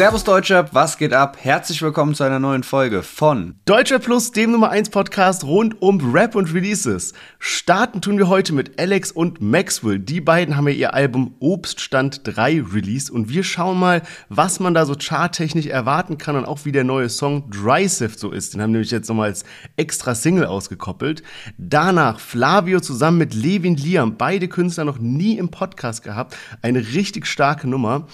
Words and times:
Servus 0.00 0.24
Deutschrap, 0.24 0.70
was 0.72 0.96
geht 0.96 1.12
ab? 1.12 1.36
Herzlich 1.42 1.82
willkommen 1.82 2.14
zu 2.14 2.24
einer 2.24 2.38
neuen 2.38 2.62
Folge 2.62 3.02
von 3.02 3.56
Deutschrap 3.66 4.02
Plus, 4.02 4.32
dem 4.32 4.50
Nummer 4.52 4.70
1 4.70 4.88
Podcast 4.88 5.44
rund 5.44 5.82
um 5.82 6.14
Rap 6.14 6.34
und 6.36 6.54
Releases. 6.54 7.12
Starten 7.38 8.00
tun 8.00 8.16
wir 8.16 8.26
heute 8.26 8.54
mit 8.54 8.80
Alex 8.80 9.12
und 9.12 9.42
Maxwell. 9.42 9.98
Die 9.98 10.22
beiden 10.22 10.56
haben 10.56 10.66
ja 10.68 10.72
ihr 10.72 10.94
Album 10.94 11.34
Obststand 11.38 12.22
3 12.24 12.62
released 12.72 13.10
und 13.10 13.28
wir 13.28 13.44
schauen 13.44 13.78
mal, 13.78 14.00
was 14.30 14.58
man 14.58 14.72
da 14.72 14.86
so 14.86 14.94
charttechnisch 14.98 15.66
erwarten 15.66 16.16
kann 16.16 16.34
und 16.34 16.46
auch 16.46 16.64
wie 16.64 16.72
der 16.72 16.84
neue 16.84 17.10
Song 17.10 17.50
Dry 17.50 17.86
Sift 17.86 18.20
so 18.20 18.30
ist. 18.30 18.54
Den 18.54 18.62
haben 18.62 18.72
nämlich 18.72 18.90
jetzt 18.90 19.10
nochmal 19.10 19.28
als 19.28 19.44
extra 19.76 20.14
Single 20.14 20.46
ausgekoppelt. 20.46 21.22
Danach 21.58 22.20
Flavio 22.20 22.80
zusammen 22.80 23.18
mit 23.18 23.34
Levin 23.34 23.76
Liam, 23.76 24.16
beide 24.16 24.48
Künstler 24.48 24.86
noch 24.86 24.98
nie 24.98 25.36
im 25.36 25.50
Podcast 25.50 26.02
gehabt. 26.02 26.38
Eine 26.62 26.78
richtig 26.78 27.26
starke 27.26 27.68
Nummer. 27.68 28.06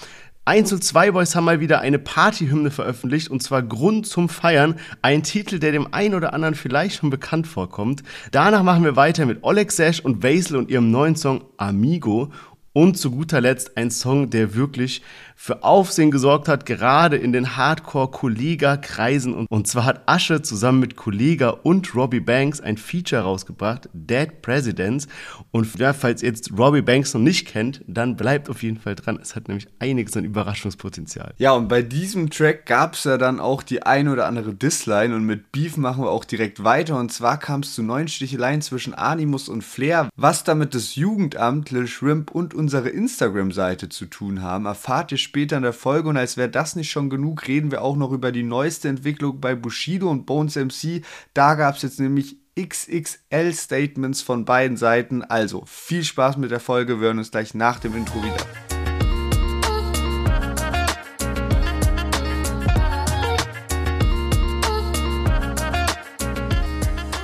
1 0.47 0.71
und 0.71 0.81
2 0.81 1.11
Boys 1.11 1.35
haben 1.35 1.43
mal 1.43 1.59
wieder 1.59 1.81
eine 1.81 1.99
Partyhymne 1.99 2.71
veröffentlicht 2.71 3.29
und 3.29 3.43
zwar 3.43 3.61
Grund 3.61 4.07
zum 4.07 4.29
Feiern. 4.29 4.75
Ein 5.01 5.21
Titel, 5.21 5.59
der 5.59 5.73
dem 5.73 5.93
einen 5.93 6.15
oder 6.15 6.31
anderen 6.33 6.55
vielleicht 6.55 6.95
schon 6.95 7.09
bekannt 7.09 7.47
vorkommt. 7.47 8.01
Danach 8.31 8.63
machen 8.63 8.85
wir 8.85 8.95
weiter 8.95 9.25
mit 9.25 9.43
Oleg 9.43 9.73
Sash 9.73 9.99
und 9.99 10.21
Basil 10.21 10.55
und 10.55 10.69
ihrem 10.69 10.89
neuen 10.89 11.17
Song 11.17 11.43
Amigo. 11.57 12.31
Und 12.77 12.95
zu 12.95 13.09
guter 13.09 13.41
Letzt 13.41 13.75
ein 13.75 13.89
Song, 13.89 14.29
der 14.29 14.53
wirklich 14.53 15.01
für 15.39 15.63
Aufsehen 15.63 16.09
gesorgt 16.09 16.47
hat, 16.47 16.65
gerade 16.65 17.15
in 17.15 17.31
den 17.31 17.55
Hardcore-Kollega-Kreisen. 17.55 19.33
Und, 19.33 19.67
zwar 19.67 19.85
hat 19.85 20.01
Asche 20.07 20.41
zusammen 20.41 20.79
mit 20.79 20.95
Kollega 20.95 21.49
und 21.49 21.93
Robbie 21.95 22.19
Banks 22.19 22.59
ein 22.59 22.77
Feature 22.77 23.21
rausgebracht, 23.21 23.87
Dead 23.93 24.41
Presidents. 24.41 25.07
Und 25.51 25.77
ja, 25.77 25.93
falls 25.93 26.23
ihr 26.23 26.29
jetzt 26.29 26.51
Robbie 26.57 26.81
Banks 26.81 27.13
noch 27.13 27.21
nicht 27.21 27.47
kennt, 27.47 27.83
dann 27.87 28.15
bleibt 28.15 28.49
auf 28.49 28.63
jeden 28.63 28.77
Fall 28.77 28.95
dran. 28.95 29.19
Es 29.21 29.35
hat 29.35 29.47
nämlich 29.47 29.67
einiges 29.77 30.17
an 30.17 30.25
Überraschungspotenzial. 30.25 31.33
Ja, 31.37 31.53
und 31.53 31.67
bei 31.67 31.83
diesem 31.83 32.31
Track 32.31 32.65
gab 32.65 32.95
es 32.95 33.03
ja 33.03 33.19
dann 33.19 33.39
auch 33.39 33.61
die 33.61 33.83
ein 33.83 34.07
oder 34.07 34.25
andere 34.25 34.53
Disline 34.55 35.15
und 35.15 35.23
mit 35.23 35.51
Beef 35.51 35.77
machen 35.77 36.03
wir 36.03 36.09
auch 36.09 36.25
direkt 36.25 36.63
weiter. 36.63 36.99
Und 36.99 37.11
zwar 37.11 37.37
kam 37.37 37.61
es 37.61 37.75
zu 37.75 37.83
neuen 37.83 38.07
Sticheleien 38.07 38.61
zwischen 38.61 38.95
Animus 38.95 39.49
und 39.49 39.63
Flair. 39.63 40.09
Was 40.15 40.43
damit 40.43 40.73
das 40.73 40.95
Jugendamt, 40.95 41.69
Lil 41.69 41.85
Shrimp 41.85 42.31
und 42.31 42.55
unsere 42.67 42.89
Instagram-Seite 42.89 43.87
zu 43.87 44.07
tun 44.07 44.41
haben, 44.41 44.65
erfahrt 44.65 45.13
ihr 45.13 45.17
später 45.17 45.55
in 45.55 45.63
der 45.63 45.71
Folge. 45.71 46.09
Und 46.09 46.17
als 46.17 46.35
wäre 46.35 46.49
das 46.49 46.75
nicht 46.75 46.91
schon 46.91 47.09
genug, 47.09 47.47
reden 47.47 47.71
wir 47.71 47.81
auch 47.81 47.95
noch 47.95 48.11
über 48.11 48.33
die 48.33 48.43
neueste 48.43 48.89
Entwicklung 48.89 49.39
bei 49.39 49.55
Bushido 49.55 50.11
und 50.11 50.25
Bones 50.25 50.57
MC. 50.57 51.01
Da 51.33 51.55
gab 51.55 51.77
es 51.77 51.83
jetzt 51.83 52.01
nämlich 52.01 52.35
XXL-Statements 52.59 54.21
von 54.21 54.43
beiden 54.43 54.75
Seiten. 54.75 55.23
Also 55.23 55.63
viel 55.65 56.03
Spaß 56.03 56.35
mit 56.35 56.51
der 56.51 56.59
Folge. 56.59 56.99
Wir 56.99 57.07
hören 57.07 57.19
uns 57.19 57.31
gleich 57.31 57.53
nach 57.53 57.79
dem 57.79 57.95
Intro 57.95 58.21
wieder. 58.21 58.76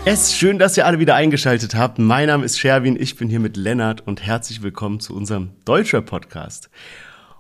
Es 0.05 0.23
ist 0.23 0.35
schön, 0.35 0.59
dass 0.59 0.75
ihr 0.75 0.85
alle 0.85 0.99
wieder 0.99 1.15
eingeschaltet 1.15 1.75
habt. 1.75 1.97
Mein 1.97 2.27
Name 2.27 2.43
ist 2.43 2.59
Sherwin, 2.59 2.97
ich 2.99 3.15
bin 3.15 3.29
hier 3.29 3.39
mit 3.39 3.55
Lennart 3.55 4.05
und 4.05 4.21
herzlich 4.21 4.61
willkommen 4.61 4.99
zu 4.99 5.15
unserem 5.15 5.51
Deutscher 5.63 6.01
Podcast. 6.01 6.69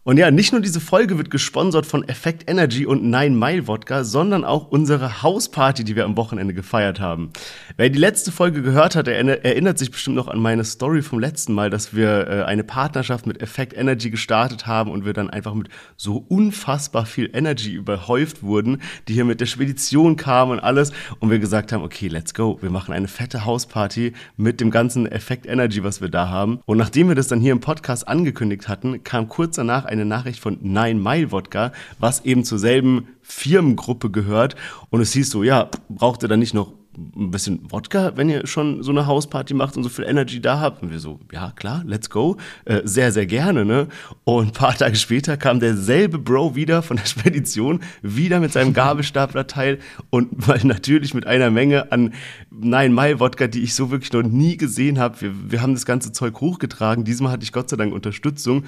Und 0.05 0.17
ja, 0.17 0.31
nicht 0.31 0.51
nur 0.51 0.59
diese 0.59 0.81
Folge 0.81 1.17
wird 1.17 1.29
gesponsert 1.29 1.85
von 1.85 2.05
Effect 2.09 2.49
Energy 2.49 2.85
und 2.85 3.05
Nine 3.05 3.37
Mile 3.37 3.67
Wodka, 3.67 4.03
sondern 4.03 4.43
auch 4.43 4.67
unsere 4.67 5.23
Hausparty, 5.23 5.85
die 5.85 5.95
wir 5.95 6.03
am 6.03 6.17
Wochenende 6.17 6.53
gefeiert 6.53 6.99
haben. 6.99 7.31
Wer 7.77 7.89
die 7.89 7.99
letzte 7.99 8.33
Folge 8.33 8.61
gehört 8.61 8.97
hat, 8.97 9.07
erinnert 9.07 9.79
sich 9.79 9.91
bestimmt 9.91 10.17
noch 10.17 10.27
an 10.27 10.39
meine 10.39 10.65
Story 10.65 11.03
vom 11.03 11.19
letzten 11.19 11.53
Mal, 11.53 11.69
dass 11.69 11.95
wir 11.95 12.27
äh, 12.27 12.43
eine 12.43 12.65
Partnerschaft 12.65 13.25
mit 13.25 13.41
Effect 13.41 13.77
Energy 13.77 14.09
gestartet 14.09 14.67
haben 14.67 14.91
und 14.91 15.05
wir 15.05 15.13
dann 15.13 15.29
einfach 15.29 15.53
mit 15.53 15.69
so 15.95 16.25
unfassbar 16.27 17.05
viel 17.05 17.29
Energy 17.31 17.71
überhäuft 17.71 18.43
wurden, 18.43 18.81
die 19.07 19.13
hier 19.13 19.23
mit 19.23 19.39
der 19.39 19.45
Spedition 19.45 20.17
kamen 20.17 20.51
und 20.51 20.59
alles 20.59 20.91
und 21.19 21.29
wir 21.29 21.39
gesagt 21.39 21.71
haben, 21.71 21.81
okay, 21.81 22.09
let's 22.09 22.33
go, 22.33 22.57
wir 22.59 22.71
machen 22.71 22.93
eine 22.93 23.07
fette 23.07 23.45
Hausparty 23.45 24.11
mit 24.35 24.59
dem 24.59 24.69
ganzen 24.69 25.09
Effect 25.09 25.45
Energy, 25.45 25.81
was 25.81 26.01
wir 26.01 26.09
da 26.09 26.27
haben. 26.27 26.59
Und 26.65 26.77
nachdem 26.77 27.07
wir 27.07 27.15
das 27.15 27.29
dann 27.29 27.39
hier 27.39 27.53
im 27.53 27.61
Podcast 27.61 28.05
angekündigt 28.05 28.67
hatten, 28.67 29.01
kam 29.05 29.29
kurz 29.29 29.55
danach 29.55 29.92
eine 29.93 30.05
Nachricht 30.05 30.39
von 30.39 30.57
Nine 30.61 30.99
Mile 30.99 31.31
Wodka, 31.31 31.71
was 31.99 32.25
eben 32.25 32.43
zur 32.43 32.59
selben 32.59 33.07
Firmengruppe 33.21 34.09
gehört. 34.11 34.55
Und 34.89 35.01
es 35.01 35.13
hieß 35.13 35.29
so, 35.29 35.43
ja, 35.43 35.69
braucht 35.89 36.23
ihr 36.23 36.29
dann 36.29 36.39
nicht 36.39 36.53
noch 36.53 36.73
ein 36.97 37.31
bisschen 37.31 37.59
Wodka, 37.71 38.13
wenn 38.15 38.29
ihr 38.29 38.45
schon 38.45 38.83
so 38.83 38.91
eine 38.91 39.07
Hausparty 39.07 39.53
macht 39.53 39.77
und 39.77 39.83
so 39.83 39.89
viel 39.89 40.05
Energy 40.05 40.39
da 40.39 40.59
habt. 40.59 40.83
Und 40.83 40.91
wir 40.91 40.99
so, 40.99 41.19
ja 41.31 41.51
klar, 41.55 41.83
let's 41.85 42.09
go. 42.09 42.37
Äh, 42.65 42.81
sehr, 42.83 43.11
sehr 43.11 43.25
gerne, 43.25 43.65
ne? 43.65 43.87
Und 44.23 44.47
ein 44.47 44.51
paar 44.51 44.75
Tage 44.77 44.95
später 44.95 45.37
kam 45.37 45.59
derselbe 45.59 46.19
Bro 46.19 46.55
wieder 46.55 46.81
von 46.83 46.97
der 46.97 47.05
Spedition, 47.05 47.79
wieder 48.01 48.39
mit 48.39 48.51
seinem 48.51 48.73
Gabelstaplerteil 48.73 49.79
und 50.09 50.29
weil 50.47 50.61
natürlich 50.63 51.13
mit 51.13 51.25
einer 51.25 51.49
Menge 51.49 51.91
an 51.91 52.13
Nein 52.51 52.93
Mai 52.93 53.19
Wodka, 53.19 53.47
die 53.47 53.63
ich 53.63 53.73
so 53.73 53.89
wirklich 53.89 54.13
noch 54.13 54.23
nie 54.23 54.57
gesehen 54.57 54.99
habe. 54.99 55.21
Wir, 55.21 55.31
wir 55.51 55.61
haben 55.61 55.73
das 55.73 55.85
ganze 55.85 56.11
Zeug 56.11 56.39
hochgetragen. 56.41 57.03
Diesmal 57.03 57.31
hatte 57.31 57.43
ich 57.43 57.51
Gott 57.51 57.69
sei 57.69 57.77
Dank 57.77 57.93
Unterstützung 57.93 58.65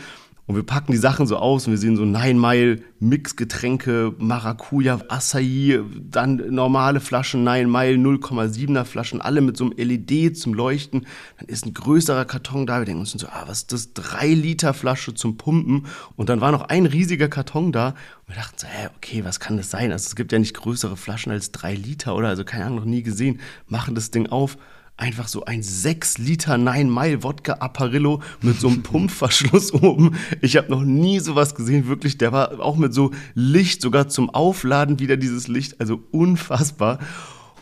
und 0.47 0.55
wir 0.55 0.63
packen 0.63 0.91
die 0.91 0.99
Sachen 0.99 1.25
so 1.25 1.37
aus 1.37 1.65
und 1.65 1.73
wir 1.73 1.79
sehen 1.79 1.95
so 1.95 2.05
Nine 2.05 2.39
Mile 2.39 2.81
Mixgetränke, 2.99 4.13
Maracuja, 4.19 4.99
Acai, 5.09 5.79
dann 5.99 6.53
normale 6.53 6.99
Flaschen, 6.99 7.43
Nine 7.43 7.67
Mile 7.67 7.97
0,7er 7.97 8.83
Flaschen, 8.85 9.21
alle 9.21 9.41
mit 9.41 9.57
so 9.57 9.65
einem 9.65 9.73
LED 9.75 10.37
zum 10.37 10.53
Leuchten. 10.53 11.07
Dann 11.39 11.49
ist 11.49 11.65
ein 11.65 11.73
größerer 11.73 12.25
Karton 12.25 12.67
da. 12.67 12.79
Wir 12.79 12.85
denken 12.85 13.01
uns 13.01 13.11
so, 13.11 13.27
ah, 13.27 13.45
was 13.47 13.61
ist 13.61 13.73
das? 13.73 13.93
Drei 13.93 14.27
Liter 14.27 14.75
Flasche 14.75 15.15
zum 15.15 15.37
Pumpen. 15.37 15.87
Und 16.15 16.29
dann 16.29 16.41
war 16.41 16.51
noch 16.51 16.63
ein 16.63 16.85
riesiger 16.85 17.27
Karton 17.27 17.71
da. 17.71 17.89
Und 17.89 17.95
wir 18.27 18.35
dachten 18.35 18.57
so, 18.57 18.67
hä, 18.67 18.89
okay, 18.97 19.25
was 19.25 19.39
kann 19.39 19.57
das 19.57 19.71
sein? 19.71 19.91
Also 19.91 20.05
es 20.05 20.15
gibt 20.15 20.31
ja 20.31 20.37
nicht 20.37 20.55
größere 20.55 20.95
Flaschen 20.95 21.31
als 21.31 21.51
drei 21.51 21.73
Liter, 21.73 22.15
oder? 22.15 22.27
Also 22.27 22.45
keine 22.45 22.65
Ahnung, 22.65 22.79
noch 22.79 22.85
nie 22.85 23.01
gesehen. 23.01 23.39
Machen 23.67 23.95
das 23.95 24.11
Ding 24.11 24.27
auf 24.27 24.57
einfach 24.97 25.27
so 25.27 25.45
ein 25.45 25.61
6 25.61 26.19
Liter 26.19 26.57
9 26.57 26.89
Mile 26.89 27.23
Wodka 27.23 27.53
Apparillo 27.53 28.21
mit 28.41 28.59
so 28.59 28.67
einem 28.67 28.83
Pumpverschluss 28.83 29.73
oben. 29.73 30.15
Ich 30.41 30.57
habe 30.57 30.71
noch 30.71 30.83
nie 30.83 31.19
sowas 31.19 31.55
gesehen, 31.55 31.87
wirklich. 31.87 32.17
Der 32.17 32.31
war 32.31 32.59
auch 32.59 32.77
mit 32.77 32.93
so 32.93 33.11
Licht, 33.33 33.81
sogar 33.81 34.07
zum 34.07 34.29
Aufladen 34.29 34.99
wieder 34.99 35.17
dieses 35.17 35.47
Licht. 35.47 35.79
Also 35.79 36.01
unfassbar. 36.11 36.99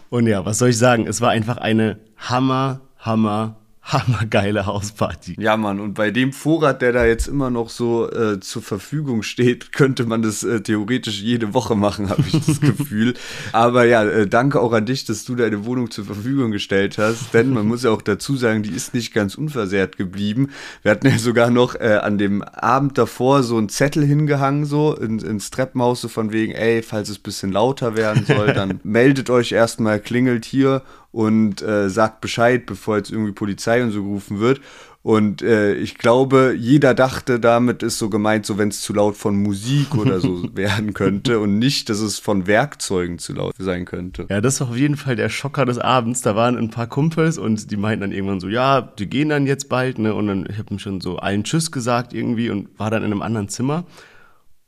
Und 0.09 0.27
ja, 0.27 0.45
was 0.45 0.59
soll 0.59 0.69
ich 0.69 0.77
sagen? 0.77 1.07
Es 1.07 1.21
war 1.21 1.31
einfach 1.31 1.57
eine 1.57 1.99
Hammer, 2.17 2.81
Hammer, 2.99 3.62
hammergeile 3.83 4.65
Hausparty. 4.65 5.35
Ja, 5.39 5.57
Mann, 5.57 5.81
und 5.81 5.93
bei 5.93 6.09
dem 6.09 6.31
Vorrat, 6.31 6.81
der 6.81 6.93
da 6.93 7.05
jetzt 7.05 7.27
immer 7.27 7.49
noch 7.49 7.69
so 7.69 8.09
äh, 8.09 8.39
zur 8.39 8.61
Verfügung 8.61 9.23
steht, 9.23 9.73
könnte 9.73 10.05
man 10.05 10.21
das 10.21 10.43
äh, 10.43 10.61
theoretisch 10.61 11.21
jede 11.21 11.53
Woche 11.53 11.75
machen, 11.75 12.09
habe 12.09 12.23
ich 12.25 12.45
das 12.45 12.61
Gefühl. 12.61 13.13
Aber 13.51 13.83
ja, 13.85 14.03
äh, 14.05 14.25
danke 14.25 14.61
auch 14.61 14.71
an 14.71 14.85
dich, 14.85 15.03
dass 15.03 15.25
du 15.25 15.35
deine 15.35 15.65
Wohnung 15.65 15.91
zur 15.91 16.05
Verfügung 16.05 16.51
gestellt 16.51 16.97
hast, 16.97 17.33
denn 17.33 17.51
man 17.51 17.67
muss 17.67 17.83
ja 17.83 17.91
auch 17.91 18.01
dazu 18.01 18.37
sagen, 18.37 18.63
die 18.63 18.71
ist 18.71 18.93
nicht 18.93 19.13
ganz 19.13 19.35
unversehrt 19.35 19.97
geblieben. 19.97 20.51
Wir 20.81 20.91
hatten 20.91 21.07
ja 21.07 21.17
sogar 21.17 21.49
noch 21.49 21.75
äh, 21.75 21.99
an 22.01 22.17
dem 22.17 22.41
Abend 22.41 22.97
davor 22.97 23.43
so 23.43 23.57
einen 23.57 23.67
Zettel 23.67 24.05
hingehangen, 24.05 24.65
so 24.65 24.95
in, 24.95 25.19
ins 25.19 25.51
Treppenhaus, 25.51 26.01
so 26.01 26.07
von 26.07 26.31
wegen, 26.31 26.53
ey, 26.53 26.81
falls 26.83 27.09
es 27.09 27.19
bisschen 27.19 27.51
lauter 27.51 27.97
werden 27.97 28.25
soll, 28.25 28.47
dann 28.53 28.79
meldet 28.83 29.29
euch 29.29 29.51
erstmal, 29.51 29.99
klingelt 29.99 30.45
hier 30.45 30.83
und 31.13 31.61
äh, 31.61 31.89
sagt 31.89 32.19
Bescheid, 32.19 32.65
bevor 32.65 32.97
jetzt 32.97 33.11
irgendwie 33.11 33.31
Polizei 33.31 33.81
und 33.83 33.91
so 33.91 34.03
gerufen 34.03 34.39
wird. 34.39 34.59
Und 35.03 35.41
äh, 35.41 35.75
ich 35.75 35.97
glaube, 35.97 36.55
jeder 36.57 36.93
dachte, 36.93 37.39
damit 37.39 37.83
ist 37.83 37.99
so 37.99 38.09
gemeint, 38.09 38.45
so 38.45 38.57
wenn 38.57 38.69
es 38.69 38.81
zu 38.81 38.93
laut 38.93 39.15
von 39.15 39.35
Musik 39.35 39.95
oder 39.95 40.19
so 40.19 40.43
werden 40.55 40.93
könnte 40.93 41.39
und 41.39 41.59
nicht, 41.59 41.89
dass 41.89 41.99
es 41.99 42.19
von 42.19 42.47
Werkzeugen 42.47 43.19
zu 43.19 43.33
laut 43.33 43.53
sein 43.59 43.83
könnte. 43.83 44.25
Ja, 44.29 44.41
das 44.41 44.55
ist 44.55 44.61
auf 44.61 44.75
jeden 44.75 44.95
Fall 44.95 45.15
der 45.15 45.27
Schocker 45.29 45.65
des 45.65 45.77
Abends. 45.77 46.21
Da 46.21 46.35
waren 46.35 46.57
ein 46.57 46.69
paar 46.69 46.87
Kumpels 46.87 47.37
und 47.37 47.69
die 47.69 47.77
meinten 47.77 48.01
dann 48.01 48.11
irgendwann 48.11 48.39
so, 48.39 48.47
ja, 48.47 48.81
die 48.81 49.07
gehen 49.07 49.29
dann 49.29 49.45
jetzt 49.45 49.67
bald, 49.67 49.99
ne? 49.99 50.15
Und 50.15 50.27
dann 50.27 50.47
ich 50.49 50.57
habe 50.57 50.73
ihm 50.73 50.79
schon 50.79 51.01
so 51.01 51.17
allen 51.17 51.43
Tschüss 51.43 51.71
gesagt 51.71 52.13
irgendwie 52.13 52.49
und 52.49 52.79
war 52.79 52.89
dann 52.89 53.03
in 53.03 53.11
einem 53.11 53.21
anderen 53.21 53.49
Zimmer. 53.49 53.85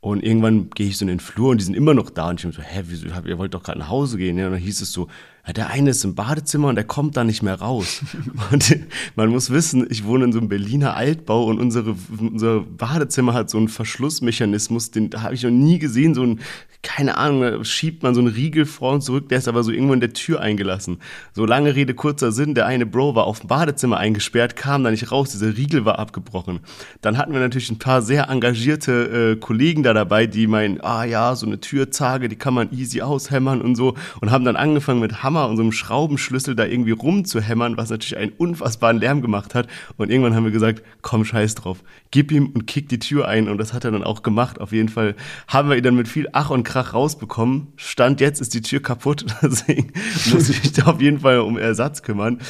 Und 0.02 0.22
irgendwann 0.22 0.70
gehe 0.70 0.88
ich 0.88 0.98
so 0.98 1.06
in 1.06 1.10
den 1.10 1.20
Flur 1.20 1.50
und 1.50 1.62
die 1.62 1.66
sind 1.66 1.76
immer 1.76 1.96
noch 1.96 2.12
da. 2.12 2.30
Und 2.30 2.40
ich 2.40 2.44
bin 2.44 2.52
so, 2.52 2.62
hä, 2.62 2.84
wieso, 2.86 3.08
ihr 3.08 3.38
wollt 3.40 3.54
doch 3.56 3.64
gerade 3.64 3.80
nach 3.80 3.90
Hause 3.90 4.18
gehen. 4.18 4.38
Ja, 4.38 4.48
und 4.48 4.52
dann 4.52 4.62
hieß 4.62 4.82
es 4.82 4.92
so, 4.92 5.08
der 5.54 5.70
eine 5.70 5.92
ist 5.92 6.04
im 6.04 6.16
Badezimmer 6.16 6.70
und 6.70 6.76
der 6.76 6.86
kommt 6.86 7.18
da 7.18 7.24
nicht 7.24 7.44
mehr 7.44 7.56
raus. 7.56 8.02
und 8.52 8.78
man 9.16 9.30
muss 9.30 9.50
wissen, 9.50 9.86
ich 9.90 10.06
wohne 10.06 10.26
in 10.26 10.32
so 10.32 10.40
einem 10.40 10.50
Berliner 10.50 10.96
Altbau 10.96 11.46
und 11.46 11.60
unsere, 11.60 11.96
unser 12.20 12.62
Badezimmer 12.62 13.34
hat 13.34 13.50
so 13.50 13.58
einen 13.58 13.68
Verschlussmechanismus, 13.68 14.92
den 14.92 15.12
habe 15.22 15.36
ich 15.36 15.44
noch 15.44 15.52
nie 15.52 15.80
gesehen, 15.80 16.16
so 16.16 16.24
ein 16.24 16.40
keine 16.86 17.18
Ahnung, 17.18 17.64
schiebt 17.64 18.04
man 18.04 18.14
so 18.14 18.22
einen 18.22 18.30
Riegel 18.30 18.66
vor 18.66 18.94
und 18.94 19.02
zurück, 19.02 19.28
der 19.30 19.40
ist 19.40 19.48
aber 19.48 19.64
so 19.64 19.72
irgendwo 19.72 19.94
in 19.94 20.00
der 20.00 20.14
Tür 20.14 20.40
eingelassen. 20.40 21.00
So 21.34 21.44
lange 21.46 21.76
Rede, 21.76 21.96
kurzer 21.96 22.32
Sinn, 22.32 22.54
der 22.54 22.68
eine 22.68 22.86
Bro 22.86 23.16
war 23.16 23.26
auf 23.26 23.40
dem 23.40 23.48
Badezimmer 23.48 23.98
eingesperrt, 23.98 24.56
kam 24.56 24.84
da 24.84 24.92
nicht 24.92 25.12
raus, 25.12 25.32
dieser 25.32 25.58
Riegel 25.58 25.84
war 25.84 25.98
abgebrochen. 25.98 26.60
Dann 27.02 27.18
hatten 27.18 27.34
wir 27.34 27.40
natürlich 27.40 27.72
ein 27.72 27.80
paar 27.80 28.04
sehr 28.04 28.30
engagierte 28.30 29.32
äh, 29.32 29.36
Kollegen 29.36 29.82
da 29.82 29.96
dabei, 29.96 30.28
die 30.28 30.46
meinen, 30.46 30.80
ah 30.82 31.04
ja, 31.06 31.36
so 31.36 31.48
eine 31.48 31.60
Türzage, 31.60 32.30
die 32.30 32.36
kann 32.36 32.54
man 32.54 32.72
easy 32.72 33.02
aushämmern 33.02 33.62
und 33.62 33.76
so 33.76 33.96
und 34.22 34.30
haben 34.30 34.46
dann 34.46 34.56
angefangen 34.56 35.00
mit 35.00 35.24
Hammer 35.24 35.50
und 35.50 35.58
so 35.58 35.64
einem 35.64 35.72
Schraubenschlüssel 35.72 36.56
da 36.56 36.66
irgendwie 36.66 36.92
rumzuhämmern, 36.92 37.78
was 37.78 37.90
natürlich 37.90 38.18
einen 38.18 38.34
unfassbaren 38.38 39.00
Lärm 39.00 39.24
gemacht 39.24 39.56
hat. 39.56 39.68
Und 39.98 40.12
irgendwann 40.12 40.36
haben 40.36 40.46
wir 40.46 40.52
gesagt, 40.52 40.84
komm, 41.02 41.26
scheiß 41.26 41.56
drauf, 41.56 41.84
gib 42.12 42.32
ihm 42.32 42.52
und 42.54 42.68
kick 42.68 42.90
die 42.90 43.00
Tür 43.00 43.28
ein 43.28 43.50
und 43.50 43.58
das 43.58 43.74
hat 43.74 43.86
er 43.86 43.92
dann 43.92 44.04
auch 44.04 44.22
gemacht. 44.22 44.62
Auf 44.62 44.72
jeden 44.72 44.90
Fall 44.90 45.16
haben 45.48 45.68
wir 45.68 45.78
ihn 45.78 45.84
dann 45.84 45.96
mit 45.96 46.08
viel 46.08 46.30
Ach 46.32 46.52
und 46.52 46.64
Krach 46.76 46.94
rausbekommen. 46.94 47.72
Stand 47.78 48.20
jetzt 48.20 48.42
ist 48.42 48.54
die 48.54 48.62
Tür 48.62 48.82
kaputt, 48.82 49.26
deswegen 49.42 49.94
muss 50.34 50.50
ich 50.50 50.62
mich 50.62 50.74
da 50.74 50.88
auf 50.88 51.00
jeden 51.00 51.22
Fall 51.22 51.40
um 51.40 51.58
Ersatz 51.58 52.02
kümmern. 52.02 52.42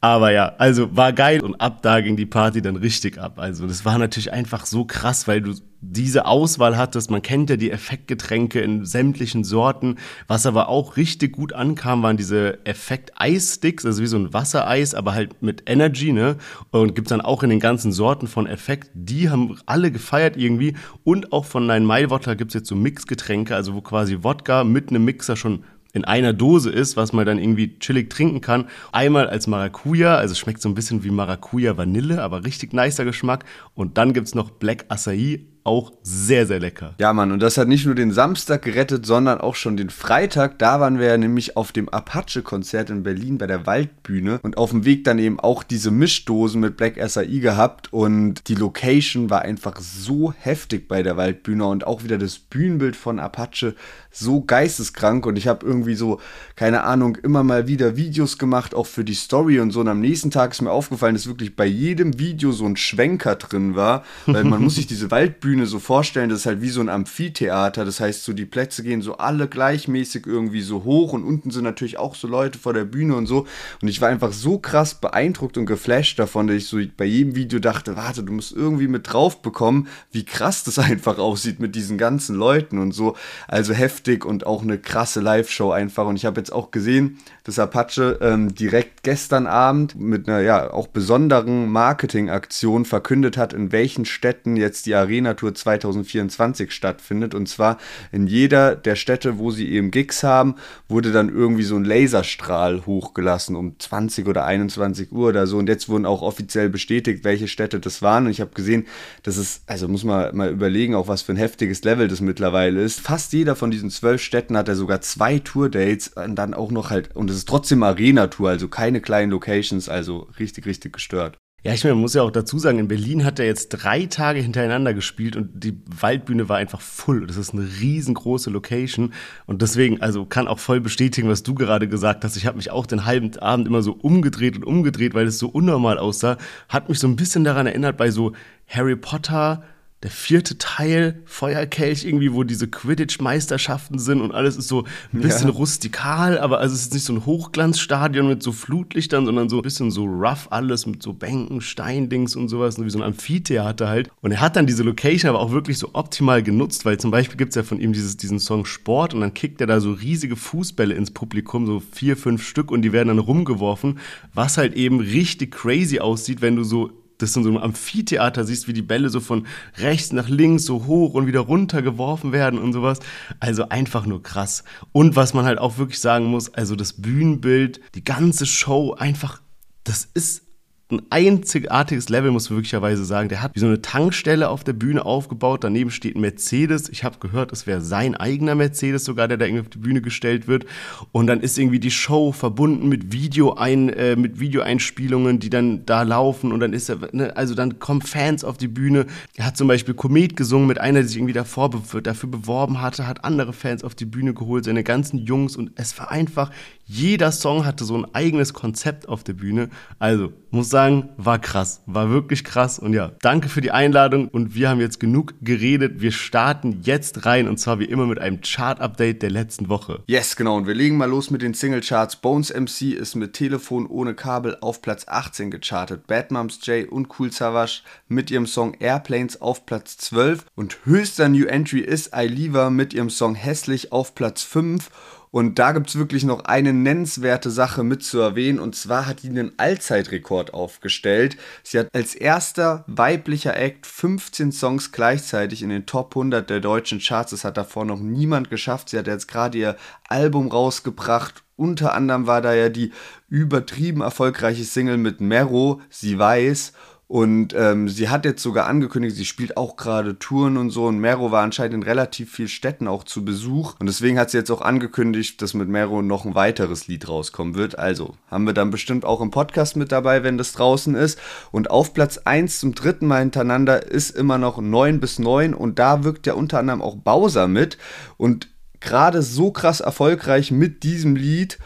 Aber 0.00 0.32
ja, 0.32 0.54
also 0.58 0.96
war 0.96 1.12
geil 1.12 1.40
und 1.40 1.60
ab 1.60 1.82
da 1.82 2.00
ging 2.00 2.16
die 2.16 2.26
Party 2.26 2.62
dann 2.62 2.74
richtig 2.74 3.18
ab. 3.18 3.38
Also 3.38 3.68
das 3.68 3.84
war 3.84 3.96
natürlich 3.96 4.32
einfach 4.32 4.66
so 4.66 4.84
krass, 4.84 5.28
weil 5.28 5.40
du 5.40 5.54
diese 5.80 6.26
Auswahl 6.26 6.76
hattest. 6.76 7.10
Man 7.10 7.22
kennt 7.22 7.50
ja 7.50 7.56
die 7.56 7.70
Effektgetränke 7.70 8.60
in 8.60 8.84
sämtlichen 8.84 9.44
Sorten. 9.44 9.96
Was 10.26 10.46
aber 10.46 10.68
auch 10.68 10.96
richtig 10.96 11.32
gut 11.32 11.52
ankam, 11.52 12.02
waren 12.02 12.16
diese 12.16 12.64
Effekt-Eis-Sticks, 12.66 13.86
also 13.86 14.02
wie 14.02 14.06
so 14.06 14.18
ein 14.18 14.32
Wassereis, 14.32 14.94
aber 14.94 15.14
halt 15.14 15.42
mit 15.42 15.62
Energy, 15.66 16.12
ne? 16.12 16.36
Und 16.70 16.94
gibt's 16.94 17.10
dann 17.10 17.20
auch 17.20 17.42
in 17.42 17.50
den 17.50 17.60
ganzen 17.60 17.92
Sorten 17.92 18.26
von 18.26 18.46
Effekt. 18.46 18.90
Die 18.94 19.30
haben 19.30 19.58
alle 19.66 19.90
gefeiert 19.90 20.36
irgendwie. 20.36 20.74
Und 21.04 21.32
auch 21.32 21.46
von 21.46 21.66
Nine 21.66 21.86
Mile 21.86 22.10
Water 22.10 22.36
gibt's 22.36 22.54
jetzt 22.54 22.68
so 22.68 22.74
Mixgetränke, 22.76 23.54
also 23.54 23.74
wo 23.74 23.80
quasi 23.80 24.18
Wodka 24.22 24.64
mit 24.64 24.90
einem 24.90 25.04
Mixer 25.04 25.36
schon 25.36 25.64
in 25.92 26.04
einer 26.04 26.32
Dose 26.32 26.70
ist, 26.70 26.96
was 26.96 27.12
man 27.12 27.26
dann 27.26 27.38
irgendwie 27.38 27.78
chillig 27.78 28.10
trinken 28.10 28.40
kann. 28.40 28.66
Einmal 28.92 29.28
als 29.28 29.46
Maracuja, 29.46 30.16
also 30.16 30.34
schmeckt 30.34 30.62
so 30.62 30.68
ein 30.68 30.74
bisschen 30.74 31.02
wie 31.02 31.10
Maracuja 31.10 31.76
Vanille, 31.76 32.22
aber 32.22 32.44
richtig 32.44 32.72
nicer 32.72 33.04
Geschmack. 33.04 33.44
Und 33.74 33.98
dann 33.98 34.12
gibt's 34.12 34.34
noch 34.34 34.50
Black 34.50 34.84
Acai, 34.88 35.46
auch 35.64 35.92
sehr, 36.02 36.46
sehr 36.46 36.60
lecker. 36.60 36.94
Ja, 36.98 37.12
Mann, 37.12 37.32
und 37.32 37.40
das 37.40 37.58
hat 37.58 37.68
nicht 37.68 37.86
nur 37.86 37.94
den 37.94 38.12
Samstag 38.12 38.62
gerettet, 38.62 39.06
sondern 39.06 39.40
auch 39.40 39.54
schon 39.54 39.76
den 39.76 39.90
Freitag. 39.90 40.58
Da 40.58 40.80
waren 40.80 40.98
wir 40.98 41.06
ja 41.06 41.16
nämlich 41.16 41.56
auf 41.56 41.72
dem 41.72 41.88
Apache-Konzert 41.88 42.90
in 42.90 43.02
Berlin 43.02 43.38
bei 43.38 43.46
der 43.46 43.66
Waldbühne 43.66 44.40
und 44.42 44.56
auf 44.56 44.70
dem 44.70 44.84
Weg 44.84 45.04
dann 45.04 45.18
eben 45.18 45.38
auch 45.38 45.62
diese 45.62 45.90
Mischdosen 45.90 46.60
mit 46.60 46.76
Black 46.76 46.96
SAI 47.08 47.38
gehabt 47.38 47.92
und 47.92 48.48
die 48.48 48.54
Location 48.54 49.30
war 49.30 49.42
einfach 49.42 49.78
so 49.80 50.32
heftig 50.32 50.88
bei 50.88 51.02
der 51.02 51.16
Waldbühne 51.16 51.64
und 51.66 51.86
auch 51.86 52.04
wieder 52.04 52.18
das 52.18 52.38
Bühnenbild 52.38 52.96
von 52.96 53.18
Apache 53.18 53.74
so 54.10 54.40
geisteskrank 54.40 55.26
und 55.26 55.36
ich 55.36 55.46
habe 55.46 55.66
irgendwie 55.66 55.94
so, 55.94 56.20
keine 56.56 56.84
Ahnung, 56.84 57.16
immer 57.16 57.42
mal 57.42 57.68
wieder 57.68 57.96
Videos 57.96 58.38
gemacht, 58.38 58.74
auch 58.74 58.86
für 58.86 59.04
die 59.04 59.14
Story 59.14 59.60
und 59.60 59.72
so 59.72 59.80
und 59.80 59.88
am 59.88 60.00
nächsten 60.00 60.30
Tag 60.30 60.52
ist 60.52 60.62
mir 60.62 60.72
aufgefallen, 60.72 61.14
dass 61.14 61.26
wirklich 61.26 61.54
bei 61.54 61.66
jedem 61.66 62.18
Video 62.18 62.52
so 62.52 62.64
ein 62.66 62.76
Schwenker 62.76 63.36
drin 63.36 63.76
war, 63.76 64.04
weil 64.26 64.44
man 64.44 64.62
muss 64.62 64.76
sich 64.76 64.86
diese 64.86 65.10
Waldbühne 65.10 65.50
Bühne 65.50 65.66
so 65.66 65.80
vorstellen, 65.80 66.30
das 66.30 66.40
ist 66.40 66.46
halt 66.46 66.62
wie 66.62 66.68
so 66.70 66.80
ein 66.80 66.88
Amphitheater. 66.88 67.84
Das 67.84 67.98
heißt, 67.98 68.24
so 68.24 68.32
die 68.32 68.44
Plätze 68.44 68.82
gehen 68.84 69.02
so 69.02 69.16
alle 69.16 69.48
gleichmäßig 69.48 70.26
irgendwie 70.26 70.60
so 70.60 70.84
hoch 70.84 71.12
und 71.12 71.24
unten 71.24 71.50
sind 71.50 71.64
natürlich 71.64 71.98
auch 71.98 72.14
so 72.14 72.28
Leute 72.28 72.58
vor 72.58 72.72
der 72.72 72.84
Bühne 72.84 73.16
und 73.16 73.26
so. 73.26 73.46
Und 73.82 73.88
ich 73.88 74.00
war 74.00 74.08
einfach 74.08 74.32
so 74.32 74.58
krass 74.58 74.94
beeindruckt 74.94 75.58
und 75.58 75.66
geflasht 75.66 76.20
davon, 76.20 76.46
dass 76.46 76.56
ich 76.56 76.66
so 76.66 76.78
bei 76.96 77.04
jedem 77.04 77.34
Video 77.34 77.58
dachte, 77.58 77.96
warte, 77.96 78.22
du 78.22 78.32
musst 78.32 78.52
irgendwie 78.52 78.86
mit 78.86 79.12
drauf 79.12 79.42
bekommen, 79.42 79.88
wie 80.12 80.24
krass 80.24 80.62
das 80.62 80.78
einfach 80.78 81.18
aussieht 81.18 81.58
mit 81.58 81.74
diesen 81.74 81.98
ganzen 81.98 82.36
Leuten 82.36 82.78
und 82.78 82.92
so. 82.92 83.16
Also 83.48 83.74
heftig 83.74 83.99
und 84.24 84.46
auch 84.46 84.62
eine 84.62 84.78
krasse 84.78 85.20
Live-Show 85.20 85.70
einfach. 85.70 86.06
Und 86.06 86.16
ich 86.16 86.24
habe 86.24 86.40
jetzt 86.40 86.52
auch 86.52 86.70
gesehen, 86.70 87.18
dass 87.44 87.58
Apache 87.58 88.18
ähm, 88.20 88.54
direkt 88.54 89.02
gestern 89.02 89.46
Abend 89.46 89.98
mit 89.98 90.28
einer 90.28 90.40
ja 90.40 90.72
auch 90.72 90.86
besonderen 90.86 91.70
Marketingaktion 91.70 92.84
verkündet 92.84 93.36
hat, 93.36 93.52
in 93.52 93.72
welchen 93.72 94.04
Städten 94.04 94.56
jetzt 94.56 94.86
die 94.86 94.94
Arena 94.94 95.34
Tour 95.34 95.54
2024 95.54 96.72
stattfindet. 96.72 97.34
Und 97.34 97.48
zwar 97.48 97.78
in 98.12 98.26
jeder 98.26 98.76
der 98.76 98.96
Städte, 98.96 99.38
wo 99.38 99.50
sie 99.50 99.68
eben 99.70 99.90
Gigs 99.90 100.22
haben, 100.22 100.54
wurde 100.88 101.12
dann 101.12 101.28
irgendwie 101.28 101.62
so 101.62 101.76
ein 101.76 101.84
Laserstrahl 101.84 102.86
hochgelassen 102.86 103.56
um 103.56 103.78
20 103.78 104.26
oder 104.28 104.44
21 104.44 105.12
Uhr 105.12 105.28
oder 105.28 105.46
so. 105.46 105.58
Und 105.58 105.68
jetzt 105.68 105.88
wurden 105.88 106.06
auch 106.06 106.22
offiziell 106.22 106.68
bestätigt, 106.68 107.24
welche 107.24 107.48
Städte 107.48 107.80
das 107.80 108.02
waren. 108.02 108.26
Und 108.26 108.30
ich 108.30 108.40
habe 108.40 108.52
gesehen, 108.54 108.86
das 109.22 109.36
ist, 109.36 109.62
also 109.66 109.88
muss 109.88 110.04
man 110.04 110.36
mal 110.36 110.50
überlegen, 110.50 110.94
auch 110.94 111.08
was 111.08 111.22
für 111.22 111.32
ein 111.32 111.36
heftiges 111.36 111.82
Level 111.84 112.08
das 112.08 112.20
mittlerweile 112.20 112.82
ist. 112.82 113.00
Fast 113.00 113.32
jeder 113.32 113.56
von 113.56 113.70
diesen 113.70 113.89
zwölf 113.90 114.22
Städten 114.22 114.56
hat 114.56 114.68
ja 114.68 114.74
sogar 114.74 115.00
zwei 115.00 115.38
Tour-Dates 115.38 116.08
und 116.08 116.36
dann 116.36 116.54
auch 116.54 116.70
noch 116.70 116.90
halt, 116.90 117.14
und 117.14 117.30
es 117.30 117.36
ist 117.36 117.48
trotzdem 117.48 117.82
Arena-Tour, 117.82 118.48
also 118.48 118.68
keine 118.68 119.00
kleinen 119.00 119.30
Locations, 119.30 119.88
also 119.88 120.28
richtig, 120.38 120.66
richtig 120.66 120.92
gestört. 120.92 121.38
Ja, 121.62 121.74
ich 121.74 121.84
meine, 121.84 121.94
man 121.94 122.00
muss 122.00 122.14
ja 122.14 122.22
auch 122.22 122.30
dazu 122.30 122.58
sagen, 122.58 122.78
in 122.78 122.88
Berlin 122.88 123.22
hat 123.22 123.38
er 123.38 123.44
jetzt 123.44 123.68
drei 123.68 124.06
Tage 124.06 124.40
hintereinander 124.40 124.94
gespielt 124.94 125.36
und 125.36 125.62
die 125.62 125.78
Waldbühne 126.00 126.48
war 126.48 126.56
einfach 126.56 126.80
voll. 126.80 127.26
Das 127.26 127.36
ist 127.36 127.52
eine 127.52 127.68
riesengroße 127.80 128.48
Location 128.48 129.12
und 129.44 129.60
deswegen, 129.60 130.00
also 130.00 130.24
kann 130.24 130.48
auch 130.48 130.58
voll 130.58 130.80
bestätigen, 130.80 131.28
was 131.28 131.42
du 131.42 131.54
gerade 131.54 131.86
gesagt 131.86 132.24
hast. 132.24 132.38
Ich 132.38 132.46
habe 132.46 132.56
mich 132.56 132.70
auch 132.70 132.86
den 132.86 133.04
halben 133.04 133.36
Abend 133.36 133.68
immer 133.68 133.82
so 133.82 133.92
umgedreht 133.92 134.56
und 134.56 134.64
umgedreht, 134.64 135.12
weil 135.12 135.26
es 135.26 135.38
so 135.38 135.48
unnormal 135.48 135.98
aussah. 135.98 136.38
Hat 136.70 136.88
mich 136.88 136.98
so 136.98 137.06
ein 137.06 137.16
bisschen 137.16 137.44
daran 137.44 137.66
erinnert 137.66 137.98
bei 137.98 138.10
so 138.10 138.32
Harry 138.66 138.96
Potter, 138.96 139.62
der 140.02 140.10
vierte 140.10 140.56
Teil, 140.56 141.22
Feuerkelch, 141.26 142.06
irgendwie, 142.06 142.32
wo 142.32 142.42
diese 142.42 142.68
Quidditch-Meisterschaften 142.68 143.98
sind 143.98 144.22
und 144.22 144.32
alles 144.32 144.56
ist 144.56 144.68
so 144.68 144.84
ein 145.12 145.20
bisschen 145.20 145.48
ja. 145.48 145.54
rustikal, 145.54 146.38
aber 146.38 146.58
also 146.58 146.74
es 146.74 146.82
ist 146.82 146.94
nicht 146.94 147.04
so 147.04 147.12
ein 147.12 147.26
Hochglanzstadion 147.26 148.26
mit 148.26 148.42
so 148.42 148.52
Flutlichtern, 148.52 149.26
sondern 149.26 149.50
so 149.50 149.56
ein 149.56 149.62
bisschen 149.62 149.90
so 149.90 150.06
rough 150.06 150.48
alles 150.50 150.86
mit 150.86 151.02
so 151.02 151.12
Bänken, 151.12 151.60
Steindings 151.60 152.34
und 152.34 152.48
sowas, 152.48 152.82
wie 152.82 152.88
so 152.88 152.98
ein 152.98 153.04
Amphitheater 153.04 153.88
halt. 153.88 154.10
Und 154.22 154.32
er 154.32 154.40
hat 154.40 154.56
dann 154.56 154.66
diese 154.66 154.84
Location 154.84 155.28
aber 155.28 155.40
auch 155.40 155.52
wirklich 155.52 155.76
so 155.76 155.90
optimal 155.92 156.42
genutzt, 156.42 156.86
weil 156.86 156.98
zum 156.98 157.10
Beispiel 157.10 157.36
gibt's 157.36 157.56
ja 157.56 157.62
von 157.62 157.78
ihm 157.78 157.92
dieses, 157.92 158.16
diesen 158.16 158.38
Song 158.38 158.64
Sport 158.64 159.12
und 159.12 159.20
dann 159.20 159.34
kickt 159.34 159.60
er 159.60 159.66
da 159.66 159.80
so 159.80 159.92
riesige 159.92 160.36
Fußbälle 160.36 160.94
ins 160.94 161.10
Publikum, 161.10 161.66
so 161.66 161.82
vier, 161.92 162.16
fünf 162.16 162.42
Stück 162.42 162.70
und 162.70 162.80
die 162.82 162.94
werden 162.94 163.08
dann 163.08 163.18
rumgeworfen, 163.18 163.98
was 164.32 164.56
halt 164.56 164.72
eben 164.74 165.00
richtig 165.00 165.52
crazy 165.52 166.00
aussieht, 166.00 166.40
wenn 166.40 166.56
du 166.56 166.64
so 166.64 166.90
das 167.22 167.36
in 167.36 167.42
so 167.42 167.48
einem 167.48 167.58
Amphitheater 167.58 168.44
siehst, 168.44 168.68
wie 168.68 168.72
die 168.72 168.82
Bälle 168.82 169.10
so 169.10 169.20
von 169.20 169.46
rechts 169.78 170.12
nach 170.12 170.28
links 170.28 170.64
so 170.64 170.86
hoch 170.86 171.14
und 171.14 171.26
wieder 171.26 171.40
runter 171.40 171.82
geworfen 171.82 172.32
werden 172.32 172.58
und 172.58 172.72
sowas. 172.72 173.00
Also 173.38 173.68
einfach 173.68 174.06
nur 174.06 174.22
krass. 174.22 174.64
Und 174.92 175.16
was 175.16 175.34
man 175.34 175.44
halt 175.44 175.58
auch 175.58 175.78
wirklich 175.78 176.00
sagen 176.00 176.26
muss, 176.26 176.52
also 176.52 176.76
das 176.76 176.94
Bühnenbild, 176.94 177.80
die 177.94 178.04
ganze 178.04 178.46
Show 178.46 178.94
einfach, 178.94 179.40
das 179.84 180.08
ist 180.14 180.42
ein 180.92 181.02
einzigartiges 181.10 182.08
Level, 182.08 182.30
muss 182.30 182.50
man 182.50 182.56
möglicherweise 182.56 183.04
sagen. 183.04 183.28
Der 183.28 183.42
hat 183.42 183.54
wie 183.54 183.60
so 183.60 183.66
eine 183.66 183.82
Tankstelle 183.82 184.48
auf 184.48 184.64
der 184.64 184.72
Bühne 184.72 185.04
aufgebaut. 185.04 185.64
Daneben 185.64 185.90
steht 185.90 186.16
ein 186.16 186.20
Mercedes. 186.20 186.88
Ich 186.88 187.04
habe 187.04 187.18
gehört, 187.18 187.52
es 187.52 187.66
wäre 187.66 187.80
sein 187.80 188.14
eigener 188.14 188.54
Mercedes 188.54 189.04
sogar, 189.04 189.28
der 189.28 189.36
da 189.36 189.44
irgendwie 189.44 189.62
auf 189.62 189.68
die 189.68 189.78
Bühne 189.78 190.00
gestellt 190.00 190.48
wird. 190.48 190.66
Und 191.12 191.26
dann 191.26 191.40
ist 191.40 191.58
irgendwie 191.58 191.80
die 191.80 191.90
Show 191.90 192.32
verbunden 192.32 192.88
mit 192.88 193.12
Video 193.12 193.54
ein, 193.54 193.88
äh, 193.90 194.16
mit 194.16 194.40
Videoeinspielungen, 194.40 195.38
die 195.38 195.50
dann 195.50 195.86
da 195.86 196.02
laufen. 196.02 196.52
Und 196.52 196.60
dann 196.60 196.72
ist 196.72 196.88
er, 196.88 196.98
ne, 197.12 197.36
also 197.36 197.54
dann 197.54 197.78
kommen 197.78 198.02
Fans 198.02 198.44
auf 198.44 198.56
die 198.56 198.68
Bühne. 198.68 199.06
Er 199.36 199.46
hat 199.46 199.56
zum 199.56 199.68
Beispiel 199.68 199.94
Komet 199.94 200.36
gesungen 200.36 200.66
mit 200.66 200.80
einer, 200.80 201.02
die 201.02 201.08
sich 201.08 201.16
irgendwie 201.16 201.32
davor 201.32 201.70
dafür 202.02 202.28
beworben 202.28 202.80
hatte, 202.80 203.06
hat 203.06 203.24
andere 203.24 203.52
Fans 203.52 203.84
auf 203.84 203.94
die 203.94 204.04
Bühne 204.06 204.34
geholt, 204.34 204.64
seine 204.64 204.84
ganzen 204.84 205.18
Jungs. 205.18 205.56
Und 205.56 205.72
es 205.76 205.98
war 205.98 206.10
einfach 206.10 206.50
jeder 206.92 207.30
Song 207.30 207.66
hatte 207.66 207.84
so 207.84 207.96
ein 207.96 208.14
eigenes 208.16 208.52
Konzept 208.52 209.08
auf 209.08 209.22
der 209.22 209.34
Bühne. 209.34 209.70
Also, 210.00 210.32
muss 210.50 210.70
sagen, 210.70 211.10
war 211.16 211.38
krass. 211.38 211.82
War 211.86 212.10
wirklich 212.10 212.42
krass. 212.42 212.80
Und 212.80 212.94
ja, 212.94 213.12
danke 213.22 213.48
für 213.48 213.60
die 213.60 213.70
Einladung. 213.70 214.26
Und 214.26 214.56
wir 214.56 214.68
haben 214.68 214.80
jetzt 214.80 214.98
genug 214.98 215.34
geredet. 215.40 216.00
Wir 216.00 216.10
starten 216.10 216.80
jetzt 216.82 217.24
rein. 217.26 217.46
Und 217.46 217.58
zwar 217.58 217.78
wie 217.78 217.84
immer 217.84 218.06
mit 218.06 218.18
einem 218.18 218.40
Chart-Update 218.40 219.22
der 219.22 219.30
letzten 219.30 219.68
Woche. 219.68 220.02
Yes, 220.08 220.34
genau. 220.34 220.56
Und 220.56 220.66
wir 220.66 220.74
legen 220.74 220.96
mal 220.96 221.08
los 221.08 221.30
mit 221.30 221.42
den 221.42 221.54
Single-Charts. 221.54 222.16
Bones 222.16 222.52
MC 222.52 222.92
ist 222.92 223.14
mit 223.14 223.34
Telefon 223.34 223.86
ohne 223.86 224.14
Kabel 224.14 224.56
auf 224.60 224.82
Platz 224.82 225.06
18 225.06 225.52
gechartet. 225.52 226.08
Bad 226.08 226.32
Moms 226.32 226.58
J 226.66 226.90
und 226.90 227.08
Cool 227.16 227.30
Savage 227.30 227.82
mit 228.08 228.32
ihrem 228.32 228.46
Song 228.46 228.74
Airplanes 228.80 229.40
auf 229.40 229.64
Platz 229.64 229.96
12. 229.98 230.44
Und 230.56 230.78
höchster 230.84 231.28
New 231.28 231.46
Entry 231.46 231.82
ist 231.82 232.12
Ailiva 232.12 232.68
mit 232.68 232.94
ihrem 232.94 233.10
Song 233.10 233.36
Hässlich 233.36 233.92
auf 233.92 234.16
Platz 234.16 234.42
5. 234.42 234.90
Und 235.32 235.60
da 235.60 235.70
gibt 235.72 235.88
es 235.88 235.96
wirklich 235.96 236.24
noch 236.24 236.44
eine 236.46 236.72
nennenswerte 236.72 237.50
Sache 237.50 237.84
mit 237.84 238.02
zu 238.02 238.18
erwähnen. 238.18 238.58
Und 238.58 238.74
zwar 238.74 239.06
hat 239.06 239.22
die 239.22 239.28
einen 239.28 239.52
Allzeitrekord 239.58 240.52
aufgestellt. 240.52 241.36
Sie 241.62 241.78
hat 241.78 241.88
als 241.94 242.16
erster 242.16 242.84
weiblicher 242.88 243.56
Act 243.56 243.86
15 243.86 244.50
Songs 244.50 244.90
gleichzeitig 244.90 245.62
in 245.62 245.68
den 245.68 245.86
Top 245.86 246.16
100 246.16 246.50
der 246.50 246.60
deutschen 246.60 246.98
Charts. 246.98 247.30
Das 247.30 247.44
hat 247.44 247.56
davor 247.56 247.84
noch 247.84 248.00
niemand 248.00 248.50
geschafft. 248.50 248.88
Sie 248.88 248.98
hat 248.98 249.06
jetzt 249.06 249.28
gerade 249.28 249.56
ihr 249.56 249.76
Album 250.08 250.48
rausgebracht. 250.48 251.44
Unter 251.54 251.94
anderem 251.94 252.26
war 252.26 252.40
da 252.40 252.54
ja 252.54 252.68
die 252.68 252.90
übertrieben 253.28 254.00
erfolgreiche 254.00 254.64
Single 254.64 254.96
mit 254.96 255.20
Mero, 255.20 255.80
Sie 255.90 256.18
weiß. 256.18 256.72
Und 257.10 257.54
ähm, 257.58 257.88
sie 257.88 258.08
hat 258.08 258.24
jetzt 258.24 258.40
sogar 258.40 258.68
angekündigt, 258.68 259.16
sie 259.16 259.24
spielt 259.24 259.56
auch 259.56 259.74
gerade 259.74 260.20
Touren 260.20 260.56
und 260.56 260.70
so. 260.70 260.86
Und 260.86 261.00
Mero 261.00 261.32
war 261.32 261.42
anscheinend 261.42 261.74
in 261.74 261.82
relativ 261.82 262.30
vielen 262.30 262.46
Städten 262.46 262.86
auch 262.86 263.02
zu 263.02 263.24
Besuch. 263.24 263.74
Und 263.80 263.88
deswegen 263.88 264.16
hat 264.16 264.30
sie 264.30 264.38
jetzt 264.38 264.50
auch 264.52 264.60
angekündigt, 264.60 265.42
dass 265.42 265.52
mit 265.52 265.68
Mero 265.68 266.02
noch 266.02 266.24
ein 266.24 266.36
weiteres 266.36 266.86
Lied 266.86 267.08
rauskommen 267.08 267.56
wird. 267.56 267.76
Also 267.76 268.14
haben 268.30 268.44
wir 268.44 268.52
dann 268.52 268.70
bestimmt 268.70 269.04
auch 269.04 269.20
im 269.20 269.32
Podcast 269.32 269.74
mit 269.74 269.90
dabei, 269.90 270.22
wenn 270.22 270.38
das 270.38 270.52
draußen 270.52 270.94
ist. 270.94 271.18
Und 271.50 271.68
auf 271.68 271.94
Platz 271.94 272.18
1 272.18 272.60
zum 272.60 272.76
dritten 272.76 273.08
Mal 273.08 273.22
hintereinander 273.22 273.90
ist 273.90 274.10
immer 274.10 274.38
noch 274.38 274.60
9 274.60 275.00
bis 275.00 275.18
9. 275.18 275.52
Und 275.52 275.80
da 275.80 276.04
wirkt 276.04 276.28
ja 276.28 276.34
unter 276.34 276.60
anderem 276.60 276.80
auch 276.80 276.94
Bowser 276.94 277.48
mit. 277.48 277.76
Und 278.18 278.46
gerade 278.78 279.22
so 279.22 279.50
krass 279.50 279.80
erfolgreich 279.80 280.52
mit 280.52 280.84
diesem 280.84 281.16
Lied 281.16 281.58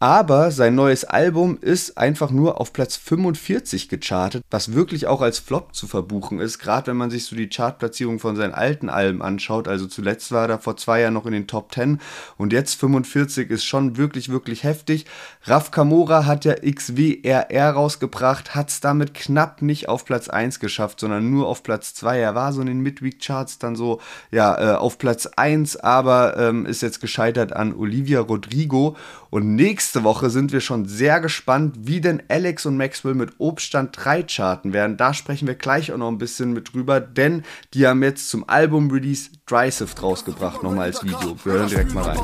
aber 0.00 0.52
sein 0.52 0.76
neues 0.76 1.04
Album 1.04 1.58
ist 1.60 1.98
einfach 1.98 2.30
nur 2.30 2.60
auf 2.60 2.72
Platz 2.72 2.96
45 2.96 3.88
gechartet, 3.88 4.44
was 4.48 4.72
wirklich 4.72 5.08
auch 5.08 5.22
als 5.22 5.40
Flop 5.40 5.74
zu 5.74 5.88
verbuchen 5.88 6.38
ist, 6.38 6.60
gerade 6.60 6.86
wenn 6.86 6.96
man 6.96 7.10
sich 7.10 7.24
so 7.24 7.34
die 7.34 7.48
Chartplatzierung 7.48 8.20
von 8.20 8.36
seinen 8.36 8.54
alten 8.54 8.90
Alben 8.90 9.22
anschaut. 9.22 9.66
Also 9.66 9.86
zuletzt 9.86 10.30
war 10.30 10.48
er 10.48 10.60
vor 10.60 10.76
zwei 10.76 11.00
Jahren 11.00 11.14
noch 11.14 11.26
in 11.26 11.32
den 11.32 11.48
Top 11.48 11.74
10 11.74 12.00
und 12.36 12.52
jetzt 12.52 12.74
45 12.74 13.50
ist 13.50 13.64
schon 13.64 13.96
wirklich, 13.96 14.28
wirklich 14.28 14.62
heftig. 14.62 15.04
Raf 15.42 15.72
Kamora 15.72 16.26
hat 16.26 16.44
ja 16.44 16.54
XWRR 16.54 17.70
rausgebracht, 17.72 18.54
hat 18.54 18.68
es 18.68 18.80
damit 18.80 19.14
knapp 19.14 19.62
nicht 19.62 19.88
auf 19.88 20.04
Platz 20.04 20.28
1 20.28 20.60
geschafft, 20.60 21.00
sondern 21.00 21.28
nur 21.28 21.48
auf 21.48 21.64
Platz 21.64 21.94
2. 21.94 22.20
Er 22.20 22.36
war 22.36 22.52
so 22.52 22.60
in 22.60 22.68
den 22.68 22.80
Midweek-Charts 22.80 23.58
dann 23.58 23.74
so, 23.74 24.00
ja, 24.30 24.74
äh, 24.74 24.76
auf 24.76 24.98
Platz 24.98 25.26
1, 25.26 25.76
aber 25.78 26.36
ähm, 26.36 26.66
ist 26.66 26.82
jetzt 26.82 27.00
gescheitert 27.00 27.52
an 27.52 27.74
Olivia 27.74 28.20
Rodrigo 28.20 28.96
und 29.30 29.54
nächste 29.54 30.04
Woche 30.04 30.30
sind 30.30 30.52
wir 30.52 30.60
schon 30.60 30.86
sehr 30.86 31.20
gespannt, 31.20 31.76
wie 31.80 32.00
denn 32.00 32.22
Alex 32.28 32.66
und 32.66 32.76
Maxwell 32.76 33.14
mit 33.14 33.32
Obststand 33.38 33.96
3 33.96 34.24
charten 34.24 34.72
werden. 34.72 34.96
Da 34.96 35.14
sprechen 35.14 35.46
wir 35.46 35.54
gleich 35.54 35.92
auch 35.92 35.96
noch 35.96 36.08
ein 36.08 36.18
bisschen 36.18 36.52
mit 36.52 36.72
drüber, 36.72 37.00
denn 37.00 37.42
die 37.74 37.86
haben 37.86 38.02
jetzt 38.02 38.30
zum 38.30 38.48
Album-Release 38.48 39.30
Dry 39.46 39.70
Sift 39.70 40.02
rausgebracht, 40.02 40.62
nochmal 40.62 40.86
als 40.86 41.02
Video. 41.02 41.36
Wir 41.44 41.52
hören 41.52 41.68
direkt 41.68 41.94
mal 41.94 42.04
rein. 42.04 42.18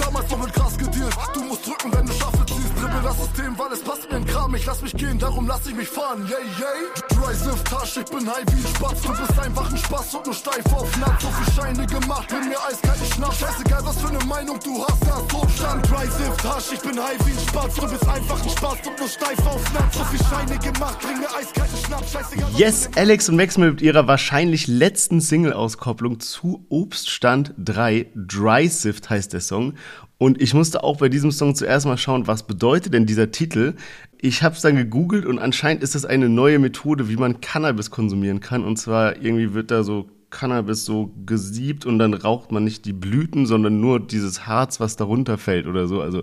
Damals 0.00 0.30
noch 0.30 0.44
mit 0.44 0.52
Gras 0.52 0.76
gedealt. 0.76 1.16
Du 1.34 1.42
musst 1.42 1.66
drücken, 1.66 1.92
wenn 1.92 2.06
du 2.06 2.12
ziehst. 2.12 2.65
Dribbel 2.86 3.02
das 3.02 3.16
System, 3.16 3.58
weil 3.58 3.72
es 3.72 3.80
passt 3.80 4.10
mir 4.10 4.18
in 4.18 4.26
Kram. 4.26 4.54
Ich 4.54 4.64
lass 4.64 4.80
mich 4.80 4.92
gehen, 4.92 5.18
darum 5.18 5.48
lass 5.48 5.66
ich 5.66 5.74
mich 5.74 5.88
fahren. 5.88 6.24
Yay, 6.28 6.46
yay. 6.60 7.18
Dry 7.18 7.34
Sift, 7.34 7.66
Tasch, 7.66 7.96
ich 7.96 8.04
bin 8.04 8.28
high 8.28 8.44
wie 8.46 8.60
ein 8.60 8.74
Spatz. 8.76 9.02
Du 9.02 9.08
bist 9.08 9.38
einfach 9.40 9.70
ein 9.72 9.76
Spaß 9.76 10.14
und 10.14 10.26
nur 10.26 10.34
steif 10.34 10.72
auf 10.72 10.96
Nacht. 10.98 11.20
So 11.20 11.28
viel 11.28 11.54
Scheine 11.54 11.86
gemacht, 11.86 12.28
bin 12.28 12.48
mir 12.48 12.58
eiskalten 12.68 13.06
Schnaps. 13.06 13.38
Scheißegal, 13.38 13.84
was 13.84 14.00
für 14.00 14.08
eine 14.08 14.24
Meinung 14.26 14.60
du 14.62 14.84
hast, 14.86 15.02
da 15.04 15.18
ist 15.18 15.34
Obstand. 15.34 15.90
Dry 15.90 16.06
Sift, 16.06 16.40
Tasch, 16.40 16.72
ich 16.74 16.80
bin 16.80 17.02
high 17.02 17.18
wie 17.26 17.32
ein 17.32 17.48
Spatz. 17.48 17.74
Du 17.74 17.88
bist 17.88 18.08
einfach 18.08 18.42
ein 18.42 18.50
Spaß 18.50 18.78
und 18.86 18.98
nur 19.00 19.08
steif 19.08 19.46
auf 19.46 19.74
Nacht. 19.74 19.94
So 19.94 20.04
viel 20.04 20.20
Scheine 20.26 20.58
gemacht, 20.58 20.98
bring 21.00 21.18
mir 21.18 21.34
eiskalten 21.34 21.78
Schnaps. 21.86 22.12
Scheißegal. 22.12 22.50
Yes, 22.56 22.90
Alex 22.94 23.28
und 23.28 23.36
Max 23.36 23.58
mit 23.58 23.82
ihrer 23.82 24.06
wahrscheinlich 24.06 24.68
letzten 24.68 25.20
Single-Auskopplung 25.20 26.20
zu 26.20 26.64
Obststand 26.68 27.52
3. 27.58 28.12
Dry 28.14 28.68
Sift 28.68 29.10
heißt 29.10 29.32
der 29.32 29.40
Song. 29.40 29.74
Und 30.18 30.40
ich 30.40 30.54
musste 30.54 30.82
auch 30.82 30.98
bei 30.98 31.08
diesem 31.08 31.30
Song 31.30 31.54
zuerst 31.54 31.86
mal 31.86 31.98
schauen, 31.98 32.26
was 32.26 32.44
bedeutet 32.44 32.94
denn 32.94 33.06
dieser 33.06 33.30
Titel. 33.30 33.74
Ich 34.18 34.42
habe 34.42 34.54
es 34.54 34.62
dann 34.62 34.76
gegoogelt 34.76 35.26
und 35.26 35.38
anscheinend 35.38 35.82
ist 35.82 35.94
das 35.94 36.06
eine 36.06 36.28
neue 36.28 36.58
Methode, 36.58 37.08
wie 37.08 37.16
man 37.16 37.40
Cannabis 37.40 37.90
konsumieren 37.90 38.40
kann. 38.40 38.64
Und 38.64 38.78
zwar 38.78 39.16
irgendwie 39.16 39.52
wird 39.52 39.70
da 39.70 39.82
so 39.82 40.08
Cannabis 40.30 40.84
so 40.84 41.12
gesiebt 41.24 41.86
und 41.86 41.98
dann 41.98 42.12
raucht 42.12 42.50
man 42.50 42.64
nicht 42.64 42.84
die 42.84 42.92
Blüten, 42.92 43.46
sondern 43.46 43.80
nur 43.80 44.00
dieses 44.00 44.46
Harz, 44.46 44.80
was 44.80 44.96
darunter 44.96 45.38
fällt 45.38 45.66
oder 45.66 45.86
so. 45.86 46.00
Also 46.00 46.22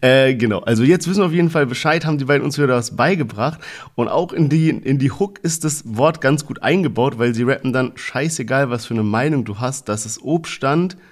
äh, 0.00 0.34
genau. 0.34 0.60
Also 0.60 0.84
jetzt 0.84 1.08
wissen 1.08 1.20
wir 1.20 1.26
auf 1.26 1.32
jeden 1.32 1.50
Fall 1.50 1.66
Bescheid, 1.66 2.06
haben 2.06 2.18
die 2.18 2.24
beiden 2.24 2.44
uns 2.44 2.58
wieder 2.58 2.68
was 2.68 2.96
beigebracht 2.96 3.60
und 3.94 4.08
auch 4.08 4.32
in 4.32 4.48
die 4.48 4.70
in 4.70 4.98
die 4.98 5.10
Hook 5.10 5.38
ist 5.40 5.64
das 5.64 5.82
Wort 5.84 6.20
ganz 6.20 6.46
gut 6.46 6.62
eingebaut, 6.62 7.18
weil 7.18 7.34
sie 7.34 7.42
rappen 7.42 7.72
dann 7.72 7.92
scheißegal, 7.94 8.70
was 8.70 8.86
für 8.86 8.94
eine 8.94 9.02
Meinung 9.02 9.44
du 9.44 9.58
hast, 9.58 9.88
dass 9.88 10.06
es 10.06 10.22
Obststand 10.22 10.94
Dry 10.94 11.11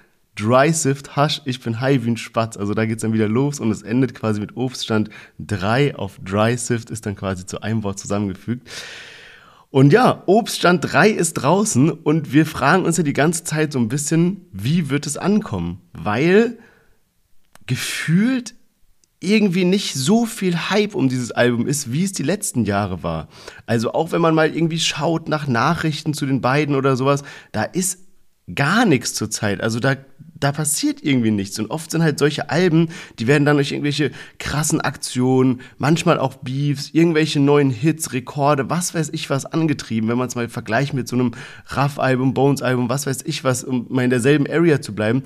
Sift, 0.72 1.16
Hasch, 1.16 1.42
ich 1.44 1.60
bin 1.60 1.80
high 1.80 2.04
wie 2.04 2.10
ein 2.10 2.16
Spatz. 2.16 2.56
Also 2.56 2.74
da 2.74 2.86
geht's 2.86 3.02
dann 3.02 3.12
wieder 3.12 3.28
los 3.28 3.60
und 3.60 3.70
es 3.70 3.82
endet 3.82 4.14
quasi 4.14 4.40
mit 4.40 4.56
Obststand 4.56 5.10
3 5.38 5.96
auf 5.96 6.18
Dry 6.24 6.56
Sift, 6.56 6.90
ist 6.90 7.06
dann 7.06 7.16
quasi 7.16 7.46
zu 7.46 7.60
einem 7.62 7.82
Wort 7.82 7.98
zusammengefügt. 7.98 8.68
Und 9.70 9.92
ja, 9.92 10.24
Obststand 10.26 10.92
3 10.92 11.10
ist 11.10 11.34
draußen 11.34 11.90
und 11.90 12.32
wir 12.32 12.44
fragen 12.44 12.84
uns 12.84 12.96
ja 12.96 13.04
die 13.04 13.12
ganze 13.12 13.44
Zeit 13.44 13.72
so 13.72 13.78
ein 13.78 13.88
bisschen, 13.88 14.46
wie 14.52 14.90
wird 14.90 15.06
es 15.06 15.16
ankommen? 15.16 15.80
Weil 15.92 16.58
gefühlt 17.66 18.54
irgendwie 19.20 19.64
nicht 19.64 19.94
so 19.94 20.26
viel 20.26 20.56
Hype 20.70 20.94
um 20.94 21.08
dieses 21.08 21.30
Album 21.30 21.66
ist, 21.66 21.92
wie 21.92 22.04
es 22.04 22.12
die 22.12 22.22
letzten 22.22 22.64
Jahre 22.64 23.02
war. 23.02 23.28
Also 23.66 23.92
auch 23.92 24.12
wenn 24.12 24.22
man 24.22 24.34
mal 24.34 24.54
irgendwie 24.54 24.80
schaut 24.80 25.28
nach 25.28 25.46
Nachrichten 25.46 26.14
zu 26.14 26.26
den 26.26 26.40
beiden 26.40 26.74
oder 26.74 26.96
sowas, 26.96 27.22
da 27.52 27.62
ist 27.62 28.00
gar 28.54 28.86
nichts 28.86 29.14
zur 29.14 29.30
Zeit. 29.30 29.60
Also 29.60 29.78
da, 29.78 29.96
da 30.40 30.52
passiert 30.52 31.02
irgendwie 31.02 31.30
nichts. 31.30 31.58
Und 31.58 31.70
oft 31.70 31.90
sind 31.90 32.02
halt 32.02 32.18
solche 32.18 32.50
Alben, 32.50 32.88
die 33.18 33.26
werden 33.26 33.44
dann 33.44 33.56
durch 33.56 33.72
irgendwelche 33.72 34.10
krassen 34.38 34.80
Aktionen, 34.80 35.60
manchmal 35.78 36.18
auch 36.18 36.34
Beefs, 36.36 36.90
irgendwelche 36.92 37.40
neuen 37.40 37.70
Hits, 37.70 38.12
Rekorde, 38.12 38.70
was 38.70 38.94
weiß 38.94 39.10
ich 39.12 39.30
was 39.30 39.46
angetrieben, 39.46 40.08
wenn 40.08 40.18
man 40.18 40.28
es 40.28 40.34
mal 40.34 40.48
vergleicht 40.48 40.94
mit 40.94 41.08
so 41.08 41.16
einem 41.16 41.32
Raff-Album, 41.68 42.34
Bones-Album, 42.34 42.88
was 42.88 43.06
weiß 43.06 43.22
ich 43.26 43.44
was, 43.44 43.64
um 43.64 43.86
mal 43.88 44.04
in 44.04 44.10
derselben 44.10 44.46
Area 44.48 44.80
zu 44.80 44.94
bleiben 44.94 45.22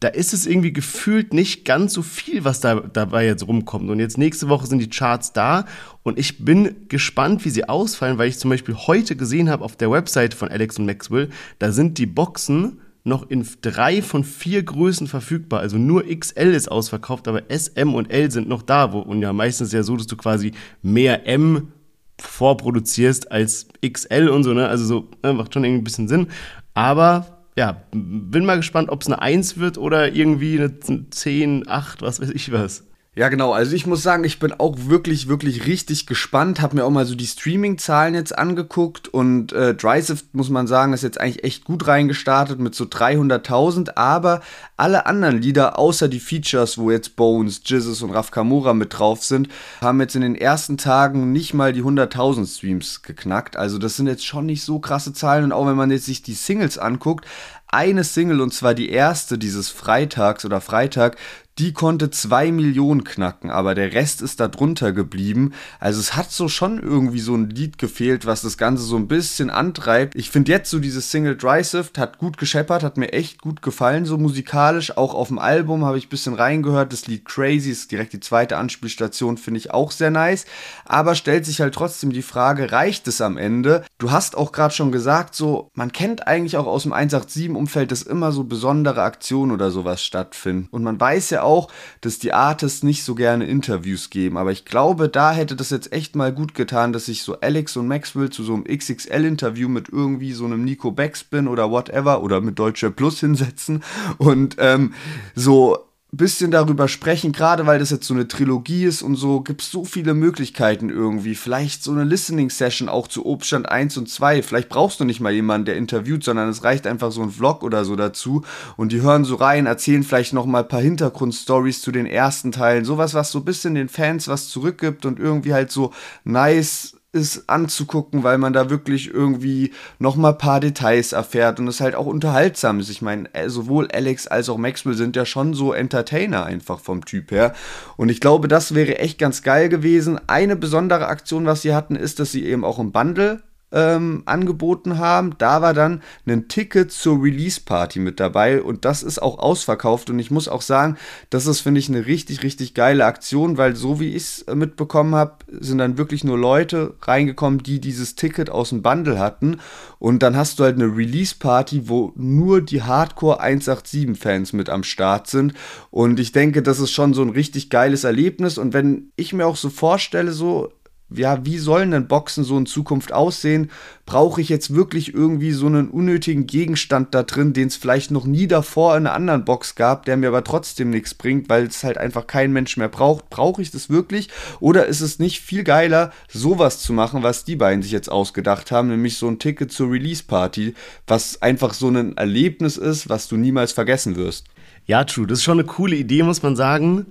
da 0.00 0.08
ist 0.08 0.32
es 0.32 0.46
irgendwie 0.46 0.72
gefühlt 0.72 1.34
nicht 1.34 1.64
ganz 1.64 1.92
so 1.92 2.02
viel, 2.02 2.44
was 2.44 2.60
da 2.60 2.76
dabei 2.76 3.26
jetzt 3.26 3.46
rumkommt. 3.46 3.90
Und 3.90 3.98
jetzt 3.98 4.16
nächste 4.16 4.48
Woche 4.48 4.66
sind 4.66 4.78
die 4.78 4.90
Charts 4.90 5.32
da 5.32 5.64
und 6.04 6.18
ich 6.18 6.44
bin 6.44 6.88
gespannt, 6.88 7.44
wie 7.44 7.50
sie 7.50 7.68
ausfallen, 7.68 8.16
weil 8.16 8.28
ich 8.28 8.38
zum 8.38 8.50
Beispiel 8.50 8.76
heute 8.76 9.16
gesehen 9.16 9.50
habe 9.50 9.64
auf 9.64 9.76
der 9.76 9.90
Website 9.90 10.34
von 10.34 10.48
Alex 10.48 10.78
und 10.78 10.86
Maxwell, 10.86 11.30
da 11.58 11.72
sind 11.72 11.98
die 11.98 12.06
Boxen 12.06 12.80
noch 13.08 13.28
in 13.30 13.46
drei 13.62 14.02
von 14.02 14.24
vier 14.24 14.62
Größen 14.62 15.06
verfügbar. 15.06 15.60
Also 15.60 15.78
nur 15.78 16.04
XL 16.04 16.54
ist 16.54 16.70
ausverkauft, 16.70 17.26
aber 17.26 17.50
S, 17.50 17.68
M 17.68 17.94
und 17.94 18.10
L 18.10 18.30
sind 18.30 18.48
noch 18.48 18.62
da. 18.62 18.92
Wo, 18.92 19.00
und 19.00 19.22
ja, 19.22 19.32
meistens 19.32 19.72
ja 19.72 19.82
so, 19.82 19.96
dass 19.96 20.06
du 20.06 20.16
quasi 20.16 20.52
mehr 20.82 21.26
M 21.26 21.72
vorproduzierst 22.20 23.30
als 23.30 23.68
XL 23.84 24.28
und 24.28 24.44
so, 24.44 24.52
ne? 24.52 24.68
Also 24.68 24.84
so, 24.84 25.08
ne, 25.22 25.32
macht 25.32 25.54
schon 25.54 25.64
irgendwie 25.64 25.82
ein 25.82 25.84
bisschen 25.84 26.08
Sinn. 26.08 26.28
Aber 26.74 27.38
ja, 27.56 27.82
bin 27.92 28.44
mal 28.44 28.56
gespannt, 28.56 28.88
ob 28.88 29.02
es 29.02 29.08
eine 29.08 29.20
1 29.20 29.58
wird 29.58 29.78
oder 29.78 30.14
irgendwie 30.14 30.58
eine 30.58 30.78
10, 31.10 31.68
8, 31.68 32.02
was 32.02 32.20
weiß 32.20 32.30
ich 32.30 32.52
was. 32.52 32.84
Ja, 33.18 33.30
genau. 33.30 33.52
Also 33.52 33.74
ich 33.74 33.84
muss 33.84 34.04
sagen, 34.04 34.22
ich 34.22 34.38
bin 34.38 34.52
auch 34.52 34.76
wirklich, 34.78 35.26
wirklich 35.26 35.66
richtig 35.66 36.06
gespannt. 36.06 36.62
Hab 36.62 36.72
mir 36.72 36.84
auch 36.84 36.90
mal 36.90 37.04
so 37.04 37.16
die 37.16 37.26
Streaming-Zahlen 37.26 38.14
jetzt 38.14 38.38
angeguckt 38.38 39.08
und 39.08 39.52
äh, 39.52 39.74
Drysift, 39.74 40.32
muss 40.36 40.50
man 40.50 40.68
sagen, 40.68 40.92
ist 40.92 41.02
jetzt 41.02 41.20
eigentlich 41.20 41.42
echt 41.42 41.64
gut 41.64 41.88
reingestartet 41.88 42.60
mit 42.60 42.76
so 42.76 42.84
300.000. 42.84 43.96
Aber 43.96 44.40
alle 44.76 45.06
anderen 45.06 45.42
Lieder, 45.42 45.80
außer 45.80 46.06
die 46.06 46.20
Features, 46.20 46.78
wo 46.78 46.92
jetzt 46.92 47.16
Bones, 47.16 47.62
Jizzes 47.64 48.02
und 48.02 48.12
Raf 48.12 48.30
Kamura 48.30 48.72
mit 48.72 48.96
drauf 48.96 49.24
sind, 49.24 49.48
haben 49.80 50.00
jetzt 50.00 50.14
in 50.14 50.22
den 50.22 50.36
ersten 50.36 50.78
Tagen 50.78 51.32
nicht 51.32 51.54
mal 51.54 51.72
die 51.72 51.82
100.000 51.82 52.46
Streams 52.46 53.02
geknackt. 53.02 53.56
Also 53.56 53.78
das 53.78 53.96
sind 53.96 54.06
jetzt 54.06 54.24
schon 54.24 54.46
nicht 54.46 54.62
so 54.62 54.78
krasse 54.78 55.12
Zahlen. 55.12 55.42
Und 55.42 55.50
auch 55.50 55.66
wenn 55.66 55.74
man 55.74 55.90
jetzt 55.90 56.06
sich 56.06 56.22
die 56.22 56.34
Singles 56.34 56.78
anguckt, 56.78 57.26
eine 57.70 58.02
Single 58.02 58.40
und 58.40 58.54
zwar 58.54 58.74
die 58.74 58.88
erste 58.88 59.38
dieses 59.38 59.68
Freitags 59.68 60.44
oder 60.44 60.60
Freitag, 60.60 61.16
die 61.58 61.72
konnte 61.72 62.10
zwei 62.10 62.52
Millionen 62.52 63.02
knacken, 63.02 63.50
aber 63.50 63.74
der 63.74 63.92
Rest 63.92 64.22
ist 64.22 64.38
da 64.38 64.46
drunter 64.46 64.92
geblieben. 64.92 65.52
Also 65.80 65.98
es 65.98 66.14
hat 66.14 66.30
so 66.30 66.48
schon 66.48 66.80
irgendwie 66.80 67.18
so 67.18 67.34
ein 67.34 67.50
Lied 67.50 67.78
gefehlt, 67.78 68.26
was 68.26 68.42
das 68.42 68.56
Ganze 68.56 68.84
so 68.84 68.96
ein 68.96 69.08
bisschen 69.08 69.50
antreibt. 69.50 70.14
Ich 70.14 70.30
finde 70.30 70.52
jetzt 70.52 70.70
so 70.70 70.78
dieses 70.78 71.10
Single 71.10 71.36
Dry 71.36 71.64
Sift 71.64 71.98
hat 71.98 72.18
gut 72.18 72.38
gescheppert, 72.38 72.84
hat 72.84 72.96
mir 72.96 73.12
echt 73.12 73.40
gut 73.40 73.60
gefallen, 73.60 74.04
so 74.04 74.18
musikalisch. 74.18 74.96
Auch 74.96 75.14
auf 75.14 75.28
dem 75.28 75.38
Album 75.38 75.84
habe 75.84 75.98
ich 75.98 76.06
ein 76.06 76.10
bisschen 76.10 76.34
reingehört. 76.34 76.92
Das 76.92 77.08
Lied 77.08 77.24
Crazy 77.24 77.70
ist 77.70 77.90
direkt 77.90 78.12
die 78.12 78.20
zweite 78.20 78.56
Anspielstation, 78.56 79.36
finde 79.36 79.58
ich 79.58 79.72
auch 79.72 79.90
sehr 79.90 80.10
nice. 80.10 80.46
Aber 80.84 81.16
stellt 81.16 81.44
sich 81.44 81.60
halt 81.60 81.74
trotzdem 81.74 82.12
die 82.12 82.22
Frage, 82.22 82.70
reicht 82.70 83.08
es 83.08 83.20
am 83.20 83.36
Ende? 83.36 83.84
Du 83.98 84.12
hast 84.12 84.36
auch 84.36 84.52
gerade 84.52 84.74
schon 84.74 84.92
gesagt, 84.92 85.34
so, 85.34 85.70
man 85.74 85.90
kennt 85.90 86.28
eigentlich 86.28 86.56
auch 86.56 86.66
aus 86.66 86.84
dem 86.84 86.92
187-Umfeld, 86.92 87.90
dass 87.90 88.02
immer 88.02 88.30
so 88.30 88.44
besondere 88.44 89.02
Aktionen 89.02 89.50
oder 89.50 89.72
sowas 89.72 90.04
stattfinden. 90.04 90.68
Und 90.70 90.84
man 90.84 91.00
weiß 91.00 91.30
ja 91.30 91.42
auch, 91.42 91.47
auch, 91.48 91.68
dass 92.02 92.18
die 92.18 92.32
Artists 92.32 92.82
nicht 92.82 93.02
so 93.02 93.14
gerne 93.14 93.46
Interviews 93.46 94.10
geben. 94.10 94.36
Aber 94.36 94.52
ich 94.52 94.64
glaube, 94.64 95.08
da 95.08 95.32
hätte 95.32 95.56
das 95.56 95.70
jetzt 95.70 95.92
echt 95.92 96.14
mal 96.14 96.32
gut 96.32 96.54
getan, 96.54 96.92
dass 96.92 97.06
sich 97.06 97.22
so 97.22 97.40
Alex 97.40 97.76
und 97.76 97.88
Maxwell 97.88 98.30
zu 98.30 98.44
so 98.44 98.54
einem 98.54 98.64
XXL-Interview 98.64 99.68
mit 99.68 99.88
irgendwie 99.88 100.32
so 100.32 100.44
einem 100.44 100.64
Nico 100.64 100.92
Backspin 100.92 101.48
oder 101.48 101.70
whatever 101.70 102.22
oder 102.22 102.40
mit 102.40 102.58
Deutsche 102.58 102.90
Plus 102.90 103.20
hinsetzen 103.20 103.82
und 104.18 104.56
ähm, 104.58 104.92
so 105.34 105.87
bisschen 106.16 106.50
darüber 106.50 106.88
sprechen, 106.88 107.32
gerade 107.32 107.66
weil 107.66 107.78
das 107.78 107.90
jetzt 107.90 108.06
so 108.06 108.14
eine 108.14 108.26
Trilogie 108.26 108.84
ist 108.84 109.02
und 109.02 109.16
so, 109.16 109.40
gibt 109.40 109.60
es 109.60 109.70
so 109.70 109.84
viele 109.84 110.14
Möglichkeiten 110.14 110.88
irgendwie. 110.88 111.34
Vielleicht 111.34 111.82
so 111.82 111.92
eine 111.92 112.04
Listening-Session 112.04 112.88
auch 112.88 113.08
zu 113.08 113.26
Obststand 113.26 113.68
1 113.68 113.98
und 113.98 114.08
2. 114.08 114.42
Vielleicht 114.42 114.70
brauchst 114.70 115.00
du 115.00 115.04
nicht 115.04 115.20
mal 115.20 115.32
jemanden, 115.32 115.66
der 115.66 115.76
interviewt, 115.76 116.24
sondern 116.24 116.48
es 116.48 116.64
reicht 116.64 116.86
einfach 116.86 117.12
so 117.12 117.22
ein 117.22 117.30
Vlog 117.30 117.62
oder 117.62 117.84
so 117.84 117.94
dazu. 117.94 118.42
Und 118.78 118.92
die 118.92 119.02
hören 119.02 119.24
so 119.24 119.34
rein, 119.34 119.66
erzählen 119.66 120.02
vielleicht 120.02 120.32
noch 120.32 120.46
mal 120.46 120.62
ein 120.62 120.68
paar 120.68 120.80
Hintergrundstories 120.80 121.82
zu 121.82 121.92
den 121.92 122.06
ersten 122.06 122.52
Teilen. 122.52 122.86
Sowas, 122.86 123.12
was 123.12 123.30
so 123.30 123.40
ein 123.40 123.44
bisschen 123.44 123.74
den 123.74 123.90
Fans 123.90 124.28
was 124.28 124.48
zurückgibt 124.48 125.04
und 125.04 125.20
irgendwie 125.20 125.52
halt 125.52 125.70
so 125.70 125.92
nice 126.24 126.97
ist 127.12 127.48
anzugucken, 127.48 128.22
weil 128.22 128.36
man 128.36 128.52
da 128.52 128.68
wirklich 128.68 129.12
irgendwie 129.12 129.72
noch 129.98 130.16
mal 130.16 130.30
ein 130.30 130.38
paar 130.38 130.60
Details 130.60 131.12
erfährt 131.12 131.58
und 131.58 131.66
es 131.66 131.80
halt 131.80 131.94
auch 131.94 132.06
unterhaltsam 132.06 132.80
ist. 132.80 132.90
Ich 132.90 133.00
meine, 133.00 133.32
äh, 133.34 133.48
sowohl 133.48 133.88
Alex 133.90 134.26
als 134.26 134.48
auch 134.50 134.58
Maxwell 134.58 134.94
sind 134.94 135.16
ja 135.16 135.24
schon 135.24 135.54
so 135.54 135.72
Entertainer 135.72 136.44
einfach 136.44 136.80
vom 136.80 137.04
Typ 137.04 137.30
her. 137.30 137.54
Und 137.96 138.10
ich 138.10 138.20
glaube, 138.20 138.46
das 138.46 138.74
wäre 138.74 138.98
echt 138.98 139.18
ganz 139.18 139.42
geil 139.42 139.70
gewesen. 139.70 140.20
Eine 140.26 140.54
besondere 140.54 141.06
Aktion, 141.06 141.46
was 141.46 141.62
sie 141.62 141.74
hatten, 141.74 141.96
ist, 141.96 142.20
dass 142.20 142.30
sie 142.30 142.44
eben 142.44 142.64
auch 142.64 142.78
im 142.78 142.92
Bundle 142.92 143.42
ähm, 143.70 144.22
angeboten 144.24 144.98
haben. 144.98 145.34
Da 145.38 145.60
war 145.62 145.74
dann 145.74 146.02
ein 146.26 146.48
Ticket 146.48 146.90
zur 146.90 147.22
Release-Party 147.22 147.98
mit 147.98 148.20
dabei 148.20 148.62
und 148.62 148.84
das 148.84 149.02
ist 149.02 149.20
auch 149.20 149.38
ausverkauft. 149.38 150.10
Und 150.10 150.18
ich 150.18 150.30
muss 150.30 150.48
auch 150.48 150.62
sagen, 150.62 150.96
das 151.30 151.46
ist, 151.46 151.60
finde 151.60 151.80
ich, 151.80 151.88
eine 151.88 152.06
richtig, 152.06 152.42
richtig 152.42 152.74
geile 152.74 153.04
Aktion, 153.04 153.58
weil 153.58 153.76
so 153.76 154.00
wie 154.00 154.08
ich 154.08 154.22
es 154.22 154.42
äh, 154.42 154.54
mitbekommen 154.54 155.14
habe, 155.14 155.36
sind 155.50 155.78
dann 155.78 155.98
wirklich 155.98 156.24
nur 156.24 156.38
Leute 156.38 156.94
reingekommen, 157.02 157.62
die 157.62 157.80
dieses 157.80 158.14
Ticket 158.14 158.50
aus 158.50 158.70
dem 158.70 158.82
Bundle 158.82 159.18
hatten. 159.18 159.60
Und 159.98 160.22
dann 160.22 160.36
hast 160.36 160.58
du 160.58 160.64
halt 160.64 160.76
eine 160.76 160.96
Release-Party, 160.96 161.88
wo 161.88 162.12
nur 162.16 162.62
die 162.62 162.82
Hardcore 162.82 163.42
187-Fans 163.42 164.52
mit 164.52 164.70
am 164.70 164.82
Start 164.82 165.26
sind. 165.26 165.54
Und 165.90 166.20
ich 166.20 166.32
denke, 166.32 166.62
das 166.62 166.80
ist 166.80 166.92
schon 166.92 167.14
so 167.14 167.22
ein 167.22 167.30
richtig 167.30 167.68
geiles 167.68 168.04
Erlebnis. 168.04 168.58
Und 168.58 168.72
wenn 168.72 169.10
ich 169.16 169.32
mir 169.32 169.46
auch 169.46 169.56
so 169.56 169.70
vorstelle, 169.70 170.32
so 170.32 170.72
ja, 171.10 171.44
wie 171.46 171.56
sollen 171.56 171.90
denn 171.90 172.06
Boxen 172.06 172.44
so 172.44 172.58
in 172.58 172.66
Zukunft 172.66 173.12
aussehen? 173.12 173.70
Brauche 174.04 174.42
ich 174.42 174.50
jetzt 174.50 174.74
wirklich 174.74 175.14
irgendwie 175.14 175.52
so 175.52 175.66
einen 175.66 175.88
unnötigen 175.88 176.46
Gegenstand 176.46 177.14
da 177.14 177.22
drin, 177.22 177.54
den 177.54 177.68
es 177.68 177.76
vielleicht 177.76 178.10
noch 178.10 178.26
nie 178.26 178.46
davor 178.46 178.94
in 178.96 179.06
einer 179.06 179.14
anderen 179.14 179.44
Box 179.46 179.74
gab, 179.74 180.04
der 180.04 180.18
mir 180.18 180.28
aber 180.28 180.44
trotzdem 180.44 180.90
nichts 180.90 181.14
bringt, 181.14 181.48
weil 181.48 181.66
es 181.66 181.82
halt 181.82 181.96
einfach 181.96 182.26
kein 182.26 182.52
Mensch 182.52 182.76
mehr 182.76 182.88
braucht? 182.88 183.30
Brauche 183.30 183.62
ich 183.62 183.70
das 183.70 183.88
wirklich? 183.88 184.28
Oder 184.60 184.84
ist 184.86 185.00
es 185.00 185.18
nicht 185.18 185.40
viel 185.40 185.64
geiler, 185.64 186.12
sowas 186.28 186.80
zu 186.80 186.92
machen, 186.92 187.22
was 187.22 187.44
die 187.44 187.56
beiden 187.56 187.82
sich 187.82 187.92
jetzt 187.92 188.10
ausgedacht 188.10 188.70
haben, 188.70 188.88
nämlich 188.88 189.16
so 189.16 189.28
ein 189.28 189.38
Ticket 189.38 189.72
zur 189.72 189.90
Release-Party, 189.90 190.74
was 191.06 191.40
einfach 191.40 191.72
so 191.72 191.88
ein 191.88 192.18
Erlebnis 192.18 192.76
ist, 192.76 193.08
was 193.08 193.28
du 193.28 193.38
niemals 193.38 193.72
vergessen 193.72 194.16
wirst? 194.16 194.46
Ja, 194.84 195.04
true. 195.04 195.26
Das 195.26 195.38
ist 195.38 195.44
schon 195.44 195.58
eine 195.58 195.66
coole 195.66 195.96
Idee, 195.96 196.22
muss 196.22 196.42
man 196.42 196.54
sagen. 196.54 197.06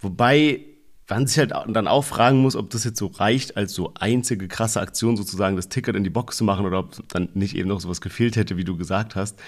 Wobei 0.00 0.71
man 1.16 1.26
sich 1.26 1.38
halt 1.38 1.52
dann 1.52 1.88
auch 1.88 2.04
fragen 2.04 2.38
muss, 2.38 2.56
ob 2.56 2.70
das 2.70 2.84
jetzt 2.84 2.98
so 2.98 3.06
reicht, 3.06 3.56
als 3.56 3.74
so 3.74 3.92
einzige 3.94 4.48
krasse 4.48 4.80
Aktion 4.80 5.16
sozusagen 5.16 5.56
das 5.56 5.68
Ticket 5.68 5.96
in 5.96 6.04
die 6.04 6.10
Box 6.10 6.36
zu 6.36 6.44
machen 6.44 6.66
oder 6.66 6.80
ob 6.80 7.08
dann 7.08 7.28
nicht 7.34 7.56
eben 7.56 7.68
noch 7.68 7.80
sowas 7.80 8.00
gefehlt 8.00 8.36
hätte, 8.36 8.56
wie 8.56 8.64
du 8.64 8.76
gesagt 8.76 9.16
hast. 9.16 9.38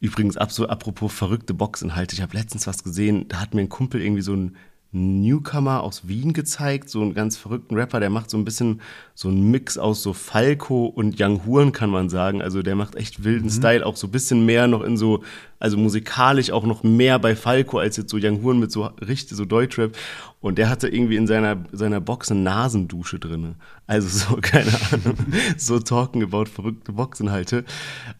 Übrigens, 0.00 0.36
apropos 0.36 1.12
verrückte 1.12 1.54
Boxinhalte, 1.54 2.14
ich 2.14 2.22
habe 2.22 2.36
letztens 2.36 2.66
was 2.66 2.84
gesehen, 2.84 3.26
da 3.28 3.40
hat 3.40 3.54
mir 3.54 3.62
ein 3.62 3.68
Kumpel 3.68 4.02
irgendwie 4.02 4.22
so 4.22 4.34
ein 4.34 4.56
Newcomer 4.94 5.82
aus 5.82 6.06
Wien 6.06 6.32
gezeigt, 6.32 6.88
so 6.88 7.02
einen 7.02 7.14
ganz 7.14 7.36
verrückten 7.36 7.74
Rapper, 7.74 7.98
der 7.98 8.10
macht 8.10 8.30
so 8.30 8.38
ein 8.38 8.44
bisschen 8.44 8.80
so 9.14 9.28
einen 9.28 9.50
Mix 9.50 9.76
aus 9.76 10.02
so 10.02 10.12
Falco 10.12 10.86
und 10.86 11.20
Young 11.20 11.44
Huren, 11.44 11.72
kann 11.72 11.90
man 11.90 12.08
sagen. 12.08 12.40
Also 12.40 12.62
der 12.62 12.76
macht 12.76 12.94
echt 12.94 13.24
wilden 13.24 13.46
mhm. 13.46 13.50
Style, 13.50 13.84
auch 13.84 13.96
so 13.96 14.06
ein 14.06 14.12
bisschen 14.12 14.46
mehr 14.46 14.68
noch 14.68 14.82
in 14.82 14.96
so, 14.96 15.24
also 15.58 15.76
musikalisch 15.76 16.52
auch 16.52 16.64
noch 16.64 16.84
mehr 16.84 17.18
bei 17.18 17.34
Falco 17.34 17.78
als 17.78 17.96
jetzt 17.96 18.10
so 18.10 18.18
Young 18.20 18.42
Huren 18.42 18.60
mit 18.60 18.70
so 18.70 18.84
richtig 18.84 19.36
so 19.36 19.44
Deutschrap. 19.44 19.96
Und 20.40 20.58
der 20.58 20.68
hatte 20.68 20.88
irgendwie 20.88 21.16
in 21.16 21.26
seiner, 21.26 21.64
seiner 21.72 22.00
Box 22.00 22.30
eine 22.30 22.40
Nasendusche 22.40 23.18
drinne. 23.18 23.56
Also 23.88 24.08
so, 24.08 24.36
keine 24.40 24.70
Ahnung, 24.92 25.16
so 25.56 25.80
talking 25.80 26.22
about 26.22 26.46
verrückte 26.46 26.92
Boxinhalte. 26.92 27.64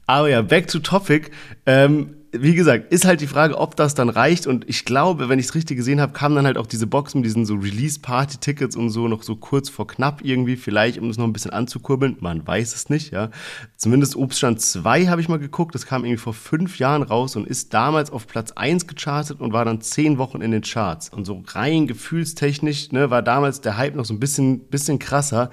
Aber 0.07 0.29
ja, 0.29 0.43
back 0.43 0.67
to 0.67 0.81
topic. 0.81 1.31
Ähm, 1.67 2.17
wie 2.41 2.55
gesagt, 2.55 2.93
ist 2.93 3.05
halt 3.05 3.21
die 3.21 3.27
Frage, 3.27 3.59
ob 3.59 3.77
das 3.77 3.95
dann 3.95 4.09
reicht. 4.09 4.47
Und 4.47 4.69
ich 4.69 4.85
glaube, 4.85 5.29
wenn 5.29 5.39
ich 5.39 5.47
es 5.47 5.55
richtig 5.55 5.77
gesehen 5.77 6.01
habe, 6.01 6.13
kam 6.13 6.35
dann 6.35 6.47
halt 6.47 6.59
auch 6.59 6.67
diese 6.67 6.87
Box 6.87 7.15
mit 7.15 7.25
diesen 7.25 7.47
so 7.47 7.55
Release-Party-Tickets 7.55 8.77
und 8.77 8.91
so 8.91 9.09
noch 9.09 9.23
so 9.23 9.37
kurz 9.37 9.69
vor 9.69 9.87
knapp 9.87 10.21
irgendwie, 10.23 10.57
vielleicht, 10.57 10.99
um 10.99 11.09
es 11.11 11.17
noch 11.17 11.25
ein 11.25 11.33
bisschen 11.33 11.53
anzukurbeln. 11.53 12.17
Man 12.21 12.47
weiß 12.47 12.75
es 12.75 12.91
nicht, 12.91 13.13
ja. 13.13 13.31
Zumindest 13.77 14.17
Obststand 14.17 14.61
2 14.61 15.07
habe 15.07 15.21
ich 15.21 15.29
mal 15.29 15.39
geguckt. 15.39 15.75
Das 15.75 15.87
kam 15.87 16.05
irgendwie 16.05 16.21
vor 16.21 16.35
fünf 16.35 16.79
Jahren 16.79 17.03
raus 17.03 17.37
und 17.37 17.47
ist 17.47 17.73
damals 17.73 18.11
auf 18.11 18.27
Platz 18.27 18.53
1 18.53 18.87
gechartet 18.87 19.41
und 19.41 19.53
war 19.53 19.65
dann 19.65 19.81
zehn 19.81 20.19
Wochen 20.19 20.41
in 20.41 20.51
den 20.51 20.63
Charts. 20.63 21.09
Und 21.11 21.25
so 21.25 21.43
rein 21.47 21.87
gefühlstechnisch, 21.87 22.93
ne, 22.93 23.11
war 23.11 23.23
damals 23.23 23.61
der 23.61 23.77
Hype 23.77 23.95
noch 23.95 24.05
so 24.05 24.15
ein 24.15 24.21
bisschen, 24.21 24.69
bisschen 24.69 24.99
krasser. 24.99 25.51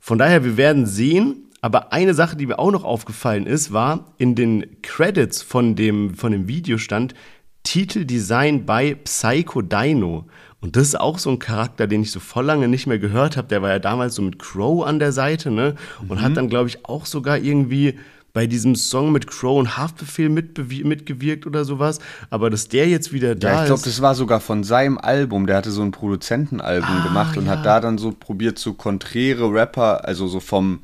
Von 0.00 0.18
daher, 0.18 0.44
wir 0.44 0.56
werden 0.56 0.86
sehen. 0.86 1.48
Aber 1.62 1.92
eine 1.92 2.12
Sache, 2.12 2.36
die 2.36 2.46
mir 2.46 2.58
auch 2.58 2.72
noch 2.72 2.84
aufgefallen 2.84 3.46
ist, 3.46 3.72
war 3.72 4.12
in 4.18 4.34
den 4.34 4.82
Credits 4.82 5.42
von 5.42 5.76
dem, 5.76 6.14
von 6.14 6.32
dem 6.32 6.48
Video 6.48 6.76
stand 6.76 7.14
Titeldesign 7.62 8.66
bei 8.66 8.96
Psycho 8.96 9.62
Dino. 9.62 10.26
Und 10.60 10.74
das 10.74 10.88
ist 10.88 11.00
auch 11.00 11.20
so 11.20 11.30
ein 11.30 11.38
Charakter, 11.38 11.86
den 11.86 12.02
ich 12.02 12.10
so 12.10 12.18
voll 12.18 12.44
lange 12.44 12.66
nicht 12.66 12.88
mehr 12.88 12.98
gehört 12.98 13.36
habe. 13.36 13.46
Der 13.46 13.62
war 13.62 13.70
ja 13.70 13.78
damals 13.78 14.16
so 14.16 14.22
mit 14.22 14.40
Crow 14.40 14.84
an 14.84 14.98
der 14.98 15.12
Seite, 15.12 15.52
ne? 15.52 15.76
Und 16.08 16.18
mhm. 16.18 16.22
hat 16.22 16.36
dann, 16.36 16.48
glaube 16.48 16.68
ich, 16.68 16.84
auch 16.84 17.06
sogar 17.06 17.38
irgendwie 17.38 17.98
bei 18.32 18.46
diesem 18.46 18.74
Song 18.74 19.12
mit 19.12 19.26
Crow 19.28 19.58
und 19.58 19.76
Haftbefehl 19.76 20.30
mitgewirkt 20.30 21.46
oder 21.46 21.64
sowas. 21.64 22.00
Aber 22.30 22.50
dass 22.50 22.68
der 22.68 22.88
jetzt 22.88 23.12
wieder 23.12 23.34
da 23.34 23.52
ja, 23.52 23.60
ich 23.62 23.66
glaube, 23.66 23.82
das 23.84 24.00
war 24.00 24.14
sogar 24.14 24.40
von 24.40 24.64
seinem 24.64 24.98
Album. 24.98 25.46
Der 25.46 25.56
hatte 25.56 25.70
so 25.70 25.82
ein 25.82 25.92
Produzentenalbum 25.92 26.96
ah, 27.00 27.06
gemacht 27.06 27.36
und 27.36 27.46
ja. 27.46 27.52
hat 27.52 27.66
da 27.66 27.78
dann 27.80 27.98
so 27.98 28.12
probiert, 28.12 28.58
so 28.58 28.72
konträre 28.74 29.52
Rapper, 29.52 30.06
also 30.06 30.26
so 30.26 30.40
vom 30.40 30.80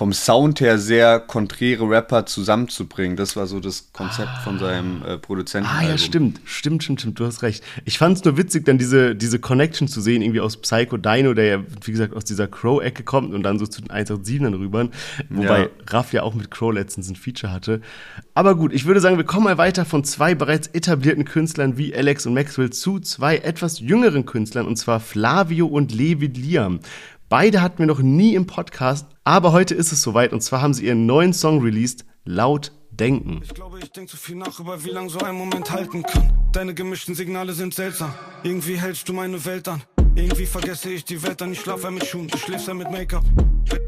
vom 0.00 0.14
Sound 0.14 0.62
her 0.62 0.78
sehr 0.78 1.20
konträre 1.20 1.86
Rapper 1.86 2.24
zusammenzubringen. 2.24 3.18
Das 3.18 3.36
war 3.36 3.46
so 3.46 3.60
das 3.60 3.92
Konzept 3.92 4.30
ah. 4.32 4.40
von 4.40 4.58
seinem 4.58 5.02
äh, 5.04 5.18
Produzenten. 5.18 5.68
Ah 5.68 5.82
ja, 5.82 5.98
stimmt. 5.98 6.40
Stimmt, 6.46 6.82
stimmt, 6.82 7.02
stimmt. 7.02 7.20
Du 7.20 7.26
hast 7.26 7.42
recht. 7.42 7.62
Ich 7.84 7.98
fand 7.98 8.16
es 8.16 8.24
nur 8.24 8.38
witzig, 8.38 8.64
dann 8.64 8.78
diese, 8.78 9.14
diese 9.14 9.38
Connection 9.38 9.88
zu 9.88 10.00
sehen, 10.00 10.22
irgendwie 10.22 10.40
aus 10.40 10.56
Psycho 10.56 10.96
Dino, 10.96 11.34
der 11.34 11.44
ja, 11.44 11.64
wie 11.84 11.90
gesagt, 11.90 12.16
aus 12.16 12.24
dieser 12.24 12.48
Crow-Ecke 12.48 13.02
kommt 13.02 13.34
und 13.34 13.42
dann 13.42 13.58
so 13.58 13.66
zu 13.66 13.82
den 13.82 13.90
187ern 13.90 14.58
rüber. 14.58 14.88
Wobei 15.28 15.60
ja. 15.64 15.68
Raff 15.90 16.14
ja 16.14 16.22
auch 16.22 16.32
mit 16.32 16.50
Crow 16.50 16.72
letztens 16.72 17.10
ein 17.10 17.16
Feature 17.16 17.52
hatte. 17.52 17.82
Aber 18.32 18.54
gut, 18.54 18.72
ich 18.72 18.86
würde 18.86 19.00
sagen, 19.00 19.18
wir 19.18 19.24
kommen 19.24 19.44
mal 19.44 19.58
weiter 19.58 19.84
von 19.84 20.02
zwei 20.04 20.34
bereits 20.34 20.68
etablierten 20.68 21.26
Künstlern 21.26 21.76
wie 21.76 21.94
Alex 21.94 22.24
und 22.24 22.32
Maxwell 22.32 22.70
zu 22.70 23.00
zwei 23.00 23.36
etwas 23.36 23.80
jüngeren 23.80 24.24
Künstlern, 24.24 24.66
und 24.66 24.76
zwar 24.76 24.98
Flavio 24.98 25.66
und 25.66 25.92
Levi 25.92 26.28
Liam. 26.28 26.80
Beide 27.30 27.62
hatten 27.62 27.78
wir 27.78 27.86
noch 27.86 28.00
nie 28.00 28.34
im 28.34 28.48
Podcast, 28.48 29.06
aber 29.22 29.52
heute 29.52 29.76
ist 29.76 29.92
es 29.92 30.02
soweit 30.02 30.32
und 30.32 30.40
zwar 30.40 30.62
haben 30.62 30.74
sie 30.74 30.86
ihren 30.86 31.06
neuen 31.06 31.32
Song 31.32 31.62
released, 31.62 32.04
Laut 32.24 32.72
Denken. 32.90 33.40
Ich 33.44 33.54
glaube, 33.54 33.78
ich 33.78 33.92
denke 33.92 34.10
zu 34.10 34.16
viel 34.16 34.34
nach 34.34 34.58
über 34.58 34.82
wie 34.82 34.90
lange 34.90 35.10
so 35.10 35.20
ein 35.20 35.36
Moment 35.36 35.70
halten 35.70 36.02
kann. 36.02 36.32
Deine 36.50 36.74
gemischten 36.74 37.14
Signale 37.14 37.52
sind 37.52 37.72
seltsam. 37.72 38.12
Irgendwie 38.42 38.76
hältst 38.76 39.08
du 39.08 39.12
meine 39.12 39.44
Welt 39.44 39.68
an. 39.68 39.80
Irgendwie 40.16 40.44
vergesse 40.44 40.90
ich 40.90 41.04
die 41.04 41.22
Welt 41.22 41.40
an. 41.40 41.52
Ich 41.52 41.60
schlafe 41.60 41.92
mit 41.92 42.04
Schuhen, 42.04 42.26
du 42.26 42.36
schläfst 42.36 42.66
mit 42.74 42.90
Make-up. 42.90 43.24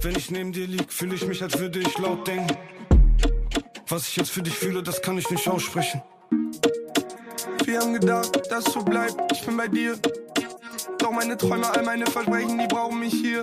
Wenn 0.03 0.15
ich 0.15 0.31
neben 0.31 0.53
dir 0.53 0.69
lieg, 0.69 0.93
fühle 0.93 1.17
ich 1.17 1.27
mich, 1.27 1.43
als 1.43 1.59
würde 1.59 1.81
ich 1.81 1.99
laut 1.99 2.25
denken. 2.29 2.57
Was 3.89 4.07
ich 4.07 4.15
jetzt 4.15 4.31
für 4.31 4.43
dich 4.43 4.55
fühle, 4.55 4.85
das 4.85 5.03
kann 5.03 5.19
ich 5.19 5.29
nicht 5.29 5.49
aussprechen. 5.49 6.01
Wir 7.65 7.81
haben 7.81 7.95
gedacht, 7.95 8.41
dass 8.49 8.67
so 8.67 8.85
bleibt. 8.85 9.33
Ich 9.33 9.45
bin 9.45 9.57
bei 9.57 9.67
dir. 9.67 9.99
Doch 11.13 11.19
meine 11.19 11.37
Träume, 11.37 11.71
all 11.71 11.83
meine 11.83 12.07
Versprechen, 12.07 12.59
die 12.59 12.67
brauchen 12.67 12.99
mich 12.99 13.13
hier. 13.13 13.43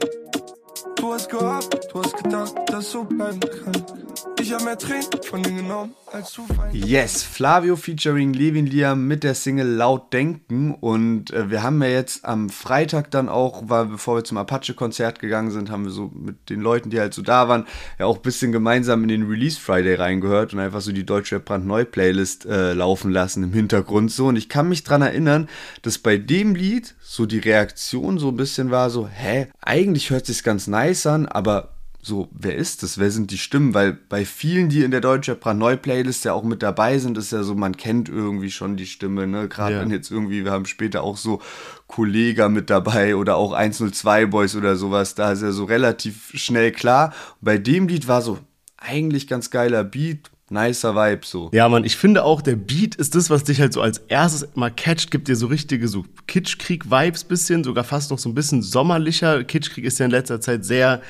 Du 0.96 1.14
hast 1.14 1.30
gehabt, 1.30 1.88
du 1.94 2.02
hast 2.02 2.18
gedacht, 2.18 2.56
dass 2.66 2.90
so 2.90 3.04
bleiben 3.04 3.40
kann. 3.40 4.09
Ich 4.40 4.54
habe 4.54 4.64
mehr 4.64 4.78
Tränen 4.78 5.06
von 5.24 5.42
dir 5.42 5.52
genommen, 5.52 5.94
als 6.12 6.34
du 6.34 6.46
Yes, 6.72 7.24
Flavio 7.24 7.76
featuring 7.76 8.34
Levin 8.34 8.68
Liam 8.68 9.08
mit 9.08 9.24
der 9.24 9.34
Single 9.34 9.68
Laut 9.68 10.14
Denken. 10.14 10.76
Und 10.76 11.32
äh, 11.32 11.50
wir 11.50 11.64
haben 11.64 11.82
ja 11.82 11.90
jetzt 11.90 12.26
am 12.26 12.50
Freitag 12.50 13.12
dann 13.12 13.30
auch, 13.30 13.64
weil 13.66 13.86
bevor 13.86 14.18
wir 14.18 14.24
zum 14.24 14.38
Apache-Konzert 14.38 15.20
gegangen 15.20 15.52
sind, 15.52 15.72
haben 15.72 15.86
wir 15.86 15.92
so 15.92 16.12
mit 16.14 16.50
den 16.50 16.62
Leuten, 16.62 16.90
die 16.90 17.00
halt 17.00 17.14
so 17.14 17.22
da 17.22 17.48
waren, 17.48 17.66
ja 17.98 18.06
auch 18.06 18.18
ein 18.18 18.22
bisschen 18.22 18.52
gemeinsam 18.52 19.02
in 19.04 19.10
den 19.10 19.28
Release 19.28 19.60
Friday 19.60 19.96
reingehört 19.96 20.54
und 20.54 20.60
einfach 20.60 20.82
so 20.82 20.92
die 20.92 21.06
Deutsche 21.06 21.40
Brandneu-Playlist 21.40 22.46
äh, 22.46 22.74
laufen 22.74 23.12
lassen 23.12 23.44
im 23.44 23.54
Hintergrund 23.54 24.12
so. 24.12 24.28
Und 24.28 24.36
ich 24.36 24.50
kann 24.50 24.70
mich 24.70 24.84
dran 24.84 25.02
erinnern, 25.02 25.50
dass 25.82 25.98
bei 25.98 26.18
dem 26.18 26.56
Lied 26.56 26.96
so 27.02 27.26
die 27.26 27.40
Reaktion 27.40 28.20
so 28.20 28.30
ein 28.30 28.38
bisschen 28.38 28.70
war 28.70 28.90
so, 28.90 29.08
hä, 29.08 29.48
eigentlich 29.62 30.10
hört 30.10 30.26
sich's 30.26 30.44
ganz 30.44 30.68
nice 30.68 31.00
begeistern, 31.00 31.26
aber 31.26 31.70
so, 32.02 32.30
wer 32.32 32.56
ist 32.56 32.82
das? 32.82 32.98
Wer 32.98 33.12
sind 33.12 33.30
die 33.32 33.38
Stimmen? 33.38 33.74
Weil 33.74 33.94
bei 33.94 34.24
vielen, 34.24 34.70
die 34.70 34.84
in 34.84 34.92
der 34.92 35.02
Deutsche 35.02 35.38
Neu 35.54 35.76
Playlist 35.76 36.24
ja 36.24 36.34
auch 36.34 36.44
mit 36.44 36.64
dabei 36.64 36.98
sind, 36.98 37.18
ist 37.18 37.32
ja 37.32 37.44
so, 37.44 37.56
man 37.56 37.76
kennt 37.76 38.08
irgendwie 38.08 38.52
schon 38.52 38.78
die 38.78 38.86
Stimme, 38.86 39.28
ne? 39.28 39.50
Gerade 39.50 39.76
ja. 39.76 39.82
wenn 39.82 39.92
jetzt 39.92 40.10
irgendwie, 40.10 40.46
wir 40.46 40.52
haben 40.52 40.66
später 40.66 41.04
auch 41.04 41.18
so 41.18 41.42
Kollega 41.88 42.48
mit 42.48 42.70
dabei 42.70 43.16
oder 43.16 43.36
auch 43.36 43.52
102 43.52 44.28
Boys 44.28 44.56
oder 44.56 44.78
sowas, 44.78 45.16
da 45.16 45.34
ist 45.34 45.42
ja 45.42 45.52
so 45.52 45.66
relativ 45.66 46.32
schnell 46.36 46.72
klar. 46.72 47.14
Bei 47.42 47.58
dem 47.58 47.88
Lied 47.88 48.08
war 48.08 48.22
so 48.22 48.40
eigentlich 48.78 49.28
ganz 49.28 49.50
geiler 49.50 49.84
Beat, 49.84 50.32
nicer 50.50 50.96
Vibe 50.96 51.26
so. 51.26 51.50
Ja, 51.54 51.68
Mann, 51.70 51.84
ich 51.84 51.98
finde 51.98 52.24
auch, 52.24 52.42
der 52.42 52.56
Beat 52.56 52.96
ist 52.96 53.16
das, 53.16 53.30
was 53.30 53.44
dich 53.44 53.60
halt 53.60 53.74
so 53.74 53.82
als 53.82 54.00
erstes 54.08 54.48
mal 54.56 54.72
catcht, 54.72 55.12
gibt 55.12 55.28
dir 55.28 55.36
so 55.36 55.48
richtige 55.48 55.88
so 55.88 56.06
Kitschkrieg-Vibes 56.28 57.24
bisschen, 57.26 57.64
sogar 57.64 57.84
fast 57.84 58.12
noch 58.12 58.20
so 58.20 58.30
ein 58.30 58.36
bisschen 58.36 58.62
sommerlicher. 58.62 59.44
Kitschkrieg 59.44 59.86
ist 59.86 60.00
ja 60.00 60.06
in 60.06 60.12
letzter 60.12 60.42
Zeit 60.42 60.66
sehr, 60.66 61.02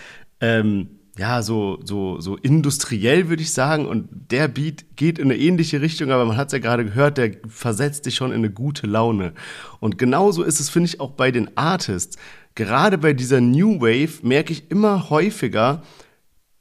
ähm, 0.41 0.89
ja, 1.19 1.41
so, 1.41 1.79
so, 1.83 2.21
so 2.21 2.37
industriell, 2.37 3.27
würde 3.27 3.41
ich 3.41 3.51
sagen. 3.51 3.85
Und 3.85 4.07
der 4.31 4.47
Beat 4.47 4.85
geht 4.95 5.19
in 5.19 5.25
eine 5.25 5.37
ähnliche 5.37 5.81
Richtung, 5.81 6.11
aber 6.11 6.25
man 6.25 6.37
hat 6.37 6.47
es 6.47 6.53
ja 6.53 6.59
gerade 6.59 6.85
gehört, 6.85 7.17
der 7.17 7.35
versetzt 7.47 8.05
dich 8.05 8.15
schon 8.15 8.31
in 8.31 8.37
eine 8.37 8.49
gute 8.49 8.87
Laune. 8.87 9.33
Und 9.81 9.97
genauso 9.97 10.43
ist 10.43 10.61
es, 10.61 10.69
finde 10.69 10.87
ich, 10.87 11.01
auch 11.01 11.11
bei 11.11 11.31
den 11.31 11.57
Artists. 11.57 12.17
Gerade 12.55 12.97
bei 12.97 13.13
dieser 13.13 13.41
New 13.41 13.81
Wave 13.81 14.25
merke 14.25 14.53
ich 14.53 14.71
immer 14.71 15.09
häufiger, 15.09 15.83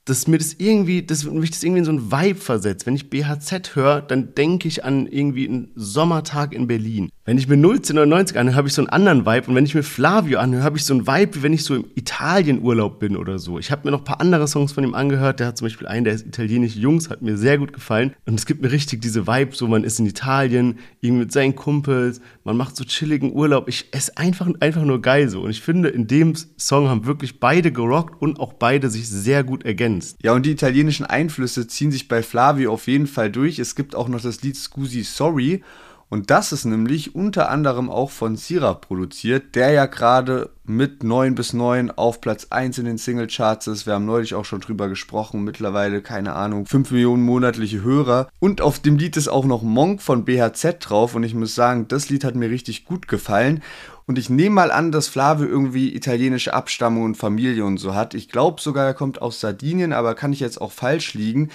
dass 0.08 0.26
mir 0.26 0.38
das 0.38 0.54
irgendwie, 0.58 1.02
dass 1.02 1.24
mich 1.24 1.50
das 1.50 1.62
irgendwie 1.62 1.80
in 1.80 1.84
so 1.84 1.92
ein 1.92 2.10
Vibe 2.10 2.40
versetzt. 2.40 2.86
Wenn 2.86 2.96
ich 2.96 3.10
BHZ 3.10 3.74
höre, 3.74 4.00
dann 4.00 4.34
denke 4.34 4.68
ich 4.68 4.84
an 4.84 5.06
irgendwie 5.06 5.48
einen 5.48 5.70
Sommertag 5.74 6.52
in 6.52 6.66
Berlin. 6.66 7.10
Wenn 7.24 7.36
ich 7.36 7.46
mir 7.46 7.56
1999 7.56 8.38
anhöre, 8.38 8.56
habe 8.56 8.68
ich 8.68 8.74
so 8.74 8.80
einen 8.80 8.88
anderen 8.88 9.26
Vibe. 9.26 9.48
Und 9.48 9.54
wenn 9.54 9.66
ich 9.66 9.74
mir 9.74 9.82
Flavio 9.82 10.38
anhöre, 10.38 10.64
habe 10.64 10.78
ich 10.78 10.84
so 10.84 10.94
einen 10.94 11.06
Vibe, 11.06 11.36
wie 11.36 11.42
wenn 11.42 11.52
ich 11.52 11.64
so 11.64 11.74
im 11.74 11.84
Italienurlaub 11.94 12.98
bin 12.98 13.16
oder 13.16 13.38
so. 13.38 13.58
Ich 13.58 13.70
habe 13.70 13.82
mir 13.84 13.90
noch 13.90 14.00
ein 14.00 14.04
paar 14.04 14.22
andere 14.22 14.48
Songs 14.48 14.72
von 14.72 14.82
ihm 14.82 14.94
angehört. 14.94 15.40
Der 15.40 15.48
hat 15.48 15.58
zum 15.58 15.66
Beispiel 15.66 15.86
einen, 15.86 16.04
der 16.04 16.14
ist 16.14 16.26
italienisch 16.26 16.74
Jungs, 16.76 17.10
hat 17.10 17.20
mir 17.20 17.36
sehr 17.36 17.58
gut 17.58 17.74
gefallen. 17.74 18.14
Und 18.24 18.34
es 18.34 18.46
gibt 18.46 18.62
mir 18.62 18.72
richtig 18.72 19.02
diese 19.02 19.26
Vibe, 19.26 19.54
so 19.54 19.68
man 19.68 19.84
ist 19.84 19.98
in 19.98 20.06
Italien, 20.06 20.78
irgendwie 21.02 21.24
mit 21.24 21.32
seinen 21.32 21.54
Kumpels, 21.54 22.22
man 22.44 22.56
macht 22.56 22.76
so 22.76 22.84
chilligen 22.84 23.32
Urlaub. 23.32 23.68
Ich 23.68 23.88
es 23.90 24.08
ist 24.08 24.18
einfach, 24.18 24.48
einfach 24.60 24.84
nur 24.84 25.02
geil 25.02 25.28
so. 25.28 25.42
Und 25.42 25.50
ich 25.50 25.60
finde, 25.60 25.90
in 25.90 26.06
dem 26.06 26.34
Song 26.56 26.88
haben 26.88 27.04
wirklich 27.04 27.40
beide 27.40 27.72
gerockt 27.72 28.22
und 28.22 28.40
auch 28.40 28.54
beide 28.54 28.88
sich 28.88 29.06
sehr 29.06 29.44
gut 29.44 29.64
ergänzt. 29.64 29.97
Ja, 30.22 30.32
und 30.32 30.46
die 30.46 30.52
italienischen 30.52 31.06
Einflüsse 31.06 31.66
ziehen 31.66 31.92
sich 31.92 32.08
bei 32.08 32.22
Flavio 32.22 32.72
auf 32.72 32.86
jeden 32.86 33.06
Fall 33.06 33.30
durch. 33.30 33.58
Es 33.58 33.74
gibt 33.74 33.94
auch 33.94 34.08
noch 34.08 34.20
das 34.20 34.42
Lied 34.42 34.56
Scusi 34.56 35.02
Sorry. 35.02 35.62
Und 36.10 36.30
das 36.30 36.52
ist 36.52 36.64
nämlich 36.64 37.14
unter 37.14 37.50
anderem 37.50 37.90
auch 37.90 38.10
von 38.10 38.36
Sira 38.36 38.72
produziert, 38.72 39.54
der 39.54 39.72
ja 39.72 39.84
gerade 39.84 40.50
mit 40.64 41.02
9 41.02 41.34
bis 41.34 41.52
9 41.52 41.90
auf 41.90 42.22
Platz 42.22 42.46
1 42.48 42.78
in 42.78 42.86
den 42.86 42.96
Singlecharts 42.96 43.66
ist. 43.66 43.84
Wir 43.84 43.92
haben 43.92 44.06
neulich 44.06 44.34
auch 44.34 44.46
schon 44.46 44.60
drüber 44.60 44.88
gesprochen. 44.88 45.44
Mittlerweile, 45.44 46.00
keine 46.00 46.32
Ahnung, 46.32 46.64
5 46.64 46.92
Millionen 46.92 47.24
monatliche 47.24 47.82
Hörer. 47.82 48.28
Und 48.40 48.62
auf 48.62 48.78
dem 48.78 48.96
Lied 48.96 49.18
ist 49.18 49.28
auch 49.28 49.44
noch 49.44 49.62
Monk 49.62 50.00
von 50.00 50.24
BHZ 50.24 50.76
drauf. 50.80 51.14
Und 51.14 51.24
ich 51.24 51.34
muss 51.34 51.54
sagen, 51.54 51.88
das 51.88 52.08
Lied 52.08 52.24
hat 52.24 52.36
mir 52.36 52.48
richtig 52.48 52.86
gut 52.86 53.06
gefallen. 53.06 53.62
Und 54.08 54.18
ich 54.18 54.30
nehme 54.30 54.54
mal 54.54 54.70
an, 54.70 54.90
dass 54.90 55.06
Flavio 55.06 55.46
irgendwie 55.46 55.94
italienische 55.94 56.54
Abstammung 56.54 57.04
und 57.04 57.16
Familie 57.16 57.66
und 57.66 57.76
so 57.76 57.94
hat. 57.94 58.14
Ich 58.14 58.30
glaube 58.30 58.58
sogar, 58.58 58.86
er 58.86 58.94
kommt 58.94 59.20
aus 59.20 59.38
Sardinien, 59.38 59.92
aber 59.92 60.14
kann 60.14 60.32
ich 60.32 60.40
jetzt 60.40 60.62
auch 60.62 60.72
falsch 60.72 61.12
liegen 61.12 61.50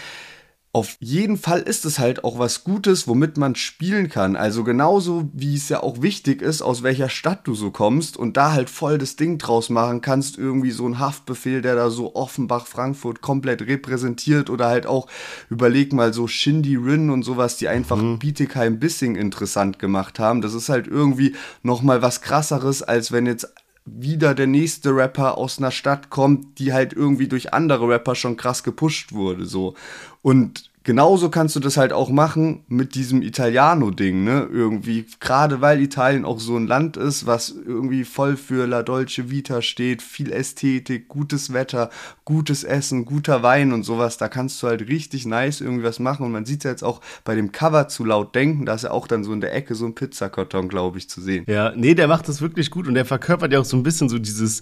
auf 0.76 0.98
jeden 1.00 1.38
Fall 1.38 1.60
ist 1.62 1.86
es 1.86 2.00
halt 2.00 2.24
auch 2.24 2.40
was 2.40 2.64
Gutes, 2.64 3.08
womit 3.08 3.38
man 3.38 3.54
spielen 3.54 4.10
kann. 4.10 4.36
Also 4.36 4.64
genauso 4.64 5.30
wie 5.32 5.56
es 5.56 5.70
ja 5.70 5.84
auch 5.84 6.02
wichtig 6.02 6.42
ist, 6.42 6.64
aus 6.64 6.82
welcher 6.82 7.10
Stadt 7.10 7.42
du 7.48 7.54
so 7.54 7.70
kommst 7.70 8.18
und 8.18 8.38
da 8.38 8.54
halt 8.54 8.72
voll 8.72 8.98
das 8.98 9.16
Ding 9.16 9.38
draus 9.38 9.70
machen 9.70 10.02
kannst, 10.02 10.40
irgendwie 10.40 10.72
so 10.72 10.88
ein 10.88 10.98
Haftbefehl, 10.98 11.62
der 11.62 11.76
da 11.76 11.92
so 11.92 12.16
Offenbach, 12.16 12.66
Frankfurt 12.66 13.22
komplett 13.22 13.62
repräsentiert 13.62 14.50
oder 14.50 14.66
halt 14.66 14.88
auch 14.88 15.08
überleg 15.52 15.94
mal 15.94 16.12
so 16.12 16.28
Shindy 16.28 16.76
Rin 16.76 17.12
und 17.12 17.22
sowas, 17.22 17.58
die 17.58 17.68
einfach 17.68 18.02
mhm. 18.02 18.18
Bietigheim 18.18 18.80
Bissing 18.80 19.16
interessant 19.16 19.78
gemacht 19.78 20.18
haben. 20.18 20.42
Das 20.42 20.56
ist 20.56 20.70
halt 20.70 20.88
irgendwie 20.88 21.36
nochmal 21.62 22.02
was 22.02 22.22
krasseres, 22.22 22.82
als 22.82 23.12
wenn 23.12 23.28
jetzt 23.28 23.54
wieder 23.86 24.34
der 24.34 24.48
nächste 24.48 24.96
Rapper 24.96 25.38
aus 25.38 25.58
einer 25.58 25.72
Stadt 25.72 26.10
kommt, 26.10 26.60
die 26.60 26.74
halt 26.74 26.93
irgendwie 26.93 27.28
durch 27.28 27.54
andere 27.54 27.88
Rapper 27.88 28.15
schon 28.15 28.38
krass 28.38 28.63
gepusht 28.63 29.12
wurde, 29.13 29.46
so. 29.46 29.76
Und 30.22 30.72
genauso 30.84 31.30
kannst 31.30 31.56
du 31.56 31.60
das 31.60 31.78
halt 31.78 31.93
auch 31.93 32.10
machen 32.10 32.63
mit 32.67 32.96
diesem 32.96 33.22
Italiano-Ding, 33.22 34.24
ne? 34.24 34.48
Irgendwie, 34.52 35.06
gerade 35.19 35.62
weil 35.62 35.82
Italien 35.82 36.26
auch 36.26 36.39
so 36.39 36.58
ein 36.58 36.67
Land 36.67 36.98
ist, 36.98 37.26
was 37.26 37.50
irgendwie 37.50 38.04
voll 38.04 38.38
für 38.38 38.67
La 38.67 38.84
Dolce 38.84 39.30
Vita 39.30 39.62
steht, 39.62 40.02
viel 40.02 40.32
Ästhetik, 40.32 41.08
gutes 41.08 41.54
Wetter, 41.54 41.89
gutes 42.26 42.63
Essen, 42.63 43.06
guter 43.06 43.43
Wein 43.43 43.74
und 43.74 43.84
sowas, 43.84 44.17
da 44.17 44.28
kannst 44.28 44.62
du 44.62 44.67
halt 44.67 44.88
richtig 44.88 45.26
nice 45.26 45.62
irgendwie 45.62 45.84
was 45.84 46.00
machen. 46.00 46.26
Und 46.26 46.32
man 46.32 46.46
sieht 46.46 46.63
ja 46.63 46.72
jetzt 46.72 46.84
auch 46.84 47.02
bei 47.24 47.36
dem 47.36 47.52
Cover 47.52 47.88
zu 47.88 48.06
laut 48.06 48.36
denken, 48.36 48.65
da 48.65 48.76
ist 48.76 48.84
ja 48.84 48.91
auch 48.91 49.08
dann 49.08 49.24
so 49.24 49.34
in 49.34 49.41
der 49.41 49.56
Ecke 49.56 49.76
so 49.76 49.86
ein 49.86 49.96
Pizzakarton, 49.96 50.67
glaube 50.67 50.98
ich, 50.98 51.10
zu 51.10 51.22
sehen. 51.22 51.46
Ja, 51.48 51.74
nee, 51.76 51.96
der 51.96 52.08
macht 52.08 52.28
das 52.28 52.41
wirklich 52.41 52.72
gut 52.72 52.88
und 52.88 52.93
der 52.93 53.06
verkörpert 53.06 53.54
ja 53.54 53.60
auch 53.60 53.65
so 53.65 53.78
ein 53.78 53.84
bisschen 53.84 54.10
so 54.10 54.19
dieses 54.19 54.62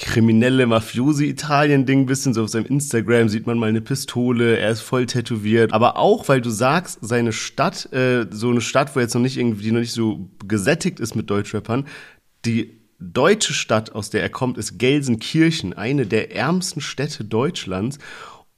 kriminelle 0.00 0.66
Mafiosi-Italien-Ding, 0.66 2.06
bisschen 2.06 2.32
so 2.32 2.42
auf 2.42 2.48
seinem 2.48 2.64
Instagram 2.66 3.28
sieht 3.28 3.46
man 3.46 3.58
mal 3.58 3.68
eine 3.68 3.82
Pistole, 3.82 4.56
er 4.56 4.70
ist 4.70 4.80
voll 4.80 5.06
tätowiert. 5.06 5.72
Aber 5.72 5.96
auch, 5.98 6.28
weil 6.28 6.40
du 6.40 6.48
sagst, 6.48 6.98
seine 7.02 7.32
Stadt, 7.32 7.92
äh, 7.92 8.26
so 8.30 8.50
eine 8.50 8.62
Stadt, 8.62 8.96
wo 8.96 9.00
jetzt 9.00 9.14
noch 9.14 9.20
nicht 9.20 9.36
irgendwie 9.36 9.70
noch 9.70 9.80
nicht 9.80 9.92
so 9.92 10.30
gesättigt 10.46 11.00
ist 11.00 11.14
mit 11.14 11.28
Deutschrappern, 11.28 11.86
die 12.46 12.80
deutsche 12.98 13.52
Stadt, 13.52 13.94
aus 13.94 14.10
der 14.10 14.22
er 14.22 14.30
kommt, 14.30 14.56
ist 14.58 14.78
Gelsenkirchen, 14.78 15.74
eine 15.74 16.06
der 16.06 16.34
ärmsten 16.34 16.80
Städte 16.80 17.24
Deutschlands. 17.24 17.98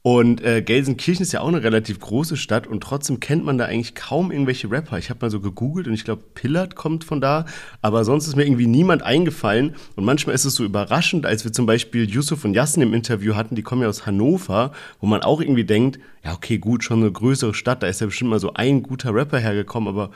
Und 0.04 0.42
äh, 0.42 0.62
Gelsenkirchen 0.62 1.22
ist 1.22 1.30
ja 1.30 1.42
auch 1.42 1.48
eine 1.48 1.62
relativ 1.62 2.00
große 2.00 2.36
Stadt 2.36 2.66
und 2.66 2.82
trotzdem 2.82 3.20
kennt 3.20 3.44
man 3.44 3.56
da 3.56 3.66
eigentlich 3.66 3.94
kaum 3.94 4.32
irgendwelche 4.32 4.68
Rapper. 4.68 4.98
Ich 4.98 5.10
habe 5.10 5.20
mal 5.22 5.30
so 5.30 5.38
gegoogelt 5.38 5.86
und 5.86 5.94
ich 5.94 6.04
glaube, 6.04 6.24
Pillard 6.34 6.74
kommt 6.74 7.04
von 7.04 7.20
da, 7.20 7.46
aber 7.82 8.04
sonst 8.04 8.26
ist 8.26 8.34
mir 8.34 8.44
irgendwie 8.44 8.66
niemand 8.66 9.04
eingefallen. 9.04 9.76
Und 9.94 10.04
manchmal 10.04 10.34
ist 10.34 10.44
es 10.44 10.56
so 10.56 10.64
überraschend, 10.64 11.24
als 11.24 11.44
wir 11.44 11.52
zum 11.52 11.66
Beispiel 11.66 12.10
Yusuf 12.10 12.44
und 12.44 12.54
Yassen 12.54 12.82
im 12.82 12.94
Interview 12.94 13.36
hatten, 13.36 13.54
die 13.54 13.62
kommen 13.62 13.82
ja 13.82 13.88
aus 13.88 14.04
Hannover, 14.04 14.72
wo 15.00 15.06
man 15.06 15.22
auch 15.22 15.40
irgendwie 15.40 15.64
denkt, 15.64 16.00
ja 16.24 16.32
okay, 16.34 16.58
gut, 16.58 16.82
schon 16.82 17.00
eine 17.00 17.12
größere 17.12 17.54
Stadt, 17.54 17.84
da 17.84 17.86
ist 17.86 18.00
ja 18.00 18.06
bestimmt 18.06 18.30
mal 18.30 18.40
so 18.40 18.54
ein 18.54 18.82
guter 18.82 19.14
Rapper 19.14 19.38
hergekommen, 19.38 19.88
aber 19.88 20.10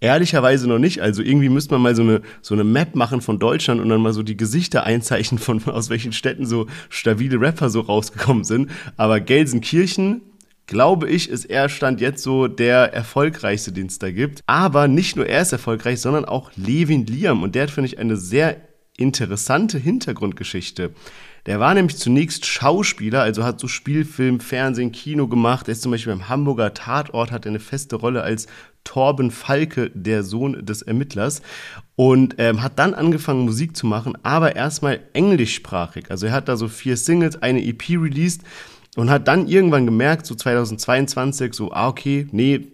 Ehrlicherweise 0.00 0.68
noch 0.68 0.78
nicht. 0.78 1.00
Also 1.00 1.22
irgendwie 1.22 1.48
müsste 1.48 1.74
man 1.74 1.82
mal 1.82 1.94
so 1.96 2.02
eine, 2.02 2.22
so 2.40 2.54
eine 2.54 2.64
Map 2.64 2.94
machen 2.94 3.20
von 3.20 3.38
Deutschland 3.38 3.80
und 3.80 3.88
dann 3.88 4.00
mal 4.00 4.12
so 4.12 4.22
die 4.22 4.36
Gesichter 4.36 4.84
einzeichnen 4.84 5.38
von 5.38 5.64
aus 5.64 5.90
welchen 5.90 6.12
Städten 6.12 6.46
so 6.46 6.66
stabile 6.88 7.40
Rapper 7.40 7.68
so 7.68 7.80
rausgekommen 7.80 8.44
sind. 8.44 8.70
Aber 8.96 9.18
Gelsenkirchen, 9.20 10.22
glaube 10.66 11.08
ich, 11.08 11.28
ist 11.28 11.46
er 11.46 11.68
Stand 11.68 12.00
jetzt 12.00 12.22
so 12.22 12.46
der 12.46 12.94
erfolgreichste, 12.94 13.72
den 13.72 13.86
es 13.86 13.98
da 13.98 14.12
gibt. 14.12 14.42
Aber 14.46 14.86
nicht 14.86 15.16
nur 15.16 15.26
er 15.26 15.42
ist 15.42 15.52
erfolgreich, 15.52 16.00
sondern 16.00 16.24
auch 16.24 16.52
Levin 16.56 17.04
Liam. 17.06 17.42
Und 17.42 17.56
der 17.56 17.64
hat, 17.64 17.70
finde 17.70 17.88
ich, 17.88 17.98
eine 17.98 18.16
sehr 18.16 18.56
interessante 18.96 19.78
Hintergrundgeschichte. 19.78 20.90
Der 21.48 21.60
war 21.60 21.72
nämlich 21.72 21.96
zunächst 21.96 22.44
Schauspieler, 22.44 23.22
also 23.22 23.42
hat 23.42 23.58
so 23.58 23.68
Spielfilm, 23.68 24.38
Fernsehen, 24.38 24.92
Kino 24.92 25.28
gemacht. 25.28 25.66
Er 25.66 25.72
ist 25.72 25.80
zum 25.80 25.92
Beispiel 25.92 26.12
beim 26.12 26.28
Hamburger 26.28 26.74
Tatort, 26.74 27.32
hat 27.32 27.46
eine 27.46 27.58
feste 27.58 27.96
Rolle 27.96 28.22
als 28.22 28.48
Torben 28.84 29.30
Falke, 29.30 29.90
der 29.94 30.24
Sohn 30.24 30.66
des 30.66 30.82
Ermittlers, 30.82 31.40
und 31.96 32.34
ähm, 32.36 32.62
hat 32.62 32.78
dann 32.78 32.92
angefangen 32.92 33.46
Musik 33.46 33.78
zu 33.78 33.86
machen, 33.86 34.12
aber 34.22 34.56
erstmal 34.56 35.00
englischsprachig. 35.14 36.10
Also 36.10 36.26
er 36.26 36.32
hat 36.32 36.48
da 36.50 36.56
so 36.58 36.68
vier 36.68 36.98
Singles, 36.98 37.40
eine 37.40 37.64
EP 37.64 37.82
released 37.92 38.42
und 38.96 39.08
hat 39.08 39.26
dann 39.26 39.48
irgendwann 39.48 39.86
gemerkt, 39.86 40.26
so 40.26 40.34
2022, 40.34 41.54
so, 41.54 41.72
ah, 41.72 41.88
okay, 41.88 42.26
nee, 42.30 42.66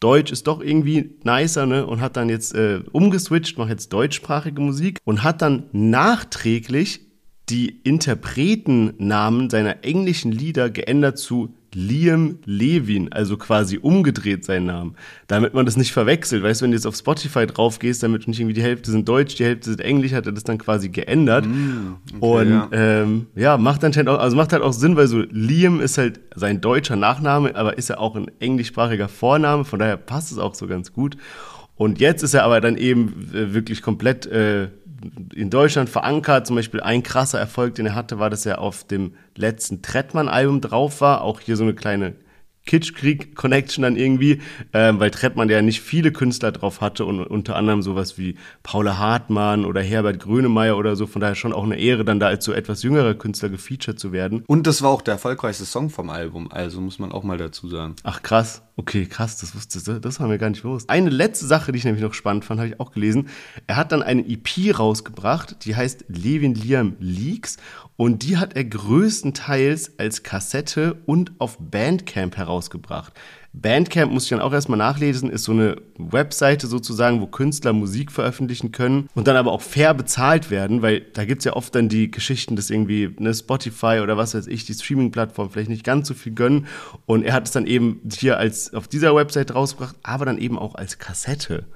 Deutsch 0.00 0.32
ist 0.32 0.46
doch 0.46 0.60
irgendwie 0.60 1.16
nicer, 1.24 1.64
ne? 1.64 1.86
Und 1.86 2.02
hat 2.02 2.18
dann 2.18 2.28
jetzt 2.28 2.54
äh, 2.54 2.80
umgeswitcht, 2.92 3.56
macht 3.56 3.70
jetzt 3.70 3.90
deutschsprachige 3.90 4.60
Musik 4.60 4.98
und 5.04 5.24
hat 5.24 5.40
dann 5.40 5.64
nachträglich 5.72 7.07
die 7.50 7.80
Interpretennamen 7.82 9.50
seiner 9.50 9.84
englischen 9.84 10.32
Lieder 10.32 10.70
geändert 10.70 11.18
zu 11.18 11.54
Liam 11.74 12.38
Levin, 12.46 13.12
also 13.12 13.36
quasi 13.36 13.78
umgedreht 13.78 14.44
sein 14.44 14.64
Namen, 14.64 14.94
damit 15.26 15.52
man 15.52 15.66
das 15.66 15.76
nicht 15.76 15.92
verwechselt. 15.92 16.42
Weißt 16.42 16.60
du, 16.60 16.64
wenn 16.64 16.70
du 16.70 16.76
jetzt 16.76 16.86
auf 16.86 16.96
Spotify 16.96 17.46
drauf 17.46 17.78
gehst, 17.78 18.02
damit 18.02 18.26
nicht 18.26 18.40
irgendwie 18.40 18.54
die 18.54 18.62
Hälfte 18.62 18.90
sind 18.90 19.06
Deutsch, 19.06 19.36
die 19.36 19.44
Hälfte 19.44 19.70
sind 19.70 19.80
Englisch, 19.80 20.12
hat 20.12 20.26
er 20.26 20.32
das 20.32 20.44
dann 20.44 20.56
quasi 20.58 20.88
geändert. 20.88 21.46
Mm, 21.46 21.96
okay, 22.20 22.42
und 22.42 22.50
ja. 22.50 22.68
Ähm, 22.72 23.26
ja, 23.34 23.58
macht 23.58 23.84
anscheinend 23.84 24.08
auch, 24.08 24.18
also 24.18 24.34
macht 24.34 24.52
halt 24.52 24.62
auch 24.62 24.72
Sinn, 24.72 24.96
weil 24.96 25.08
so 25.08 25.20
Liam 25.30 25.80
ist 25.80 25.98
halt 25.98 26.20
sein 26.34 26.62
deutscher 26.62 26.96
Nachname, 26.96 27.54
aber 27.54 27.76
ist 27.76 27.90
ja 27.90 27.98
auch 27.98 28.16
ein 28.16 28.30
englischsprachiger 28.40 29.08
Vorname, 29.08 29.64
von 29.64 29.78
daher 29.78 29.98
passt 29.98 30.32
es 30.32 30.38
auch 30.38 30.54
so 30.54 30.66
ganz 30.66 30.92
gut. 30.92 31.18
Und 31.76 32.00
jetzt 32.00 32.22
ist 32.22 32.34
er 32.34 32.44
aber 32.44 32.60
dann 32.60 32.76
eben 32.76 33.30
äh, 33.32 33.54
wirklich 33.54 33.82
komplett 33.82 34.26
äh, 34.26 34.68
in 35.34 35.50
Deutschland 35.50 35.88
verankert. 35.88 36.46
Zum 36.46 36.56
Beispiel 36.56 36.80
ein 36.80 37.02
krasser 37.02 37.38
Erfolg, 37.38 37.74
den 37.74 37.86
er 37.86 37.94
hatte, 37.94 38.18
war, 38.18 38.30
dass 38.30 38.46
er 38.46 38.60
auf 38.60 38.84
dem 38.84 39.14
letzten 39.36 39.82
Trettmann-Album 39.82 40.60
drauf 40.60 41.00
war. 41.00 41.22
Auch 41.22 41.40
hier 41.40 41.56
so 41.56 41.64
eine 41.64 41.74
kleine 41.74 42.14
Kitschkrieg-Connection 42.68 43.82
dann 43.82 43.96
irgendwie, 43.96 44.42
ähm, 44.72 45.00
weil 45.00 45.10
Trettmann 45.10 45.48
ja 45.48 45.62
nicht 45.62 45.80
viele 45.80 46.12
Künstler 46.12 46.52
drauf 46.52 46.80
hatte 46.80 47.04
und 47.06 47.20
unter 47.22 47.56
anderem 47.56 47.82
sowas 47.82 48.18
wie 48.18 48.36
Paula 48.62 48.98
Hartmann 48.98 49.64
oder 49.64 49.80
Herbert 49.80 50.20
Grönemeyer 50.20 50.76
oder 50.76 50.94
so. 50.94 51.06
Von 51.06 51.20
daher 51.20 51.34
schon 51.34 51.52
auch 51.52 51.64
eine 51.64 51.78
Ehre, 51.78 52.04
dann 52.04 52.20
da 52.20 52.28
als 52.28 52.44
so 52.44 52.52
etwas 52.52 52.82
jüngerer 52.82 53.14
Künstler 53.14 53.48
gefeatured 53.48 53.98
zu 53.98 54.12
werden. 54.12 54.44
Und 54.46 54.66
das 54.66 54.82
war 54.82 54.90
auch 54.90 55.02
der 55.02 55.14
erfolgreichste 55.14 55.64
Song 55.64 55.88
vom 55.90 56.10
Album, 56.10 56.52
also 56.52 56.80
muss 56.80 56.98
man 56.98 57.10
auch 57.10 57.22
mal 57.22 57.38
dazu 57.38 57.68
sagen. 57.68 57.96
Ach 58.04 58.22
krass, 58.22 58.62
okay, 58.78 59.06
krass, 59.06 59.36
das 59.36 59.54
wusste 59.54 60.00
das 60.00 60.20
haben 60.20 60.30
wir 60.30 60.38
gar 60.38 60.48
nicht 60.48 60.62
bewusst. 60.62 60.88
Eine 60.88 61.10
letzte 61.10 61.46
Sache, 61.46 61.72
die 61.72 61.78
ich 61.78 61.84
nämlich 61.84 62.02
noch 62.02 62.14
spannend 62.14 62.44
fand, 62.44 62.60
habe 62.60 62.70
ich 62.70 62.80
auch 62.80 62.92
gelesen. 62.92 63.28
Er 63.66 63.76
hat 63.76 63.92
dann 63.92 64.02
eine 64.02 64.26
EP 64.26 64.78
rausgebracht, 64.78 65.64
die 65.64 65.76
heißt 65.76 66.04
Levin 66.08 66.54
Liam 66.54 66.96
Leaks 67.00 67.56
und 67.96 68.22
die 68.22 68.36
hat 68.36 68.54
er 68.54 68.64
größtenteils 68.64 69.98
als 69.98 70.22
Kassette 70.22 70.96
und 71.06 71.32
auf 71.40 71.58
Bandcamp 71.58 72.36
herausgebracht. 72.36 73.12
Bandcamp 73.52 74.12
muss 74.12 74.24
ich 74.24 74.30
dann 74.30 74.40
auch 74.40 74.52
erstmal 74.52 74.78
nachlesen, 74.78 75.30
ist 75.30 75.44
so 75.44 75.52
eine 75.52 75.76
Webseite 75.96 76.66
sozusagen, 76.66 77.20
wo 77.20 77.26
Künstler 77.26 77.72
Musik 77.72 78.12
veröffentlichen 78.12 78.72
können 78.72 79.08
und 79.14 79.26
dann 79.26 79.36
aber 79.36 79.52
auch 79.52 79.62
fair 79.62 79.94
bezahlt 79.94 80.50
werden, 80.50 80.82
weil 80.82 81.00
da 81.00 81.24
gibt's 81.24 81.44
ja 81.44 81.54
oft 81.54 81.74
dann 81.74 81.88
die 81.88 82.10
Geschichten, 82.10 82.56
dass 82.56 82.70
irgendwie 82.70 83.14
eine 83.18 83.34
Spotify 83.34 84.00
oder 84.02 84.16
was 84.16 84.34
weiß 84.34 84.46
ich, 84.46 84.64
die 84.64 84.74
Streaming-Plattform 84.74 85.50
vielleicht 85.50 85.70
nicht 85.70 85.84
ganz 85.84 86.08
so 86.08 86.14
viel 86.14 86.34
gönnen. 86.34 86.66
Und 87.06 87.24
er 87.24 87.32
hat 87.32 87.46
es 87.46 87.52
dann 87.52 87.66
eben 87.66 88.00
hier 88.12 88.38
als 88.38 88.74
auf 88.74 88.86
dieser 88.86 89.14
Website 89.14 89.54
rausgebracht, 89.54 89.96
aber 90.02 90.24
dann 90.24 90.38
eben 90.38 90.58
auch 90.58 90.74
als 90.74 90.98
Kassette. 90.98 91.66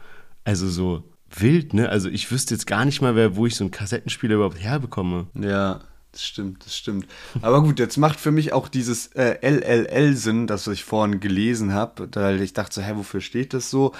Also 0.45 0.69
so 0.69 1.05
wild, 1.31 1.75
ne? 1.75 1.89
Also 1.89 2.09
ich 2.09 2.31
wüsste 2.31 2.55
jetzt 2.55 2.67
gar 2.67 2.85
nicht 2.85 3.01
mal, 3.01 3.17
wer, 3.17 3.37
wo 3.37 3.47
ich 3.47 3.57
so 3.57 3.65
einen 3.65 3.71
Kassettenspieler 3.71 4.37
überhaupt 4.37 4.63
herbekomme. 4.63 5.27
Ja, 5.35 5.81
das 6.13 6.23
stimmt, 6.25 6.65
das 6.67 6.77
stimmt. 6.77 7.07
Aber 7.41 7.63
gut, 7.63 7.79
jetzt 7.79 7.97
macht 7.97 8.21
für 8.21 8.31
mich 8.31 8.53
auch 8.53 8.69
dieses 8.69 9.07
äh, 9.09 9.39
LLL 9.41 10.15
Sinn, 10.15 10.47
das 10.47 10.67
ich 10.67 10.85
vorhin 10.85 11.21
gelesen 11.21 11.73
habe, 11.73 12.09
weil 12.15 12.43
ich 12.43 12.53
dachte 12.53 12.75
so, 12.75 12.83
hä, 12.83 12.93
wofür 12.97 13.23
steht 13.23 13.55
das 13.55 13.71
so? 13.71 13.93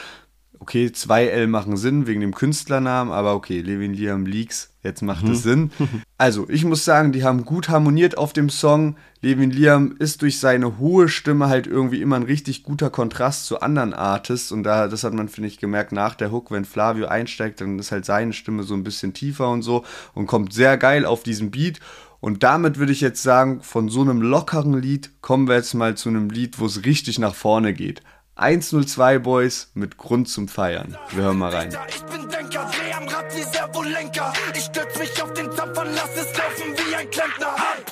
Okay, 0.63 0.93
zwei 0.93 1.27
L 1.27 1.49
machen 1.49 1.77
Sinn 1.77 2.07
wegen 2.07 2.21
dem 2.21 2.37
Künstlernamen, 2.37 3.11
aber 3.11 3.35
okay, 3.35 3.61
Levin 3.63 3.95
Liam 3.95 4.27
Leaks, 4.27 4.73
jetzt 4.85 5.03
macht 5.03 5.29
es 5.29 5.43
Sinn. 5.43 5.73
Also, 6.19 6.49
ich 6.49 6.65
muss 6.65 6.85
sagen, 6.85 7.11
die 7.11 7.25
haben 7.25 7.45
gut 7.45 7.69
harmoniert 7.69 8.17
auf 8.17 8.33
dem 8.33 8.49
Song. 8.49 8.95
Levin 9.23 9.51
Liam 9.51 9.97
ist 9.99 10.23
durch 10.23 10.39
seine 10.39 10.79
hohe 10.79 11.09
Stimme 11.09 11.49
halt 11.49 11.67
irgendwie 11.67 12.01
immer 12.01 12.15
ein 12.15 12.23
richtig 12.23 12.63
guter 12.63 12.91
Kontrast 12.91 13.47
zu 13.47 13.59
anderen 13.59 13.93
Artists 13.93 14.53
und 14.53 14.63
da, 14.63 14.87
das 14.87 15.03
hat 15.03 15.15
man, 15.15 15.29
finde 15.29 15.49
ich, 15.49 15.59
gemerkt 15.59 15.91
nach 15.91 16.15
der 16.15 16.31
Hook, 16.31 16.53
wenn 16.53 16.65
Flavio 16.65 17.09
einsteigt, 17.09 17.61
dann 17.61 17.81
ist 17.81 17.91
halt 17.91 18.05
seine 18.05 18.33
Stimme 18.33 18.63
so 18.63 18.75
ein 18.75 18.85
bisschen 18.85 19.15
tiefer 19.15 19.51
und 19.51 19.63
so 19.63 19.85
und 20.15 20.29
kommt 20.29 20.53
sehr 20.53 20.79
geil 20.79 21.07
auf 21.07 21.25
diesen 21.25 21.51
Beat. 21.51 21.81
Und 22.21 22.45
damit 22.45 22.79
würde 22.79 22.93
ich 22.93 23.01
jetzt 23.01 23.25
sagen, 23.25 23.63
von 23.63 23.89
so 23.89 24.01
einem 24.03 24.23
lockeren 24.23 24.81
Lied 24.81 25.11
kommen 25.23 25.49
wir 25.49 25.57
jetzt 25.57 25.75
mal 25.75 25.97
zu 25.97 26.09
einem 26.09 26.31
Lied, 26.31 26.61
wo 26.61 26.67
es 26.67 26.85
richtig 26.85 27.19
nach 27.19 27.35
vorne 27.35 27.75
geht. 27.75 28.01
102 28.35 29.19
Boys 29.19 29.71
mit 29.75 29.99
Grund 29.99 30.27
zum 30.29 30.49
Feiern. 30.49 30.97
Wir 31.11 31.25
hören 31.25 31.39
mal 31.39 31.55
rein. 31.55 31.77
Ich 31.89 32.03
bin 32.05 32.29
Denker, 32.31 32.71
dreh 32.71 32.93
am 32.95 33.07
Rad 33.07 33.37
wie 33.37 33.43
Servolenker. 33.43 34.33
Ich 34.55 34.65
stürz 34.65 34.99
mich 34.99 35.23
auf 35.23 35.33
den 35.35 35.53
Zapfer, 35.53 35.85
lass 35.85 36.17
es 36.17 36.39
laufen 36.39 36.73
wie 36.77 36.95
ein 36.97 37.11
Klempner. 37.11 37.55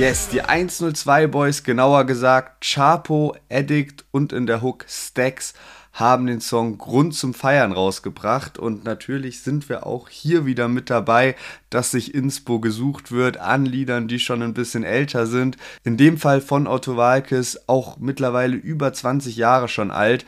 Yes, 0.00 0.30
die 0.30 0.40
102 0.40 1.26
Boys, 1.26 1.62
genauer 1.62 2.04
gesagt 2.04 2.64
Chapo, 2.64 3.36
Addict 3.50 4.06
und 4.10 4.32
in 4.32 4.46
der 4.46 4.62
Hook 4.62 4.86
Stacks 4.88 5.52
haben 5.92 6.26
den 6.26 6.40
Song 6.40 6.78
Grund 6.78 7.14
zum 7.14 7.34
Feiern 7.34 7.70
rausgebracht 7.70 8.56
und 8.56 8.82
natürlich 8.82 9.42
sind 9.42 9.68
wir 9.68 9.84
auch 9.86 10.08
hier 10.08 10.46
wieder 10.46 10.68
mit 10.68 10.88
dabei, 10.88 11.36
dass 11.68 11.90
sich 11.90 12.14
Inspo 12.14 12.60
gesucht 12.60 13.12
wird 13.12 13.36
an 13.36 13.66
Liedern, 13.66 14.08
die 14.08 14.20
schon 14.20 14.40
ein 14.40 14.54
bisschen 14.54 14.84
älter 14.84 15.26
sind. 15.26 15.58
In 15.84 15.98
dem 15.98 16.16
Fall 16.16 16.40
von 16.40 16.66
Otto 16.66 16.96
Walkes 16.96 17.68
auch 17.68 17.98
mittlerweile 17.98 18.56
über 18.56 18.94
20 18.94 19.36
Jahre 19.36 19.68
schon 19.68 19.90
alt. 19.90 20.24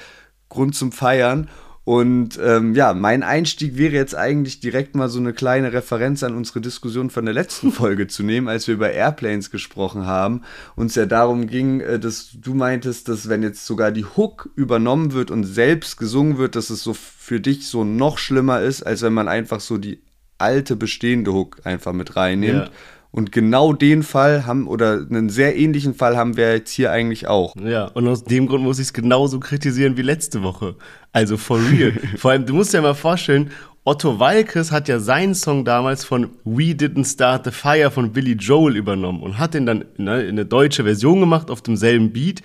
Grund 0.51 0.75
zum 0.75 0.93
Feiern. 0.93 1.49
Und 1.85 2.39
ähm, 2.41 2.75
ja, 2.77 2.95
mein 2.95 3.25
Einstieg 3.25 3.77
wäre 3.77 3.95
jetzt 3.95 4.15
eigentlich 4.15 4.61
direkt 4.61 4.95
mal 4.95 5.09
so 5.09 5.19
eine 5.19 5.33
kleine 5.33 5.73
Referenz 5.73 6.23
an 6.23 6.37
unsere 6.37 6.61
Diskussion 6.61 7.11
von 7.11 7.25
der 7.25 7.35
letzten 7.35 7.73
Folge 7.73 8.07
zu 8.07 8.23
nehmen, 8.23 8.49
als 8.49 8.69
wir 8.69 8.75
über 8.75 8.93
Airplanes 8.93 9.51
gesprochen 9.51 10.07
haben. 10.07 10.43
Uns 10.77 10.95
ja 10.95 11.07
darum 11.07 11.49
ging, 11.49 11.81
äh, 11.81 11.99
dass 11.99 12.31
du 12.41 12.55
meintest, 12.55 13.09
dass 13.09 13.29
wenn 13.29 13.43
jetzt 13.43 13.67
sogar 13.67 13.91
die 13.91 14.05
Hook 14.05 14.51
übernommen 14.55 15.13
wird 15.13 15.33
und 15.33 15.43
selbst 15.43 15.97
gesungen 15.97 16.39
wird, 16.39 16.55
dass 16.55 16.71
es 16.71 16.85
so 16.85 16.95
für 16.95 17.41
dich 17.41 17.67
so 17.67 17.83
noch 17.83 18.19
schlimmer 18.19 18.61
ist, 18.61 18.85
als 18.85 19.03
wenn 19.03 19.13
man 19.13 19.27
einfach 19.27 19.61
so 19.61 19.77
die 19.77 20.03
alte 20.39 20.77
bestehende 20.77 21.33
Hook 21.33 21.63
einfach 21.65 21.93
mit 21.93 22.15
reinnimmt. 22.15 22.67
Ja. 22.67 22.71
Und 23.13 23.31
genau 23.31 23.75
den 23.75 24.03
Fall 24.03 24.47
haben, 24.47 24.67
oder 24.67 25.07
einen 25.09 25.29
sehr 25.29 25.55
ähnlichen 25.55 25.95
Fall 25.95 26.17
haben 26.17 26.39
wir 26.39 26.55
jetzt 26.55 26.71
hier 26.71 26.91
eigentlich 26.91 27.29
auch. 27.29 27.55
Ja, 27.57 27.85
und 27.89 28.09
aus 28.09 28.25
dem 28.25 28.47
Grund 28.47 28.65
muss 28.65 28.79
ich 28.79 28.87
es 28.87 28.93
genauso 28.95 29.39
kritisieren 29.39 29.99
wie 29.99 30.03
letzte 30.03 30.43
Woche. 30.43 30.77
Also 31.13 31.37
for 31.37 31.59
real. 31.59 31.93
Vor 32.17 32.31
allem, 32.31 32.47
du 32.47 32.55
musst 32.55 32.73
dir 32.73 32.81
mal 32.81 32.95
vorstellen, 32.95 33.51
Otto 33.85 34.19
Walkes 34.19 34.73
hat 34.73 34.89
ja 34.89 34.99
seinen 34.99 35.35
Song 35.35 35.65
damals 35.65 36.05
von 36.05 36.31
We 36.45 36.73
Didn't 36.73 37.13
Start 37.13 37.45
the 37.45 37.51
Fire 37.51 37.91
von 37.91 38.13
Billy 38.13 38.33
Joel 38.33 38.77
übernommen 38.77 39.23
und 39.23 39.39
hat 39.39 39.55
den 39.55 39.67
dann 39.67 39.85
ne, 39.99 40.23
in 40.23 40.31
eine 40.31 40.47
deutsche 40.47 40.85
Version 40.85 41.21
gemacht 41.21 41.51
auf 41.51 41.61
demselben 41.61 42.13
Beat. 42.13 42.43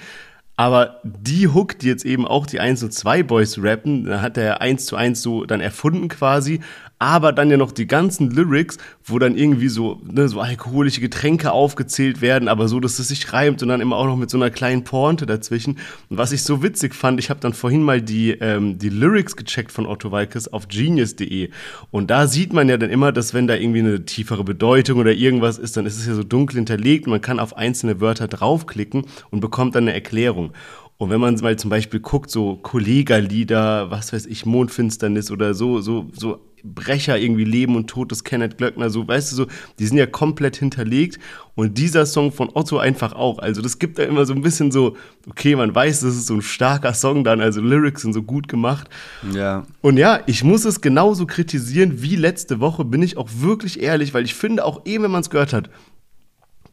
Aber 0.58 1.00
die 1.04 1.48
Hook, 1.48 1.78
die 1.78 1.88
jetzt 1.88 2.04
eben 2.04 2.28
auch 2.28 2.48
die 2.48 2.60
1 2.60 2.82
und 2.82 2.92
2 2.92 3.22
Boys 3.22 3.60
rappen, 3.62 4.06
da 4.06 4.22
hat 4.22 4.38
er 4.38 4.60
eins 4.60 4.88
zu 4.88 4.96
eins 4.96 5.22
so 5.22 5.46
dann 5.46 5.62
erfunden 5.62 6.08
quasi. 6.08 6.62
Aber 7.00 7.32
dann 7.32 7.50
ja 7.50 7.58
noch 7.58 7.72
die 7.72 7.88
ganzen 7.88 8.32
Lyrics, 8.32 8.78
wo 9.04 9.20
dann 9.20 9.38
irgendwie 9.38 9.68
so, 9.68 10.02
ne, 10.04 10.28
so 10.28 10.40
alkoholische 10.40 11.02
Getränke 11.02 11.52
aufgezählt 11.52 12.22
werden, 12.22 12.48
aber 12.48 12.68
so, 12.68 12.80
dass 12.80 13.00
es 13.00 13.08
sich 13.08 13.34
reimt 13.34 13.62
und 13.62 13.70
dann 13.70 13.82
immer 13.82 13.96
auch 13.96 14.06
noch 14.06 14.18
mit 14.18 14.30
so 14.30 14.38
einer 14.38 14.50
kleinen 14.50 14.84
Pointe 14.84 15.26
dazwischen. 15.26 15.78
Und 16.10 16.18
was 16.18 16.32
ich 16.32 16.44
so 16.44 16.64
witzig 16.64 16.96
fand, 16.96 17.20
ich 17.20 17.30
habe 17.30 17.40
dann 17.40 17.54
vorhin 17.54 17.84
mal 17.84 18.02
die, 18.02 18.32
ähm, 18.32 18.78
die 18.78 18.90
Lyrics 18.90 19.36
gecheckt 19.36 19.72
von 19.72 19.86
Otto 19.86 20.12
Walkes 20.12 20.52
auf 20.52 20.68
genius.de. 20.68 21.50
Und 21.92 22.10
da 22.10 22.28
sieht 22.28 22.54
man 22.54 22.70
ja 22.70 22.78
dann 22.78 22.90
immer, 22.90 23.12
dass 23.12 23.34
wenn 23.34 23.48
da 23.48 23.56
irgendwie 23.56 23.80
eine 23.80 24.06
tiefere 24.06 24.44
Bedeutung 24.44 25.00
oder 25.00 25.12
irgendwas 25.14 25.58
ist, 25.58 25.78
dann 25.78 25.86
ist 25.86 25.98
es 25.98 26.08
ja 26.08 26.14
so 26.14 26.24
dunkel 26.24 26.58
hinterlegt 26.58 27.08
man 27.08 27.22
kann 27.22 27.40
auf 27.40 27.58
einzelne 27.58 28.02
Wörter 28.02 28.28
draufklicken 28.28 29.06
und 29.32 29.40
bekommt 29.40 29.76
dann 29.76 29.86
eine 29.86 29.94
Erklärung. 29.94 30.52
Und 31.00 31.12
wenn 31.12 31.22
man 31.22 31.36
mal 31.36 31.58
zum 31.58 31.70
Beispiel 31.70 32.00
guckt, 32.00 32.32
so 32.32 32.56
Kollegerlieder, 32.56 33.92
was 33.92 34.14
weiß 34.14 34.26
ich, 34.26 34.48
Mondfinsternis 34.48 35.30
oder 35.30 35.54
so, 35.54 35.80
so, 35.80 36.08
so 36.12 36.42
Brecher 36.64 37.20
irgendwie 37.20 37.44
Leben 37.44 37.76
und 37.76 37.88
Tod 37.88 38.10
des 38.10 38.24
Kenneth 38.24 38.58
Glöckner, 38.58 38.90
so, 38.90 39.08
weißt 39.08 39.32
du, 39.32 39.36
so, 39.36 39.48
die 39.78 39.86
sind 39.86 39.98
ja 39.98 40.08
komplett 40.08 40.58
hinterlegt 40.58 41.20
und 41.54 41.78
dieser 41.78 42.08
Song 42.08 42.32
von 42.32 42.50
Otto 42.52 42.80
einfach 42.80 43.14
auch. 43.14 43.38
Also 43.38 43.62
das 43.62 43.78
gibt 43.78 44.00
da 44.00 44.04
immer 44.04 44.26
so 44.26 44.34
ein 44.34 44.42
bisschen 44.42 44.72
so, 44.72 44.98
okay, 45.30 45.56
man 45.56 45.74
weiß, 45.74 46.00
das 46.00 46.16
ist 46.16 46.26
so 46.26 46.34
ein 46.34 46.42
starker 46.42 46.96
Song 46.96 47.24
dann, 47.24 47.42
also 47.42 47.62
Lyrics 47.62 48.02
sind 48.02 48.14
so 48.14 48.24
gut 48.24 48.48
gemacht. 48.48 48.90
Ja. 49.34 49.68
Und 49.82 49.98
ja, 49.98 50.22
ich 50.26 50.44
muss 50.44 50.66
es 50.66 50.82
genauso 50.82 51.28
kritisieren 51.28 52.02
wie 52.02 52.16
letzte 52.16 52.60
Woche, 52.60 52.84
bin 52.86 53.04
ich 53.04 53.18
auch 53.18 53.30
wirklich 53.38 53.82
ehrlich, 53.82 54.16
weil 54.16 54.26
ich 54.26 54.34
finde 54.34 54.66
auch 54.66 54.82
eben, 54.86 55.04
wenn 55.04 55.12
man 55.12 55.22
es 55.22 55.30
gehört 55.30 55.54
hat, 55.54 55.70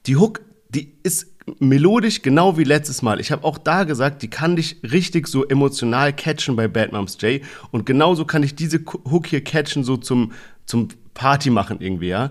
die 0.06 0.16
Hook, 0.16 0.40
die 0.70 0.94
ist 1.02 1.33
melodisch 1.58 2.22
genau 2.22 2.56
wie 2.56 2.64
letztes 2.64 3.02
Mal. 3.02 3.20
Ich 3.20 3.30
habe 3.30 3.44
auch 3.44 3.58
da 3.58 3.84
gesagt, 3.84 4.22
die 4.22 4.30
kann 4.30 4.56
dich 4.56 4.78
richtig 4.82 5.28
so 5.28 5.44
emotional 5.46 6.12
catchen 6.12 6.56
bei 6.56 6.68
Bad 6.68 6.92
Moms 6.92 7.18
J. 7.20 7.42
Und 7.70 7.86
genauso 7.86 8.24
kann 8.24 8.42
ich 8.42 8.54
diese 8.54 8.80
Hook 9.10 9.26
hier 9.26 9.44
catchen, 9.44 9.84
so 9.84 9.96
zum, 9.96 10.32
zum 10.66 10.88
Party 11.12 11.50
machen 11.50 11.80
irgendwie, 11.80 12.08
ja. 12.08 12.30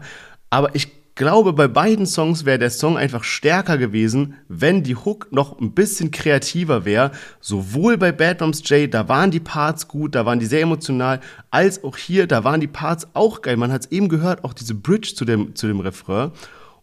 Aber 0.49 0.75
ich 0.75 0.87
glaube, 1.15 1.53
bei 1.53 1.67
beiden 1.67 2.05
Songs 2.05 2.45
wäre 2.45 2.57
der 2.57 2.71
Song 2.71 2.97
einfach 2.97 3.23
stärker 3.23 3.77
gewesen, 3.77 4.35
wenn 4.47 4.83
die 4.83 4.95
Hook 4.95 5.27
noch 5.31 5.59
ein 5.59 5.73
bisschen 5.73 6.11
kreativer 6.11 6.85
wäre. 6.85 7.11
Sowohl 7.39 7.97
bei 7.97 8.11
Bad 8.11 8.41
Moms 8.41 8.67
J, 8.67 8.91
da 8.91 9.07
waren 9.09 9.29
die 9.29 9.39
Parts 9.39 9.87
gut, 9.87 10.15
da 10.15 10.25
waren 10.25 10.39
die 10.39 10.47
sehr 10.47 10.61
emotional, 10.61 11.19
als 11.51 11.83
auch 11.83 11.97
hier, 11.97 12.25
da 12.25 12.43
waren 12.43 12.61
die 12.61 12.67
Parts 12.67 13.07
auch 13.13 13.41
geil. 13.41 13.57
Man 13.57 13.71
hat 13.71 13.85
es 13.85 13.91
eben 13.91 14.09
gehört, 14.09 14.43
auch 14.43 14.53
diese 14.53 14.73
Bridge 14.73 15.13
zu 15.15 15.23
dem, 15.23 15.55
zu 15.55 15.67
dem 15.67 15.79
Refrain. 15.81 16.31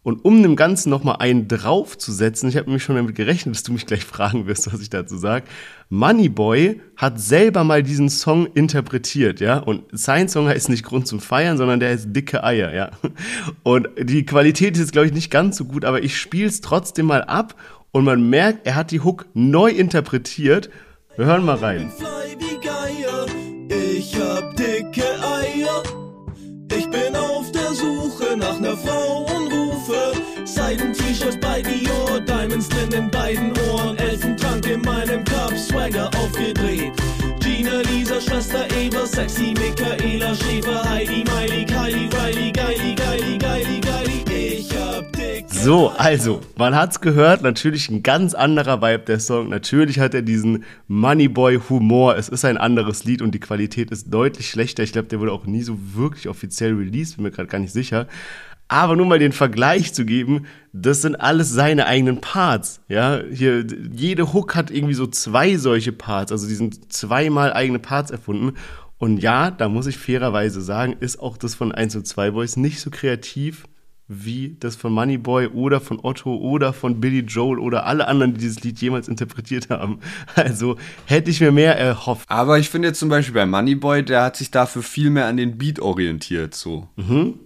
Und 0.03 0.25
um 0.25 0.43
dem 0.43 0.57
Ganzen 0.57 0.89
nochmal 0.89 1.17
einen 1.19 1.47
draufzusetzen, 1.47 2.49
ich 2.49 2.57
habe 2.57 2.67
nämlich 2.67 2.83
schon 2.83 2.97
damit 2.97 3.15
gerechnet, 3.15 3.55
dass 3.55 3.63
du 3.63 3.73
mich 3.73 3.85
gleich 3.85 4.05
fragen 4.07 4.47
wirst, 4.47 4.73
was 4.73 4.81
ich 4.81 4.91
dazu 4.91 5.19
sage. 5.19 5.45
Moneyboy 5.91 6.81
hat 6.97 7.21
selber 7.21 7.65
mal 7.65 7.83
diesen 7.83 8.09
Song 8.09 8.47
interpretiert, 8.47 9.41
ja. 9.41 9.59
Und 9.59 9.85
sein 9.93 10.29
Song 10.29 10.49
ist 10.49 10.69
nicht 10.69 10.85
Grund 10.85 11.07
zum 11.07 11.21
Feiern, 11.21 11.59
sondern 11.59 11.81
der 11.81 11.93
ist 11.93 12.13
dicke 12.13 12.45
Eier, 12.45 12.73
ja. 12.73 12.91
Und 13.63 13.89
die 13.99 14.25
Qualität 14.25 14.75
ist 14.75 14.81
jetzt, 14.81 14.93
glaube 14.93 15.09
ich, 15.09 15.13
nicht 15.13 15.31
ganz 15.31 15.57
so 15.57 15.65
gut, 15.65 15.85
aber 15.85 16.03
ich 16.03 16.19
spiele 16.19 16.49
es 16.49 16.61
trotzdem 16.61 17.07
mal 17.07 17.23
ab 17.23 17.55
und 17.93 18.05
man 18.05 18.31
merkt, 18.31 18.67
er 18.67 18.77
hat 18.77 18.93
die 18.93 19.01
Hook 19.01 19.27
neu 19.35 19.71
interpretiert. 19.71 20.71
Wir 21.17 21.27
hören 21.27 21.45
mal 21.45 21.57
rein. 21.57 21.93
Ich 23.69 24.17
hab 24.19 24.57
dicke 24.57 25.05
Eier. 25.05 25.83
Ich 26.77 26.89
bin 26.89 27.17
auf 27.17 27.51
der 27.53 27.75
Suche 27.75 28.37
nach 28.39 28.59
ner 28.61 28.77
Frau 28.77 29.10
Seiden-T-Shirts 31.31 31.39
bei 31.41 31.63
Dior, 31.63 32.21
Diamonds 32.21 32.69
drin 32.69 32.93
in 32.93 33.11
beiden 33.11 33.53
Ohren, 33.71 33.97
Elfentank 33.99 34.67
in 34.69 34.81
meinem 34.83 35.25
Cup, 35.25 35.57
Swagger 35.57 36.11
aufgedreht. 36.17 36.93
Gina, 37.41 37.81
Lisa, 37.83 38.21
Schwester 38.21 38.67
Eva, 38.77 39.07
Sexy 39.07 39.55
Michaela, 39.55 40.35
Schäfer, 40.35 40.89
Heidi, 40.89 41.25
Miley, 41.25 41.65
Kylie, 41.65 42.09
Riley, 42.13 42.53
Geili, 42.53 42.95
Geili, 42.95 43.39
Geili, 43.39 43.81
Geili. 43.81 44.23
Ich 44.33 44.71
hab 44.77 45.13
dicke 45.13 45.55
So, 45.55 45.89
also, 45.91 46.41
man 46.57 46.75
hat's 46.75 47.01
gehört, 47.01 47.43
natürlich 47.43 47.89
ein 47.91 48.03
ganz 48.03 48.35
anderer 48.35 48.83
Vibe 48.83 49.05
der 49.07 49.21
Song. 49.21 49.49
Natürlich 49.49 49.99
hat 49.99 50.15
er 50.15 50.23
diesen 50.23 50.65
Moneyboy-Humor. 50.89 52.17
Es 52.17 52.29
ist 52.29 52.45
ein 52.45 52.57
anderes 52.57 53.05
Lied 53.05 53.23
und 53.23 53.33
die 53.35 53.41
Qualität 53.41 53.91
ist 53.91 54.13
deutlich 54.13 54.51
schlechter. 54.51 54.83
Ich 54.83 54.93
glaube, 54.93 55.09
der 55.09 55.21
wurde 55.21 55.33
auch 55.33 55.47
nie 55.47 55.63
so 55.63 55.79
wirklich 55.95 56.29
offiziell 56.29 56.75
released, 56.75 57.17
bin 57.17 57.25
mir 57.25 57.31
gerade 57.31 57.49
gar 57.49 57.59
nicht 57.59 57.73
sicher. 57.73 58.07
Aber 58.73 58.95
nur 58.95 59.07
mal 59.07 59.19
den 59.19 59.33
Vergleich 59.33 59.93
zu 59.93 60.05
geben, 60.05 60.47
das 60.73 61.03
sind 61.03 61.17
alles 61.17 61.51
seine 61.51 61.87
eigenen 61.87 62.21
Parts. 62.21 62.81
Ja, 62.87 63.21
hier, 63.29 63.67
jede 63.93 64.33
Hook 64.33 64.55
hat 64.55 64.71
irgendwie 64.71 64.95
so 64.95 65.09
zwei 65.09 65.57
solche 65.57 65.91
Parts. 65.91 66.31
Also 66.31 66.47
die 66.47 66.55
sind 66.55 66.93
zweimal 66.93 67.53
eigene 67.53 67.81
Parts 67.81 68.13
erfunden. 68.13 68.57
Und 68.97 69.19
ja, 69.19 69.51
da 69.51 69.69
muss 69.69 69.89
ich 69.89 69.99
fairerweise 69.99 70.61
sagen, 70.61 70.95
ist 71.01 71.19
auch 71.19 71.37
das 71.37 71.57
von 71.57 71.73
1 71.73 71.97
und 71.97 72.07
2 72.07 72.31
Boys 72.31 72.57
nicht 72.57 72.81
so 72.81 72.91
kreativ 72.91 73.65
wie 74.13 74.57
das 74.59 74.75
von 74.75 74.93
Moneyboy 74.93 75.47
oder 75.49 75.81
von 75.81 76.01
Otto 76.03 76.35
oder 76.35 76.73
von 76.73 77.01
Billy 77.01 77.21
Joel 77.21 77.61
oder 77.61 77.87
alle 77.87 78.09
anderen, 78.09 78.35
die 78.35 78.41
dieses 78.41 78.61
Lied 78.65 78.81
jemals 78.81 79.07
interpretiert 79.07 79.71
haben. 79.71 80.01
Also 80.35 80.77
hätte 81.05 81.31
ich 81.31 81.41
mir 81.41 81.53
mehr 81.53 81.79
erhofft. 81.79 82.29
Aber 82.29 82.59
ich 82.59 82.71
finde 82.71 82.89
jetzt 82.89 82.99
zum 82.99 83.09
Beispiel 83.09 83.35
bei 83.35 83.47
Moneyboy, 83.47 84.03
der 84.03 84.25
hat 84.25 84.37
sich 84.37 84.51
dafür 84.51 84.83
viel 84.83 85.11
mehr 85.11 85.27
an 85.27 85.37
den 85.37 85.59
Beat 85.59 85.79
orientiert 85.79 86.55
so. 86.55 86.89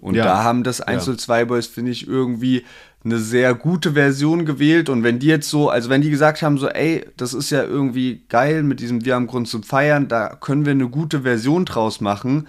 Und 0.01 0.15
ja. 0.15 0.25
da 0.25 0.43
haben 0.43 0.63
das 0.63 0.81
1 0.81 1.09
und 1.09 1.21
2 1.21 1.45
Boys, 1.45 1.67
finde 1.67 1.91
ich, 1.91 2.07
irgendwie 2.07 2.65
eine 3.05 3.19
sehr 3.19 3.55
gute 3.55 3.93
Version 3.93 4.47
gewählt. 4.47 4.89
Und 4.89 5.03
wenn 5.03 5.19
die 5.19 5.27
jetzt 5.27 5.51
so, 5.51 5.69
also 5.69 5.91
wenn 5.91 6.01
die 6.01 6.11
gesagt 6.11 6.41
haben, 6.43 6.57
so, 6.57 6.69
ey, 6.69 7.05
das 7.17 7.35
ist 7.35 7.51
ja 7.51 7.63
irgendwie 7.63 8.23
geil 8.29 8.63
mit 8.63 8.81
diesem 8.81 9.05
Wir 9.05 9.15
haben 9.15 9.27
Grund 9.27 9.49
zum 9.49 9.63
Feiern, 9.63 10.09
da 10.09 10.29
können 10.29 10.65
wir 10.65 10.73
eine 10.73 10.89
gute 10.89 11.23
Version 11.23 11.65
draus 11.67 12.01
machen, 12.01 12.47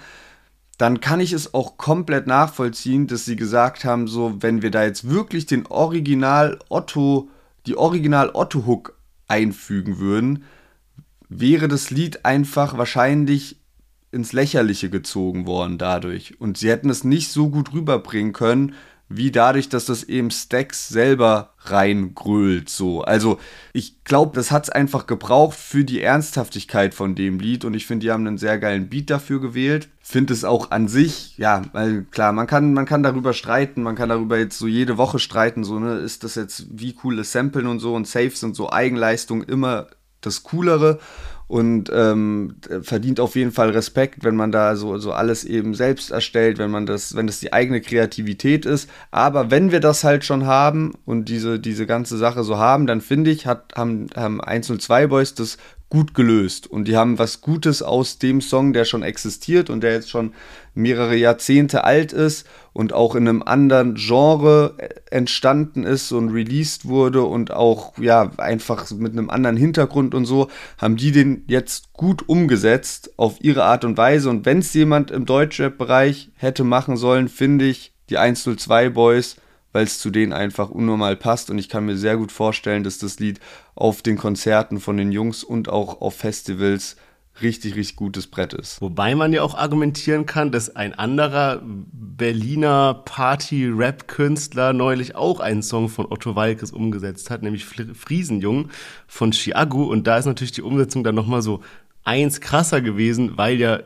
dann 0.78 1.00
kann 1.00 1.20
ich 1.20 1.32
es 1.32 1.54
auch 1.54 1.78
komplett 1.78 2.28
nachvollziehen, 2.28 3.08
dass 3.08 3.26
sie 3.26 3.36
gesagt 3.36 3.86
haben, 3.86 4.08
so, 4.08 4.42
wenn 4.42 4.62
wir 4.62 4.72
da 4.72 4.84
jetzt 4.84 5.10
wirklich 5.10 5.46
den 5.46 5.66
Original 5.68 6.60
Otto, 6.70 7.30
die 7.66 7.78
Original 7.78 8.32
Otto 8.34 8.66
Hook 8.66 8.98
einfügen 9.28 10.00
würden, 10.00 10.44
wäre 11.30 11.68
das 11.68 11.92
Lied 11.92 12.26
einfach 12.26 12.78
wahrscheinlich 12.78 13.58
ins 14.12 14.34
Lächerliche 14.34 14.90
gezogen 14.90 15.46
worden 15.46 15.78
dadurch. 15.78 16.40
Und 16.40 16.58
sie 16.58 16.70
hätten 16.70 16.90
es 16.90 17.04
nicht 17.04 17.32
so 17.32 17.50
gut 17.50 17.74
rüberbringen 17.74 18.34
können, 18.34 18.74
wie 19.18 19.32
dadurch, 19.32 19.70
dass 19.70 19.86
das 19.86 20.04
eben 20.04 20.32
Stacks 20.32 20.88
selber 20.90 21.54
reingrölt, 21.60 22.70
so. 22.70 23.02
Also, 23.02 23.40
ich 23.74 24.04
glaube, 24.04 24.36
das 24.36 24.52
hat 24.52 24.66
es 24.66 24.70
einfach 24.70 25.08
gebraucht 25.08 25.58
für 25.58 25.84
die 25.84 26.02
Ernsthaftigkeit 26.02 26.94
von 26.94 27.16
dem 27.16 27.40
Lied 27.40 27.66
und 27.66 27.74
ich 27.74 27.86
finde, 27.86 28.06
die 28.06 28.12
haben 28.12 28.28
einen 28.28 28.38
sehr 28.38 28.60
geilen 28.60 28.90
Beat 28.90 29.10
dafür 29.10 29.42
gewählt. 29.42 29.90
Finde 30.02 30.34
es 30.34 30.44
auch 30.44 30.72
an 30.72 30.88
sich, 30.88 31.38
ja, 31.38 31.64
weil 31.74 32.04
klar, 32.12 32.32
man 32.32 32.48
kann, 32.48 32.74
man 32.74 32.86
kann 32.86 33.04
darüber 33.04 33.34
streiten, 33.34 33.82
man 33.82 33.96
kann 33.96 34.10
darüber 34.10 34.38
jetzt 34.38 34.60
so 34.60 34.68
jede 34.68 34.98
Woche 34.98 35.20
streiten, 35.20 35.64
so, 35.64 35.80
ne, 35.80 35.96
ist 35.96 36.24
das 36.24 36.36
jetzt, 36.36 36.68
wie 36.70 36.96
cool 37.04 37.24
Samplen 37.24 37.68
und 37.68 37.80
so 37.80 37.96
und 37.96 38.08
Saves 38.08 38.44
und 38.44 38.56
so 38.56 38.72
Eigenleistung 38.72 39.42
immer 39.44 39.88
das 40.22 40.44
Coolere 40.44 41.00
und 41.48 41.92
ähm, 41.94 42.56
verdient 42.82 43.20
auf 43.20 43.36
jeden 43.36 43.52
Fall 43.52 43.70
Respekt, 43.70 44.24
wenn 44.24 44.36
man 44.36 44.52
da 44.52 44.76
so, 44.76 44.98
so 44.98 45.12
alles 45.12 45.44
eben 45.44 45.76
selbst 45.76 46.12
erstellt, 46.12 46.58
wenn 46.58 46.72
man 46.72 46.86
das, 46.86 47.16
wenn 47.16 47.28
das 47.28 47.40
die 47.40 47.54
eigene 47.54 47.82
Kreativität 47.82 48.66
ist. 48.66 48.90
Aber 49.12 49.52
wenn 49.52 49.72
wir 49.72 49.80
das 49.80 50.04
halt 50.04 50.26
schon 50.26 50.48
haben 50.48 50.94
und 51.06 51.30
diese, 51.30 51.60
diese 51.60 51.86
ganze 51.86 52.18
Sache 52.18 52.44
so 52.44 52.58
haben, 52.58 52.88
dann 52.88 53.02
finde 53.02 53.30
ich, 53.32 53.46
hat, 53.46 53.74
haben, 53.76 54.08
haben 54.16 54.42
1 54.42 54.72
und 54.72 54.82
2 54.82 55.08
Boys 55.08 55.36
das 55.36 55.58
gut 55.90 56.14
gelöst. 56.14 56.68
Und 56.68 56.88
die 56.88 56.98
haben 56.98 57.20
was 57.20 57.42
Gutes 57.42 57.82
aus 57.82 58.18
dem 58.18 58.42
Song, 58.42 58.74
der 58.74 58.86
schon 58.86 59.04
existiert 59.04 59.70
und 59.70 59.82
der 59.82 59.94
jetzt 59.94 60.10
schon 60.10 60.34
mehrere 60.74 61.16
Jahrzehnte 61.16 61.84
alt 61.84 62.12
ist 62.12 62.46
und 62.74 62.92
auch 62.92 63.16
in 63.16 63.28
einem 63.28 63.44
anderen 63.44 63.96
Genre 63.96 64.76
entstanden 65.10 65.84
ist 65.84 66.12
und 66.12 66.30
released 66.30 66.86
wurde 66.86 67.24
und 67.24 67.52
auch 67.52 67.98
ja 67.98 68.32
einfach 68.38 68.92
mit 68.92 69.14
einem 69.14 69.30
anderen 69.30 69.58
Hintergrund 69.58 70.14
und 70.14 70.26
so, 70.26 70.50
haben 70.78 70.98
die 70.98 71.12
den 71.12 71.44
jetzt 71.48 71.94
gut 71.94 72.28
umgesetzt 72.28 73.12
auf 73.18 73.38
ihre 73.42 73.64
Art 73.64 73.86
und 73.86 73.98
Weise. 73.98 74.30
Und 74.30 74.46
wenn 74.46 74.60
es 74.60 74.74
jemand 74.74 75.12
im 75.12 75.26
Deutschrap-Bereich 75.26 76.32
hätte 76.36 76.64
machen 76.64 76.98
sollen, 76.98 77.30
finde 77.30 77.66
ich 77.66 77.94
die 78.10 78.18
102 78.18 78.90
Boys, 78.90 79.38
weil 79.76 79.84
es 79.84 80.00
zu 80.00 80.10
denen 80.10 80.32
einfach 80.32 80.70
unnormal 80.70 81.18
passt. 81.18 81.50
Und 81.50 81.58
ich 81.58 81.68
kann 81.68 81.86
mir 81.86 81.98
sehr 81.98 82.16
gut 82.16 82.32
vorstellen, 82.32 82.86
dass 82.86 82.98
das 82.98 83.20
Lied 83.20 83.42
auf 83.76 84.02
den 84.02 84.16
Konzerten 84.16 84.80
von 84.80 84.96
den 84.96 85.12
Jungs 85.12 85.44
und 85.44 85.68
auch 85.68 86.00
auf 86.00 86.16
Festivals 86.16 86.96
richtig, 87.42 87.76
richtig 87.76 87.98
gutes 87.98 88.28
Brett 88.28 88.54
ist. 88.54 88.82
Wobei 88.82 89.16
man 89.16 89.34
ja 89.34 89.42
auch 89.42 89.54
argumentieren 89.54 90.26
kann, 90.26 90.54
dass 90.54 90.78
ein 90.78 90.94
anderer 90.94 91.62
Berliner 91.62 93.02
Party-Rap-Künstler 93.04 94.72
neulich 94.72 95.18
auch 95.18 95.42
einen 95.42 95.62
Song 95.62 95.90
von 95.90 96.06
Otto 96.10 96.38
Walkes 96.38 96.72
umgesetzt 96.72 97.30
hat, 97.30 97.44
nämlich 97.44 97.66
Friesenjung 97.66 98.70
von 99.08 99.34
Chiago. 99.34 99.84
Und 99.84 100.08
da 100.08 100.18
ist 100.18 100.26
natürlich 100.26 100.54
die 100.54 100.62
Umsetzung 100.62 101.04
dann 101.04 101.16
nochmal 101.16 101.42
so 101.42 101.60
eins 102.06 102.40
krasser 102.40 102.80
gewesen, 102.80 103.38
weil 103.38 103.60
ja 103.60 103.82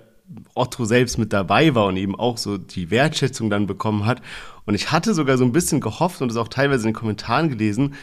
Otto 0.53 0.85
selbst 0.85 1.17
mit 1.17 1.33
dabei 1.33 1.73
war 1.73 1.87
und 1.87 1.97
eben 1.97 2.15
auch 2.15 2.37
so 2.37 2.57
die 2.57 2.91
Wertschätzung 2.91 3.49
dann 3.49 3.65
bekommen 3.65 4.05
hat. 4.05 4.21
Und 4.69 4.75
ich 4.75 4.91
hatte 4.91 5.15
sogar 5.15 5.35
so 5.39 5.43
ein 5.43 5.51
bisschen 5.51 5.81
gehofft 5.81 6.21
und 6.21 6.29
es 6.29 6.37
auch 6.37 6.47
teilweise 6.47 6.83
in 6.83 6.89
den 6.89 6.95
Kommentaren 6.95 7.49
gelesen, 7.49 7.95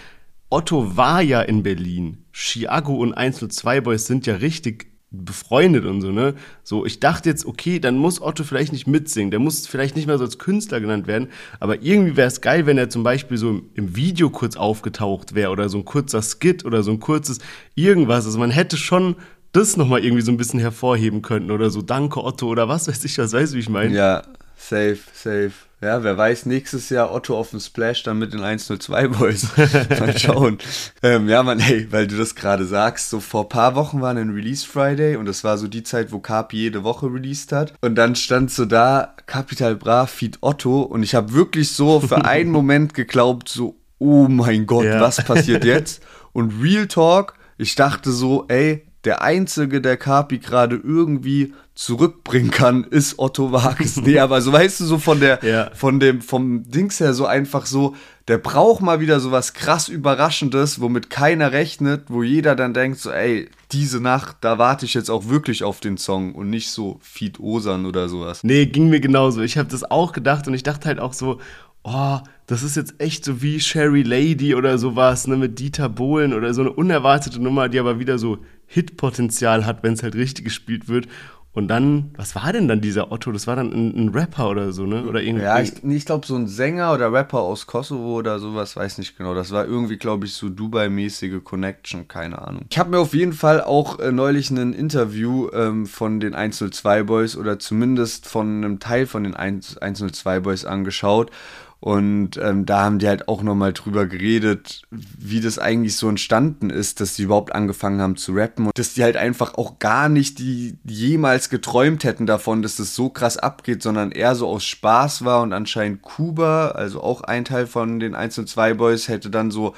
Otto 0.50 0.96
war 0.96 1.22
ja 1.22 1.40
in 1.40 1.62
Berlin. 1.62 2.24
Chiago 2.32 2.96
und 2.96 3.14
102 3.14 3.82
Boys 3.82 4.08
sind 4.08 4.26
ja 4.26 4.34
richtig 4.34 4.88
befreundet 5.12 5.84
und 5.84 6.00
so, 6.00 6.10
ne? 6.10 6.34
So, 6.64 6.84
ich 6.84 6.98
dachte 6.98 7.28
jetzt, 7.28 7.46
okay, 7.46 7.78
dann 7.78 7.96
muss 7.96 8.20
Otto 8.20 8.42
vielleicht 8.42 8.72
nicht 8.72 8.88
mitsingen, 8.88 9.30
der 9.30 9.38
muss 9.38 9.68
vielleicht 9.68 9.94
nicht 9.94 10.08
mehr 10.08 10.18
so 10.18 10.24
als 10.24 10.40
Künstler 10.40 10.80
genannt 10.80 11.06
werden, 11.06 11.28
aber 11.60 11.82
irgendwie 11.82 12.16
wäre 12.16 12.26
es 12.26 12.40
geil, 12.40 12.66
wenn 12.66 12.78
er 12.78 12.90
zum 12.90 13.04
Beispiel 13.04 13.38
so 13.38 13.48
im, 13.50 13.70
im 13.74 13.94
Video 13.94 14.28
kurz 14.30 14.56
aufgetaucht 14.56 15.36
wäre 15.36 15.52
oder 15.52 15.68
so 15.68 15.78
ein 15.78 15.84
kurzer 15.84 16.20
Skit 16.20 16.64
oder 16.64 16.82
so 16.82 16.90
ein 16.90 16.98
kurzes 16.98 17.38
irgendwas. 17.76 18.26
Also 18.26 18.40
man 18.40 18.50
hätte 18.50 18.76
schon 18.76 19.14
das 19.52 19.76
nochmal 19.76 20.04
irgendwie 20.04 20.22
so 20.22 20.32
ein 20.32 20.36
bisschen 20.36 20.58
hervorheben 20.58 21.22
können 21.22 21.52
oder 21.52 21.70
so, 21.70 21.80
danke 21.80 22.24
Otto 22.24 22.48
oder 22.48 22.68
was 22.68 22.88
weiß 22.88 23.04
ich, 23.04 23.18
was 23.18 23.32
weißt 23.32 23.52
du, 23.52 23.56
wie 23.56 23.60
ich 23.60 23.68
meine? 23.68 23.94
Ja, 23.94 24.24
safe, 24.56 24.98
safe. 25.14 25.52
Ja, 25.82 26.02
wer 26.02 26.16
weiß, 26.16 26.46
nächstes 26.46 26.88
Jahr 26.88 27.12
Otto 27.12 27.36
auf 27.36 27.50
dem 27.50 27.60
Splash 27.60 28.02
dann 28.02 28.18
mit 28.18 28.32
den 28.32 28.40
102 28.42 29.08
Boys. 29.08 29.46
Mal 30.00 30.18
schauen. 30.18 30.56
ähm, 31.02 31.28
ja, 31.28 31.42
Mann, 31.42 31.60
ey, 31.60 31.86
weil 31.92 32.06
du 32.06 32.16
das 32.16 32.34
gerade 32.34 32.64
sagst, 32.64 33.10
so 33.10 33.20
vor 33.20 33.50
paar 33.50 33.74
Wochen 33.74 34.00
war 34.00 34.10
ein 34.14 34.30
Release 34.30 34.66
Friday 34.66 35.16
und 35.16 35.26
das 35.26 35.44
war 35.44 35.58
so 35.58 35.68
die 35.68 35.82
Zeit, 35.82 36.12
wo 36.12 36.18
Capi 36.18 36.56
jede 36.56 36.82
Woche 36.82 37.06
released 37.12 37.52
hat. 37.52 37.74
Und 37.82 37.94
dann 37.96 38.16
stand 38.16 38.50
so 38.50 38.64
da, 38.64 39.14
Capital 39.26 39.76
Bra, 39.76 40.06
Feed 40.06 40.38
Otto 40.40 40.80
und 40.80 41.02
ich 41.02 41.14
habe 41.14 41.34
wirklich 41.34 41.70
so 41.72 42.00
für 42.00 42.16
einen 42.24 42.50
Moment 42.52 42.94
geglaubt, 42.94 43.50
so, 43.50 43.76
oh 43.98 44.28
mein 44.28 44.64
Gott, 44.66 44.86
Ja. 44.86 45.00
was 45.02 45.22
passiert 45.22 45.64
jetzt? 45.66 46.02
Und 46.32 46.54
Real 46.62 46.86
Talk, 46.86 47.34
ich 47.58 47.74
dachte 47.74 48.12
so, 48.12 48.46
ey, 48.48 48.85
der 49.06 49.22
Einzige, 49.22 49.80
der 49.80 49.96
Capi 49.96 50.38
gerade 50.38 50.76
irgendwie 50.76 51.54
zurückbringen 51.74 52.50
kann, 52.50 52.84
ist 52.84 53.18
Otto 53.18 53.52
Wages. 53.52 53.96
Nee, 54.02 54.18
aber 54.18 54.40
so 54.40 54.52
weißt 54.52 54.80
du, 54.80 54.84
so 54.84 54.98
von 54.98 55.20
der, 55.20 55.38
Ja. 55.44 55.70
von 55.74 56.00
dem, 56.00 56.20
vom 56.22 56.64
Dings 56.70 57.00
her 57.00 57.12
so 57.14 57.26
einfach 57.26 57.66
so, 57.66 57.94
der 58.28 58.38
braucht 58.38 58.80
mal 58.82 58.98
wieder 58.98 59.20
so 59.20 59.30
was 59.30 59.52
krass 59.52 59.88
Überraschendes, 59.88 60.80
womit 60.80 61.10
keiner 61.10 61.52
rechnet, 61.52 62.04
wo 62.08 62.22
jeder 62.22 62.56
dann 62.56 62.74
denkt 62.74 62.98
so, 62.98 63.10
ey, 63.10 63.48
diese 63.72 64.00
Nacht, 64.00 64.38
da 64.40 64.58
warte 64.58 64.86
ich 64.86 64.94
jetzt 64.94 65.10
auch 65.10 65.28
wirklich 65.28 65.62
auf 65.64 65.80
den 65.80 65.96
Song 65.98 66.34
und 66.34 66.50
nicht 66.50 66.70
so 66.70 66.98
Feed 67.02 67.38
Osan 67.38 67.84
oder 67.86 68.08
sowas. 68.08 68.42
Nee, 68.42 68.66
ging 68.66 68.88
mir 68.88 69.00
genauso. 69.00 69.42
Ich 69.42 69.58
habe 69.58 69.68
das 69.68 69.88
auch 69.88 70.12
gedacht 70.12 70.48
und 70.48 70.54
ich 70.54 70.62
dachte 70.62 70.88
halt 70.88 70.98
auch 70.98 71.12
so, 71.12 71.40
oh, 71.86 72.18
das 72.46 72.62
ist 72.62 72.76
jetzt 72.76 72.94
echt 72.98 73.24
so 73.24 73.42
wie 73.42 73.60
Sherry 73.60 74.02
Lady 74.02 74.54
oder 74.54 74.76
sowas, 74.76 75.26
ne, 75.26 75.36
mit 75.36 75.58
Dieter 75.58 75.88
Bohlen 75.88 76.34
oder 76.34 76.52
so 76.52 76.60
eine 76.60 76.72
unerwartete 76.72 77.40
Nummer, 77.40 77.68
die 77.68 77.78
aber 77.78 77.98
wieder 77.98 78.18
so 78.18 78.38
Hitpotenzial 78.66 79.64
hat, 79.64 79.82
wenn 79.82 79.94
es 79.94 80.02
halt 80.02 80.16
richtig 80.16 80.44
gespielt 80.44 80.88
wird. 80.88 81.06
Und 81.52 81.68
dann, 81.68 82.10
was 82.18 82.34
war 82.34 82.52
denn 82.52 82.68
dann 82.68 82.82
dieser 82.82 83.10
Otto? 83.10 83.32
Das 83.32 83.46
war 83.46 83.56
dann 83.56 83.72
ein, 83.72 83.96
ein 83.96 84.08
Rapper 84.10 84.50
oder 84.50 84.72
so, 84.72 84.84
ne? 84.84 85.06
Oder 85.06 85.22
irgendwie. 85.22 85.44
Ja, 85.46 85.58
ich, 85.58 85.82
ich 85.82 86.04
glaube, 86.04 86.26
so 86.26 86.36
ein 86.36 86.48
Sänger 86.48 86.92
oder 86.92 87.10
Rapper 87.10 87.38
aus 87.38 87.66
Kosovo 87.66 88.18
oder 88.18 88.38
sowas, 88.38 88.76
weiß 88.76 88.98
nicht 88.98 89.16
genau. 89.16 89.34
Das 89.34 89.52
war 89.52 89.64
irgendwie, 89.64 89.96
glaube 89.96 90.26
ich, 90.26 90.34
so 90.34 90.50
Dubai-mäßige 90.50 91.42
Connection, 91.42 92.08
keine 92.08 92.46
Ahnung. 92.46 92.66
Ich 92.68 92.78
habe 92.78 92.90
mir 92.90 92.98
auf 92.98 93.14
jeden 93.14 93.32
Fall 93.32 93.62
auch 93.62 93.98
äh, 94.00 94.12
neulich 94.12 94.50
ein 94.50 94.74
Interview 94.74 95.48
ähm, 95.54 95.86
von 95.86 96.20
den 96.20 96.34
102 96.34 97.04
Boys 97.04 97.38
oder 97.38 97.58
zumindest 97.58 98.26
von 98.26 98.62
einem 98.62 98.78
Teil 98.78 99.06
von 99.06 99.24
den 99.24 99.34
1, 99.34 99.78
102 99.78 100.40
Boys 100.40 100.66
angeschaut. 100.66 101.30
Und 101.78 102.38
ähm, 102.38 102.64
da 102.64 102.84
haben 102.84 102.98
die 102.98 103.06
halt 103.06 103.28
auch 103.28 103.42
nochmal 103.42 103.72
drüber 103.74 104.06
geredet, 104.06 104.82
wie 104.90 105.40
das 105.40 105.58
eigentlich 105.58 105.96
so 105.96 106.08
entstanden 106.08 106.70
ist, 106.70 107.00
dass 107.00 107.14
die 107.14 107.22
überhaupt 107.22 107.54
angefangen 107.54 108.00
haben 108.00 108.16
zu 108.16 108.32
rappen 108.32 108.66
und 108.66 108.78
dass 108.78 108.94
die 108.94 109.02
halt 109.02 109.16
einfach 109.16 109.54
auch 109.54 109.78
gar 109.78 110.08
nicht 110.08 110.38
die 110.38 110.78
jemals 110.84 111.50
geträumt 111.50 112.04
hätten 112.04 112.26
davon, 112.26 112.62
dass 112.62 112.76
das 112.76 112.94
so 112.94 113.10
krass 113.10 113.36
abgeht, 113.36 113.82
sondern 113.82 114.10
eher 114.10 114.34
so 114.34 114.48
aus 114.48 114.64
Spaß 114.64 115.24
war 115.24 115.42
und 115.42 115.52
anscheinend 115.52 116.02
Kuba, 116.02 116.68
also 116.68 117.02
auch 117.02 117.20
ein 117.20 117.44
Teil 117.44 117.66
von 117.66 118.00
den 118.00 118.14
1 118.14 118.38
und 118.38 118.48
2 118.48 118.74
Boys, 118.74 119.08
hätte 119.08 119.28
dann 119.28 119.50
so 119.50 119.74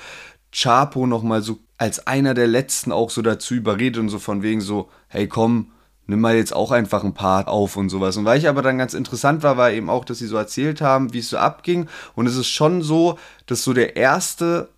Chapo 0.52 1.06
nochmal 1.06 1.42
so 1.42 1.58
als 1.78 2.06
einer 2.06 2.34
der 2.34 2.46
letzten 2.46 2.92
auch 2.92 3.10
so 3.10 3.22
dazu 3.22 3.54
überredet 3.54 4.00
und 4.00 4.08
so 4.08 4.18
von 4.18 4.42
wegen 4.42 4.60
so, 4.60 4.88
hey 5.08 5.26
komm, 5.26 5.72
nimm 6.08 6.20
mal 6.20 6.34
jetzt 6.34 6.56
auch 6.56 6.72
einfach 6.72 7.04
ein 7.04 7.14
Part 7.14 7.46
auf 7.46 7.76
und 7.76 7.90
sowas. 7.90 8.16
Und 8.16 8.24
weil 8.24 8.38
ich 8.38 8.48
aber 8.48 8.62
dann 8.62 8.78
ganz 8.78 8.94
interessant 8.94 9.42
war, 9.42 9.56
war 9.56 9.70
eben 9.70 9.88
auch, 9.88 10.04
dass 10.04 10.18
sie 10.18 10.26
so 10.26 10.36
erzählt 10.36 10.80
haben, 10.80 11.12
wie 11.12 11.18
es 11.20 11.30
so 11.30 11.36
abging. 11.36 11.86
Und 12.16 12.26
es 12.26 12.34
ist 12.34 12.48
schon 12.48 12.82
so, 12.82 13.18
dass 13.46 13.62
so 13.62 13.74
der 13.74 13.94
erste 13.94 14.70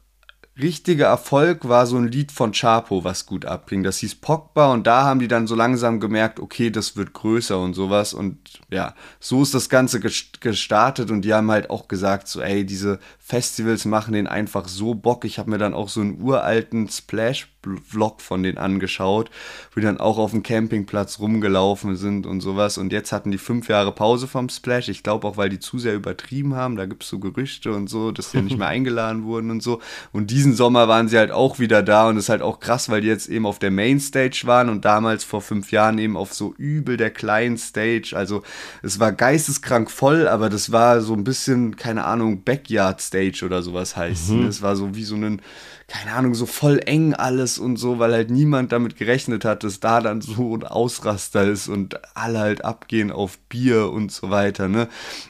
richtiger 0.63 1.07
Erfolg 1.07 1.69
war 1.69 1.87
so 1.87 1.97
ein 1.97 2.09
Lied 2.09 2.33
von 2.33 2.53
Chapo, 2.53 3.05
was 3.05 3.27
gut 3.27 3.45
abging. 3.45 3.83
Das 3.83 3.99
hieß 3.99 4.17
Pogba 4.17 4.73
und 4.73 4.87
da 4.87 5.05
haben 5.05 5.21
die 5.21 5.29
dann 5.29 5.47
so 5.47 5.55
langsam 5.55 6.01
gemerkt, 6.01 6.41
okay, 6.41 6.71
das 6.71 6.97
wird 6.97 7.13
größer 7.13 7.59
und 7.59 7.75
sowas. 7.75 8.15
Und 8.15 8.39
ja, 8.71 8.95
so 9.19 9.43
ist 9.43 9.55
das 9.55 9.69
Ganze 9.69 10.01
gestartet 10.01 11.11
und 11.11 11.23
die 11.23 11.35
haben 11.35 11.51
halt 11.51 11.71
auch 11.71 11.89
gesagt, 11.89 12.29
so, 12.29 12.41
ey, 12.41 12.65
diese 12.65 12.99
Festivals 13.31 13.85
machen 13.85 14.13
den 14.13 14.27
einfach 14.27 14.67
so 14.67 14.95
Bock. 14.95 15.25
Ich 15.25 15.39
habe 15.39 15.51
mir 15.51 15.59
dann 15.59 15.73
auch 15.73 15.89
so 15.89 16.01
einen 16.01 16.21
uralten 16.21 16.89
Splash-Vlog 16.89 18.21
von 18.21 18.43
denen 18.43 18.59
angeschaut, 18.59 19.31
wo 19.73 19.79
die 19.79 19.87
dann 19.87 20.01
auch 20.01 20.19
auf 20.19 20.33
dem 20.33 20.43
Campingplatz 20.43 21.21
rumgelaufen 21.21 21.95
sind 21.95 22.27
und 22.27 22.41
sowas. 22.41 22.77
Und 22.77 22.93
jetzt 22.93 23.13
hatten 23.13 23.31
die 23.31 23.39
fünf 23.39 23.69
Jahre 23.69 23.93
Pause 23.93 24.27
vom 24.27 24.49
Splash. 24.49 24.89
Ich 24.89 25.05
glaube 25.05 25.29
auch, 25.29 25.37
weil 25.37 25.49
die 25.49 25.61
zu 25.61 25.79
sehr 25.79 25.95
übertrieben 25.95 26.57
haben. 26.57 26.75
Da 26.75 26.87
gibt 26.87 27.05
es 27.05 27.09
so 27.09 27.21
Gerüchte 27.21 27.73
und 27.73 27.89
so, 27.89 28.11
dass 28.11 28.33
die 28.33 28.43
nicht 28.43 28.59
mehr 28.59 28.67
eingeladen 28.81 29.23
wurden 29.23 29.53
und 29.53 29.63
so. 29.63 29.81
Und 30.11 30.33
diesen 30.33 30.50
Sommer 30.55 30.89
waren 30.89 31.09
sie 31.09 31.19
halt 31.19 31.31
auch 31.31 31.59
wieder 31.59 31.83
da 31.83 32.09
und 32.09 32.17
es 32.17 32.25
ist 32.25 32.29
halt 32.29 32.43
auch 32.43 32.61
krass, 32.61 32.89
weil 32.89 33.01
die 33.01 33.09
jetzt 33.09 33.29
eben 33.29 33.47
auf 33.47 33.59
der 33.59 33.71
Mainstage 33.71 34.43
waren 34.45 34.69
und 34.69 34.85
damals 34.85 35.25
vor 35.25 35.41
fünf 35.41 35.71
Jahren 35.73 35.99
eben 35.99 36.17
auf 36.17 36.35
so 36.35 36.55
übel 36.59 36.97
der 36.97 37.11
kleinen 37.11 37.59
Stage. 37.59 38.13
Also 38.15 38.43
es 38.83 38.99
war 38.99 39.13
geisteskrank 39.13 39.91
voll, 39.91 40.27
aber 40.29 40.49
das 40.49 40.73
war 40.73 41.01
so 41.01 41.15
ein 41.15 41.25
bisschen, 41.25 41.77
keine 41.77 42.05
Ahnung, 42.05 42.43
Backyard-Stage 42.43 43.21
Stage 43.31 43.45
oder 43.45 43.63
sowas 43.63 43.97
heißt. 43.97 44.31
Mhm. 44.31 44.47
Es 44.47 44.63
war 44.63 44.77
so 44.77 44.95
wie 44.95 45.05
so 45.05 45.15
ein, 45.17 45.43
keine 45.91 46.13
Ahnung, 46.13 46.35
so 46.35 46.47
voll 46.47 46.81
eng 46.87 47.15
alles 47.15 47.59
und 47.59 47.77
so, 47.77 47.99
weil 47.99 48.13
halt 48.13 48.31
niemand 48.31 48.71
damit 48.71 48.97
gerechnet 48.97 49.45
hat, 49.45 49.65
dass 49.65 49.81
da 49.81 50.01
dann 50.01 50.21
so 50.21 50.57
ein 50.57 50.63
Ausraster 50.63 51.45
ist 51.45 51.67
und 51.67 51.99
alle 52.15 52.39
halt 52.39 52.65
abgehen 52.65 53.11
auf 53.11 53.39
Bier 53.49 53.91
und 53.91 54.13
so 54.13 54.31
weiter, 54.31 54.69
ne? 54.69 54.89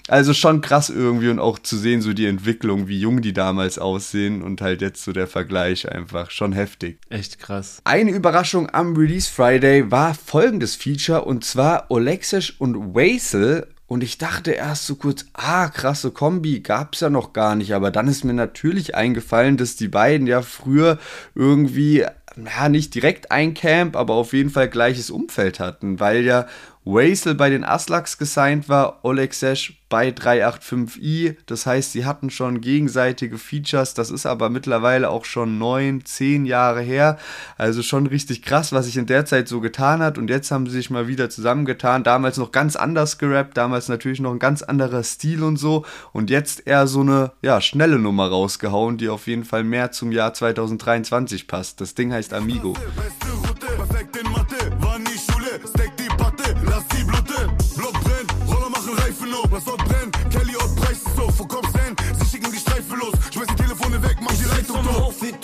Also 0.09 0.35
schon 0.35 0.61
krass 0.61 0.91
irgendwie 0.91 1.31
und 1.31 1.39
auch 1.39 1.59
zu 1.59 1.79
sehen, 1.79 2.03
so 2.03 2.13
die 2.13 2.27
Entwicklung, 2.27 2.89
wie 2.89 3.01
jung 3.01 3.23
die 3.23 3.33
damals 3.33 3.79
aussehen 3.79 4.43
und 4.43 4.61
halt 4.61 4.83
jetzt 4.83 5.03
so 5.03 5.13
der 5.13 5.27
Vergleich 5.27 5.91
einfach 5.91 6.31
schon 6.31 6.53
heftig. 6.53 6.99
Echt 7.09 7.39
krass. 7.39 7.81
Eine 7.85 8.11
Überraschung 8.11 8.69
am 8.69 8.95
Release 8.95 9.31
Friday 9.31 9.91
war 9.91 10.13
folgendes 10.15 10.77
Feature 10.77 11.25
und 11.25 11.43
zwar 11.43 11.91
Olexisch 11.91 12.61
und 12.61 12.95
Wasel 12.95 13.67
und 13.91 14.05
ich 14.05 14.19
dachte 14.19 14.53
erst 14.53 14.87
so 14.87 14.95
kurz, 14.95 15.25
ah, 15.33 15.67
krasse 15.67 16.13
Kombi, 16.13 16.61
gab's 16.61 17.01
ja 17.01 17.11
noch 17.11 17.33
gar 17.33 17.57
nicht. 17.57 17.75
Aber 17.75 17.91
dann 17.91 18.07
ist 18.07 18.23
mir 18.23 18.33
natürlich 18.33 18.95
eingefallen, 18.95 19.57
dass 19.57 19.75
die 19.75 19.89
beiden 19.89 20.29
ja 20.29 20.43
früher 20.43 20.97
irgendwie, 21.35 22.07
ja, 22.37 22.69
nicht 22.69 22.95
direkt 22.95 23.33
ein 23.33 23.53
Camp, 23.53 23.97
aber 23.97 24.15
auf 24.15 24.33
jeden 24.33 24.51
Fall 24.51 24.69
gleiches 24.69 25.11
Umfeld 25.11 25.59
hatten, 25.59 25.99
weil 25.99 26.25
ja 26.25 26.47
Wasel 26.95 27.35
bei 27.35 27.51
den 27.51 27.65
Aslaks 27.65 28.19
gesigned 28.19 28.69
war, 28.69 29.05
Oleg 29.05 29.35
Sesh 29.35 29.81
bei 29.91 30.11
385i. 30.11 31.37
Das 31.47 31.67
heißt, 31.67 31.93
sie 31.93 32.07
hatten 32.07 32.31
schon 32.31 32.61
gegenseitige 32.61 33.37
Features. 33.37 33.93
Das 33.93 34.11
ist 34.11 34.25
aber 34.25 34.49
mittlerweile 34.49 35.11
auch 35.11 35.25
schon 35.25 35.59
neun, 35.59 36.05
zehn 36.05 36.47
Jahre 36.47 36.81
her. 36.81 37.19
Also 37.59 37.83
schon 37.83 38.07
richtig 38.07 38.43
krass, 38.43 38.73
was 38.73 38.87
sich 38.87 38.97
in 38.97 39.07
der 39.07 39.27
Zeit 39.27 39.49
so 39.49 39.61
getan 39.61 40.01
hat. 40.01 40.17
Und 40.17 40.31
jetzt 40.31 40.51
haben 40.51 40.67
sie 40.67 40.73
sich 40.73 40.91
mal 40.91 41.09
wieder 41.09 41.29
zusammengetan. 41.29 42.05
Damals 42.05 42.39
noch 42.39 42.53
ganz 42.53 42.77
anders 42.77 43.19
gerappt, 43.19 43.57
damals 43.57 43.89
natürlich 43.89 44.21
noch 44.21 44.33
ein 44.33 44.39
ganz 44.39 44.63
anderer 44.63 45.03
Stil 45.03 45.43
und 45.43 45.57
so. 45.57 45.85
Und 46.13 46.31
jetzt 46.31 46.67
eher 46.67 46.87
so 46.87 47.01
eine 47.01 47.33
ja, 47.43 47.61
schnelle 47.61 47.99
Nummer 47.99 48.29
rausgehauen, 48.29 48.97
die 48.97 49.09
auf 49.09 49.27
jeden 49.27 49.45
Fall 49.45 49.65
mehr 49.65 49.91
zum 49.91 50.13
Jahr 50.13 50.33
2023 50.33 51.49
passt. 51.49 51.81
Das 51.81 51.95
Ding 51.95 52.13
heißt 52.13 52.33
Amigo. 52.33 52.75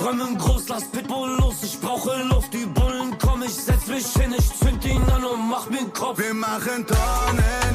Tot. 0.07 0.13
Hof, 0.13 0.13
wir 0.13 0.13
träumen 0.13 0.39
groß, 0.39 0.69
lass 0.69 0.85
Pitbull 0.85 1.37
los. 1.39 1.63
Ich 1.63 1.81
brauche 1.81 2.23
Luft, 2.25 2.53
die 2.53 2.67
Bullen 2.67 3.19
kommen, 3.19 3.43
ich 3.45 3.55
setz 3.55 3.87
mich 3.87 4.07
hin, 4.07 4.35
ich 4.37 4.53
zünd 4.59 4.85
ihn 4.85 5.03
an 5.15 5.25
und 5.25 5.49
mach 5.49 5.69
mir 5.69 5.89
Kopf. 5.93 6.19
Wir 6.19 6.35
machen 6.35 6.87
Tonnen 6.87 7.66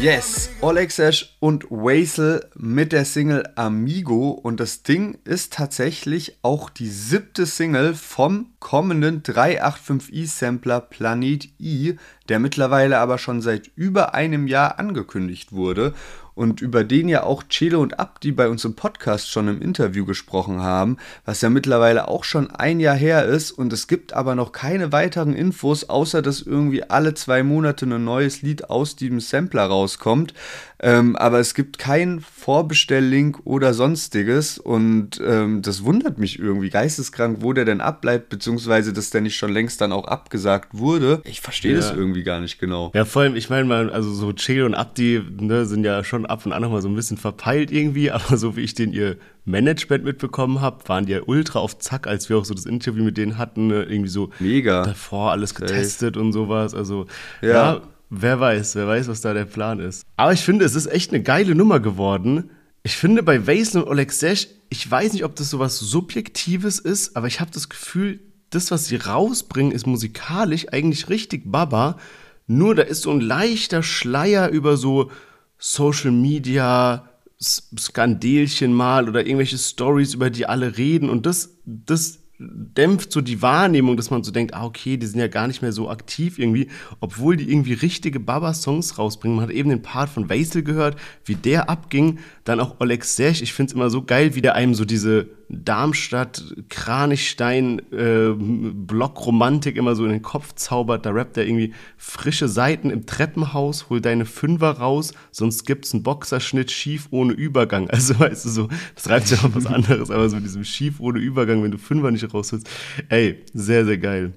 Yes, 0.00 0.50
Oleg 0.60 0.92
Sesh 0.92 1.36
und 1.40 1.64
Wasel 1.72 2.48
mit 2.54 2.92
der 2.92 3.04
Single 3.04 3.42
Amigo. 3.56 4.30
Und 4.30 4.60
das 4.60 4.84
Ding 4.84 5.18
ist 5.24 5.54
tatsächlich 5.54 6.38
auch 6.42 6.70
die 6.70 6.86
siebte 6.86 7.46
Single 7.46 7.94
vom 7.94 8.52
kommenden 8.60 9.24
385i 9.24 10.28
Sampler 10.28 10.80
Planet 10.80 11.48
I, 11.58 11.96
der 12.28 12.38
mittlerweile 12.38 12.98
aber 12.98 13.18
schon 13.18 13.42
seit 13.42 13.72
über 13.74 14.14
einem 14.14 14.46
Jahr 14.46 14.78
angekündigt 14.78 15.50
wurde 15.50 15.94
und 16.38 16.62
über 16.62 16.84
den 16.84 17.08
ja 17.08 17.24
auch 17.24 17.42
Chelo 17.48 17.82
und 17.82 17.98
Abdi 17.98 18.30
bei 18.30 18.48
uns 18.48 18.64
im 18.64 18.74
Podcast 18.74 19.28
schon 19.28 19.48
im 19.48 19.60
Interview 19.60 20.06
gesprochen 20.06 20.62
haben, 20.62 20.96
was 21.24 21.40
ja 21.40 21.50
mittlerweile 21.50 22.06
auch 22.06 22.22
schon 22.22 22.48
ein 22.52 22.78
Jahr 22.78 22.94
her 22.94 23.24
ist 23.24 23.50
und 23.50 23.72
es 23.72 23.88
gibt 23.88 24.12
aber 24.12 24.36
noch 24.36 24.52
keine 24.52 24.92
weiteren 24.92 25.34
Infos, 25.34 25.88
außer 25.88 26.22
dass 26.22 26.40
irgendwie 26.40 26.84
alle 26.84 27.14
zwei 27.14 27.42
Monate 27.42 27.86
ein 27.86 28.04
neues 28.04 28.42
Lied 28.42 28.70
aus 28.70 28.94
diesem 28.94 29.18
Sampler 29.18 29.64
rauskommt. 29.64 30.32
Ähm, 30.80 31.16
aber 31.16 31.40
es 31.40 31.54
gibt 31.54 31.78
keinen 31.78 32.20
Vorbestelllink 32.20 33.40
oder 33.44 33.74
sonstiges 33.74 34.58
und 34.58 35.20
ähm, 35.24 35.62
das 35.62 35.84
wundert 35.84 36.18
mich 36.18 36.38
irgendwie 36.38 36.70
geisteskrank, 36.70 37.38
wo 37.40 37.52
der 37.52 37.64
denn 37.64 37.80
abbleibt, 37.80 38.28
beziehungsweise 38.28 38.92
dass 38.92 39.10
der 39.10 39.20
nicht 39.20 39.36
schon 39.36 39.52
längst 39.52 39.80
dann 39.80 39.92
auch 39.92 40.06
abgesagt 40.06 40.70
wurde. 40.72 41.20
Ich 41.24 41.40
verstehe 41.40 41.72
Ja. 41.72 41.78
das 41.78 41.90
irgendwie 41.92 42.22
gar 42.22 42.40
nicht 42.40 42.58
genau. 42.58 42.90
Ja, 42.94 43.04
vor 43.04 43.22
allem, 43.22 43.36
ich 43.36 43.48
meine 43.50 43.64
mal, 43.64 43.90
also 43.90 44.12
so 44.12 44.32
Chelo 44.32 44.66
und 44.66 44.74
Abdi 44.74 45.22
ne, 45.40 45.66
sind 45.66 45.84
ja 45.84 46.04
schon 46.04 46.26
ab 46.26 46.44
und 46.46 46.52
an 46.52 46.62
noch 46.62 46.70
mal 46.70 46.82
so 46.82 46.88
ein 46.88 46.94
bisschen 46.94 47.16
verpeilt 47.16 47.70
irgendwie, 47.70 48.10
aber 48.12 48.36
so 48.36 48.56
wie 48.56 48.60
ich 48.62 48.74
den 48.74 48.92
ihr 48.92 49.16
Management 49.44 50.04
mitbekommen 50.04 50.60
habe, 50.60 50.86
waren 50.88 51.06
die 51.06 51.12
ja 51.12 51.20
ultra 51.26 51.58
auf 51.58 51.78
Zack, 51.78 52.06
als 52.06 52.28
wir 52.28 52.36
auch 52.38 52.44
so 52.44 52.54
das 52.54 52.66
Interview 52.66 53.02
mit 53.04 53.16
denen 53.16 53.38
hatten, 53.38 53.68
ne, 53.68 53.82
irgendwie 53.84 54.10
so 54.10 54.30
Mega. 54.40 54.82
davor 54.84 55.30
alles 55.32 55.54
getestet 55.54 56.16
und 56.16 56.32
sowas. 56.32 56.74
Also 56.74 57.06
Ja. 57.40 57.48
ja. 57.74 57.80
Wer 58.10 58.40
weiß, 58.40 58.74
wer 58.74 58.86
weiß, 58.86 59.08
was 59.08 59.20
da 59.20 59.34
der 59.34 59.44
Plan 59.44 59.80
ist. 59.80 60.04
Aber 60.16 60.32
ich 60.32 60.40
finde, 60.40 60.64
es 60.64 60.74
ist 60.74 60.86
echt 60.86 61.12
eine 61.12 61.22
geile 61.22 61.54
Nummer 61.54 61.80
geworden. 61.80 62.50
Ich 62.82 62.96
finde 62.96 63.22
bei 63.22 63.46
Vasen 63.46 63.82
und 63.82 63.88
Oleg 63.88 64.12
Sesh, 64.12 64.48
ich 64.70 64.90
weiß 64.90 65.12
nicht, 65.12 65.24
ob 65.24 65.36
das 65.36 65.50
so 65.50 65.58
was 65.58 65.78
Subjektives 65.78 66.78
ist, 66.78 67.16
aber 67.16 67.26
ich 67.26 67.40
habe 67.40 67.50
das 67.50 67.68
Gefühl, 67.68 68.20
das, 68.50 68.70
was 68.70 68.86
sie 68.86 68.96
rausbringen, 68.96 69.72
ist 69.72 69.86
musikalisch 69.86 70.68
eigentlich 70.72 71.08
richtig 71.08 71.50
Baba. 71.50 71.98
Nur 72.46 72.74
da 72.74 72.82
ist 72.82 73.02
so 73.02 73.10
ein 73.10 73.20
leichter 73.20 73.82
Schleier 73.82 74.48
über 74.48 74.76
so 74.76 75.10
Social 75.58 76.12
Media, 76.12 77.08
Skandelchen 77.40 78.72
mal 78.72 79.08
oder 79.08 79.20
irgendwelche 79.20 79.58
Stories, 79.58 80.14
über 80.14 80.30
die 80.30 80.46
alle 80.46 80.76
reden. 80.76 81.10
Und 81.10 81.26
das, 81.26 81.50
das 81.64 82.17
dämpft 82.38 83.10
so 83.10 83.20
die 83.20 83.42
Wahrnehmung, 83.42 83.96
dass 83.96 84.10
man 84.10 84.22
so 84.22 84.30
denkt, 84.30 84.54
ah, 84.54 84.64
okay, 84.64 84.96
die 84.96 85.06
sind 85.06 85.18
ja 85.18 85.26
gar 85.26 85.48
nicht 85.48 85.60
mehr 85.60 85.72
so 85.72 85.90
aktiv 85.90 86.38
irgendwie, 86.38 86.68
obwohl 87.00 87.36
die 87.36 87.50
irgendwie 87.50 87.72
richtige 87.72 88.20
Baba-Songs 88.20 88.98
rausbringen. 88.98 89.36
Man 89.36 89.46
hat 89.46 89.52
eben 89.52 89.70
den 89.70 89.82
Part 89.82 90.08
von 90.08 90.30
Wasel 90.30 90.62
gehört, 90.62 90.96
wie 91.24 91.34
der 91.34 91.68
abging. 91.68 92.20
Dann 92.44 92.60
auch 92.60 92.76
Oleg 92.78 93.04
Sech. 93.04 93.42
Ich 93.42 93.52
finde 93.52 93.70
es 93.70 93.74
immer 93.74 93.90
so 93.90 94.02
geil, 94.02 94.34
wie 94.34 94.42
der 94.42 94.54
einem 94.54 94.74
so 94.74 94.84
diese 94.84 95.28
Darmstadt, 95.50 96.54
Kranichstein, 96.68 97.80
äh, 97.90 98.34
Blockromantik 98.36 99.76
immer 99.76 99.94
so 99.96 100.04
in 100.04 100.10
den 100.10 100.22
Kopf 100.22 100.54
zaubert. 100.54 101.06
Da 101.06 101.10
rappt 101.10 101.38
er 101.38 101.46
irgendwie 101.46 101.72
frische 101.96 102.48
Seiten 102.48 102.90
im 102.90 103.06
Treppenhaus, 103.06 103.88
hol 103.88 104.00
deine 104.00 104.26
Fünfer 104.26 104.72
raus, 104.72 105.14
sonst 105.30 105.64
gibt's 105.64 105.94
einen 105.94 106.02
Boxerschnitt 106.02 106.70
schief 106.70 107.08
ohne 107.10 107.32
Übergang. 107.32 107.88
Also 107.98 108.20
weißt 108.20 108.44
du 108.44 108.48
so, 108.50 108.68
das 108.94 109.08
reibt 109.08 109.28
ja 109.30 109.38
auf 109.38 109.56
was 109.56 109.66
anderes, 109.66 110.12
aber 110.12 110.28
so 110.28 110.36
mit 110.36 110.44
diesem 110.44 110.62
schief 110.62 111.00
ohne 111.00 111.18
Übergang, 111.18 111.64
wenn 111.64 111.72
du 111.72 111.78
Fünfer 111.78 112.12
nicht 112.12 112.27
rausholst. 112.28 112.68
Ey, 113.08 113.44
sehr, 113.52 113.84
sehr 113.84 113.98
geil. 113.98 114.32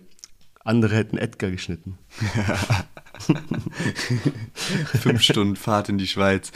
Andere 0.63 0.95
hätten 0.95 1.17
Edgar 1.17 1.49
geschnitten. 1.49 1.97
Fünf 5.01 5.21
Stunden 5.21 5.55
Fahrt 5.55 5.89
in 5.89 5.97
die 5.97 6.07
Schweiz. 6.07 6.51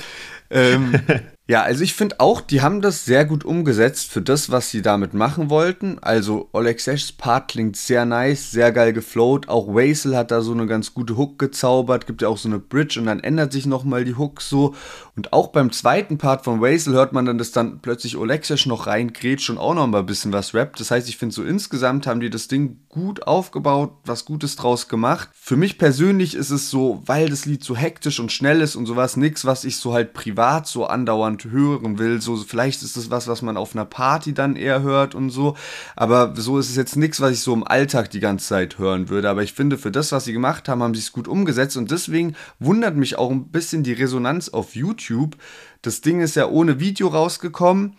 Ähm, 0.49 0.93
ja, 1.47 1.63
also 1.63 1.83
ich 1.83 1.93
finde 1.93 2.19
auch, 2.19 2.41
die 2.41 2.61
haben 2.61 2.81
das 2.81 3.05
sehr 3.05 3.25
gut 3.25 3.45
umgesetzt 3.45 4.11
für 4.11 4.21
das, 4.21 4.51
was 4.51 4.69
sie 4.71 4.81
damit 4.81 5.13
machen 5.13 5.49
wollten. 5.49 5.99
Also 6.01 6.49
Olexeshs 6.53 7.11
Part 7.11 7.49
klingt 7.49 7.77
sehr 7.77 8.05
nice, 8.05 8.51
sehr 8.51 8.71
geil 8.71 8.93
geflowt. 8.93 9.49
Auch 9.49 9.67
Wasel 9.67 10.15
hat 10.15 10.31
da 10.31 10.41
so 10.41 10.53
eine 10.53 10.65
ganz 10.65 10.93
gute 10.93 11.17
Hook 11.17 11.39
gezaubert, 11.39 12.07
gibt 12.07 12.21
ja 12.21 12.27
auch 12.27 12.37
so 12.37 12.49
eine 12.49 12.59
Bridge 12.59 12.99
und 12.99 13.05
dann 13.05 13.19
ändert 13.19 13.51
sich 13.51 13.65
nochmal 13.65 14.05
die 14.05 14.15
Hook 14.15 14.41
so. 14.41 14.75
Und 15.15 15.33
auch 15.33 15.47
beim 15.47 15.71
zweiten 15.71 16.17
Part 16.17 16.43
von 16.43 16.61
Wasel 16.61 16.93
hört 16.93 17.13
man 17.13 17.25
dann, 17.25 17.37
dass 17.37 17.51
dann 17.51 17.79
plötzlich 17.79 18.17
Olexesh 18.17 18.65
noch 18.65 18.87
reingrätscht 18.87 19.49
und 19.49 19.57
auch 19.57 19.73
noch 19.73 19.87
mal 19.87 19.99
ein 19.99 20.05
bisschen 20.05 20.33
was 20.33 20.53
rappt. 20.53 20.79
Das 20.79 20.91
heißt, 20.91 21.07
ich 21.09 21.17
finde 21.17 21.33
so 21.33 21.43
insgesamt 21.43 22.07
haben 22.07 22.19
die 22.19 22.29
das 22.29 22.47
Ding 22.47 22.79
gut 22.89 23.27
aufgebaut, 23.27 23.93
was 24.05 24.25
Gutes 24.25 24.55
draus 24.55 24.87
gemacht. 24.87 25.29
Für 25.33 25.57
mich 25.57 25.77
persönlich 25.77 26.35
ist 26.35 26.49
es 26.49 26.69
so, 26.69 27.01
weil 27.05 27.29
das 27.29 27.45
Lied 27.45 27.63
so 27.63 27.75
hektisch 27.75 28.19
und 28.19 28.31
schnell 28.31 28.61
ist 28.61 28.75
und 28.75 28.85
sowas, 28.85 29.15
nix, 29.15 29.45
was 29.45 29.63
ich 29.63 29.77
so 29.77 29.93
halt 29.93 30.13
privat 30.13 30.34
so 30.67 30.85
andauernd 30.85 31.45
hören 31.45 31.97
will. 31.97 32.21
So, 32.21 32.35
vielleicht 32.37 32.83
ist 32.83 32.97
es 32.97 33.09
was, 33.09 33.27
was 33.27 33.41
man 33.41 33.57
auf 33.57 33.75
einer 33.75 33.85
Party 33.85 34.33
dann 34.33 34.55
eher 34.55 34.81
hört 34.81 35.15
und 35.15 35.29
so. 35.29 35.55
Aber 35.95 36.33
so 36.35 36.59
ist 36.59 36.69
es 36.69 36.75
jetzt 36.75 36.95
nichts, 36.95 37.21
was 37.21 37.31
ich 37.31 37.41
so 37.41 37.53
im 37.53 37.65
Alltag 37.65 38.09
die 38.11 38.19
ganze 38.19 38.47
Zeit 38.47 38.77
hören 38.77 39.09
würde. 39.09 39.29
Aber 39.29 39.43
ich 39.43 39.53
finde, 39.53 39.77
für 39.77 39.91
das, 39.91 40.11
was 40.11 40.25
sie 40.25 40.33
gemacht 40.33 40.69
haben, 40.69 40.83
haben 40.83 40.93
sie 40.93 41.01
es 41.01 41.11
gut 41.11 41.27
umgesetzt. 41.27 41.77
Und 41.77 41.91
deswegen 41.91 42.35
wundert 42.59 42.95
mich 42.95 43.17
auch 43.17 43.31
ein 43.31 43.49
bisschen 43.49 43.83
die 43.83 43.93
Resonanz 43.93 44.49
auf 44.49 44.75
YouTube. 44.75 45.35
Das 45.81 46.01
Ding 46.01 46.21
ist 46.21 46.35
ja 46.35 46.47
ohne 46.47 46.79
Video 46.79 47.07
rausgekommen 47.07 47.95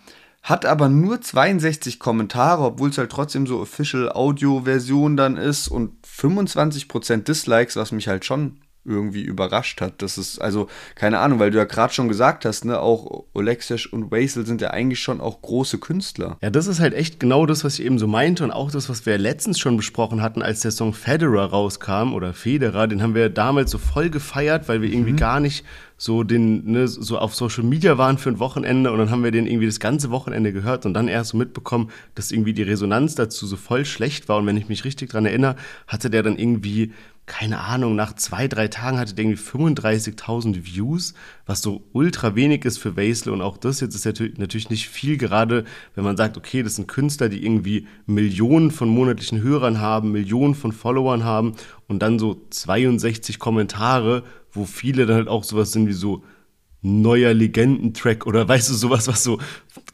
hat 0.47 0.65
aber 0.65 0.89
nur 0.89 1.21
62 1.21 1.99
Kommentare, 1.99 2.63
obwohl 2.63 2.91
es 2.91 2.99
halt 2.99 3.11
trotzdem 3.11 3.49
so 3.49 3.59
Official 3.59 4.13
Audio 4.13 4.61
Version 4.61 5.17
dann 5.17 5.37
ist 5.37 5.67
und 5.67 5.91
25% 6.07 7.25
Dislikes, 7.25 7.75
was 7.75 7.91
mich 7.91 8.07
halt 8.07 8.25
schon 8.25 8.61
irgendwie 8.87 9.23
überrascht 9.23 9.81
hat. 9.81 10.01
Das 10.03 10.19
ist, 10.19 10.39
also, 10.39 10.69
keine 10.95 11.19
Ahnung, 11.19 11.39
weil 11.39 11.51
du 11.51 11.59
ja 11.59 11.65
gerade 11.65 11.93
schon 11.93 12.09
gesagt 12.09 12.45
hast, 12.45 12.65
ne, 12.65 12.79
auch 12.81 13.25
Oleksic 13.35 13.93
und 13.93 14.11
Wasel 14.11 14.47
sind 14.47 14.61
ja 14.61 14.71
eigentlich 14.71 15.01
schon 15.01 15.21
auch 15.21 15.43
große 15.43 15.79
Künstler. 15.79 16.39
Ja, 16.43 16.51
das 16.51 16.67
ist 16.67 16.81
halt 16.81 16.95
echt 16.95 17.21
genau 17.21 17.47
das, 17.47 17.65
was 17.65 17.79
ich 17.79 17.85
eben 17.85 17.99
so 17.99 18.07
meinte 18.07 18.45
und 18.45 18.51
auch 18.51 18.71
das, 18.71 18.89
was 18.89 19.07
wir 19.07 19.19
letztens 19.19 19.59
schon 19.59 19.77
besprochen 19.77 20.23
hatten, 20.23 20.43
als 20.43 20.61
der 20.61 20.71
Song 20.71 20.95
Federer 20.95 21.47
rauskam 21.47 22.15
oder 22.15 22.33
Federer, 22.33 22.87
den 22.87 23.03
haben 23.03 23.15
wir 23.15 23.29
damals 23.29 23.71
so 23.71 23.79
voll 23.79 24.11
gefeiert, 24.11 24.69
weil 24.69 24.83
wir 24.83 24.91
irgendwie 24.91 25.13
mhm. 25.13 25.17
gar 25.17 25.41
nicht 25.41 25.65
so 25.99 26.25
den, 26.25 26.71
ne, 26.71 26.89
so 26.89 27.19
auf 27.19 27.35
Social 27.35 27.65
Media 27.65 27.97
waren 27.97 28.19
für 28.19 28.29
ein 28.29 28.39
Wochenende 28.39 28.93
und 28.93 28.99
dann 28.99 29.11
haben 29.11 29.25
wir 29.25 29.31
den 29.31 29.47
irgendwie 29.47 29.67
das 29.67 29.81
ganze 29.81 30.11
Wochenende 30.11 30.53
gehört 30.53 30.85
und 30.85 30.95
dann 30.95 31.09
erst 31.09 31.31
so 31.31 31.39
mitbekommen, 31.39 31.91
dass 32.15 32.33
irgendwie 32.33 32.53
die 32.53 32.63
Resonanz 32.63 33.15
dazu 33.15 33.47
so 33.47 33.57
voll 33.57 33.85
schlecht 33.85 34.29
war 34.29 34.37
und 34.37 34.47
wenn 34.47 34.59
ich 34.59 34.69
mich 34.69 34.85
richtig 34.85 35.11
dran 35.11 35.25
erinnere, 35.25 35.57
hatte 35.87 36.11
der 36.11 36.23
dann 36.23 36.37
irgendwie 36.37 36.93
keine 37.27 37.59
Ahnung, 37.59 37.97
nach 37.97 38.15
zwei, 38.15 38.47
drei 38.47 38.69
Tagen 38.69 38.99
hatte 38.99 39.15
der 39.15 39.25
irgendwie 39.25 39.43
35.000 39.43 40.65
Views, 40.65 41.13
was 41.45 41.61
so 41.61 41.83
ultra 41.93 42.37
wenig 42.37 42.65
ist 42.65 42.79
für 42.79 42.97
Wastel 42.97 43.33
und 43.33 43.43
auch 43.43 43.57
das 43.57 43.81
jetzt 43.81 43.97
ist 43.97 44.39
natürlich 44.39 44.71
nicht 44.71 44.89
viel, 44.89 45.17
gerade 45.17 45.65
wenn 45.97 46.05
man 46.05 46.17
sagt, 46.17 46.37
okay, 46.37 46.63
das 46.63 46.77
sind 46.77 46.87
Künstler, 46.87 47.29
die 47.29 47.45
irgendwie 47.45 47.89
Millionen 48.07 48.71
von 48.71 48.89
monatlichen 48.89 49.43
Hörern 49.43 49.81
haben, 49.81 50.13
Millionen 50.13 50.55
von 50.55 50.71
Followern 50.71 51.25
haben 51.25 51.57
und 51.89 52.01
dann 52.01 52.21
so 52.21 52.41
62 52.51 53.41
Kommentare, 53.41 54.23
wo 54.53 54.65
viele 54.65 55.05
dann 55.07 55.17
halt 55.17 55.29
auch 55.29 55.43
sowas 55.43 55.73
sind 55.73 55.89
wie 55.89 55.95
so 55.95 56.23
neuer 56.81 57.35
Legendentrack 57.35 58.25
oder 58.27 58.47
weißt 58.49 58.71
du, 58.71 58.75
sowas, 58.75 59.09
was 59.09 59.25
so 59.25 59.41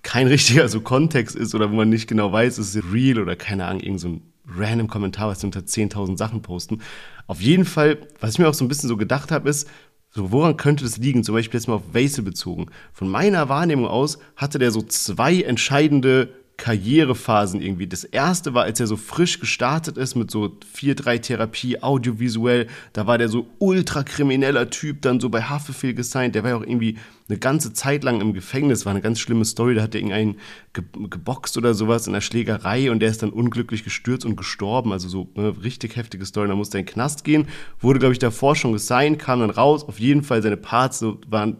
kein 0.02 0.26
richtiger 0.26 0.68
so 0.68 0.82
Kontext 0.82 1.34
ist 1.34 1.54
oder 1.54 1.70
wo 1.70 1.76
man 1.76 1.88
nicht 1.88 2.08
genau 2.08 2.30
weiß, 2.30 2.58
ist 2.58 2.74
es 2.74 2.92
real 2.92 3.18
oder 3.18 3.36
keine 3.36 3.64
Ahnung, 3.64 3.80
irgend 3.80 4.00
so 4.00 4.20
random 4.56 4.88
Kommentar, 4.88 5.28
was 5.28 5.40
sie 5.40 5.46
unter 5.46 5.60
10.000 5.60 6.16
Sachen 6.16 6.42
posten. 6.42 6.80
Auf 7.26 7.40
jeden 7.40 7.64
Fall, 7.64 7.98
was 8.20 8.32
ich 8.32 8.38
mir 8.38 8.48
auch 8.48 8.54
so 8.54 8.64
ein 8.64 8.68
bisschen 8.68 8.88
so 8.88 8.96
gedacht 8.96 9.30
habe, 9.30 9.48
ist, 9.48 9.68
so, 10.14 10.30
woran 10.30 10.58
könnte 10.58 10.84
das 10.84 10.98
liegen? 10.98 11.24
Zum 11.24 11.34
Beispiel 11.34 11.58
jetzt 11.58 11.68
mal 11.68 11.76
auf 11.76 11.94
Wasel 11.94 12.22
bezogen. 12.22 12.66
Von 12.92 13.08
meiner 13.08 13.48
Wahrnehmung 13.48 13.86
aus 13.86 14.18
hatte 14.36 14.58
der 14.58 14.70
so 14.70 14.82
zwei 14.82 15.40
entscheidende 15.40 16.28
Karrierephasen 16.56 17.60
irgendwie. 17.60 17.86
Das 17.86 18.04
erste 18.04 18.54
war, 18.54 18.64
als 18.64 18.78
er 18.78 18.86
so 18.86 18.96
frisch 18.96 19.40
gestartet 19.40 19.96
ist 19.96 20.14
mit 20.14 20.30
so 20.30 20.56
4-3-Therapie, 20.76 21.82
audiovisuell. 21.82 22.68
Da 22.92 23.06
war 23.06 23.18
der 23.18 23.28
so 23.28 23.48
ultra 23.58 24.02
krimineller 24.02 24.70
Typ, 24.70 25.02
dann 25.02 25.18
so 25.18 25.28
bei 25.28 25.42
Haftbefehl 25.42 25.94
gesigned. 25.94 26.34
Der 26.34 26.44
war 26.44 26.50
ja 26.50 26.56
auch 26.56 26.62
irgendwie 26.62 26.98
eine 27.28 27.38
ganze 27.38 27.72
Zeit 27.72 28.04
lang 28.04 28.20
im 28.20 28.32
Gefängnis. 28.32 28.84
War 28.84 28.90
eine 28.92 29.00
ganz 29.00 29.18
schlimme 29.18 29.44
Story. 29.44 29.74
Da 29.74 29.82
hat 29.82 29.94
er 29.94 30.00
irgendeinen 30.00 30.36
ge 30.72 30.84
geboxt 31.10 31.56
oder 31.56 31.74
sowas 31.74 32.06
in 32.06 32.12
der 32.12 32.20
Schlägerei 32.20 32.90
und 32.90 33.00
der 33.00 33.10
ist 33.10 33.22
dann 33.22 33.30
unglücklich 33.30 33.82
gestürzt 33.82 34.24
und 34.24 34.36
gestorben. 34.36 34.92
Also 34.92 35.08
so 35.08 35.28
eine 35.34 35.64
richtig 35.64 35.96
heftige 35.96 36.26
Story. 36.26 36.48
Da 36.48 36.54
musste 36.54 36.78
er 36.78 36.80
in 36.80 36.86
den 36.86 36.92
Knast 36.92 37.24
gehen. 37.24 37.48
Wurde, 37.80 37.98
glaube 37.98 38.12
ich, 38.12 38.18
davor 38.18 38.54
schon 38.54 38.72
gesigned, 38.72 39.18
kam 39.18 39.40
dann 39.40 39.50
raus. 39.50 39.84
Auf 39.88 39.98
jeden 39.98 40.22
Fall 40.22 40.42
seine 40.42 40.56
Parts 40.58 41.04
waren 41.28 41.56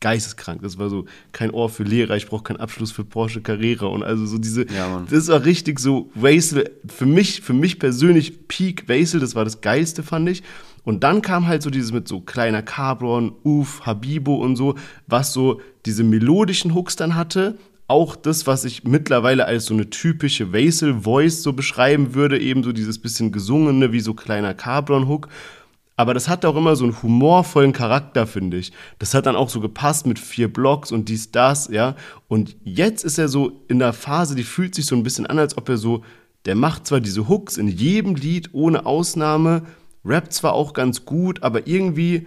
geisteskrank. 0.00 0.62
Das 0.62 0.78
war 0.78 0.90
so 0.90 1.06
kein 1.32 1.50
Ohr 1.50 1.68
für 1.68 1.82
Lehrer, 1.82 2.16
ich 2.16 2.26
brauche 2.26 2.44
keinen 2.44 2.60
Abschluss 2.60 2.92
für 2.92 3.04
Porsche 3.04 3.40
Carrera 3.40 3.86
und 3.86 4.02
also 4.02 4.26
so 4.26 4.38
diese, 4.38 4.66
ja, 4.70 5.04
das 5.10 5.28
war 5.28 5.44
richtig 5.44 5.80
so 5.80 6.10
Wasel, 6.14 6.70
für 6.86 7.06
mich, 7.06 7.40
für 7.40 7.54
mich 7.54 7.78
persönlich 7.78 8.46
Peak 8.48 8.88
Wasel, 8.88 9.20
das 9.20 9.34
war 9.34 9.44
das 9.44 9.60
Geilste, 9.60 10.02
fand 10.02 10.28
ich. 10.28 10.42
Und 10.84 11.02
dann 11.02 11.20
kam 11.20 11.48
halt 11.48 11.62
so 11.62 11.70
dieses 11.70 11.92
mit 11.92 12.06
so 12.06 12.20
kleiner 12.20 12.62
Cabron, 12.62 13.32
Uf, 13.42 13.84
Habibo 13.84 14.36
und 14.36 14.54
so, 14.54 14.76
was 15.08 15.32
so 15.32 15.60
diese 15.84 16.04
melodischen 16.04 16.74
Hooks 16.74 16.94
dann 16.94 17.16
hatte, 17.16 17.58
auch 17.88 18.16
das, 18.16 18.46
was 18.46 18.64
ich 18.64 18.84
mittlerweile 18.84 19.46
als 19.46 19.66
so 19.66 19.74
eine 19.74 19.90
typische 19.90 20.52
Vasel-Voice 20.52 21.42
so 21.42 21.52
beschreiben 21.52 22.14
würde, 22.14 22.38
eben 22.38 22.62
so 22.62 22.72
dieses 22.72 22.98
bisschen 23.00 23.32
gesungene, 23.32 23.92
wie 23.92 24.00
so 24.00 24.14
kleiner 24.14 24.54
Cabron-Hook. 24.54 25.28
Aber 25.96 26.12
das 26.12 26.28
hat 26.28 26.44
auch 26.44 26.56
immer 26.56 26.76
so 26.76 26.84
einen 26.84 27.02
humorvollen 27.02 27.72
Charakter, 27.72 28.26
finde 28.26 28.58
ich. 28.58 28.72
Das 28.98 29.14
hat 29.14 29.24
dann 29.26 29.36
auch 29.36 29.48
so 29.48 29.60
gepasst 29.60 30.06
mit 30.06 30.18
vier 30.18 30.52
Blocks 30.52 30.92
und 30.92 31.08
dies, 31.08 31.30
das, 31.30 31.68
ja. 31.68 31.96
Und 32.28 32.56
jetzt 32.64 33.02
ist 33.04 33.18
er 33.18 33.28
so 33.28 33.64
in 33.68 33.78
der 33.78 33.94
Phase, 33.94 34.34
die 34.34 34.44
fühlt 34.44 34.74
sich 34.74 34.84
so 34.84 34.94
ein 34.94 35.02
bisschen 35.02 35.26
an, 35.26 35.38
als 35.38 35.56
ob 35.56 35.68
er 35.70 35.78
so, 35.78 36.04
der 36.44 36.54
macht 36.54 36.86
zwar 36.86 37.00
diese 37.00 37.28
Hooks 37.28 37.56
in 37.56 37.68
jedem 37.68 38.14
Lied 38.14 38.50
ohne 38.52 38.84
Ausnahme, 38.84 39.62
rappt 40.04 40.34
zwar 40.34 40.52
auch 40.52 40.74
ganz 40.74 41.06
gut, 41.06 41.42
aber 41.42 41.66
irgendwie 41.66 42.26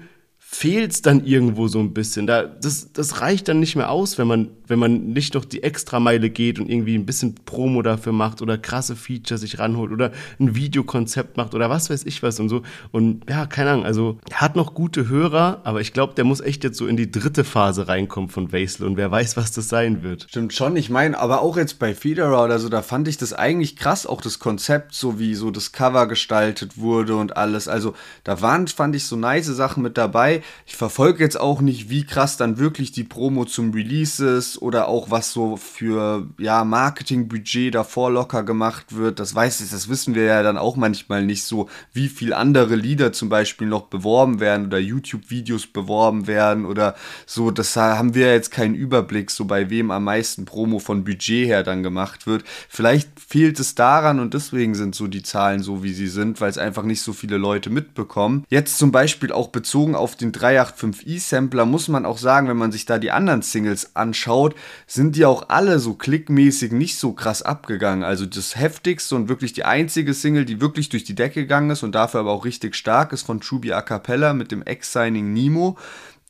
fehlt 0.52 0.92
es 0.92 1.02
dann 1.04 1.26
irgendwo 1.26 1.68
so 1.68 1.80
ein 1.80 1.94
bisschen. 1.94 2.26
Da, 2.26 2.44
das, 2.44 2.92
das 2.92 3.22
reicht 3.22 3.48
dann 3.48 3.60
nicht 3.60 3.76
mehr 3.76 3.92
aus, 3.92 4.18
wenn 4.18 4.28
man, 4.28 4.50
wenn 4.68 4.80
man 4.80 5.14
nicht 5.14 5.36
noch 5.36 5.46
die 5.46 5.62
Extrameile 5.62 6.32
geht 6.32 6.60
und 6.60 6.70
irgendwie 6.70 6.96
ein 6.96 7.06
bisschen 7.06 7.36
Promo 7.46 7.84
dafür 7.84 8.14
macht 8.14 8.42
oder 8.42 8.58
krasse 8.58 8.96
Features 8.96 9.42
sich 9.42 9.60
ranholt 9.60 9.92
oder 9.92 10.12
ein 10.40 10.56
Videokonzept 10.56 11.38
macht 11.38 11.54
oder 11.54 11.70
was 11.70 11.92
weiß 11.92 12.04
ich 12.06 12.24
was 12.24 12.40
und 12.40 12.50
so. 12.50 12.64
Und 12.92 13.30
ja, 13.30 13.46
keine 13.46 13.70
Ahnung, 13.70 13.86
also 13.86 14.18
hat 14.34 14.56
noch 14.56 14.74
gute 14.74 15.08
Hörer, 15.08 15.62
aber 15.66 15.82
ich 15.82 15.94
glaube, 15.94 16.16
der 16.16 16.26
muss 16.26 16.42
echt 16.42 16.64
jetzt 16.64 16.80
so 16.80 16.88
in 16.88 16.98
die 16.98 17.12
dritte 17.12 17.44
Phase 17.44 17.88
reinkommen 17.88 18.32
von 18.32 18.52
Vasel 18.52 18.88
und 18.88 18.98
wer 18.98 19.12
weiß, 19.12 19.38
was 19.38 19.52
das 19.52 19.70
sein 19.70 20.02
wird. 20.02 20.26
Stimmt 20.30 20.54
schon, 20.54 20.76
ich 20.76 20.90
meine, 20.90 21.20
aber 21.20 21.44
auch 21.44 21.58
jetzt 21.58 21.78
bei 21.78 21.94
Federer 21.94 22.44
oder 22.44 22.58
so, 22.58 22.70
da 22.70 22.82
fand 22.82 23.08
ich 23.08 23.18
das 23.18 23.34
eigentlich 23.34 23.76
krass, 23.76 24.08
auch 24.08 24.20
das 24.20 24.40
Konzept, 24.40 24.96
so 24.96 25.20
wie 25.20 25.36
so 25.36 25.52
das 25.52 25.74
Cover 25.74 26.08
gestaltet 26.08 26.80
wurde 26.80 27.16
und 27.16 27.38
alles. 27.38 27.68
Also 27.68 27.94
da 28.24 28.42
waren, 28.42 28.68
fand 28.68 28.96
ich, 28.96 29.06
so 29.06 29.16
nice 29.16 29.46
Sachen 29.46 29.84
mit 29.84 29.96
dabei 29.96 30.39
ich 30.66 30.76
verfolge 30.76 31.24
jetzt 31.24 31.40
auch 31.40 31.62
nicht, 31.62 31.90
wie 31.90 32.06
krass 32.06 32.38
dann 32.38 32.58
wirklich 32.58 32.92
die 32.92 33.04
Promo 33.04 33.46
zum 33.46 33.72
Release 33.72 34.26
ist 34.26 34.62
oder 34.62 34.88
auch 34.88 35.12
was 35.12 35.32
so 35.32 35.58
für 35.58 36.28
ja, 36.38 36.64
Marketingbudget 36.64 37.76
davor 37.76 38.12
locker 38.12 38.44
gemacht 38.44 38.96
wird. 38.96 39.20
Das 39.20 39.36
weiß 39.36 39.62
ich, 39.62 39.70
das 39.70 39.90
wissen 39.90 40.16
wir 40.16 40.24
ja 40.24 40.44
dann 40.44 40.58
auch 40.58 40.76
manchmal 40.76 41.26
nicht 41.26 41.44
so, 41.44 41.70
wie 41.94 42.08
viel 42.08 42.34
andere 42.34 42.76
Lieder 42.76 43.14
zum 43.14 43.30
Beispiel 43.30 43.68
noch 43.68 43.84
beworben 43.84 44.40
werden 44.40 44.68
oder 44.68 44.80
YouTube-Videos 44.80 45.68
beworben 45.68 46.28
werden 46.28 46.66
oder 46.66 46.96
so. 47.26 47.52
Das 47.52 47.76
haben 47.76 48.16
wir 48.16 48.34
jetzt 48.34 48.52
keinen 48.52 48.76
Überblick, 48.76 49.32
so 49.32 49.46
bei 49.46 49.70
wem 49.70 49.92
am 49.92 50.04
meisten 50.04 50.46
Promo 50.46 50.80
von 50.80 51.04
Budget 51.04 51.48
her 51.48 51.64
dann 51.64 51.84
gemacht 51.84 52.28
wird. 52.28 52.44
Vielleicht 52.68 53.20
fehlt 53.20 53.60
es 53.60 53.76
daran 53.76 54.20
und 54.20 54.34
deswegen 54.34 54.76
sind 54.76 54.96
so 54.96 55.08
die 55.08 55.24
Zahlen 55.24 55.62
so, 55.62 55.84
wie 55.84 55.94
sie 55.94 56.08
sind, 56.08 56.42
weil 56.42 56.50
es 56.50 56.58
einfach 56.58 56.84
nicht 56.84 57.02
so 57.02 57.14
viele 57.14 57.38
Leute 57.38 57.70
mitbekommen. 57.70 58.46
Jetzt 58.50 58.78
zum 58.78 58.92
Beispiel 58.92 59.32
auch 59.32 59.50
bezogen 59.50 59.96
auf 59.96 60.16
den 60.16 60.29
385i-Sampler 60.32 61.66
muss 61.66 61.88
man 61.88 62.06
auch 62.06 62.18
sagen, 62.18 62.48
wenn 62.48 62.58
man 62.58 62.72
sich 62.72 62.86
da 62.86 62.98
die 62.98 63.12
anderen 63.12 63.42
Singles 63.42 63.96
anschaut, 63.96 64.56
sind 64.88 65.16
die 65.16 65.26
auch 65.26 65.50
alle 65.50 65.80
so 65.80 65.94
klickmäßig 65.94 66.72
nicht 66.72 66.98
so 66.98 67.14
krass 67.14 67.42
abgegangen. 67.42 68.04
Also 68.04 68.26
das 68.26 68.56
heftigste 68.56 69.16
und 69.16 69.30
wirklich 69.30 69.54
die 69.54 69.66
einzige 69.66 70.14
Single, 70.14 70.46
die 70.46 70.62
wirklich 70.62 70.90
durch 70.90 71.04
die 71.04 71.16
Decke 71.16 71.42
gegangen 71.42 71.70
ist 71.70 71.84
und 71.84 71.94
dafür 71.94 72.22
aber 72.22 72.32
auch 72.32 72.46
richtig 72.46 72.76
stark 72.76 73.14
ist 73.14 73.24
von 73.24 73.42
Truby 73.42 73.74
A 73.74 73.82
Cappella 73.82 74.34
mit 74.34 74.52
dem 74.52 74.64
Ex-Signing 74.64 75.34
Nemo. 75.34 75.78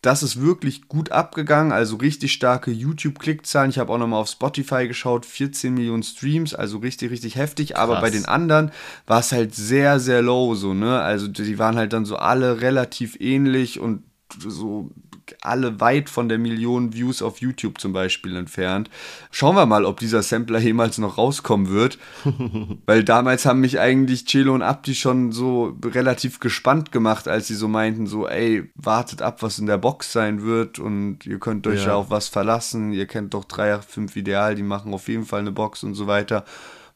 Das 0.02 0.24
ist 0.24 0.42
wirklich 0.42 0.88
gut 0.88 1.12
abgegangen, 1.12 1.74
also 1.74 1.98
richtig 1.98 2.32
starke 2.32 2.72
YouTube-Klickzahlen. 2.72 3.70
Ich 3.70 3.80
habe 3.80 3.92
auch 3.92 3.98
nochmal 3.98 4.22
auf 4.22 4.30
Spotify 4.30 4.88
geschaut, 4.88 5.26
14 5.26 5.74
Millionen 5.74 6.04
Streams, 6.04 6.54
also 6.54 6.78
richtig, 6.78 7.12
richtig 7.12 7.36
heftig. 7.36 7.70
Krass. 7.70 7.80
Aber 7.80 8.00
bei 8.00 8.10
den 8.10 8.26
anderen 8.26 8.72
war 9.08 9.20
es 9.20 9.34
halt 9.34 9.54
sehr, 9.54 10.00
sehr 10.00 10.22
low, 10.22 10.56
so, 10.56 10.74
ne? 10.74 11.02
Also 11.02 11.28
die 11.28 11.60
waren 11.60 11.76
halt 11.76 11.92
dann 11.92 12.06
so 12.06 12.16
alle 12.16 12.62
relativ 12.62 13.20
ähnlich 13.20 13.80
und 13.80 14.04
so 14.38 14.92
alle 15.42 15.80
weit 15.80 16.10
von 16.10 16.30
der 16.30 16.38
Million 16.38 16.94
Views 16.94 17.22
auf 17.22 17.40
YouTube 17.40 17.80
zum 17.80 17.94
Beispiel 17.94 18.36
entfernt. 18.36 18.90
Schauen 19.32 19.56
wir 19.56 19.66
mal, 19.66 19.86
ob 19.86 20.00
dieser 20.00 20.22
Sampler 20.24 20.60
jemals 20.60 20.98
noch 20.98 21.18
rauskommen 21.18 21.70
wird. 21.70 21.98
Weil 22.86 23.04
damals 23.04 23.46
haben 23.46 23.60
mich 23.62 23.80
eigentlich 23.80 24.26
Celo 24.28 24.54
und 24.54 24.62
Abdi 24.62 24.96
schon 24.96 25.32
so 25.32 25.78
relativ 25.84 26.40
gespannt 26.40 26.92
gemacht, 26.92 27.28
als 27.28 27.48
sie 27.48 27.56
so 27.56 27.68
meinten, 27.68 28.08
so, 28.08 28.28
ey, 28.28 28.70
wartet 28.76 29.22
ab, 29.22 29.42
was 29.42 29.60
in 29.60 29.66
der 29.66 29.78
Box 29.78 30.12
sein 30.12 30.44
wird 30.44 30.80
und 30.80 31.26
ihr 31.26 31.40
könnt 31.40 31.66
euch 31.68 31.82
ja, 31.82 31.88
Ja. 31.90 31.96
auf 31.96 32.10
was 32.10 32.28
verlassen. 32.28 32.92
Ihr 32.94 33.06
kennt 33.06 33.34
doch 33.34 33.46
385 33.46 34.16
Ideal, 34.18 34.56
die 34.56 34.64
machen 34.64 34.94
auf 34.94 35.08
jeden 35.08 35.26
Fall 35.26 35.40
eine 35.42 35.52
Box 35.52 35.84
und 35.84 35.96
so 35.96 36.08
weiter. 36.08 36.46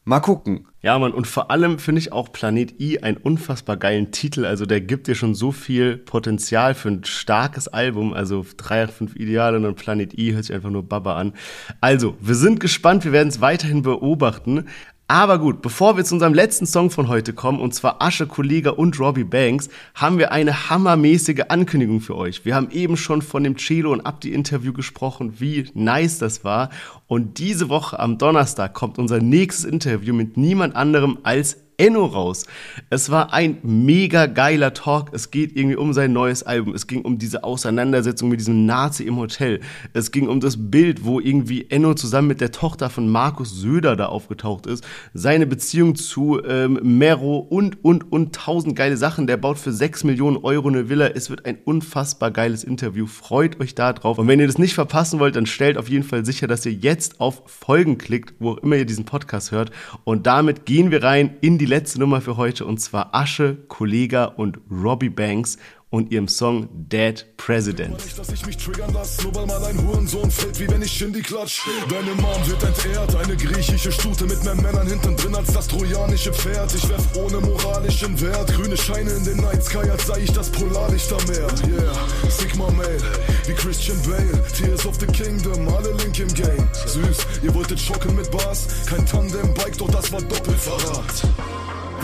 Mal 0.06 0.20
gucken. 0.20 0.68
Ja, 0.82 0.98
Mann, 0.98 1.12
und 1.12 1.26
vor 1.26 1.50
allem 1.50 1.78
finde 1.78 1.98
ich 1.98 2.12
auch 2.12 2.30
Planet 2.30 2.78
I 2.78 3.02
einen 3.02 3.16
unfassbar 3.16 3.78
geilen 3.78 4.12
Titel. 4.12 4.44
Also 4.44 4.66
der 4.66 4.82
gibt 4.82 5.06
dir 5.06 5.14
schon 5.14 5.34
so 5.34 5.50
viel 5.50 5.96
Potenzial 5.96 6.74
für 6.74 6.90
ein 6.90 7.04
starkes 7.04 7.68
Album. 7.68 8.12
Also 8.12 8.44
385 8.58 9.18
Ideal 9.18 9.56
und 9.56 9.62
dann 9.62 9.76
Planet 9.76 10.12
I 10.18 10.34
hört 10.34 10.44
sich 10.44 10.54
einfach 10.54 10.68
nur 10.68 10.86
Baba 10.86 11.16
an. 11.16 11.32
Also, 11.80 12.18
wir 12.20 12.34
sind 12.34 12.60
gespannt, 12.60 13.06
wir 13.06 13.12
werden 13.12 13.28
es 13.28 13.40
weiterhin 13.40 13.80
beobachten. 13.80 14.66
Aber 15.06 15.38
gut, 15.38 15.60
bevor 15.60 15.98
wir 15.98 16.04
zu 16.04 16.14
unserem 16.14 16.32
letzten 16.32 16.64
Song 16.64 16.90
von 16.90 17.08
heute 17.08 17.34
kommen, 17.34 17.60
und 17.60 17.74
zwar 17.74 18.00
Asche 18.00 18.26
Kollega 18.26 18.70
und 18.70 18.98
Robbie 18.98 19.24
Banks, 19.24 19.68
haben 19.94 20.16
wir 20.16 20.32
eine 20.32 20.70
hammermäßige 20.70 21.42
Ankündigung 21.48 22.00
für 22.00 22.16
euch. 22.16 22.46
Wir 22.46 22.54
haben 22.54 22.70
eben 22.70 22.96
schon 22.96 23.20
von 23.20 23.44
dem 23.44 23.58
Celo 23.58 23.92
und 23.92 24.00
Abdi-Interview 24.00 24.72
gesprochen, 24.72 25.34
wie 25.40 25.68
nice 25.74 26.18
das 26.18 26.42
war. 26.42 26.70
Und 27.06 27.38
diese 27.38 27.68
Woche 27.68 27.98
am 27.98 28.16
Donnerstag 28.16 28.72
kommt 28.72 28.98
unser 28.98 29.20
nächstes 29.20 29.66
Interview 29.66 30.14
mit 30.14 30.38
niemand 30.38 30.74
anderem 30.74 31.18
als 31.22 31.63
Enno 31.76 32.06
raus. 32.06 32.46
Es 32.90 33.10
war 33.10 33.32
ein 33.32 33.58
mega 33.62 34.26
geiler 34.26 34.74
Talk. 34.74 35.10
Es 35.12 35.30
geht 35.30 35.56
irgendwie 35.56 35.76
um 35.76 35.92
sein 35.92 36.12
neues 36.12 36.42
Album. 36.42 36.74
Es 36.74 36.86
ging 36.86 37.02
um 37.02 37.18
diese 37.18 37.44
Auseinandersetzung 37.44 38.28
mit 38.28 38.40
diesem 38.40 38.66
Nazi 38.66 39.04
im 39.04 39.16
Hotel. 39.16 39.60
Es 39.92 40.12
ging 40.12 40.28
um 40.28 40.40
das 40.40 40.70
Bild, 40.70 41.04
wo 41.04 41.20
irgendwie 41.20 41.70
Enno 41.70 41.94
zusammen 41.94 42.28
mit 42.28 42.40
der 42.40 42.52
Tochter 42.52 42.90
von 42.90 43.08
Markus 43.08 43.50
Söder 43.50 43.96
da 43.96 44.06
aufgetaucht 44.06 44.66
ist. 44.66 44.84
Seine 45.14 45.46
Beziehung 45.46 45.96
zu 45.96 46.40
ähm, 46.44 46.78
Mero 46.82 47.38
und, 47.38 47.84
und, 47.84 48.12
und 48.12 48.34
tausend 48.34 48.76
geile 48.76 48.96
Sachen. 48.96 49.26
Der 49.26 49.36
baut 49.36 49.58
für 49.58 49.72
6 49.72 50.04
Millionen 50.04 50.36
Euro 50.36 50.68
eine 50.68 50.88
Villa. 50.88 51.08
Es 51.08 51.30
wird 51.30 51.44
ein 51.46 51.58
unfassbar 51.64 52.30
geiles 52.30 52.64
Interview. 52.64 53.06
Freut 53.06 53.60
euch 53.60 53.74
da 53.74 53.92
drauf. 53.92 54.18
Und 54.18 54.28
wenn 54.28 54.40
ihr 54.40 54.46
das 54.46 54.58
nicht 54.58 54.74
verpassen 54.74 55.18
wollt, 55.18 55.36
dann 55.36 55.46
stellt 55.46 55.76
auf 55.76 55.88
jeden 55.88 56.04
Fall 56.04 56.24
sicher, 56.24 56.46
dass 56.46 56.64
ihr 56.66 56.72
jetzt 56.72 57.20
auf 57.20 57.42
Folgen 57.46 57.98
klickt, 57.98 58.34
wo 58.38 58.52
auch 58.52 58.58
immer 58.58 58.76
ihr 58.76 58.86
diesen 58.86 59.04
Podcast 59.04 59.50
hört. 59.50 59.70
Und 60.04 60.26
damit 60.26 60.66
gehen 60.66 60.90
wir 60.90 61.02
rein 61.02 61.36
in 61.40 61.58
die 61.58 61.63
letzte 61.66 62.00
Nummer 62.00 62.20
für 62.20 62.36
heute 62.36 62.64
und 62.64 62.78
zwar 62.78 63.14
Asche, 63.14 63.56
Kollega 63.68 64.24
und 64.24 64.58
Robbie 64.70 65.08
Banks 65.08 65.58
und 65.90 66.10
ihrem 66.10 66.28
Song 66.28 66.68
Dead 66.72 67.24
President. 67.36 67.96
Dass 68.16 68.28
ich 68.30 68.44
mich 68.46 68.56
triggern 68.56 68.90
lass, 68.92 69.22
nur 69.22 69.34
weil 69.34 69.46
mal 69.46 69.64
ein 69.64 69.86
Hurensohn 69.86 70.30
fällt, 70.30 70.58
wie 70.58 70.68
wenn 70.68 70.82
ich 70.82 70.90
Shindy 70.90 71.22
klatsch. 71.22 71.60
Deine 71.88 72.14
Mom 72.20 72.46
wird 72.46 72.62
entehrt, 72.62 73.14
eine 73.14 73.36
griechische 73.36 73.92
Stute 73.92 74.24
mit 74.24 74.42
mehr 74.44 74.56
Männern 74.56 74.88
hinten 74.88 75.16
drin 75.16 75.34
als 75.34 75.52
das 75.52 75.68
trojanische 75.68 76.32
Pferd. 76.32 76.74
Ich 76.74 76.88
werf 76.88 77.16
ohne 77.16 77.40
moralischen 77.40 78.20
Wert 78.20 78.52
grüne 78.54 78.76
Scheine 78.76 79.10
in 79.12 79.24
den 79.24 79.36
Night 79.38 79.62
Sky, 79.64 79.88
als 79.90 80.06
sei 80.06 80.20
ich 80.20 80.32
das 80.32 80.50
Polarlichtermeer. 80.50 81.48
Yeah, 81.68 81.92
Sigma 82.28 82.70
Male, 82.72 82.98
wie 83.46 83.54
Christian 83.54 84.00
Bale, 84.02 84.44
Tears 84.56 84.86
of 84.86 84.98
the 84.98 85.06
Kingdom, 85.06 85.68
alle 85.68 85.92
Link 85.92 86.18
im 86.18 86.32
Game. 86.34 86.68
Süß, 86.86 87.18
ihr 87.42 87.54
wolltet 87.54 87.78
schocken 87.78 88.16
mit 88.16 88.30
Bars, 88.30 88.66
kein 88.86 89.06
Tandem-Bike, 89.06 89.78
doch 89.78 89.90
das 89.90 90.10
war 90.10 90.20
Doppelverrat. 90.22 91.28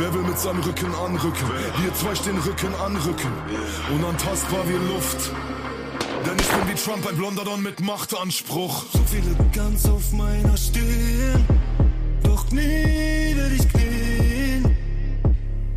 Wer 0.01 0.15
will 0.15 0.23
mit 0.23 0.39
seinem 0.39 0.61
Rücken 0.61 0.95
anrücken? 0.95 1.47
Wir 1.83 1.93
zwei 1.93 2.15
stehen 2.15 2.39
Rücken 2.39 2.75
an 2.83 2.97
Rücken. 2.97 3.31
Unantastbar 3.95 4.67
wie 4.67 4.93
Luft. 4.95 5.31
Denn 6.25 6.39
ich 6.39 6.49
bin 6.49 6.69
wie 6.69 6.75
Trump, 6.75 7.07
ein 7.07 7.17
blonder 7.19 7.45
Don 7.45 7.63
mit 7.63 7.81
Machtanspruch. 7.81 8.87
So 8.95 8.99
viele 9.05 9.37
ganz 9.55 9.85
auf 9.85 10.11
meiner 10.13 10.57
Stirn, 10.57 11.45
doch 12.23 12.51
nie 12.51 13.37
will 13.37 13.53
ich 13.55 13.69
knien. 13.69 14.75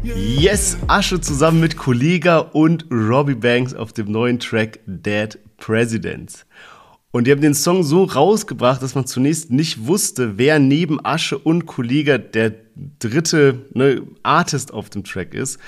Yes, 0.03 0.77
Asche 0.87 1.19
zusammen 1.19 1.59
mit 1.59 1.75
Kollega 1.75 2.37
und 2.37 2.85
Robbie 2.89 3.35
Banks 3.35 3.73
auf 3.73 3.91
dem 3.91 4.09
neuen 4.09 4.39
Track 4.39 4.79
Dead 4.85 5.37
Presidents. 5.57 6.45
Und 7.13 7.27
die 7.27 7.31
haben 7.31 7.41
den 7.41 7.53
Song 7.53 7.83
so 7.83 8.05
rausgebracht, 8.05 8.81
dass 8.81 8.95
man 8.95 9.05
zunächst 9.05 9.51
nicht 9.51 9.85
wusste, 9.85 10.39
wer 10.39 10.57
neben 10.57 11.05
Asche 11.05 11.37
und 11.37 11.67
Kollega 11.67 12.17
der 12.17 12.55
dritte 12.97 13.67
ne, 13.75 14.01
Artist 14.23 14.73
auf 14.73 14.89
dem 14.89 15.03
Track 15.03 15.35
ist. 15.35 15.59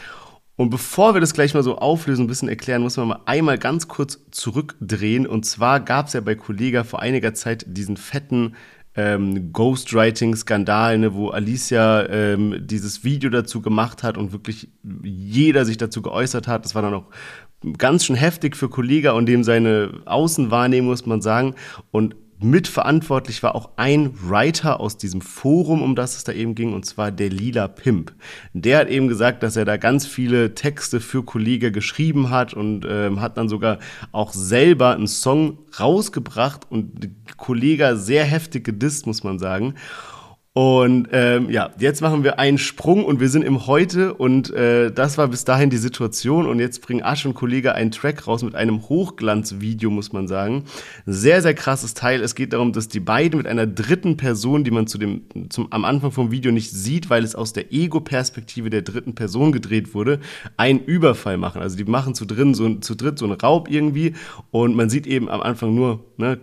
Und 0.55 0.71
bevor 0.71 1.13
wir 1.13 1.21
das 1.21 1.35
gleich 1.35 1.53
mal 1.53 1.61
so 1.61 1.77
auflösen, 1.77 2.23
ein 2.23 2.27
bisschen 2.27 2.49
erklären, 2.49 2.81
muss 2.81 2.97
man 2.97 3.09
mal 3.09 3.19
einmal 3.25 3.59
ganz 3.59 3.87
kurz 3.87 4.19
zurückdrehen. 4.31 5.27
Und 5.27 5.45
zwar 5.45 5.81
gab 5.81 6.07
es 6.07 6.13
ja 6.13 6.21
bei 6.21 6.33
Kollega 6.33 6.83
vor 6.83 6.99
einiger 6.99 7.35
Zeit 7.35 7.63
diesen 7.67 7.95
fetten 7.95 8.55
ähm, 8.95 9.53
Ghostwriting-Skandal, 9.53 10.97
ne, 10.97 11.13
wo 11.13 11.29
Alicia 11.29 12.07
ähm, 12.09 12.55
dieses 12.65 13.03
Video 13.03 13.29
dazu 13.29 13.61
gemacht 13.61 14.01
hat 14.01 14.17
und 14.17 14.31
wirklich 14.31 14.69
jeder 15.03 15.63
sich 15.63 15.77
dazu 15.77 16.01
geäußert 16.01 16.47
hat. 16.47 16.65
Das 16.65 16.73
war 16.73 16.81
dann 16.81 16.95
auch 16.95 17.05
ganz 17.77 18.05
schön 18.05 18.15
heftig 18.15 18.55
für 18.55 18.69
Kollega 18.69 19.11
und 19.11 19.25
dem 19.25 19.43
seine 19.43 20.01
Außenwahrnehmung, 20.05 20.91
muss 20.91 21.05
man 21.05 21.21
sagen. 21.21 21.55
Und 21.91 22.15
mitverantwortlich 22.39 23.41
war 23.43 23.55
auch 23.55 23.71
ein 23.77 24.11
Writer 24.29 24.79
aus 24.79 24.97
diesem 24.97 25.21
Forum, 25.21 25.81
um 25.81 25.95
das 25.95 26.17
es 26.17 26.23
da 26.25 26.31
eben 26.31 26.55
ging, 26.55 26.73
und 26.73 26.85
zwar 26.85 27.11
der 27.11 27.29
Lila 27.29 27.67
Pimp. 27.67 28.13
Der 28.53 28.79
hat 28.79 28.89
eben 28.89 29.07
gesagt, 29.07 29.41
dass 29.41 29.55
er 29.55 29.65
da 29.65 29.77
ganz 29.77 30.05
viele 30.05 30.53
Texte 30.53 30.99
für 30.99 31.23
Kollega 31.23 31.69
geschrieben 31.69 32.29
hat 32.29 32.53
und 32.53 32.85
ähm, 32.89 33.21
hat 33.21 33.37
dann 33.37 33.49
sogar 33.49 33.79
auch 34.11 34.33
selber 34.33 34.93
einen 34.93 35.07
Song 35.07 35.59
rausgebracht 35.79 36.69
und 36.69 37.09
Kollega 37.37 37.95
sehr 37.95 38.25
heftig 38.25 38.65
gedisst, 38.65 39.07
muss 39.07 39.23
man 39.23 39.39
sagen. 39.39 39.75
Und 40.57 41.09
ähm, 41.11 41.49
ja, 41.49 41.71
jetzt 41.79 41.99
machen 41.99 42.23
wir 42.23 42.39
einen 42.39 42.57
Sprung 42.57 43.03
und 43.03 43.19
wir 43.19 43.27
sind 43.27 43.43
im 43.43 43.67
Heute 43.67 44.13
und 44.13 44.53
äh, 44.53 44.89
das 44.89 45.17
war 45.17 45.27
bis 45.27 45.43
dahin 45.43 45.69
die 45.69 45.75
Situation 45.75 46.45
und 46.47 46.59
jetzt 46.61 46.81
bringen 46.81 47.03
Asch 47.03 47.25
und 47.25 47.33
Kollege 47.33 47.75
einen 47.75 47.91
Track 47.91 48.25
raus 48.25 48.41
mit 48.41 48.55
einem 48.55 48.87
Hochglanzvideo, 48.87 49.89
muss 49.89 50.13
man 50.13 50.29
sagen. 50.29 50.63
Sehr, 51.05 51.41
sehr 51.41 51.55
krasses 51.55 51.93
Teil. 51.93 52.21
Es 52.21 52.35
geht 52.35 52.53
darum, 52.53 52.71
dass 52.71 52.87
die 52.87 53.01
beiden 53.01 53.37
mit 53.37 53.47
einer 53.47 53.67
dritten 53.67 54.15
Person, 54.15 54.63
die 54.63 54.71
man 54.71 54.87
zu 54.87 54.97
dem, 54.97 55.23
zum, 55.49 55.73
am 55.73 55.83
Anfang 55.83 56.11
vom 56.11 56.31
Video 56.31 56.53
nicht 56.53 56.71
sieht, 56.71 57.09
weil 57.09 57.25
es 57.25 57.35
aus 57.35 57.51
der 57.51 57.73
Ego-Perspektive 57.73 58.69
der 58.69 58.81
dritten 58.81 59.13
Person 59.13 59.51
gedreht 59.51 59.93
wurde, 59.93 60.21
einen 60.55 60.79
Überfall 60.79 61.35
machen. 61.35 61.61
Also 61.61 61.75
die 61.75 61.83
machen 61.83 62.15
zu, 62.15 62.23
drin, 62.23 62.53
so, 62.53 62.75
zu 62.75 62.95
dritt 62.95 63.19
so 63.19 63.25
einen 63.25 63.33
Raub 63.33 63.69
irgendwie 63.69 64.13
und 64.51 64.73
man 64.77 64.89
sieht 64.89 65.05
eben 65.05 65.27
am 65.27 65.41
Anfang 65.41 65.75
nur 65.75 66.05
ne, 66.15 66.39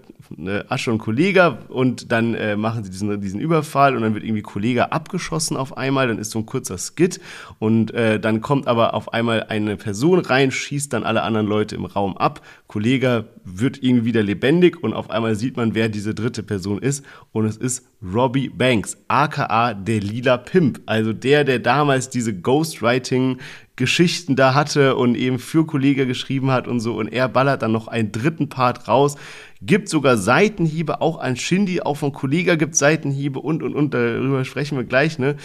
Asche 0.68 0.90
und 0.90 0.98
Kollege 0.98 1.58
und 1.68 2.12
dann 2.12 2.34
äh, 2.34 2.56
machen 2.56 2.84
sie 2.84 2.90
diesen, 2.90 3.20
diesen 3.20 3.40
Überfall 3.40 3.96
und 3.96 4.02
dann 4.02 4.14
wird 4.14 4.24
irgendwie 4.24 4.42
Kollege 4.42 4.92
abgeschossen 4.92 5.56
auf 5.56 5.76
einmal, 5.76 6.08
dann 6.08 6.18
ist 6.18 6.30
so 6.30 6.38
ein 6.38 6.46
kurzer 6.46 6.78
Skit 6.78 7.20
und 7.58 7.92
äh, 7.94 8.18
dann 8.18 8.40
kommt 8.40 8.66
aber 8.66 8.94
auf 8.94 9.12
einmal 9.12 9.44
eine 9.44 9.76
Person 9.76 10.18
rein, 10.20 10.50
schießt 10.50 10.92
dann 10.92 11.04
alle 11.04 11.22
anderen 11.22 11.46
Leute 11.46 11.74
im 11.74 11.84
Raum 11.84 12.16
ab, 12.16 12.40
Kollege 12.66 13.26
wird 13.44 13.82
irgendwie 13.82 14.06
wieder 14.06 14.22
lebendig 14.22 14.82
und 14.82 14.94
auf 14.94 15.10
einmal 15.10 15.34
sieht 15.34 15.56
man, 15.56 15.74
wer 15.74 15.88
diese 15.88 16.14
dritte 16.14 16.42
Person 16.42 16.78
ist 16.78 17.04
und 17.32 17.44
es 17.44 17.56
ist 17.56 17.86
Robbie 18.02 18.48
Banks, 18.48 18.96
aka 19.08 19.74
der 19.74 20.00
lila 20.00 20.36
Pimp, 20.38 20.80
also 20.86 21.12
der, 21.12 21.44
der 21.44 21.58
damals 21.58 22.10
diese 22.10 22.34
Ghostwriting 22.34 23.38
Geschichten 23.76 24.36
da 24.36 24.54
hatte 24.54 24.96
und 24.96 25.14
eben 25.14 25.38
für 25.38 25.66
Kollege 25.66 26.06
geschrieben 26.06 26.50
hat 26.50 26.68
und 26.68 26.80
so 26.80 26.94
und 26.94 27.08
er 27.08 27.28
ballert 27.28 27.62
dann 27.62 27.72
noch 27.72 27.88
einen 27.88 28.12
dritten 28.12 28.48
Part 28.48 28.86
raus, 28.86 29.16
gibt 29.64 29.88
sogar 29.88 30.16
Seitenhiebe 30.16 31.00
auch 31.00 31.18
an 31.18 31.36
Shindy, 31.36 31.80
auch 31.80 31.96
von 31.96 32.12
Kollega 32.12 32.56
gibt 32.56 32.76
Seitenhiebe 32.76 33.38
und 33.38 33.62
und 33.62 33.74
und, 33.74 33.94
darüber 33.94 34.44
sprechen 34.44 34.76
wir 34.76 34.84
gleich, 34.84 35.18
ne? 35.18 35.36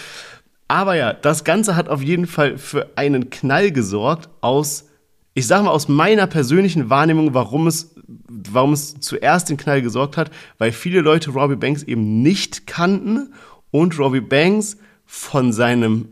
Aber 0.68 0.96
ja, 0.96 1.14
das 1.14 1.44
Ganze 1.44 1.76
hat 1.76 1.88
auf 1.88 2.02
jeden 2.02 2.28
Fall 2.28 2.58
für 2.58 2.90
einen 2.96 3.30
Knall 3.30 3.72
gesorgt 3.72 4.30
aus, 4.42 4.90
ich 5.34 5.48
sag 5.48 5.64
mal 5.64 5.70
aus 5.70 5.88
meiner 5.88 6.28
persönlichen 6.28 6.90
Wahrnehmung, 6.90 7.34
warum 7.34 7.68
es, 7.68 7.96
warum 8.28 8.74
es 8.74 9.00
zuerst 9.00 9.50
den 9.50 9.58
Knall 9.58 9.82
gesorgt 9.82 10.18
hat, 10.18 10.30
weil 10.58 10.72
viele 10.72 11.02
Leute 11.02 11.32
Robbie 11.32 11.56
Banks 11.56 11.84
eben 11.84 12.22
nicht 12.22 12.68
kannten 12.68 13.34
und 13.72 13.98
Robbie 13.98 14.22
Banks 14.22 14.78
von 15.06 15.54
seinem 15.54 16.10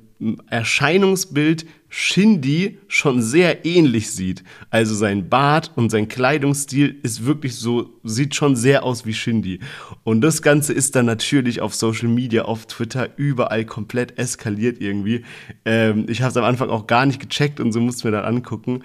Erscheinungsbild 0.49 1.65
Shindy 1.97 2.79
schon 2.89 3.21
sehr 3.21 3.65
ähnlich 3.65 4.11
sieht. 4.11 4.43
Also 4.69 4.93
sein 4.93 5.29
Bart 5.29 5.71
und 5.77 5.89
sein 5.89 6.09
Kleidungsstil 6.09 6.93
ist 7.03 7.25
wirklich 7.25 7.55
so, 7.55 8.01
sieht 8.03 8.35
schon 8.35 8.57
sehr 8.57 8.83
aus 8.83 9.05
wie 9.05 9.13
Shindy. 9.13 9.61
Und 10.03 10.19
das 10.19 10.41
Ganze 10.41 10.73
ist 10.73 10.97
dann 10.97 11.05
natürlich 11.05 11.61
auf 11.61 11.73
Social 11.73 12.09
Media, 12.09 12.43
auf 12.43 12.65
Twitter, 12.65 13.11
überall 13.15 13.63
komplett 13.63 14.19
eskaliert 14.19 14.81
irgendwie. 14.81 15.23
Ähm, 15.63 16.05
ich 16.09 16.21
habe 16.21 16.31
es 16.31 16.35
am 16.35 16.43
Anfang 16.43 16.69
auch 16.69 16.85
gar 16.85 17.05
nicht 17.05 17.21
gecheckt 17.21 17.61
und 17.61 17.71
so 17.71 17.79
musste 17.79 18.09
mir 18.09 18.17
dann 18.17 18.25
angucken. 18.25 18.83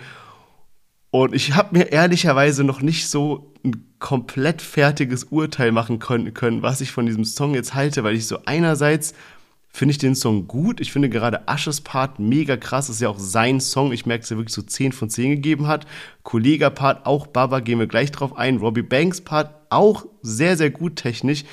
Und 1.10 1.34
ich 1.34 1.56
habe 1.56 1.76
mir 1.76 1.90
ehrlicherweise 1.90 2.62
noch 2.62 2.80
nicht 2.80 3.08
so 3.08 3.52
ein 3.64 3.92
komplett 3.98 4.62
fertiges 4.62 5.24
Urteil 5.24 5.72
machen 5.72 5.98
können, 5.98 6.32
können, 6.32 6.62
was 6.62 6.80
ich 6.80 6.92
von 6.92 7.06
diesem 7.06 7.24
Song 7.24 7.54
jetzt 7.54 7.74
halte, 7.74 8.04
weil 8.04 8.14
ich 8.14 8.28
so 8.28 8.38
einerseits 8.46 9.14
finde 9.72 9.92
ich 9.92 9.98
den 9.98 10.14
Song 10.14 10.46
gut. 10.46 10.80
Ich 10.80 10.92
finde 10.92 11.08
gerade 11.08 11.48
Asches 11.48 11.80
Part 11.80 12.18
mega 12.18 12.56
krass. 12.56 12.88
Das 12.88 12.96
ist 12.96 13.02
ja 13.02 13.08
auch 13.08 13.18
sein 13.18 13.60
Song. 13.60 13.92
Ich 13.92 14.04
merke, 14.06 14.22
dass 14.22 14.30
er 14.30 14.36
wirklich 14.36 14.54
so 14.54 14.62
10 14.62 14.92
von 14.92 15.08
10 15.08 15.30
gegeben 15.30 15.66
hat. 15.66 15.86
Kollega 16.22 16.70
Part 16.70 17.06
auch 17.06 17.26
Baba, 17.26 17.60
gehen 17.60 17.78
wir 17.78 17.86
gleich 17.86 18.10
drauf 18.10 18.36
ein. 18.36 18.58
Robbie 18.58 18.82
Banks 18.82 19.20
Part 19.20 19.54
auch 19.70 20.06
sehr, 20.22 20.56
sehr 20.56 20.70
gut 20.70 20.96
technisch. 20.96 21.44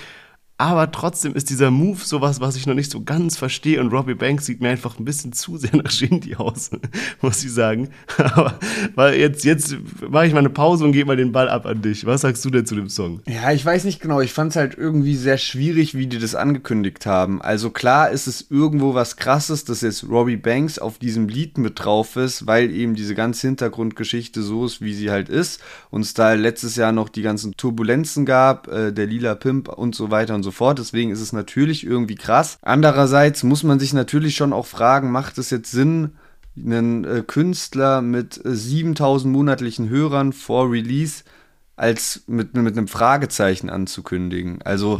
Aber 0.59 0.91
trotzdem 0.91 1.35
ist 1.35 1.51
dieser 1.51 1.69
Move 1.69 1.99
sowas, 2.03 2.41
was 2.41 2.55
ich 2.55 2.65
noch 2.65 2.73
nicht 2.73 2.89
so 2.89 3.03
ganz 3.03 3.37
verstehe. 3.37 3.79
Und 3.79 3.93
Robbie 3.93 4.15
Banks 4.15 4.47
sieht 4.47 4.59
mir 4.59 4.69
einfach 4.69 4.97
ein 4.97 5.05
bisschen 5.05 5.31
zu 5.31 5.57
sehr 5.57 5.75
nach 5.75 5.91
Shindy 5.91 6.35
aus, 6.35 6.71
muss 7.21 7.43
ich 7.43 7.53
sagen. 7.53 7.89
Aber 8.17 8.57
weil 8.95 9.19
jetzt, 9.19 9.45
jetzt 9.45 9.77
mache 10.09 10.25
ich 10.25 10.33
mal 10.33 10.39
eine 10.39 10.49
Pause 10.49 10.83
und 10.83 10.93
gebe 10.93 11.07
mal 11.07 11.15
den 11.15 11.31
Ball 11.31 11.47
ab 11.47 11.67
an 11.67 11.83
dich. 11.83 12.07
Was 12.07 12.21
sagst 12.21 12.43
du 12.43 12.49
denn 12.49 12.65
zu 12.65 12.73
dem 12.73 12.89
Song? 12.89 13.21
Ja, 13.27 13.51
ich 13.51 13.63
weiß 13.63 13.83
nicht 13.83 14.01
genau. 14.01 14.19
Ich 14.19 14.33
fand 14.33 14.49
es 14.51 14.55
halt 14.55 14.75
irgendwie 14.75 15.15
sehr 15.15 15.37
schwierig, 15.37 15.93
wie 15.93 16.07
die 16.07 16.17
das 16.17 16.33
angekündigt 16.33 17.05
haben. 17.05 17.39
Also 17.39 17.69
klar 17.69 18.09
ist 18.09 18.25
es 18.25 18.47
irgendwo 18.49 18.95
was 18.95 19.15
krasses, 19.15 19.63
dass 19.63 19.81
jetzt 19.81 20.09
Robbie 20.09 20.37
Banks 20.37 20.79
auf 20.79 20.97
diesem 20.97 21.27
Lied 21.27 21.59
mit 21.59 21.83
drauf 21.83 22.15
ist, 22.15 22.47
weil 22.47 22.71
eben 22.71 22.95
diese 22.95 23.13
ganze 23.13 23.45
Hintergrundgeschichte 23.45 24.41
so 24.41 24.65
ist, 24.65 24.81
wie 24.81 24.95
sie 24.95 25.11
halt 25.11 25.29
ist. 25.29 25.61
Und 25.91 26.01
es 26.01 26.15
da 26.15 26.33
letztes 26.33 26.77
Jahr 26.77 26.91
noch 26.91 27.09
die 27.09 27.21
ganzen 27.21 27.55
Turbulenzen 27.57 28.25
gab, 28.25 28.67
äh, 28.69 28.91
der 28.91 29.05
lila 29.05 29.35
Pimp 29.35 29.69
und 29.69 29.93
so 29.93 30.09
weiter 30.09 30.33
und 30.33 30.43
so 30.43 30.46
fort. 30.51 30.79
Deswegen 30.79 31.11
ist 31.11 31.21
es 31.21 31.33
natürlich 31.33 31.85
irgendwie 31.85 32.15
krass. 32.15 32.57
Andererseits 32.61 33.43
muss 33.43 33.63
man 33.63 33.79
sich 33.79 33.93
natürlich 33.93 34.35
schon 34.35 34.53
auch 34.53 34.65
fragen, 34.65 35.11
macht 35.11 35.37
es 35.37 35.49
jetzt 35.49 35.71
Sinn, 35.71 36.11
einen 36.57 37.03
äh, 37.05 37.23
Künstler 37.25 38.01
mit 38.01 38.43
äh, 38.43 38.55
7000 38.55 39.31
monatlichen 39.31 39.89
Hörern 39.89 40.33
vor 40.33 40.71
Release 40.71 41.23
als 41.77 42.23
mit, 42.25 42.55
mit 42.55 42.75
einem 42.75 42.87
Fragezeichen 42.87 43.69
anzukündigen. 43.69 44.63
Also 44.63 44.99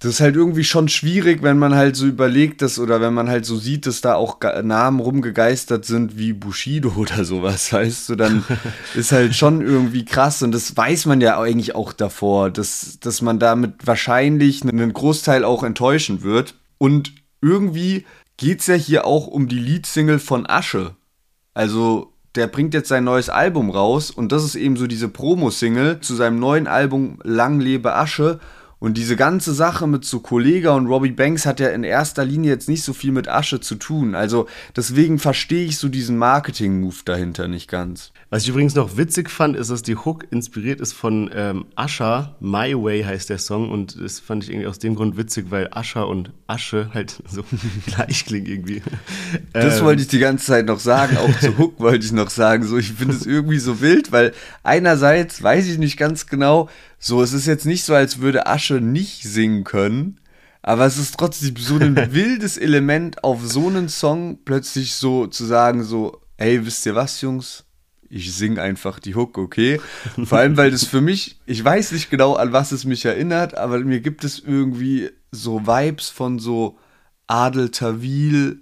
das 0.00 0.12
ist 0.14 0.20
halt 0.20 0.36
irgendwie 0.36 0.64
schon 0.64 0.88
schwierig, 0.88 1.42
wenn 1.42 1.58
man 1.58 1.74
halt 1.74 1.96
so 1.96 2.06
überlegt, 2.06 2.62
dass 2.62 2.78
oder 2.78 3.02
wenn 3.02 3.12
man 3.12 3.28
halt 3.28 3.44
so 3.44 3.56
sieht, 3.56 3.86
dass 3.86 4.00
da 4.00 4.14
auch 4.14 4.38
Namen 4.62 5.00
rumgegeistert 5.00 5.84
sind 5.84 6.16
wie 6.16 6.32
Bushido 6.32 6.92
oder 6.96 7.26
sowas, 7.26 7.70
weißt 7.70 8.08
du, 8.08 8.16
dann 8.16 8.42
ist 8.94 9.12
halt 9.12 9.36
schon 9.36 9.60
irgendwie 9.60 10.06
krass 10.06 10.42
und 10.42 10.52
das 10.52 10.74
weiß 10.74 11.04
man 11.04 11.20
ja 11.20 11.38
eigentlich 11.38 11.74
auch 11.74 11.92
davor, 11.92 12.50
dass, 12.50 12.98
dass 13.00 13.20
man 13.20 13.38
damit 13.38 13.86
wahrscheinlich 13.86 14.62
einen 14.62 14.94
Großteil 14.94 15.44
auch 15.44 15.62
enttäuschen 15.62 16.22
wird 16.22 16.54
und 16.78 17.12
irgendwie 17.42 18.06
geht's 18.38 18.66
ja 18.66 18.74
hier 18.74 19.04
auch 19.04 19.26
um 19.26 19.46
die 19.46 19.58
Leadsingle 19.58 20.18
von 20.18 20.46
Asche. 20.48 20.96
Also, 21.52 22.13
der 22.34 22.46
bringt 22.48 22.74
jetzt 22.74 22.88
sein 22.88 23.04
neues 23.04 23.28
Album 23.28 23.70
raus 23.70 24.10
und 24.10 24.32
das 24.32 24.44
ist 24.44 24.54
eben 24.56 24.76
so 24.76 24.86
diese 24.86 25.08
Promo-Single 25.08 26.00
zu 26.00 26.14
seinem 26.14 26.38
neuen 26.38 26.66
Album 26.66 27.18
Lang 27.22 27.60
lebe 27.60 27.94
Asche. 27.94 28.40
Und 28.80 28.98
diese 28.98 29.16
ganze 29.16 29.54
Sache 29.54 29.86
mit 29.86 30.04
so 30.04 30.20
Kollega 30.20 30.72
und 30.72 30.88
Robbie 30.88 31.12
Banks 31.12 31.46
hat 31.46 31.58
ja 31.58 31.68
in 31.68 31.84
erster 31.84 32.24
Linie 32.24 32.50
jetzt 32.50 32.68
nicht 32.68 32.82
so 32.82 32.92
viel 32.92 33.12
mit 33.12 33.28
Asche 33.28 33.60
zu 33.60 33.76
tun. 33.76 34.14
Also 34.14 34.46
deswegen 34.76 35.18
verstehe 35.18 35.64
ich 35.64 35.78
so 35.78 35.88
diesen 35.88 36.18
Marketing-Move 36.18 36.96
dahinter 37.04 37.48
nicht 37.48 37.70
ganz. 37.70 38.12
Was 38.34 38.42
ich 38.42 38.48
übrigens 38.48 38.74
noch 38.74 38.96
witzig 38.96 39.30
fand, 39.30 39.56
ist, 39.56 39.70
dass 39.70 39.82
die 39.82 39.94
Hook 39.94 40.26
inspiriert 40.32 40.80
ist 40.80 40.92
von 40.92 41.30
ähm, 41.32 41.66
Usher. 41.80 42.34
My 42.40 42.74
Way 42.74 43.04
heißt 43.04 43.30
der 43.30 43.38
Song. 43.38 43.70
Und 43.70 43.96
das 44.02 44.18
fand 44.18 44.42
ich 44.42 44.50
irgendwie 44.50 44.66
aus 44.66 44.80
dem 44.80 44.96
Grund 44.96 45.16
witzig, 45.16 45.52
weil 45.52 45.70
Usher 45.72 46.08
und 46.08 46.32
Asche 46.48 46.90
halt 46.92 47.22
so 47.30 47.44
gleich 47.86 48.26
klingen 48.26 48.46
irgendwie. 48.46 48.82
Das 49.52 49.78
Ähm, 49.78 49.84
wollte 49.84 50.02
ich 50.02 50.08
die 50.08 50.18
ganze 50.18 50.46
Zeit 50.46 50.66
noch 50.66 50.80
sagen, 50.80 51.16
auch 51.16 51.38
zu 51.38 51.56
Hook 51.58 51.78
wollte 51.78 52.04
ich 52.04 52.10
noch 52.10 52.28
sagen. 52.28 52.64
So, 52.64 52.76
ich 52.76 52.94
finde 52.94 53.14
es 53.14 53.24
irgendwie 53.24 53.60
so 53.60 53.80
wild, 53.80 54.10
weil 54.10 54.32
einerseits 54.64 55.40
weiß 55.40 55.68
ich 55.68 55.78
nicht 55.78 55.96
ganz 55.96 56.26
genau, 56.26 56.68
so, 56.98 57.22
es 57.22 57.34
ist 57.34 57.46
jetzt 57.46 57.66
nicht 57.66 57.84
so, 57.84 57.94
als 57.94 58.18
würde 58.18 58.48
Asche 58.48 58.80
nicht 58.80 59.22
singen 59.22 59.62
können, 59.62 60.18
aber 60.60 60.86
es 60.86 60.98
ist 60.98 61.16
trotzdem 61.16 61.54
so 61.54 61.76
ein 61.76 61.94
wildes 62.12 62.58
Element, 62.58 63.22
auf 63.22 63.46
so 63.46 63.68
einen 63.68 63.88
Song 63.88 64.40
plötzlich 64.44 64.96
so 64.96 65.28
zu 65.28 65.44
sagen, 65.44 65.84
so, 65.84 66.20
ey, 66.36 66.66
wisst 66.66 66.84
ihr 66.84 66.96
was, 66.96 67.20
Jungs? 67.20 67.64
Ich 68.14 68.32
sing 68.32 68.60
einfach 68.60 69.00
die 69.00 69.16
Hook, 69.16 69.38
okay? 69.38 69.80
Vor 70.24 70.38
allem, 70.38 70.56
weil 70.56 70.70
das 70.70 70.84
für 70.84 71.00
mich, 71.00 71.40
ich 71.46 71.64
weiß 71.64 71.90
nicht 71.90 72.10
genau, 72.10 72.34
an 72.34 72.52
was 72.52 72.70
es 72.70 72.84
mich 72.84 73.04
erinnert, 73.04 73.56
aber 73.56 73.80
mir 73.80 73.98
gibt 73.98 74.22
es 74.22 74.38
irgendwie 74.38 75.10
so 75.32 75.66
Vibes 75.66 76.10
von 76.10 76.38
so 76.38 76.78
Adel 77.26 77.70
Tawil, 77.70 78.60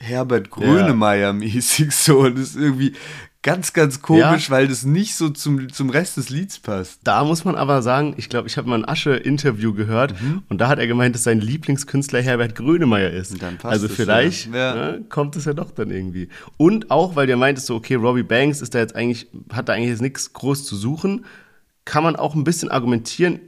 Herbert 0.00 0.48
Grönemeyer 0.48 1.34
mäßig 1.34 1.94
so 1.94 2.20
und 2.20 2.38
ist 2.38 2.56
irgendwie 2.56 2.94
ganz, 3.42 3.72
ganz 3.72 4.00
komisch, 4.02 4.48
Ja. 4.48 4.50
weil 4.54 4.68
das 4.68 4.84
nicht 4.84 5.16
so 5.16 5.28
zum, 5.28 5.72
zum 5.72 5.90
Rest 5.90 6.16
des 6.16 6.30
Lieds 6.30 6.60
passt. 6.60 7.00
Da 7.02 7.24
muss 7.24 7.44
man 7.44 7.56
aber 7.56 7.82
sagen, 7.82 8.14
ich 8.16 8.28
glaube, 8.28 8.46
ich 8.48 8.56
habe 8.56 8.68
mal 8.68 8.76
ein 8.78 8.88
Asche-Interview 8.88 9.72
gehört 9.74 10.14
und 10.48 10.60
da 10.60 10.68
hat 10.68 10.78
er 10.78 10.86
gemeint, 10.86 11.14
dass 11.14 11.24
sein 11.24 11.40
Lieblingskünstler 11.40 12.22
Herbert 12.22 12.54
Grönemeyer 12.54 13.10
ist. 13.10 13.34
Mhm. 13.34 13.38
Dann 13.38 13.56
passt 13.58 13.72
also 13.72 13.88
vielleicht 13.88 14.52
ja. 14.54 14.74
Ja. 14.76 14.92
ne, 14.92 15.04
kommt 15.08 15.34
es 15.36 15.44
ja 15.44 15.54
doch 15.54 15.72
dann 15.72 15.90
irgendwie. 15.90 16.28
Und 16.56 16.90
auch, 16.90 17.16
weil 17.16 17.26
der 17.26 17.36
meintest 17.36 17.66
so, 17.66 17.74
okay, 17.74 17.96
Robbie 17.96 18.22
Banks 18.22 18.60
ist 18.60 18.74
da 18.74 18.78
jetzt 18.78 18.94
eigentlich, 18.94 19.26
hat 19.52 19.68
da 19.68 19.72
eigentlich 19.72 19.90
jetzt 19.90 20.02
nichts 20.02 20.32
groß 20.32 20.64
zu 20.64 20.76
suchen, 20.76 21.24
kann 21.84 22.04
man 22.04 22.14
auch 22.14 22.34
ein 22.36 22.44
bisschen 22.44 22.70
argumentieren, 22.70 23.40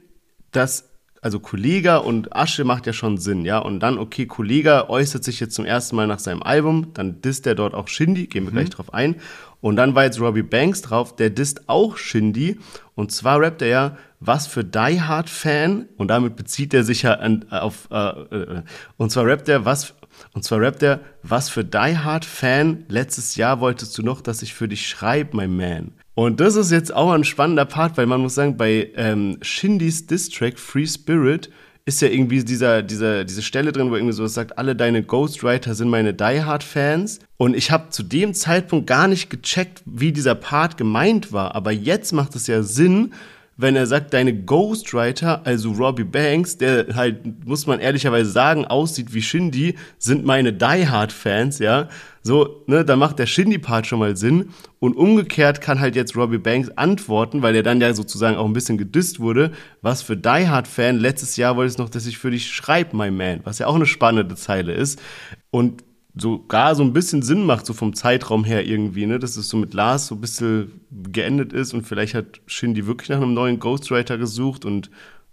dass 0.51 0.89
also 1.21 1.41
Kollega 1.41 1.97
und 1.97 2.37
Asche 2.37 2.65
macht 2.65 2.85
ja 2.87 2.93
schon 2.93 3.17
Sinn, 3.17 3.47
ja. 3.47 3.57
Und 3.59 3.81
dann, 3.81 3.97
okay, 3.97 4.27
Kollega 4.27 4.91
äußert 4.91 5.25
sich 5.25 5.41
jetzt 5.41 5.55
zum 5.55 5.65
ersten 5.65 5.97
Mal 5.97 6.07
nach 6.07 6.19
seinem 6.19 6.43
Album, 6.43 6.93
dann 6.93 7.23
disst 7.23 7.47
er 7.47 7.55
dort 7.55 7.73
auch 7.73 7.89
Shindy, 7.89 8.27
gehen 8.27 8.45
wir 8.45 8.53
gleich 8.53 8.69
drauf 8.69 8.93
ein. 8.93 9.17
Und 9.65 9.77
dann 9.77 9.95
war 9.95 10.05
jetzt 10.05 10.21
Robbie 10.21 10.43
Banks 10.43 10.83
drauf, 10.83 11.17
der 11.17 11.31
disst 11.31 11.71
auch 11.71 11.97
Shindy. 11.97 12.59
Und 12.95 13.13
zwar 13.13 13.41
rappt 13.41 13.63
er 13.63 13.69
ja, 13.69 13.97
was 14.21 14.47
für 14.47 14.63
Die 14.63 15.01
Hard 15.01 15.31
Fan, 15.31 15.89
und 15.97 16.09
damit 16.09 16.37
bezieht 16.37 16.75
er 16.75 16.85
sich 16.85 17.01
ja 17.01 17.19
auf, 17.49 17.89
äh, 17.91 17.97
äh, 17.97 18.63
und 18.99 19.11
zwar 19.11 19.25
rappt 19.25 19.49
er, 19.49 19.65
was, 19.65 19.95
und 20.35 20.45
zwar 20.45 20.61
rappt 20.61 20.83
er, 20.83 21.01
was 21.23 21.49
für 21.49 21.65
Die 21.65 21.97
Hard 21.97 22.27
Fan, 22.27 22.85
letztes 22.89 23.37
Jahr 23.37 23.61
wolltest 23.61 23.97
du 23.97 24.03
noch, 24.03 24.21
dass 24.21 24.43
ich 24.43 24.53
für 24.53 24.69
dich 24.69 24.87
schreibe, 24.87 25.35
my 25.35 25.49
man. 25.49 25.93
Und 26.13 26.41
das 26.41 26.57
ist 26.57 26.71
jetzt 26.71 26.95
auch 26.95 27.13
ein 27.13 27.25
spannender 27.25 27.65
Part, 27.65 27.97
weil 27.97 28.05
man 28.05 28.21
muss 28.21 28.35
sagen, 28.35 28.59
bei 28.59 28.91
ähm, 28.97 29.39
Shindys 29.41 30.07
Distrack 30.07 30.59
Free 30.59 30.87
Spirit 30.87 31.51
ist 31.87 32.01
ja 32.01 32.09
irgendwie 32.09 32.43
dieser, 32.43 32.83
dieser, 32.83 33.25
diese 33.25 33.43
Stelle 33.43 33.71
drin, 33.71 33.91
wo 33.91 33.97
irgendwie 33.97 34.15
so 34.15 34.27
sagt, 34.27 34.57
alle 34.57 34.75
deine 34.75 35.03
Ghostwriter 35.03 35.75
sind 35.75 35.91
meine 35.91 36.15
Die 36.15 36.43
Hard 36.43 36.63
Fans. 36.63 37.21
Und 37.37 37.55
ich 37.55 37.71
habe 37.71 37.91
zu 37.91 38.03
dem 38.03 38.33
Zeitpunkt 38.33 38.87
gar 38.87 39.07
nicht 39.07 39.29
gecheckt, 39.29 39.83
wie 39.85 40.13
dieser 40.13 40.35
Part 40.35 40.79
gemeint 40.79 41.33
war. 41.33 41.55
Aber 41.55 41.73
jetzt 41.73 42.13
macht 42.13 42.35
es 42.37 42.47
ja 42.47 42.63
Sinn, 42.63 43.13
wenn 43.57 43.77
er 43.77 43.87
sagt, 43.87 44.13
deine 44.15 44.35
Ghostwriter, 44.35 45.47
also 45.47 45.73
Robbie 45.73 46.05
Banks, 46.05 46.59
der 46.59 46.95
halt, 46.95 47.47
muss 47.47 47.67
man 47.67 47.79
ehrlicherweise 47.79 48.31
sagen, 48.31 48.65
aussieht 48.65 49.15
wie 49.15 49.23
Shindy, 49.23 49.77
sind 49.99 50.25
meine 50.25 50.53
Die 50.53 50.89
Hard 50.89 51.13
Fans, 51.13 51.59
ja. 51.61 51.89
So, 52.23 52.65
ne, 52.67 52.85
da 52.85 52.97
macht 52.97 53.19
der 53.19 53.27
Shindy-Part 53.27 53.87
schon 53.87 53.99
mal 53.99 54.17
Sinn. 54.17 54.49
Und 54.81 54.97
umgekehrt 54.97 55.61
kann 55.61 55.79
halt 55.79 55.95
jetzt 55.95 56.17
Robbie 56.17 56.39
Banks 56.39 56.71
antworten, 56.71 57.43
weil 57.43 57.55
er 57.55 57.63
dann 57.63 57.81
ja 57.81 57.93
sozusagen 57.95 58.37
auch 58.37 58.47
ein 58.47 58.55
bisschen 58.55 58.79
gedisst 58.79 59.21
wurde. 59.21 59.53
Was 59.83 60.03
für 60.03 60.17
Die 60.17 60.49
Hard-Fan, 60.49 60.99
letztes 60.99 61.37
Jahr 61.37 61.57
wollte 61.57 61.69
es 61.69 61.79
noch, 61.79 61.91
dass 61.91 62.07
ich 62.07 62.19
für 62.19 62.31
dich 62.31 62.51
schreibe, 62.51 62.97
my 62.97 63.11
man. 63.11 63.41
Was 63.45 63.59
ja 63.59 63.67
auch 63.67 63.75
eine 63.75 63.87
spannende 63.87 64.35
Zeile 64.37 64.73
ist. 64.73 65.01
Und 65.51 65.85
sogar 66.17 66.75
so 66.75 66.83
ein 66.85 66.93
bisschen 66.93 67.23
Sinn 67.23 67.45
macht, 67.45 67.67
so 67.67 67.73
vom 67.73 67.95
Zeitraum 67.95 68.45
her 68.45 68.67
irgendwie, 68.67 69.07
ne, 69.07 69.19
dass 69.19 69.37
es 69.37 69.49
so 69.49 69.57
mit 69.57 69.75
Lars 69.75 70.07
so 70.07 70.15
ein 70.15 70.21
bisschen 70.21 70.81
geendet 71.11 71.53
ist 71.53 71.75
und 71.75 71.87
vielleicht 71.87 72.15
hat 72.15 72.41
Shindy 72.47 72.87
wirklich 72.87 73.09
nach 73.09 73.17
einem 73.21 73.35
neuen 73.35 73.59
Ghostwriter 73.59 74.17
gesucht 74.19 74.65
und 74.65 74.91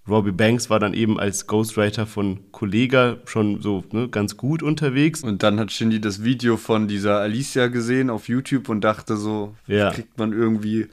Robbie 0.07 0.31
Banks 0.31 0.71
war 0.71 0.79
dann 0.79 0.95
eben 0.95 1.19
als 1.19 1.45
Ghostwriter 1.45 2.07
von 2.07 2.39
Kollega 2.51 3.17
schon 3.25 3.61
so 3.61 3.83
ne, 3.91 4.09
ganz 4.09 4.35
gut 4.35 4.63
unterwegs. 4.63 5.23
Und 5.23 5.43
dann 5.43 5.59
hat 5.59 5.71
Shindy 5.71 6.01
das 6.01 6.23
Video 6.23 6.57
von 6.57 6.87
dieser 6.87 7.19
Alicia 7.19 7.67
gesehen 7.67 8.09
auf 8.09 8.27
YouTube 8.27 8.67
und 8.69 8.81
dachte 8.81 9.15
so, 9.15 9.53
Ja. 9.67 9.91
kriegt 9.91 10.17
man 10.17 10.33
irgendwie 10.33 10.87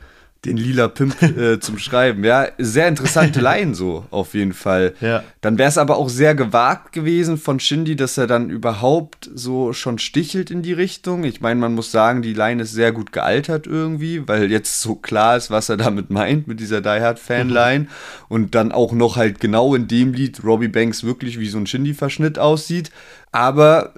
den 0.48 0.56
lila 0.56 0.88
Pimp 0.88 1.22
äh, 1.22 1.60
zum 1.60 1.78
Schreiben. 1.78 2.24
Ja, 2.24 2.48
sehr 2.58 2.88
interessante 2.88 3.40
Line 3.40 3.74
so, 3.74 4.06
auf 4.10 4.34
jeden 4.34 4.52
Fall. 4.52 4.94
Ja. 5.00 5.22
Dann 5.40 5.58
wäre 5.58 5.68
es 5.68 5.78
aber 5.78 5.96
auch 5.96 6.08
sehr 6.08 6.34
gewagt 6.34 6.92
gewesen 6.92 7.36
von 7.36 7.60
Shindy, 7.60 7.96
dass 7.96 8.18
er 8.18 8.26
dann 8.26 8.50
überhaupt 8.50 9.30
so 9.34 9.72
schon 9.72 9.98
stichelt 9.98 10.50
in 10.50 10.62
die 10.62 10.72
Richtung. 10.72 11.24
Ich 11.24 11.40
meine, 11.40 11.60
man 11.60 11.74
muss 11.74 11.92
sagen, 11.92 12.22
die 12.22 12.34
Line 12.34 12.62
ist 12.62 12.72
sehr 12.72 12.92
gut 12.92 13.12
gealtert 13.12 13.66
irgendwie, 13.66 14.26
weil 14.26 14.50
jetzt 14.50 14.80
so 14.80 14.94
klar 14.94 15.36
ist, 15.36 15.50
was 15.50 15.68
er 15.68 15.76
damit 15.76 16.10
meint 16.10 16.48
mit 16.48 16.60
dieser 16.60 16.80
Die 16.80 16.88
Hard 16.88 17.18
Fan-Line. 17.18 17.86
Und 18.28 18.54
dann 18.54 18.72
auch 18.72 18.92
noch 18.92 19.16
halt 19.16 19.40
genau 19.40 19.74
in 19.74 19.88
dem 19.88 20.12
Lied 20.12 20.42
Robbie 20.44 20.68
Banks 20.68 21.04
wirklich 21.04 21.38
wie 21.38 21.48
so 21.48 21.58
ein 21.58 21.66
Shindy-Verschnitt 21.66 22.38
aussieht. 22.38 22.90
Aber 23.30 23.92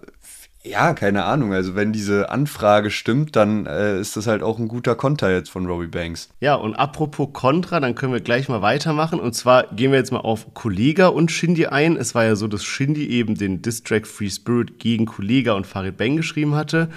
ja, 0.62 0.92
keine 0.92 1.24
Ahnung. 1.24 1.54
Also 1.54 1.74
wenn 1.74 1.92
diese 1.92 2.30
Anfrage 2.30 2.90
stimmt, 2.90 3.34
dann 3.34 3.64
äh, 3.64 3.98
ist 3.98 4.16
das 4.16 4.26
halt 4.26 4.42
auch 4.42 4.58
ein 4.58 4.68
guter 4.68 4.94
Konter 4.94 5.32
jetzt 5.32 5.48
von 5.48 5.64
Robbie 5.64 5.86
Banks. 5.86 6.28
Ja, 6.40 6.54
und 6.54 6.74
apropos 6.74 7.30
Contra, 7.32 7.80
dann 7.80 7.94
können 7.94 8.12
wir 8.12 8.20
gleich 8.20 8.48
mal 8.50 8.60
weitermachen. 8.60 9.20
Und 9.20 9.34
zwar 9.34 9.68
gehen 9.68 9.90
wir 9.90 9.98
jetzt 9.98 10.12
mal 10.12 10.18
auf 10.18 10.52
Kollega 10.52 11.08
und 11.08 11.30
Shindy 11.30 11.66
ein. 11.66 11.96
Es 11.96 12.14
war 12.14 12.24
ja 12.24 12.36
so, 12.36 12.46
dass 12.46 12.62
Shindy 12.62 13.06
eben 13.08 13.36
den 13.36 13.62
Distrack 13.62 14.06
Free 14.06 14.28
Spirit 14.28 14.78
gegen 14.78 15.06
Kollega 15.06 15.54
und 15.54 15.66
Farid 15.66 15.96
Bang 15.96 16.16
geschrieben 16.16 16.54
hatte. 16.54 16.90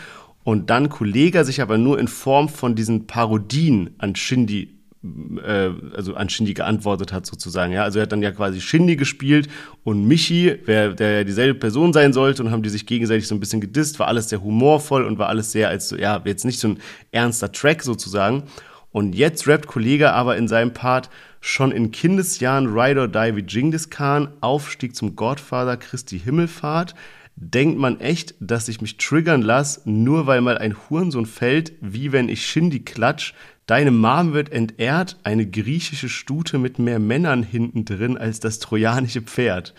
Und 0.43 0.69
dann 0.69 0.89
Kollega 0.89 1.45
sich 1.45 1.61
aber 1.61 1.77
nur 1.77 1.99
in 1.99 2.09
Form 2.09 2.49
von 2.49 2.75
diesen 2.75 3.07
Parodien 3.07 3.95
an 3.97 4.15
Shindy 4.17 4.82
äh, 5.03 5.69
also 5.95 6.15
an 6.15 6.29
Shindy 6.29 6.53
geantwortet 6.53 7.11
hat 7.11 7.25
sozusagen. 7.25 7.73
Ja, 7.73 7.83
also 7.83 7.99
er 7.99 8.03
hat 8.03 8.11
dann 8.11 8.21
ja 8.21 8.31
quasi 8.31 8.61
Shindy 8.61 8.95
gespielt 8.95 9.49
und 9.83 10.07
Michi, 10.07 10.59
wer, 10.65 10.93
der 10.93 11.11
ja 11.17 11.23
dieselbe 11.23 11.59
Person 11.59 11.93
sein 11.93 12.13
sollte 12.13 12.43
und 12.43 12.51
haben 12.51 12.63
die 12.63 12.69
sich 12.69 12.85
gegenseitig 12.85 13.27
so 13.27 13.35
ein 13.35 13.39
bisschen 13.39 13.61
gedisst, 13.61 13.99
war 13.99 14.07
alles 14.07 14.29
sehr 14.29 14.41
humorvoll 14.41 15.03
und 15.03 15.17
war 15.17 15.29
alles 15.29 15.51
sehr 15.51 15.69
als 15.69 15.89
so, 15.89 15.97
ja, 15.97 16.21
jetzt 16.25 16.45
nicht 16.45 16.59
so 16.59 16.69
ein 16.69 16.79
ernster 17.11 17.51
Track 17.51 17.83
sozusagen. 17.83 18.43
Und 18.91 19.15
jetzt 19.15 19.47
rappt 19.47 19.67
Kollege 19.67 20.13
aber 20.13 20.37
in 20.37 20.47
seinem 20.47 20.73
Part 20.73 21.09
schon 21.41 21.71
in 21.71 21.91
Kindesjahren 21.91 22.67
Ride 22.67 23.01
or 23.01 23.07
Die 23.07 23.35
wie 23.35 23.41
Genghis 23.41 23.89
Khan, 23.89 24.29
Aufstieg 24.39 24.95
zum 24.95 25.15
Godfather 25.15 25.75
Christi 25.77 26.19
Himmelfahrt, 26.19 26.95
denkt 27.35 27.79
man 27.79 27.99
echt, 27.99 28.35
dass 28.39 28.69
ich 28.69 28.81
mich 28.81 28.97
triggern 28.97 29.41
lasse, 29.41 29.81
nur 29.85 30.27
weil 30.27 30.41
mal 30.41 30.57
ein 30.57 30.75
Hurensohn 30.75 31.25
fällt, 31.25 31.73
wie 31.81 32.11
wenn 32.11 32.29
ich 32.29 32.45
Shindy 32.45 32.79
klatsch, 32.81 33.33
Deine 33.65 33.91
Mom 33.91 34.33
wird 34.33 34.51
entehrt, 34.51 35.17
eine 35.23 35.45
griechische 35.49 36.09
Stute 36.09 36.57
mit 36.57 36.79
mehr 36.79 36.99
Männern 36.99 37.43
hinten 37.43 37.85
drin 37.85 38.17
als 38.17 38.39
das 38.39 38.59
trojanische 38.59 39.21
Pferd. 39.21 39.73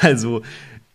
Also, 0.00 0.42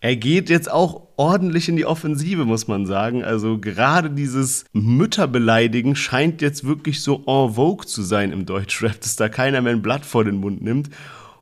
er 0.04 0.16
geht 0.16 0.50
jetzt 0.50 0.70
auch 0.70 1.10
ordentlich 1.16 1.70
in 1.70 1.76
die 1.76 1.86
Offensive, 1.86 2.44
muss 2.46 2.68
man 2.68 2.88
sagen. 2.88 3.24
Also 3.24 3.60
gerade 3.60 4.10
dieses 4.10 4.66
Mütterbeleidigen 4.74 5.96
scheint 5.96 6.42
jetzt 6.42 6.66
wirklich 6.66 7.02
so 7.02 7.18
en 7.28 7.54
vogue 7.54 7.86
zu 7.86 8.02
sein 8.02 8.32
im 8.32 8.48
Deutschrap, 8.48 9.00
dass 9.00 9.16
da 9.16 9.30
keiner 9.30 9.62
mehr 9.62 9.74
ein 9.74 9.84
Blatt 9.84 10.04
vor 10.04 10.26
den 10.26 10.38
Mund 10.38 10.64
nimmt. 10.64 10.90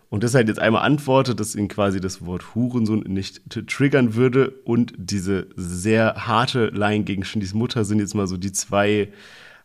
Und 0.10 0.24
das 0.24 0.36
halt 0.36 0.50
jetzt 0.50 0.60
einmal 0.60 0.82
antwortet, 0.82 1.40
dass 1.40 1.56
ihn 1.56 1.70
quasi 1.70 2.02
das 2.02 2.26
Wort 2.26 2.54
Hurensohn 2.54 3.00
nicht 3.08 3.42
triggern 3.68 4.16
würde. 4.16 4.50
Und 4.66 4.94
diese 4.98 5.48
sehr 5.56 6.28
harte 6.28 6.68
Line 6.68 7.06
gegen 7.06 7.24
Shindys 7.24 7.54
Mutter 7.54 7.86
sind 7.86 8.00
jetzt 8.00 8.16
mal 8.16 8.28
so 8.28 8.36
die 8.36 8.52
zwei 8.52 9.08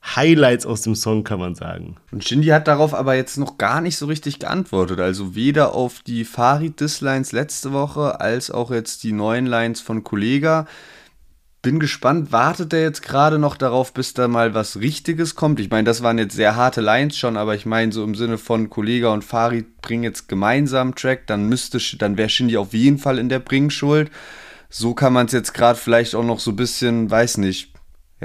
Highlights 0.04 0.66
aus 0.66 0.82
dem 0.82 0.94
Song, 0.94 1.24
kann 1.24 1.38
man 1.38 1.54
sagen. 1.54 1.96
Und 2.12 2.24
Shindy 2.24 2.48
hat 2.48 2.68
darauf 2.68 2.94
aber 2.94 3.14
jetzt 3.14 3.38
noch 3.38 3.56
gar 3.56 3.80
nicht 3.80 3.96
so 3.96 4.06
richtig 4.06 4.38
geantwortet. 4.38 5.00
Also 5.00 5.34
weder 5.34 5.74
auf 5.74 6.00
die 6.06 6.24
Farid-Diss-Lines 6.24 7.32
letzte 7.32 7.72
Woche, 7.72 8.20
als 8.20 8.50
auch 8.50 8.70
jetzt 8.70 9.02
die 9.02 9.12
neuen 9.12 9.46
Lines 9.46 9.80
von 9.80 10.04
Kollega. 10.04 10.66
Bin 11.62 11.80
gespannt, 11.80 12.30
wartet 12.30 12.74
er 12.74 12.82
jetzt 12.82 13.02
gerade 13.02 13.38
noch 13.38 13.56
darauf, 13.56 13.94
bis 13.94 14.12
da 14.12 14.28
mal 14.28 14.52
was 14.52 14.78
Richtiges 14.78 15.34
kommt? 15.34 15.58
Ich 15.58 15.70
meine, 15.70 15.84
das 15.84 16.02
waren 16.02 16.18
jetzt 16.18 16.36
sehr 16.36 16.56
harte 16.56 16.82
Lines 16.82 17.16
schon, 17.16 17.38
aber 17.38 17.54
ich 17.54 17.64
meine, 17.64 17.90
so 17.90 18.04
im 18.04 18.14
Sinne 18.14 18.36
von 18.36 18.68
Kollega 18.68 19.08
und 19.08 19.24
Farid 19.24 19.80
bringen 19.80 20.02
jetzt 20.02 20.28
gemeinsam 20.28 20.94
Track, 20.94 21.26
dann 21.26 21.48
müsste, 21.48 21.78
dann 21.96 22.18
wäre 22.18 22.28
Shindy 22.28 22.58
auf 22.58 22.74
jeden 22.74 22.98
Fall 22.98 23.18
in 23.18 23.30
der 23.30 23.38
Bringschuld. 23.38 24.10
So 24.68 24.92
kann 24.92 25.14
man 25.14 25.26
es 25.26 25.32
jetzt 25.32 25.54
gerade 25.54 25.78
vielleicht 25.78 26.14
auch 26.14 26.24
noch 26.24 26.40
so 26.40 26.50
ein 26.50 26.56
bisschen, 26.56 27.10
weiß 27.10 27.38
nicht, 27.38 27.73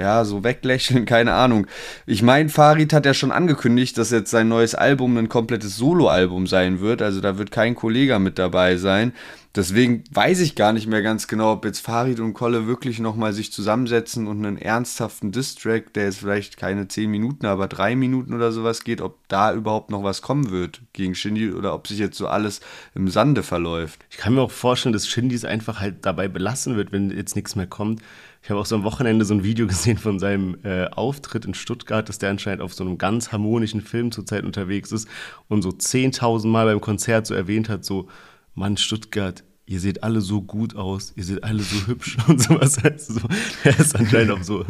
ja, 0.00 0.24
so 0.24 0.42
weglächeln, 0.42 1.04
keine 1.06 1.34
Ahnung. 1.34 1.66
Ich 2.06 2.22
meine, 2.22 2.48
Farid 2.48 2.92
hat 2.92 3.06
ja 3.06 3.14
schon 3.14 3.32
angekündigt, 3.32 3.98
dass 3.98 4.10
jetzt 4.10 4.30
sein 4.30 4.48
neues 4.48 4.74
Album 4.74 5.16
ein 5.16 5.28
komplettes 5.28 5.76
Soloalbum 5.76 6.46
sein 6.46 6.80
wird. 6.80 7.02
Also 7.02 7.20
da 7.20 7.38
wird 7.38 7.50
kein 7.50 7.74
Kollege 7.74 8.18
mit 8.18 8.38
dabei 8.38 8.76
sein. 8.76 9.12
Deswegen 9.56 10.04
weiß 10.12 10.40
ich 10.40 10.54
gar 10.54 10.72
nicht 10.72 10.86
mehr 10.86 11.02
ganz 11.02 11.26
genau, 11.26 11.54
ob 11.54 11.64
jetzt 11.64 11.80
Farid 11.80 12.20
und 12.20 12.34
Kolle 12.34 12.68
wirklich 12.68 13.00
nochmal 13.00 13.32
sich 13.32 13.52
zusammensetzen 13.52 14.28
und 14.28 14.46
einen 14.46 14.56
ernsthaften 14.56 15.32
Distrack, 15.32 15.92
der 15.92 16.04
jetzt 16.04 16.18
vielleicht 16.18 16.56
keine 16.56 16.86
10 16.86 17.10
Minuten, 17.10 17.46
aber 17.46 17.66
3 17.66 17.96
Minuten 17.96 18.32
oder 18.32 18.52
sowas 18.52 18.84
geht, 18.84 19.00
ob 19.00 19.18
da 19.26 19.52
überhaupt 19.52 19.90
noch 19.90 20.04
was 20.04 20.22
kommen 20.22 20.52
wird 20.52 20.82
gegen 20.92 21.16
Shindy 21.16 21.50
oder 21.50 21.74
ob 21.74 21.88
sich 21.88 21.98
jetzt 21.98 22.16
so 22.16 22.28
alles 22.28 22.60
im 22.94 23.08
Sande 23.08 23.42
verläuft. 23.42 24.04
Ich 24.08 24.18
kann 24.18 24.34
mir 24.34 24.42
auch 24.42 24.52
vorstellen, 24.52 24.92
dass 24.92 25.08
Shindy 25.08 25.34
es 25.34 25.44
einfach 25.44 25.80
halt 25.80 26.06
dabei 26.06 26.28
belassen 26.28 26.76
wird, 26.76 26.92
wenn 26.92 27.10
jetzt 27.10 27.34
nichts 27.34 27.56
mehr 27.56 27.66
kommt. 27.66 28.02
Ich 28.42 28.48
habe 28.48 28.60
auch 28.60 28.66
so 28.66 28.74
am 28.74 28.84
Wochenende 28.84 29.24
so 29.24 29.34
ein 29.34 29.44
Video 29.44 29.66
gesehen 29.68 29.98
von 29.98 30.18
seinem 30.18 30.58
äh, 30.64 30.86
Auftritt 30.86 31.44
in 31.44 31.54
Stuttgart, 31.54 32.08
dass 32.08 32.18
der 32.18 32.30
anscheinend 32.30 32.62
auf 32.62 32.74
so 32.74 32.84
einem 32.84 32.98
ganz 32.98 33.32
harmonischen 33.32 33.80
Film 33.80 34.12
zurzeit 34.12 34.44
unterwegs 34.44 34.92
ist 34.92 35.08
und 35.48 35.62
so 35.62 35.70
10.000 35.70 36.46
Mal 36.46 36.66
beim 36.66 36.80
Konzert 36.80 37.26
so 37.26 37.34
erwähnt 37.34 37.68
hat, 37.68 37.84
so 37.84 38.08
Mann, 38.54 38.76
Stuttgart, 38.76 39.44
ihr 39.70 39.78
seht 39.78 40.02
alle 40.02 40.20
so 40.20 40.42
gut 40.42 40.74
aus, 40.74 41.12
ihr 41.14 41.22
seht 41.22 41.44
alle 41.44 41.62
so 41.62 41.86
hübsch 41.86 42.16
und 42.26 42.42
sowas. 42.42 42.78
Also 42.90 43.14
so, 43.14 43.20
er 43.62 43.78
ist 43.78 43.94
anscheinend 43.94 44.32
auf 44.32 44.42
so, 44.42 44.64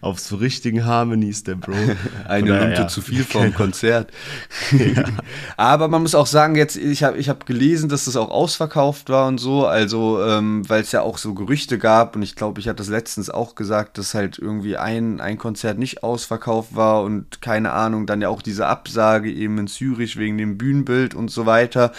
auf 0.00 0.20
so 0.20 0.36
richtigen 0.36 0.86
Harmonies, 0.86 1.42
der 1.44 1.56
Bro. 1.56 1.74
Eine 2.26 2.52
Minute 2.52 2.82
ja. 2.82 2.88
zu 2.88 3.02
viel 3.02 3.24
vor 3.24 3.42
dem 3.42 3.54
Konzert. 3.54 4.10
ja. 4.72 5.04
Aber 5.56 5.88
man 5.88 6.02
muss 6.02 6.14
auch 6.14 6.26
sagen, 6.26 6.56
jetzt, 6.56 6.76
ich 6.76 7.02
habe 7.02 7.18
ich 7.18 7.28
hab 7.28 7.44
gelesen, 7.44 7.90
dass 7.90 8.06
das 8.06 8.16
auch 8.16 8.30
ausverkauft 8.30 9.10
war 9.10 9.28
und 9.28 9.38
so, 9.38 9.66
also, 9.66 10.22
ähm, 10.22 10.66
weil 10.68 10.80
es 10.80 10.92
ja 10.92 11.02
auch 11.02 11.18
so 11.18 11.34
Gerüchte 11.34 11.78
gab 11.78 12.16
und 12.16 12.22
ich 12.22 12.36
glaube, 12.36 12.60
ich 12.60 12.68
hatte 12.68 12.76
das 12.76 12.88
letztens 12.88 13.28
auch 13.28 13.54
gesagt, 13.54 13.98
dass 13.98 14.14
halt 14.14 14.38
irgendwie 14.38 14.78
ein, 14.78 15.20
ein 15.20 15.36
Konzert 15.36 15.78
nicht 15.78 16.02
ausverkauft 16.02 16.74
war 16.74 17.02
und 17.02 17.42
keine 17.42 17.72
Ahnung, 17.72 18.06
dann 18.06 18.22
ja 18.22 18.30
auch 18.30 18.40
diese 18.40 18.66
Absage 18.66 19.30
eben 19.30 19.58
in 19.58 19.66
Zürich 19.66 20.16
wegen 20.16 20.38
dem 20.38 20.56
Bühnenbild 20.56 21.14
und 21.14 21.30
so 21.30 21.44
weiter. 21.44 21.92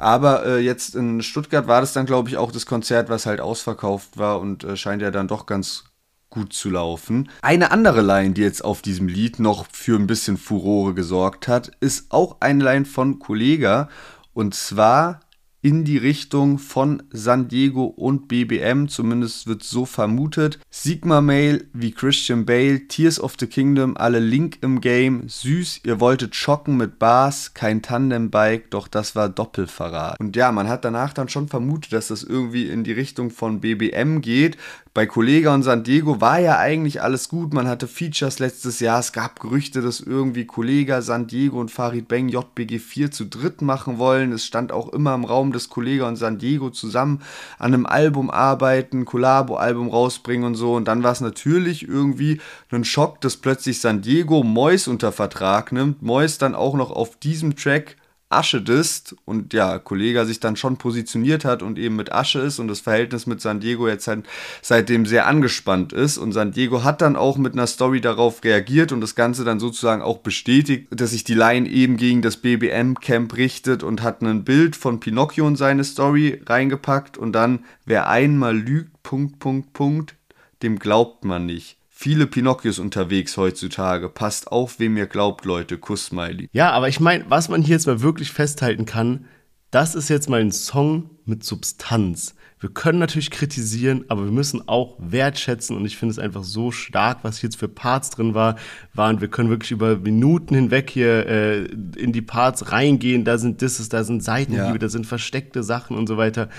Aber 0.00 0.46
äh, 0.46 0.58
jetzt 0.60 0.94
in 0.94 1.22
Stuttgart 1.22 1.66
war 1.66 1.82
das 1.82 1.92
dann, 1.92 2.06
glaube 2.06 2.30
ich, 2.30 2.38
auch 2.38 2.52
das 2.52 2.64
Konzert, 2.64 3.10
was 3.10 3.26
halt 3.26 3.40
ausverkauft 3.40 4.16
war 4.16 4.40
und 4.40 4.64
äh, 4.64 4.76
scheint 4.76 5.02
ja 5.02 5.10
dann 5.10 5.28
doch 5.28 5.44
ganz 5.44 5.84
gut 6.30 6.52
zu 6.52 6.70
laufen. 6.70 7.28
Eine 7.42 7.70
andere 7.70 8.00
Line, 8.00 8.32
die 8.32 8.40
jetzt 8.40 8.64
auf 8.64 8.80
diesem 8.80 9.08
Lied 9.08 9.40
noch 9.40 9.66
für 9.70 9.98
ein 9.98 10.06
bisschen 10.06 10.38
Furore 10.38 10.94
gesorgt 10.94 11.48
hat, 11.48 11.72
ist 11.80 12.06
auch 12.10 12.38
eine 12.40 12.64
Line 12.64 12.84
von 12.86 13.18
Kollega. 13.18 13.88
Und 14.32 14.54
zwar 14.54 15.20
in 15.62 15.84
die 15.84 15.98
Richtung 15.98 16.58
von 16.58 17.02
San 17.10 17.48
Diego 17.48 17.84
und 17.84 18.28
BBM, 18.28 18.88
zumindest 18.88 19.46
wird 19.46 19.62
so 19.62 19.84
vermutet. 19.84 20.58
Sigma 20.70 21.20
Mail 21.20 21.68
wie 21.72 21.92
Christian 21.92 22.46
Bale, 22.46 22.86
Tears 22.88 23.20
of 23.20 23.34
the 23.38 23.46
Kingdom, 23.46 23.96
alle 23.96 24.20
Link 24.20 24.58
im 24.62 24.80
Game, 24.80 25.28
süß, 25.28 25.80
ihr 25.84 26.00
wolltet 26.00 26.34
schocken 26.34 26.76
mit 26.76 26.98
Bars, 26.98 27.52
kein 27.52 27.82
Tandembike, 27.82 28.68
doch 28.70 28.88
das 28.88 29.14
war 29.14 29.28
Doppelverrat. 29.28 30.18
Und 30.18 30.34
ja, 30.36 30.50
man 30.50 30.68
hat 30.68 30.84
danach 30.84 31.12
dann 31.12 31.28
schon 31.28 31.48
vermutet, 31.48 31.92
dass 31.92 32.08
das 32.08 32.22
irgendwie 32.22 32.68
in 32.68 32.84
die 32.84 32.92
Richtung 32.92 33.30
von 33.30 33.60
BBM 33.60 34.22
geht, 34.22 34.56
bei 34.92 35.06
Kollega 35.06 35.54
und 35.54 35.62
San 35.62 35.84
Diego 35.84 36.20
war 36.20 36.40
ja 36.40 36.58
eigentlich 36.58 37.00
alles 37.00 37.28
gut. 37.28 37.54
Man 37.54 37.68
hatte 37.68 37.86
Features 37.86 38.40
letztes 38.40 38.80
Jahr. 38.80 38.98
Es 38.98 39.12
gab 39.12 39.38
Gerüchte, 39.38 39.82
dass 39.82 40.00
irgendwie 40.00 40.46
Kollega, 40.46 41.00
San 41.00 41.28
Diego 41.28 41.60
und 41.60 41.70
Farid 41.70 42.08
Bang 42.08 42.28
JBG 42.28 42.80
4 42.80 43.12
zu 43.12 43.26
dritt 43.26 43.62
machen 43.62 43.98
wollen. 43.98 44.32
Es 44.32 44.44
stand 44.44 44.72
auch 44.72 44.88
immer 44.92 45.14
im 45.14 45.24
Raum, 45.24 45.52
dass 45.52 45.68
Kollega 45.68 46.08
und 46.08 46.16
San 46.16 46.38
Diego 46.38 46.70
zusammen 46.70 47.22
an 47.60 47.72
einem 47.72 47.86
Album 47.86 48.30
arbeiten, 48.30 49.04
Collabo-Album 49.04 49.90
rausbringen 49.90 50.44
und 50.44 50.54
so. 50.56 50.74
Und 50.74 50.88
dann 50.88 51.04
war 51.04 51.12
es 51.12 51.20
natürlich 51.20 51.86
irgendwie 51.86 52.40
ein 52.72 52.82
Schock, 52.82 53.20
dass 53.20 53.36
plötzlich 53.36 53.80
San 53.80 54.02
Diego 54.02 54.42
Mois 54.42 54.88
unter 54.88 55.12
Vertrag 55.12 55.70
nimmt. 55.70 56.02
Mois 56.02 56.38
dann 56.38 56.56
auch 56.56 56.74
noch 56.74 56.90
auf 56.90 57.16
diesem 57.16 57.54
Track 57.54 57.96
Asche 58.30 58.62
disst 58.62 59.16
und 59.24 59.52
ja, 59.52 59.80
Kollege 59.80 60.24
sich 60.24 60.38
dann 60.38 60.54
schon 60.54 60.76
positioniert 60.76 61.44
hat 61.44 61.62
und 61.62 61.78
eben 61.78 61.96
mit 61.96 62.12
Asche 62.12 62.38
ist 62.38 62.60
und 62.60 62.68
das 62.68 62.78
Verhältnis 62.78 63.26
mit 63.26 63.40
San 63.40 63.58
Diego 63.58 63.88
jetzt 63.88 64.06
halt 64.06 64.24
seitdem 64.62 65.04
sehr 65.04 65.26
angespannt 65.26 65.92
ist. 65.92 66.16
Und 66.16 66.32
San 66.32 66.52
Diego 66.52 66.84
hat 66.84 67.02
dann 67.02 67.16
auch 67.16 67.36
mit 67.36 67.54
einer 67.54 67.66
Story 67.66 68.00
darauf 68.00 68.44
reagiert 68.44 68.92
und 68.92 69.00
das 69.00 69.16
Ganze 69.16 69.42
dann 69.42 69.58
sozusagen 69.58 70.00
auch 70.00 70.18
bestätigt, 70.18 70.86
dass 70.90 71.10
sich 71.10 71.24
die 71.24 71.34
Line 71.34 71.68
eben 71.68 71.96
gegen 71.96 72.22
das 72.22 72.36
BBM-Camp 72.36 73.36
richtet 73.36 73.82
und 73.82 74.00
hat 74.02 74.22
ein 74.22 74.44
Bild 74.44 74.76
von 74.76 75.00
Pinocchio 75.00 75.48
in 75.48 75.56
seine 75.56 75.82
Story 75.82 76.40
reingepackt. 76.46 77.18
Und 77.18 77.32
dann, 77.32 77.64
wer 77.84 78.08
einmal 78.08 78.56
lügt, 78.56 79.02
Punkt, 79.02 79.40
Punkt, 79.40 79.72
Punkt, 79.72 80.14
dem 80.62 80.78
glaubt 80.78 81.24
man 81.24 81.46
nicht 81.46 81.79
viele 82.00 82.26
Pinocchios 82.26 82.78
unterwegs 82.78 83.36
heutzutage. 83.36 84.08
Passt 84.08 84.50
auf, 84.50 84.78
wem 84.78 84.96
ihr 84.96 85.06
glaubt, 85.06 85.44
Leute. 85.44 85.76
Kuss, 85.76 86.06
Smiley. 86.06 86.48
Ja, 86.50 86.70
aber 86.70 86.88
ich 86.88 86.98
meine, 86.98 87.26
was 87.28 87.50
man 87.50 87.60
hier 87.60 87.74
jetzt 87.74 87.86
mal 87.86 88.00
wirklich 88.00 88.32
festhalten 88.32 88.86
kann, 88.86 89.26
das 89.70 89.94
ist 89.94 90.08
jetzt 90.08 90.30
mal 90.30 90.40
ein 90.40 90.50
Song 90.50 91.10
mit 91.26 91.44
Substanz. 91.44 92.34
Wir 92.60 92.68
können 92.68 92.98
natürlich 92.98 93.30
kritisieren, 93.30 94.04
aber 94.08 94.24
wir 94.24 94.32
müssen 94.32 94.68
auch 94.68 94.96
wertschätzen 94.98 95.74
und 95.74 95.86
ich 95.86 95.96
finde 95.96 96.12
es 96.12 96.18
einfach 96.18 96.44
so 96.44 96.70
stark, 96.70 97.20
was 97.22 97.40
jetzt 97.40 97.56
für 97.56 97.68
Parts 97.68 98.10
drin 98.10 98.34
war, 98.34 98.56
waren. 98.92 99.22
Wir 99.22 99.28
können 99.28 99.48
wirklich 99.48 99.70
über 99.70 99.96
Minuten 99.96 100.54
hinweg 100.54 100.90
hier 100.90 101.26
äh, 101.26 101.64
in 101.64 102.12
die 102.12 102.20
Parts 102.20 102.70
reingehen. 102.70 103.24
Da 103.24 103.38
sind 103.38 103.62
Disses, 103.62 103.88
da 103.88 104.04
sind 104.04 104.22
Seitenhiebe, 104.22 104.72
ja. 104.72 104.78
da 104.78 104.90
sind 104.90 105.06
versteckte 105.06 105.62
Sachen 105.62 105.96
und 105.96 106.06
so 106.06 106.18
weiter. 106.18 106.50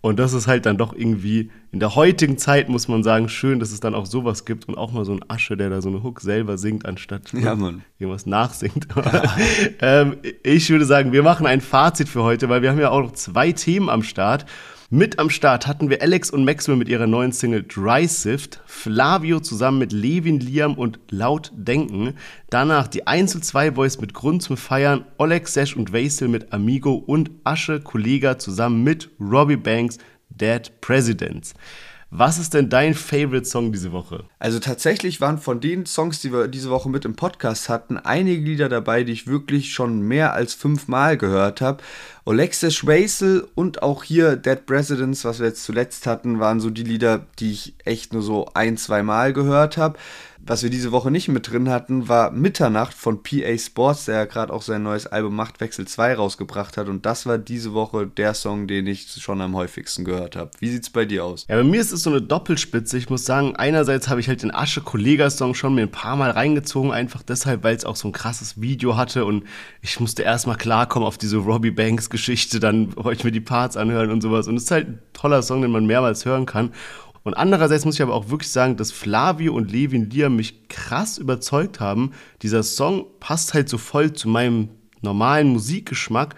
Und 0.00 0.18
das 0.18 0.32
ist 0.32 0.46
halt 0.46 0.64
dann 0.64 0.78
doch 0.78 0.94
irgendwie 0.94 1.50
in 1.72 1.78
der 1.78 1.94
heutigen 1.94 2.38
Zeit, 2.38 2.70
muss 2.70 2.88
man 2.88 3.02
sagen, 3.02 3.28
schön, 3.28 3.60
dass 3.60 3.70
es 3.70 3.80
dann 3.80 3.94
auch 3.94 4.06
sowas 4.06 4.46
gibt 4.46 4.66
und 4.66 4.78
auch 4.78 4.92
mal 4.92 5.04
so 5.04 5.12
ein 5.12 5.20
Asche, 5.28 5.58
der 5.58 5.68
da 5.68 5.82
so 5.82 5.90
eine 5.90 6.02
Hook 6.02 6.22
selber 6.22 6.56
singt, 6.56 6.86
anstatt 6.86 7.34
ja, 7.34 7.52
irgendwas 7.98 8.24
nachsingt. 8.24 8.88
ähm, 9.82 10.16
ich 10.42 10.70
würde 10.70 10.86
sagen, 10.86 11.12
wir 11.12 11.22
machen 11.22 11.46
ein 11.46 11.60
Fazit 11.60 12.08
für 12.08 12.22
heute, 12.22 12.48
weil 12.48 12.62
wir 12.62 12.70
haben 12.70 12.80
ja 12.80 12.88
auch 12.88 13.02
noch 13.02 13.12
zwei 13.12 13.52
Themen 13.52 13.90
am 13.90 14.02
Start. 14.02 14.46
Mit 14.92 15.20
am 15.20 15.30
Start 15.30 15.68
hatten 15.68 15.88
wir 15.88 16.02
Alex 16.02 16.30
und 16.30 16.44
Maxwell 16.44 16.74
mit 16.74 16.88
ihrer 16.88 17.06
neuen 17.06 17.30
Single 17.30 17.62
Dry 17.62 18.08
Sift, 18.08 18.60
Flavio 18.66 19.38
zusammen 19.38 19.78
mit 19.78 19.92
Levin, 19.92 20.40
Liam 20.40 20.74
und 20.74 20.98
Laut 21.10 21.52
Denken, 21.54 22.14
danach 22.48 22.88
die 22.88 23.06
Einzel 23.06 23.40
2 23.40 23.70
Boys 23.70 24.00
mit 24.00 24.14
Grund 24.14 24.42
zum 24.42 24.56
Feiern, 24.56 25.04
Oleg 25.16 25.46
Sesh 25.46 25.76
und 25.76 25.92
Vasil 25.92 26.26
mit 26.26 26.52
Amigo 26.52 26.94
und 26.94 27.30
Asche 27.44 27.78
Kollega 27.78 28.36
zusammen 28.38 28.82
mit 28.82 29.08
Robbie 29.20 29.54
Banks, 29.54 29.98
Dead 30.28 30.72
Presidents. 30.80 31.54
Was 32.12 32.38
ist 32.38 32.54
denn 32.54 32.68
dein 32.68 32.94
Favorite-Song 32.94 33.70
diese 33.70 33.92
Woche? 33.92 34.24
Also 34.40 34.58
tatsächlich 34.58 35.20
waren 35.20 35.38
von 35.38 35.60
den 35.60 35.86
Songs, 35.86 36.20
die 36.20 36.32
wir 36.32 36.48
diese 36.48 36.68
Woche 36.68 36.90
mit 36.90 37.04
im 37.04 37.14
Podcast 37.14 37.68
hatten, 37.68 37.98
einige 37.98 38.42
Lieder 38.42 38.68
dabei, 38.68 39.04
die 39.04 39.12
ich 39.12 39.28
wirklich 39.28 39.72
schon 39.72 40.02
mehr 40.02 40.32
als 40.32 40.52
fünfmal 40.52 41.16
gehört 41.16 41.60
habe. 41.60 41.84
Alexis 42.26 42.84
Raisel 42.84 43.46
und 43.54 43.84
auch 43.84 44.02
hier 44.02 44.34
Dead 44.34 44.66
Presidents, 44.66 45.24
was 45.24 45.38
wir 45.38 45.46
jetzt 45.46 45.62
zuletzt 45.62 46.08
hatten, 46.08 46.40
waren 46.40 46.58
so 46.58 46.70
die 46.70 46.82
Lieder, 46.82 47.26
die 47.38 47.52
ich 47.52 47.74
echt 47.84 48.12
nur 48.12 48.22
so 48.22 48.50
ein, 48.54 48.76
zwei 48.76 49.04
Mal 49.04 49.32
gehört 49.32 49.76
habe. 49.76 49.96
Was 50.46 50.62
wir 50.62 50.70
diese 50.70 50.90
Woche 50.90 51.10
nicht 51.10 51.28
mit 51.28 51.50
drin 51.50 51.68
hatten, 51.68 52.08
war 52.08 52.30
Mitternacht 52.30 52.94
von 52.94 53.22
PA 53.22 53.58
Sports, 53.58 54.06
der 54.06 54.14
ja 54.16 54.24
gerade 54.24 54.52
auch 54.52 54.62
sein 54.62 54.82
neues 54.82 55.06
Album 55.06 55.36
Machtwechsel 55.36 55.86
2 55.86 56.14
rausgebracht 56.14 56.76
hat. 56.76 56.88
Und 56.88 57.04
das 57.04 57.26
war 57.26 57.38
diese 57.38 57.74
Woche 57.74 58.06
der 58.06 58.34
Song, 58.34 58.66
den 58.66 58.86
ich 58.86 59.06
schon 59.10 59.40
am 59.42 59.54
häufigsten 59.54 60.04
gehört 60.04 60.36
habe. 60.36 60.50
Wie 60.58 60.70
sieht's 60.70 60.90
bei 60.90 61.04
dir 61.04 61.24
aus? 61.24 61.46
Ja, 61.48 61.56
bei 61.56 61.64
mir 61.64 61.80
ist 61.80 61.92
es 61.92 62.02
so 62.02 62.10
eine 62.10 62.22
Doppelspitze. 62.22 62.96
Ich 62.96 63.10
muss 63.10 63.26
sagen, 63.26 63.54
einerseits 63.56 64.08
habe 64.08 64.20
ich 64.20 64.28
halt 64.28 64.42
den 64.42 64.52
Asche-Kollega-Song 64.52 65.54
schon 65.54 65.74
mir 65.74 65.82
ein 65.82 65.90
paar 65.90 66.16
Mal 66.16 66.30
reingezogen, 66.30 66.90
einfach 66.90 67.22
deshalb, 67.22 67.62
weil 67.62 67.76
es 67.76 67.84
auch 67.84 67.96
so 67.96 68.08
ein 68.08 68.12
krasses 68.12 68.60
Video 68.60 68.96
hatte 68.96 69.26
und 69.26 69.44
ich 69.82 70.00
musste 70.00 70.22
erstmal 70.22 70.56
klarkommen 70.56 71.06
auf 71.06 71.18
diese 71.18 71.36
Robbie 71.36 71.70
Banks-Geschichte, 71.70 72.60
dann 72.60 72.96
wollte 72.96 73.20
ich 73.20 73.24
mir 73.24 73.32
die 73.32 73.40
Parts 73.40 73.76
anhören 73.76 74.10
und 74.10 74.22
sowas. 74.22 74.48
Und 74.48 74.56
es 74.56 74.64
ist 74.64 74.70
halt 74.70 74.88
ein 74.88 75.02
toller 75.12 75.42
Song, 75.42 75.62
den 75.62 75.70
man 75.70 75.86
mehrmals 75.86 76.24
hören 76.24 76.46
kann. 76.46 76.72
Und 77.22 77.34
andererseits 77.34 77.84
muss 77.84 77.96
ich 77.96 78.02
aber 78.02 78.14
auch 78.14 78.30
wirklich 78.30 78.50
sagen, 78.50 78.76
dass 78.76 78.92
Flavio 78.92 79.54
und 79.54 79.70
Levin 79.70 80.08
Lia 80.08 80.28
mich 80.28 80.68
krass 80.68 81.18
überzeugt 81.18 81.80
haben. 81.80 82.12
Dieser 82.42 82.62
Song 82.62 83.06
passt 83.20 83.52
halt 83.54 83.68
so 83.68 83.78
voll 83.78 84.12
zu 84.12 84.28
meinem 84.28 84.70
normalen 85.02 85.48
Musikgeschmack, 85.48 86.34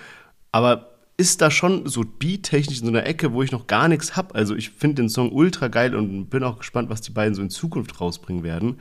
aber 0.50 0.92
ist 1.16 1.40
da 1.40 1.50
schon 1.50 1.86
so 1.86 2.02
beattechnisch 2.02 2.80
in 2.80 2.86
so 2.86 2.90
einer 2.90 3.06
Ecke, 3.06 3.32
wo 3.32 3.42
ich 3.42 3.52
noch 3.52 3.66
gar 3.66 3.86
nichts 3.86 4.16
hab. 4.16 4.34
Also 4.34 4.56
ich 4.56 4.70
finde 4.70 5.02
den 5.02 5.08
Song 5.08 5.30
ultra 5.30 5.68
geil 5.68 5.94
und 5.94 6.30
bin 6.30 6.42
auch 6.42 6.58
gespannt, 6.58 6.90
was 6.90 7.00
die 7.00 7.12
beiden 7.12 7.34
so 7.34 7.42
in 7.42 7.50
Zukunft 7.50 8.00
rausbringen 8.00 8.42
werden. 8.42 8.78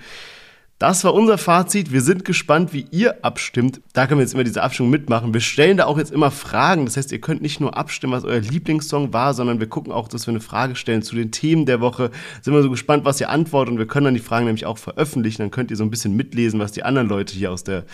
Das 0.81 1.03
war 1.03 1.13
unser 1.13 1.37
Fazit. 1.37 1.91
Wir 1.91 2.01
sind 2.01 2.25
gespannt, 2.25 2.73
wie 2.73 2.87
ihr 2.89 3.23
abstimmt. 3.23 3.81
Da 3.93 4.07
können 4.07 4.17
wir 4.17 4.23
jetzt 4.23 4.33
immer 4.33 4.43
diese 4.43 4.63
Abstimmung 4.63 4.89
mitmachen. 4.89 5.31
Wir 5.31 5.39
stellen 5.39 5.77
da 5.77 5.85
auch 5.85 5.99
jetzt 5.99 6.11
immer 6.11 6.31
Fragen. 6.31 6.85
Das 6.85 6.97
heißt, 6.97 7.11
ihr 7.11 7.21
könnt 7.21 7.43
nicht 7.43 7.59
nur 7.59 7.77
abstimmen, 7.77 8.13
was 8.13 8.23
euer 8.23 8.39
Lieblingssong 8.39 9.13
war, 9.13 9.35
sondern 9.35 9.59
wir 9.59 9.69
gucken 9.69 9.93
auch, 9.93 10.07
dass 10.07 10.25
wir 10.25 10.31
eine 10.31 10.39
Frage 10.39 10.75
stellen 10.75 11.03
zu 11.03 11.13
den 11.13 11.29
Themen 11.29 11.67
der 11.67 11.81
Woche. 11.81 12.09
Sind 12.41 12.55
wir 12.55 12.63
so 12.63 12.71
gespannt, 12.71 13.05
was 13.05 13.21
ihr 13.21 13.29
antwortet 13.29 13.73
und 13.73 13.77
wir 13.77 13.85
können 13.85 14.05
dann 14.05 14.15
die 14.15 14.21
Fragen 14.21 14.45
nämlich 14.45 14.65
auch 14.65 14.79
veröffentlichen. 14.79 15.43
Dann 15.43 15.51
könnt 15.51 15.69
ihr 15.69 15.77
so 15.77 15.83
ein 15.83 15.91
bisschen 15.91 16.15
mitlesen, 16.15 16.59
was 16.59 16.71
die 16.71 16.81
anderen 16.81 17.07
Leute 17.07 17.35
hier 17.35 17.51
aus 17.51 17.63
der, 17.63 17.85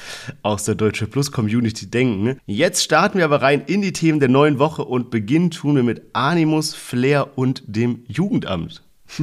aus 0.42 0.64
der 0.64 0.76
Deutsche 0.76 1.08
Plus 1.08 1.34
Community 1.34 1.92
denken. 1.92 2.40
Jetzt 2.46 2.86
starten 2.86 3.18
wir 3.18 3.26
aber 3.26 3.42
rein 3.42 3.64
in 3.68 3.82
die 3.82 3.92
Themen 3.92 4.22
der 4.22 4.30
neuen 4.30 4.60
Woche 4.60 4.86
und 4.86 5.10
beginnen 5.12 5.52
tun 5.52 5.76
wir 5.76 5.84
mit 5.84 6.04
Animus, 6.14 6.74
Flair 6.74 7.38
und 7.38 7.64
dem 7.68 8.06
Jugendamt. 8.08 8.82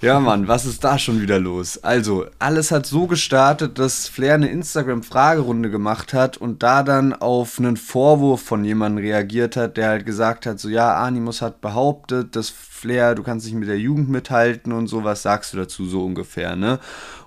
Ja, 0.00 0.20
Mann, 0.20 0.46
was 0.46 0.64
ist 0.64 0.84
da 0.84 0.96
schon 0.96 1.20
wieder 1.20 1.40
los? 1.40 1.82
Also, 1.82 2.26
alles 2.38 2.70
hat 2.70 2.86
so 2.86 3.08
gestartet, 3.08 3.80
dass 3.80 4.06
Flair 4.06 4.34
eine 4.34 4.48
Instagram-Fragerunde 4.48 5.70
gemacht 5.70 6.14
hat 6.14 6.36
und 6.36 6.62
da 6.62 6.84
dann 6.84 7.12
auf 7.14 7.58
einen 7.58 7.76
Vorwurf 7.76 8.40
von 8.40 8.64
jemandem 8.64 9.04
reagiert 9.04 9.56
hat, 9.56 9.76
der 9.76 9.88
halt 9.88 10.06
gesagt 10.06 10.46
hat, 10.46 10.60
so 10.60 10.68
ja, 10.68 10.94
Animus 11.02 11.42
hat 11.42 11.60
behauptet, 11.60 12.36
dass 12.36 12.48
Flair, 12.48 13.16
du 13.16 13.24
kannst 13.24 13.46
nicht 13.46 13.56
mit 13.56 13.68
der 13.68 13.80
Jugend 13.80 14.08
mithalten 14.08 14.70
und 14.70 14.86
so, 14.86 15.02
was 15.02 15.22
sagst 15.22 15.52
du 15.52 15.56
dazu 15.56 15.84
so 15.84 16.04
ungefähr, 16.04 16.54
ne? 16.54 16.78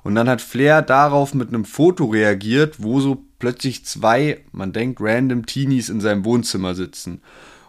Und 0.04 0.16
dann 0.16 0.30
hat 0.30 0.42
Flair 0.42 0.82
darauf 0.82 1.34
mit 1.34 1.50
einem 1.50 1.66
Foto 1.66 2.06
reagiert, 2.06 2.82
wo 2.82 3.02
so 3.02 3.22
plötzlich 3.38 3.84
zwei, 3.84 4.46
man 4.54 4.72
denkt, 4.72 5.02
random 5.02 5.46
Teenies 5.46 5.90
in 5.90 6.00
seinem 6.00 6.24
Wohnzimmer 6.24 6.74
sitzen. 6.74 7.22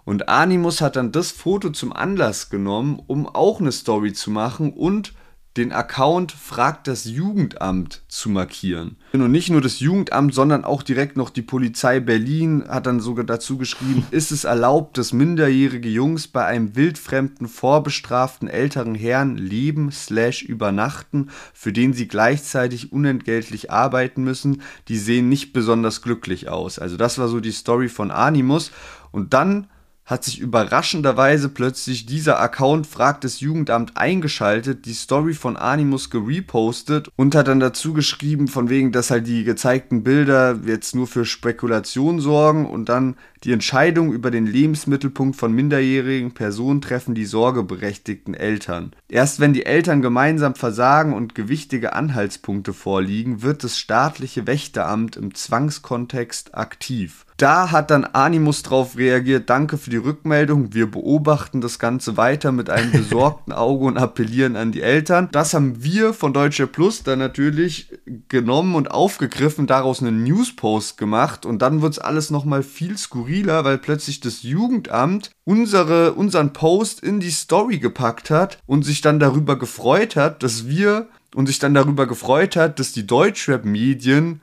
Und 0.05 0.29
Animus 0.29 0.81
hat 0.81 0.97
dann 0.97 1.13
das 1.13 1.31
Foto 1.31 1.71
zum 1.71 1.93
Anlass 1.93 2.51
genommen, 2.51 3.01
um 3.07 3.27
auch 3.27 3.61
eine 3.61 3.73
Story 3.73 4.13
zu 4.13 4.31
machen 4.31 4.73
und 4.73 5.15
den 5.57 5.73
Account 5.73 6.33
Fragt 6.33 6.89
das 6.89 7.05
Jugendamt 7.05 8.03
zu 8.09 8.31
markieren. 8.31 8.97
Und 9.13 9.31
nicht 9.31 9.51
nur 9.51 9.61
das 9.61 9.81
Jugendamt, 9.81 10.33
sondern 10.33 10.65
auch 10.65 10.83
direkt 10.83 11.19
noch 11.19 11.29
die 11.29 11.43
Polizei 11.43 12.01
Berlin 12.01 12.65
hat 12.67 12.87
dann 12.87 13.01
sogar 13.01 13.25
dazu 13.25 13.59
geschrieben, 13.59 14.07
ist 14.11 14.33
es 14.33 14.45
erlaubt, 14.45 14.97
dass 14.97 15.13
minderjährige 15.13 15.91
Jungs 15.91 16.27
bei 16.27 16.47
einem 16.47 16.75
wildfremden, 16.75 17.49
vorbestraften 17.49 18.49
älteren 18.49 18.95
Herrn 18.95 19.37
leben 19.37 19.93
slash 19.93 20.43
übernachten, 20.43 21.29
für 21.53 21.73
den 21.73 21.93
sie 21.93 22.09
gleichzeitig 22.09 22.91
unentgeltlich 22.91 23.71
arbeiten 23.71 24.25
müssen. 24.25 24.63
Die 24.89 24.97
sehen 24.97 25.29
nicht 25.29 25.53
besonders 25.53 26.01
glücklich 26.01 26.49
aus. 26.49 26.79
Also 26.79 26.97
das 26.97 27.19
war 27.19 27.29
so 27.29 27.41
die 27.41 27.53
Story 27.53 27.91
von 27.91 28.11
Animus. 28.11 28.71
Und 29.11 29.35
dann 29.35 29.69
hat 30.05 30.25
sich 30.25 30.41
überraschenderweise 30.41 31.49
plötzlich 31.49 32.07
dieser 32.07 32.41
Account 32.41 32.87
fragt 32.87 33.25
das 33.25 33.41
Jugendamt 33.41 33.97
eingeschaltet, 33.97 34.85
die 34.85 34.95
Story 34.95 35.33
von 35.33 35.57
Animus 35.57 36.11
gerepostet 36.11 37.09
und 37.17 37.35
hat 37.35 37.49
dann 37.49 37.61
dazu 37.61 37.93
geschrieben, 37.93 38.49
von 38.49 38.69
wegen, 38.69 38.91
dass 38.91 39.11
halt 39.11 39.27
die 39.27 39.45
gezeigten 39.45 40.03
Bilder 40.03 40.59
jetzt 40.67 40.95
nur 40.95 41.07
für 41.07 41.25
Spekulation 41.25 42.21
sorgen 42.21 42.67
und 42.67 42.89
dann 42.89 43.17
die 43.45 43.53
Entscheidung 43.53 44.13
über 44.13 44.31
den 44.31 44.47
Lebensmittelpunkt 44.47 45.37
von 45.37 45.53
minderjährigen 45.53 46.33
Personen 46.33 46.81
treffen 46.81 47.15
die 47.15 47.25
sorgeberechtigten 47.25 48.35
Eltern. 48.35 48.93
Erst 49.09 49.41
wenn 49.41 49.53
die 49.53 49.67
Eltern 49.67 50.03
gemeinsam 50.03 50.55
versagen 50.55 51.13
und 51.13 51.35
gewichtige 51.35 51.93
Anhaltspunkte 51.93 52.73
vorliegen, 52.73 53.43
wird 53.43 53.65
das 53.65 53.79
staatliche 53.79 54.47
Wächteramt 54.47 55.17
im 55.17 55.35
Zwangskontext 55.35 56.55
aktiv. 56.55 57.25
Da 57.43 57.73
hat 57.73 57.91
dann 57.91 58.05
Animus 58.05 58.63
drauf 58.63 58.97
reagiert, 58.97 59.51
danke 59.51 59.77
für 59.77 59.91
die 59.91 59.97
Rückmeldung, 59.97 60.75
wir 60.75 60.89
beobachten 60.89 61.61
das 61.61 61.81
Ganze 61.81 62.17
weiter 62.17 62.53
mit 62.53 62.71
einem 62.71 62.93
besorgten 62.93 63.53
Auge 63.53 63.87
und 63.87 63.99
appellieren 63.99 64.55
an 64.55 64.71
die 64.71 64.81
Eltern. 64.81 65.29
Das 65.33 65.53
haben 65.53 65.83
wir 65.83 66.15
von 66.15 66.33
Deutsche 66.33 66.69
Plus 66.69 67.03
dann 67.03 67.19
natürlich 67.19 67.89
genommen 68.29 68.77
und 68.77 68.93
aufgegriffen, 68.93 69.67
daraus 69.67 70.01
einen 70.01 70.23
Newspost 70.23 70.99
gemacht. 70.99 71.45
Und 71.45 71.63
dann 71.63 71.83
wird 71.83 71.95
es 71.95 71.99
alles 71.99 72.31
nochmal 72.31 72.63
viel 72.63 72.97
skurriler, 72.97 73.65
weil 73.65 73.79
plötzlich 73.79 74.21
das 74.21 74.45
Jugendamt 74.45 75.33
unsere, 75.43 76.13
unseren 76.13 76.53
Post 76.53 77.01
in 77.01 77.19
die 77.19 77.33
Story 77.33 77.79
gepackt 77.79 78.31
hat 78.31 78.59
und 78.67 78.85
sich 78.85 79.01
dann 79.01 79.19
darüber 79.19 79.59
gefreut 79.59 80.15
hat, 80.15 80.45
dass 80.45 80.69
wir 80.69 81.09
und 81.35 81.47
sich 81.47 81.59
dann 81.59 81.75
darüber 81.75 82.07
gefreut 82.07 82.55
hat, 82.55 82.79
dass 82.79 82.93
die 82.93 83.05
Deutschrap-Medien 83.05 84.43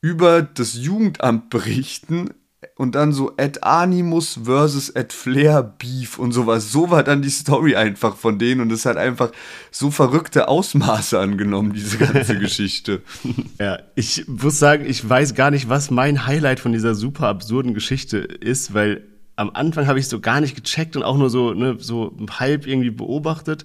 über 0.00 0.42
das 0.42 0.74
Jugendamt 0.74 1.50
berichten 1.50 2.30
und 2.76 2.94
dann 2.94 3.12
so 3.12 3.32
at 3.36 3.62
Animus 3.62 4.40
versus 4.44 4.94
at 4.94 5.12
Flair 5.12 5.62
Beef 5.62 6.18
und 6.18 6.32
sowas. 6.32 6.72
So 6.72 6.90
war 6.90 7.02
dann 7.02 7.22
die 7.22 7.30
Story 7.30 7.76
einfach 7.76 8.16
von 8.16 8.38
denen 8.38 8.60
und 8.60 8.72
es 8.72 8.86
hat 8.86 8.96
einfach 8.96 9.32
so 9.70 9.90
verrückte 9.90 10.48
Ausmaße 10.48 11.18
angenommen, 11.18 11.72
diese 11.72 11.98
ganze 11.98 12.38
Geschichte. 12.38 13.02
Ja, 13.58 13.78
ich 13.94 14.26
muss 14.28 14.58
sagen, 14.58 14.84
ich 14.86 15.06
weiß 15.06 15.34
gar 15.34 15.50
nicht, 15.50 15.68
was 15.68 15.90
mein 15.90 16.26
Highlight 16.26 16.60
von 16.60 16.72
dieser 16.72 16.94
super 16.94 17.28
absurden 17.28 17.74
Geschichte 17.74 18.18
ist, 18.18 18.74
weil 18.74 19.06
am 19.36 19.50
Anfang 19.54 19.86
habe 19.86 19.98
ich 19.98 20.08
so 20.08 20.20
gar 20.20 20.40
nicht 20.40 20.54
gecheckt 20.54 20.96
und 20.96 21.02
auch 21.02 21.16
nur 21.16 21.30
so, 21.30 21.54
ne, 21.54 21.76
so 21.78 22.14
halb 22.30 22.66
irgendwie 22.66 22.90
beobachtet. 22.90 23.64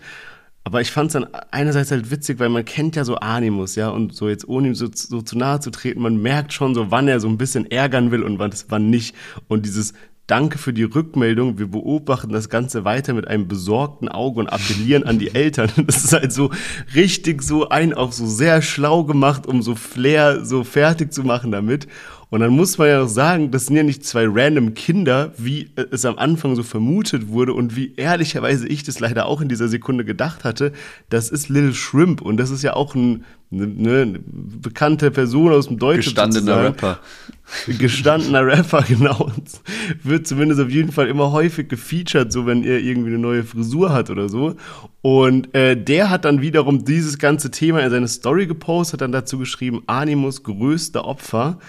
Aber 0.66 0.82
ich 0.82 0.92
fand 0.92 1.08
es 1.08 1.14
dann 1.14 1.28
einerseits 1.52 1.92
halt 1.92 2.10
witzig, 2.10 2.40
weil 2.40 2.50
man 2.50 2.66
kennt 2.66 2.96
ja 2.96 3.06
so 3.06 3.18
Animus, 3.18 3.76
ja, 3.76 3.90
und 3.90 4.16
so 4.16 4.28
jetzt 4.28 4.48
ohne 4.48 4.70
ihm 4.70 4.76
so, 4.76 4.88
so 4.92 5.22
zu 5.22 5.38
nahe 5.38 5.60
zu 5.60 5.70
treten, 5.70 6.02
man 6.02 6.18
merkt 6.18 6.54
schon 6.54 6.74
so, 6.74 6.90
wann 6.90 7.08
er 7.08 7.20
so 7.20 7.28
ein 7.28 7.38
bisschen 7.38 7.70
ärgern 7.70 8.10
will 8.10 8.24
und 8.24 8.40
wann, 8.40 8.52
wann 8.70 8.90
nicht. 8.90 9.16
Und 9.48 9.68
dieses 9.68 9.94
Danke 10.28 10.58
für 10.58 10.74
die 10.74 10.84
Rückmeldung, 10.84 11.60
wir 11.60 11.68
beobachten 11.68 12.32
das 12.32 12.50
Ganze 12.50 12.84
weiter 12.84 13.14
mit 13.14 13.28
einem 13.28 13.48
besorgten 13.48 14.10
Auge 14.10 14.40
und 14.40 14.48
appellieren 14.48 15.04
an 15.04 15.20
die 15.20 15.36
Eltern. 15.36 15.70
Das 15.86 16.04
ist 16.04 16.14
halt 16.14 16.34
so 16.34 16.50
richtig 16.96 17.44
so 17.44 17.70
ein 17.70 17.94
auf 17.94 18.14
so 18.14 18.26
sehr 18.26 18.64
schlau 18.64 19.04
gemacht, 19.04 19.46
um 19.46 19.62
so 19.62 19.76
Flair 19.76 20.44
so 20.44 20.64
fertig 20.64 21.14
zu 21.14 21.22
machen 21.22 21.52
damit. 21.52 21.88
Und 22.36 22.42
dann 22.42 22.52
muss 22.52 22.78
man 22.78 22.90
ja 22.90 23.00
noch 23.00 23.08
sagen, 23.08 23.50
das 23.50 23.68
sind 23.68 23.78
ja 23.78 23.84
nicht 23.84 24.04
zwei 24.06 24.28
random 24.28 24.74
Kinder, 24.74 25.32
wie 25.38 25.70
es 25.92 26.04
am 26.04 26.18
Anfang 26.18 26.58
so 26.58 26.64
vermutet 26.64 27.30
wurde 27.30 27.54
und 27.54 27.78
wie 27.78 27.94
ehrlicherweise 27.96 28.68
ich 28.68 28.84
das 28.84 29.00
leider 29.00 29.28
auch 29.28 29.40
in 29.40 29.48
dieser 29.48 29.70
Sekunde 29.70 30.04
gedacht 30.04 30.44
hatte. 30.44 30.74
Das 31.08 31.30
ist 31.30 31.48
Lil 31.48 31.74
Shrimp 31.74 32.22
und 32.22 32.36
das 32.36 32.50
ist 32.50 32.62
ja 32.62 32.74
auch 32.74 32.94
ein, 32.94 33.24
eine, 33.54 33.64
eine 34.02 34.20
bekannte 34.28 35.12
Person 35.12 35.54
aus 35.54 35.70
dem 35.70 35.80
Deutschen. 35.80 36.14
Gestandener 36.14 36.62
Rapper. 36.62 37.00
Gestandener 37.80 38.46
Rapper, 38.46 38.82
genau. 38.86 39.32
Wird 40.04 40.28
zumindest 40.28 40.60
auf 40.60 40.70
jeden 40.70 40.92
Fall 40.92 41.08
immer 41.08 41.32
häufig 41.32 41.70
gefeatured, 41.70 42.34
so 42.34 42.46
wenn 42.46 42.66
er 42.66 42.82
irgendwie 42.82 43.12
eine 43.12 43.20
neue 43.20 43.46
Frisur 43.46 43.94
hat 43.94 44.10
oder 44.10 44.28
so. 44.28 44.58
Und 45.02 45.56
äh, 45.56 45.82
der 45.82 46.10
hat 46.10 46.26
dann 46.26 46.42
wiederum 46.42 46.84
dieses 46.84 47.18
ganze 47.18 47.50
Thema 47.50 47.80
in 47.80 47.92
seine 47.92 48.10
Story 48.10 48.46
gepostet, 48.46 48.96
hat 48.96 49.02
dann 49.02 49.14
dazu 49.14 49.38
geschrieben, 49.38 49.84
Animus 49.88 50.44
größter 50.44 51.06
Opfer 51.06 51.60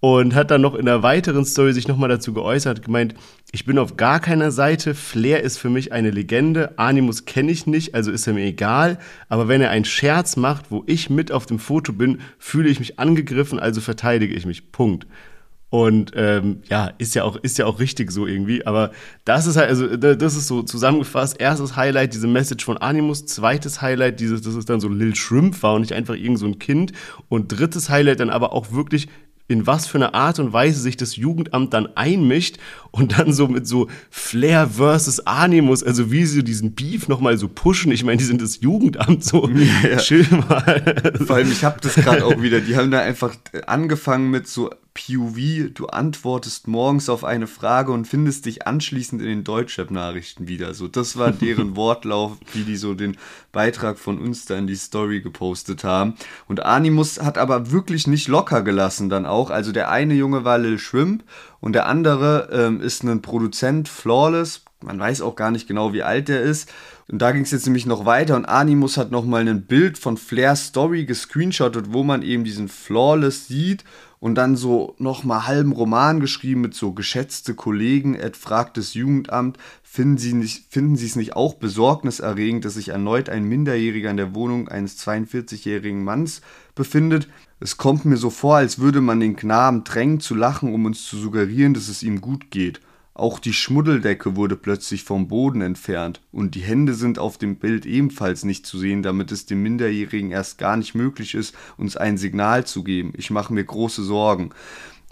und 0.00 0.34
hat 0.34 0.50
dann 0.50 0.60
noch 0.60 0.74
in 0.74 0.88
einer 0.88 1.02
weiteren 1.02 1.44
Story 1.44 1.72
sich 1.72 1.88
nochmal 1.88 2.08
dazu 2.08 2.32
geäußert, 2.32 2.82
gemeint, 2.82 3.14
ich 3.52 3.64
bin 3.64 3.78
auf 3.78 3.96
gar 3.96 4.20
keiner 4.20 4.50
Seite, 4.50 4.94
Flair 4.94 5.42
ist 5.42 5.58
für 5.58 5.70
mich 5.70 5.92
eine 5.92 6.10
Legende, 6.10 6.78
Animus 6.78 7.24
kenne 7.24 7.52
ich 7.52 7.66
nicht, 7.66 7.94
also 7.94 8.10
ist 8.10 8.26
er 8.26 8.34
mir 8.34 8.44
egal, 8.44 8.98
aber 9.28 9.48
wenn 9.48 9.62
er 9.62 9.70
einen 9.70 9.84
Scherz 9.84 10.36
macht, 10.36 10.70
wo 10.70 10.84
ich 10.86 11.08
mit 11.08 11.32
auf 11.32 11.46
dem 11.46 11.58
Foto 11.58 11.92
bin, 11.92 12.20
fühle 12.38 12.68
ich 12.68 12.78
mich 12.78 12.98
angegriffen, 12.98 13.58
also 13.58 13.80
verteidige 13.80 14.34
ich 14.34 14.46
mich. 14.46 14.72
Punkt. 14.72 15.06
Und 15.68 16.12
ähm, 16.14 16.62
ja, 16.68 16.92
ist 16.98 17.16
ja 17.16 17.24
auch 17.24 17.36
ist 17.36 17.58
ja 17.58 17.66
auch 17.66 17.80
richtig 17.80 18.12
so 18.12 18.26
irgendwie. 18.26 18.64
Aber 18.66 18.92
das 19.24 19.46
ist 19.46 19.56
halt 19.56 19.68
also 19.68 19.96
das 19.96 20.36
ist 20.36 20.46
so 20.46 20.62
zusammengefasst. 20.62 21.40
Erstes 21.40 21.74
Highlight 21.74 22.14
diese 22.14 22.28
Message 22.28 22.64
von 22.64 22.78
Animus. 22.78 23.26
Zweites 23.26 23.82
Highlight 23.82 24.20
dieses, 24.20 24.42
dass 24.42 24.54
es 24.54 24.64
dann 24.64 24.80
so 24.80 24.88
Lil 24.88 25.16
Shrimp 25.16 25.60
war 25.64 25.74
und 25.74 25.80
nicht 25.80 25.92
einfach 25.92 26.14
irgend 26.14 26.38
so 26.38 26.46
ein 26.46 26.60
Kind. 26.60 26.92
Und 27.28 27.48
drittes 27.48 27.90
Highlight 27.90 28.20
dann 28.20 28.30
aber 28.30 28.52
auch 28.52 28.70
wirklich 28.70 29.08
in 29.48 29.66
was 29.66 29.86
für 29.86 29.98
eine 29.98 30.14
Art 30.14 30.38
und 30.38 30.52
Weise 30.52 30.80
sich 30.80 30.96
das 30.96 31.16
Jugendamt 31.16 31.72
dann 31.72 31.96
einmischt 31.96 32.56
und 32.96 33.18
dann 33.18 33.32
so 33.32 33.48
mit 33.48 33.66
so 33.66 33.88
Flair 34.10 34.68
versus 34.68 35.20
Animus, 35.20 35.82
also 35.82 36.10
wie 36.10 36.24
sie 36.26 36.42
diesen 36.42 36.74
Beef 36.74 37.08
nochmal 37.08 37.38
so 37.38 37.48
pushen. 37.48 37.92
Ich 37.92 38.04
meine, 38.04 38.18
die 38.18 38.24
sind 38.24 38.42
das 38.42 38.60
Jugendamt 38.60 39.24
so. 39.24 39.48
Ja. 39.82 39.98
Chill 39.98 40.26
mal. 40.30 41.12
Vor 41.26 41.36
allem, 41.36 41.50
ich 41.50 41.64
habe 41.64 41.80
das 41.80 41.94
gerade 41.96 42.24
auch 42.24 42.40
wieder, 42.40 42.60
die 42.60 42.76
haben 42.76 42.90
da 42.90 43.00
einfach 43.00 43.34
angefangen 43.66 44.30
mit 44.30 44.46
so 44.46 44.70
POV, 44.96 45.74
du 45.74 45.86
antwortest 45.88 46.68
morgens 46.68 47.10
auf 47.10 47.22
eine 47.22 47.46
Frage 47.46 47.92
und 47.92 48.06
findest 48.06 48.46
dich 48.46 48.66
anschließend 48.66 49.20
in 49.20 49.28
den 49.28 49.44
Deutschrap-Nachrichten 49.44 50.48
wieder. 50.48 50.72
So, 50.72 50.88
das 50.88 51.18
war 51.18 51.32
deren 51.32 51.76
Wortlauf, 51.76 52.38
wie 52.54 52.62
die 52.62 52.76
so 52.76 52.94
den 52.94 53.18
Beitrag 53.52 53.98
von 53.98 54.18
uns 54.18 54.46
da 54.46 54.56
in 54.56 54.66
die 54.66 54.74
Story 54.74 55.20
gepostet 55.20 55.84
haben. 55.84 56.14
Und 56.48 56.64
Animus 56.64 57.20
hat 57.20 57.36
aber 57.36 57.70
wirklich 57.70 58.06
nicht 58.06 58.28
locker 58.28 58.62
gelassen 58.62 59.10
dann 59.10 59.26
auch. 59.26 59.50
Also 59.50 59.70
der 59.70 59.90
eine 59.90 60.14
Junge 60.14 60.44
war 60.44 60.56
Lil 60.56 60.78
Shrimp 60.78 61.24
und 61.60 61.72
der 61.72 61.86
andere 61.86 62.48
ähm, 62.52 62.80
ist 62.80 63.02
ein 63.02 63.22
Produzent, 63.22 63.88
Flawless. 63.88 64.62
Man 64.82 64.98
weiß 64.98 65.22
auch 65.22 65.36
gar 65.36 65.50
nicht 65.50 65.66
genau, 65.66 65.92
wie 65.92 66.02
alt 66.02 66.28
der 66.28 66.42
ist. 66.42 66.70
Und 67.08 67.22
da 67.22 67.30
ging 67.30 67.42
es 67.42 67.52
jetzt 67.52 67.66
nämlich 67.66 67.86
noch 67.86 68.04
weiter 68.04 68.34
und 68.34 68.46
Animus 68.46 68.96
hat 68.96 69.12
nochmal 69.12 69.46
ein 69.46 69.66
Bild 69.66 69.96
von 69.96 70.16
Flair's 70.16 70.66
Story 70.66 71.04
gescreenshottet, 71.04 71.92
wo 71.92 72.02
man 72.02 72.22
eben 72.22 72.42
diesen 72.42 72.68
Flawless 72.68 73.46
sieht 73.46 73.84
und 74.18 74.34
dann 74.34 74.56
so 74.56 74.96
nochmal 74.98 75.46
halben 75.46 75.70
Roman 75.70 76.18
geschrieben 76.18 76.62
mit 76.62 76.74
so 76.74 76.92
geschätzte 76.92 77.54
Kollegen, 77.54 78.16
Ed 78.16 78.36
fragt 78.36 78.76
das 78.76 78.94
Jugendamt, 78.94 79.56
finden 79.84 80.18
Sie, 80.18 80.32
nicht, 80.32 80.64
finden 80.72 80.96
Sie 80.96 81.06
es 81.06 81.14
nicht 81.14 81.36
auch 81.36 81.54
besorgniserregend, 81.54 82.64
dass 82.64 82.74
sich 82.74 82.88
erneut 82.88 83.28
ein 83.28 83.44
Minderjähriger 83.44 84.10
in 84.10 84.16
der 84.16 84.34
Wohnung 84.34 84.68
eines 84.68 84.98
42-jährigen 84.98 86.02
Manns 86.02 86.40
befindet? 86.74 87.28
Es 87.58 87.78
kommt 87.78 88.04
mir 88.04 88.18
so 88.18 88.28
vor, 88.28 88.56
als 88.56 88.78
würde 88.78 89.00
man 89.00 89.20
den 89.20 89.36
Knaben 89.36 89.84
drängen 89.84 90.20
zu 90.20 90.34
lachen, 90.34 90.74
um 90.74 90.84
uns 90.84 91.06
zu 91.06 91.16
suggerieren, 91.16 91.72
dass 91.72 91.88
es 91.88 92.02
ihm 92.02 92.20
gut 92.20 92.50
geht. 92.50 92.80
Auch 93.14 93.38
die 93.38 93.54
Schmuddeldecke 93.54 94.36
wurde 94.36 94.56
plötzlich 94.56 95.02
vom 95.02 95.26
Boden 95.26 95.62
entfernt 95.62 96.20
und 96.32 96.54
die 96.54 96.60
Hände 96.60 96.92
sind 96.92 97.18
auf 97.18 97.38
dem 97.38 97.56
Bild 97.56 97.86
ebenfalls 97.86 98.44
nicht 98.44 98.66
zu 98.66 98.78
sehen, 98.78 99.02
damit 99.02 99.32
es 99.32 99.46
dem 99.46 99.62
Minderjährigen 99.62 100.32
erst 100.32 100.58
gar 100.58 100.76
nicht 100.76 100.94
möglich 100.94 101.34
ist, 101.34 101.54
uns 101.78 101.96
ein 101.96 102.18
Signal 102.18 102.66
zu 102.66 102.84
geben. 102.84 103.14
Ich 103.16 103.30
mache 103.30 103.54
mir 103.54 103.64
große 103.64 104.04
Sorgen. 104.04 104.50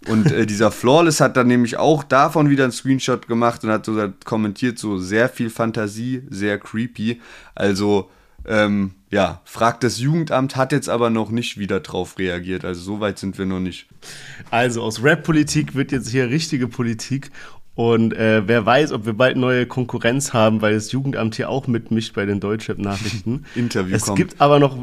Und 0.06 0.30
äh, 0.30 0.44
dieser 0.44 0.70
Flawless 0.70 1.20
hat 1.20 1.38
dann 1.38 1.46
nämlich 1.46 1.78
auch 1.78 2.04
davon 2.04 2.50
wieder 2.50 2.64
einen 2.64 2.72
Screenshot 2.72 3.26
gemacht 3.26 3.64
und 3.64 3.70
hat 3.70 3.86
so 3.86 3.98
kommentiert, 4.26 4.78
so 4.78 4.98
sehr 4.98 5.30
viel 5.30 5.48
Fantasie, 5.48 6.24
sehr 6.28 6.58
creepy. 6.58 7.22
Also, 7.54 8.10
ähm, 8.46 8.92
ja, 9.10 9.40
fragt 9.44 9.84
das 9.84 9.98
Jugendamt, 10.00 10.56
hat 10.56 10.72
jetzt 10.72 10.88
aber 10.88 11.10
noch 11.10 11.30
nicht 11.30 11.58
wieder 11.58 11.80
drauf 11.80 12.18
reagiert. 12.18 12.64
Also 12.64 12.80
so 12.80 13.00
weit 13.00 13.18
sind 13.18 13.38
wir 13.38 13.46
noch 13.46 13.60
nicht. 13.60 13.86
Also 14.50 14.82
aus 14.82 15.02
Rap-Politik 15.02 15.74
wird 15.74 15.92
jetzt 15.92 16.08
hier 16.08 16.28
richtige 16.28 16.68
Politik 16.68 17.30
und 17.76 18.14
äh, 18.14 18.46
wer 18.46 18.64
weiß, 18.64 18.92
ob 18.92 19.04
wir 19.04 19.14
bald 19.14 19.36
neue 19.36 19.66
Konkurrenz 19.66 20.32
haben, 20.32 20.62
weil 20.62 20.74
das 20.74 20.92
Jugendamt 20.92 21.34
hier 21.34 21.50
auch 21.50 21.66
mitmischt 21.66 22.14
bei 22.14 22.24
den 22.24 22.38
Deutschrap-Nachrichten. 22.38 23.46
Interview 23.56 23.96
es 23.96 24.02
kommt. 24.02 24.16
Gibt 24.16 24.40
aber 24.40 24.60
noch 24.60 24.78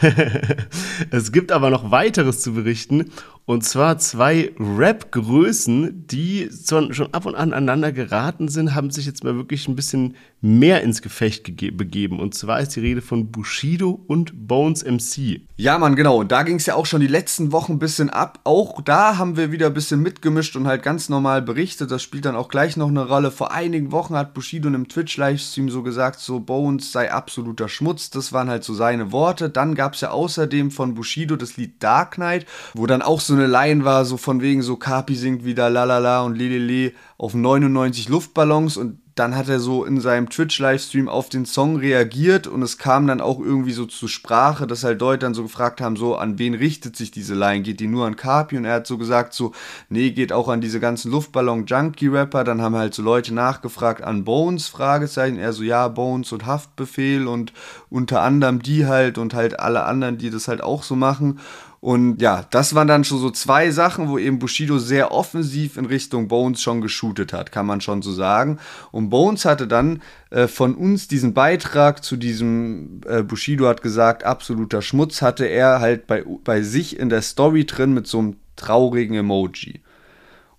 es 1.10 1.32
gibt 1.32 1.52
aber 1.52 1.68
noch 1.68 1.90
weiteres 1.90 2.40
zu 2.40 2.54
berichten. 2.54 3.12
Und 3.50 3.64
zwar 3.64 3.98
zwei 3.98 4.52
Rap-Größen, 4.60 6.06
die 6.06 6.48
schon 6.68 7.12
ab 7.12 7.26
und 7.26 7.34
an 7.34 7.52
aneinander 7.52 7.90
geraten 7.90 8.46
sind, 8.46 8.76
haben 8.76 8.92
sich 8.92 9.06
jetzt 9.06 9.24
mal 9.24 9.34
wirklich 9.34 9.66
ein 9.66 9.74
bisschen 9.74 10.14
mehr 10.40 10.82
ins 10.82 11.02
Gefecht 11.02 11.44
begeben. 11.76 12.20
Und 12.20 12.34
zwar 12.34 12.60
ist 12.60 12.76
die 12.76 12.80
Rede 12.80 13.02
von 13.02 13.32
Bushido 13.32 14.00
und 14.06 14.46
Bones 14.46 14.84
MC. 14.84 15.40
Ja, 15.56 15.78
Mann, 15.78 15.96
genau. 15.96 16.20
Und 16.20 16.32
da 16.32 16.44
ging 16.44 16.56
es 16.56 16.66
ja 16.66 16.76
auch 16.76 16.86
schon 16.86 17.00
die 17.00 17.06
letzten 17.06 17.52
Wochen 17.52 17.72
ein 17.72 17.78
bisschen 17.78 18.08
ab. 18.08 18.38
Auch 18.44 18.80
da 18.82 19.18
haben 19.18 19.36
wir 19.36 19.52
wieder 19.52 19.66
ein 19.66 19.74
bisschen 19.74 20.00
mitgemischt 20.00 20.56
und 20.56 20.66
halt 20.66 20.82
ganz 20.82 21.08
normal 21.08 21.42
berichtet. 21.42 21.90
Das 21.90 22.02
spielt 22.02 22.24
dann 22.24 22.36
auch 22.36 22.48
gleich 22.48 22.76
noch 22.76 22.88
eine 22.88 23.06
Rolle. 23.06 23.32
Vor 23.32 23.52
einigen 23.52 23.92
Wochen 23.92 24.14
hat 24.14 24.32
Bushido 24.32 24.68
in 24.68 24.76
einem 24.76 24.88
Twitch-Livestream 24.88 25.68
so 25.68 25.82
gesagt, 25.82 26.20
so 26.20 26.40
Bones 26.40 26.92
sei 26.92 27.12
absoluter 27.12 27.68
Schmutz. 27.68 28.10
Das 28.10 28.32
waren 28.32 28.48
halt 28.48 28.64
so 28.64 28.74
seine 28.74 29.12
Worte. 29.12 29.50
Dann 29.50 29.74
gab 29.74 29.94
es 29.94 30.00
ja 30.00 30.12
außerdem 30.12 30.70
von 30.70 30.94
Bushido 30.94 31.36
das 31.36 31.56
Lied 31.56 31.82
Dark 31.82 32.12
Knight, 32.12 32.46
wo 32.74 32.86
dann 32.86 33.02
auch 33.02 33.20
so 33.20 33.34
eine 33.34 33.39
Line 33.46 33.84
war, 33.84 34.04
so 34.04 34.16
von 34.16 34.40
wegen 34.40 34.62
so 34.62 34.76
Kapi 34.76 35.14
singt 35.14 35.44
wieder 35.44 35.70
lalala 35.70 36.22
und 36.22 36.36
lelele 36.36 36.92
auf 37.18 37.34
99 37.34 38.08
Luftballons 38.08 38.76
und 38.76 38.98
dann 39.20 39.36
hat 39.36 39.50
er 39.50 39.60
so 39.60 39.84
in 39.84 40.00
seinem 40.00 40.30
Twitch-Livestream 40.30 41.06
auf 41.08 41.28
den 41.28 41.44
Song 41.44 41.76
reagiert 41.76 42.46
und 42.46 42.62
es 42.62 42.78
kam 42.78 43.06
dann 43.06 43.20
auch 43.20 43.38
irgendwie 43.38 43.72
so 43.72 43.84
zur 43.84 44.08
Sprache, 44.08 44.66
dass 44.66 44.82
halt 44.82 45.00
Leute 45.02 45.26
dann 45.26 45.34
so 45.34 45.42
gefragt 45.42 45.82
haben, 45.82 45.96
so 45.96 46.16
an 46.16 46.38
wen 46.38 46.54
richtet 46.54 46.96
sich 46.96 47.10
diese 47.10 47.34
Line? 47.34 47.62
Geht 47.62 47.80
die 47.80 47.86
nur 47.86 48.06
an 48.06 48.16
Kapi? 48.16 48.56
Und 48.56 48.64
er 48.64 48.76
hat 48.76 48.86
so 48.86 48.96
gesagt, 48.96 49.34
so, 49.34 49.52
nee, 49.90 50.12
geht 50.12 50.32
auch 50.32 50.48
an 50.48 50.62
diese 50.62 50.80
ganzen 50.80 51.10
Luftballon-Junkie-Rapper. 51.10 52.44
Dann 52.44 52.62
haben 52.62 52.76
halt 52.76 52.94
so 52.94 53.02
Leute 53.02 53.34
nachgefragt 53.34 54.02
an 54.02 54.24
Bones, 54.24 54.68
Fragezeichen. 54.68 55.38
Er 55.38 55.52
so, 55.52 55.64
ja, 55.64 55.88
Bones 55.88 56.32
und 56.32 56.46
Haftbefehl 56.46 57.26
und 57.26 57.52
unter 57.90 58.22
anderem 58.22 58.62
die 58.62 58.86
halt 58.86 59.18
und 59.18 59.34
halt 59.34 59.60
alle 59.60 59.84
anderen, 59.84 60.16
die 60.16 60.30
das 60.30 60.48
halt 60.48 60.62
auch 60.62 60.82
so 60.82 60.96
machen. 60.96 61.40
Und 61.80 62.20
ja, 62.20 62.44
das 62.50 62.74
waren 62.74 62.88
dann 62.88 63.04
schon 63.04 63.18
so 63.18 63.30
zwei 63.30 63.70
Sachen, 63.70 64.08
wo 64.10 64.18
eben 64.18 64.38
Bushido 64.38 64.78
sehr 64.78 65.12
offensiv 65.12 65.78
in 65.78 65.86
Richtung 65.86 66.28
Bones 66.28 66.60
schon 66.60 66.82
geshootet 66.82 67.32
hat, 67.32 67.52
kann 67.52 67.64
man 67.64 67.80
schon 67.80 68.02
so 68.02 68.12
sagen. 68.12 68.58
Und 68.92 69.08
Bones 69.08 69.46
hatte 69.46 69.66
dann 69.66 70.02
äh, 70.28 70.46
von 70.46 70.74
uns 70.74 71.08
diesen 71.08 71.32
Beitrag 71.32 72.04
zu 72.04 72.18
diesem, 72.18 73.00
äh, 73.06 73.22
Bushido 73.22 73.66
hat 73.66 73.82
gesagt, 73.82 74.24
absoluter 74.24 74.82
Schmutz, 74.82 75.22
hatte 75.22 75.46
er 75.46 75.80
halt 75.80 76.06
bei, 76.06 76.22
bei 76.44 76.60
sich 76.60 76.98
in 76.98 77.08
der 77.08 77.22
Story 77.22 77.64
drin 77.64 77.94
mit 77.94 78.06
so 78.06 78.18
einem 78.18 78.36
traurigen 78.56 79.16
Emoji. 79.16 79.80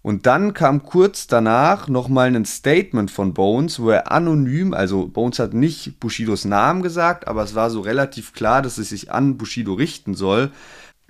Und 0.01 0.25
dann 0.25 0.55
kam 0.55 0.81
kurz 0.81 1.27
danach 1.27 1.87
nochmal 1.87 2.35
ein 2.35 2.45
Statement 2.45 3.11
von 3.11 3.35
Bones, 3.35 3.79
wo 3.79 3.91
er 3.91 4.11
anonym, 4.11 4.73
also 4.73 5.07
Bones 5.07 5.37
hat 5.37 5.53
nicht 5.53 5.99
Bushidos 5.99 6.45
Namen 6.45 6.81
gesagt, 6.81 7.27
aber 7.27 7.43
es 7.43 7.53
war 7.53 7.69
so 7.69 7.81
relativ 7.81 8.33
klar, 8.33 8.63
dass 8.63 8.79
es 8.79 8.89
sich 8.89 9.11
an 9.11 9.37
Bushido 9.37 9.73
richten 9.75 10.15
soll, 10.15 10.49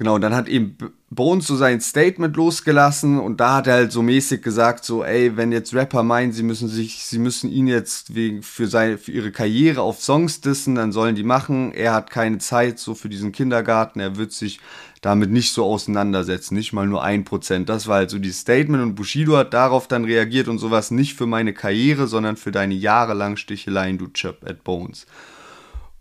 Genau, 0.02 0.16
und 0.16 0.22
dann 0.22 0.34
hat 0.34 0.48
eben 0.48 0.78
Bones 1.12 1.46
so 1.46 1.56
sein 1.56 1.80
Statement 1.80 2.36
losgelassen 2.36 3.20
und 3.20 3.40
da 3.40 3.58
hat 3.58 3.68
er 3.68 3.76
halt 3.76 3.92
so 3.92 4.02
mäßig 4.02 4.42
gesagt, 4.42 4.84
so, 4.84 5.04
ey, 5.04 5.38
wenn 5.38 5.52
jetzt 5.52 5.76
Rapper 5.76 6.02
meinen, 6.02 6.32
sie 6.32 6.42
müssen 6.42 6.68
sich, 6.70 7.04
sie 7.04 7.20
müssen 7.20 7.52
ihn 7.52 7.68
jetzt 7.68 8.16
wegen, 8.16 8.42
für 8.42 8.66
seine, 8.66 8.98
für 8.98 9.12
ihre 9.12 9.32
Karriere 9.32 9.84
auf 9.84 10.02
Songs 10.02 10.42
dissen, 10.42 10.74
dann 10.74 10.92
sollen 10.92 11.14
die 11.14 11.24
machen. 11.24 11.72
Er 11.72 11.94
hat 11.94 12.10
keine 12.10 12.40
Zeit 12.40 12.80
so 12.80 12.96
für 12.96 13.10
diesen 13.10 13.32
Kindergarten, 13.32 14.00
er 14.00 14.16
wird 14.16 14.32
sich 14.32 14.60
damit 15.02 15.30
nicht 15.30 15.54
so 15.54 15.66
auseinandersetzen, 15.66 16.56
nicht 16.56 16.74
mal 16.74 16.88
nur 16.88 17.04
ein 17.04 17.24
Prozent. 17.24 17.70
Das 17.70 17.86
war 17.86 17.98
halt 17.98 18.10
so 18.10 18.18
dieses 18.18 18.40
Statement 18.40 18.82
und 18.82 18.96
Bushido 18.96 19.38
hat 19.38 19.54
darauf 19.54 19.88
dann 19.88 20.06
reagiert 20.06 20.48
und 20.48 20.58
sowas 20.58 20.90
nicht 20.90 21.14
für 21.14 21.28
meine 21.28 21.54
Karriere, 21.54 22.08
sondern 22.08 22.38
für 22.38 22.52
deine 22.52 22.74
jahrelang 22.74 23.38
Sticheleien, 23.38 24.00
du 24.00 24.08
Chip 24.08 24.38
at 24.50 24.64
Bones. 24.64 25.06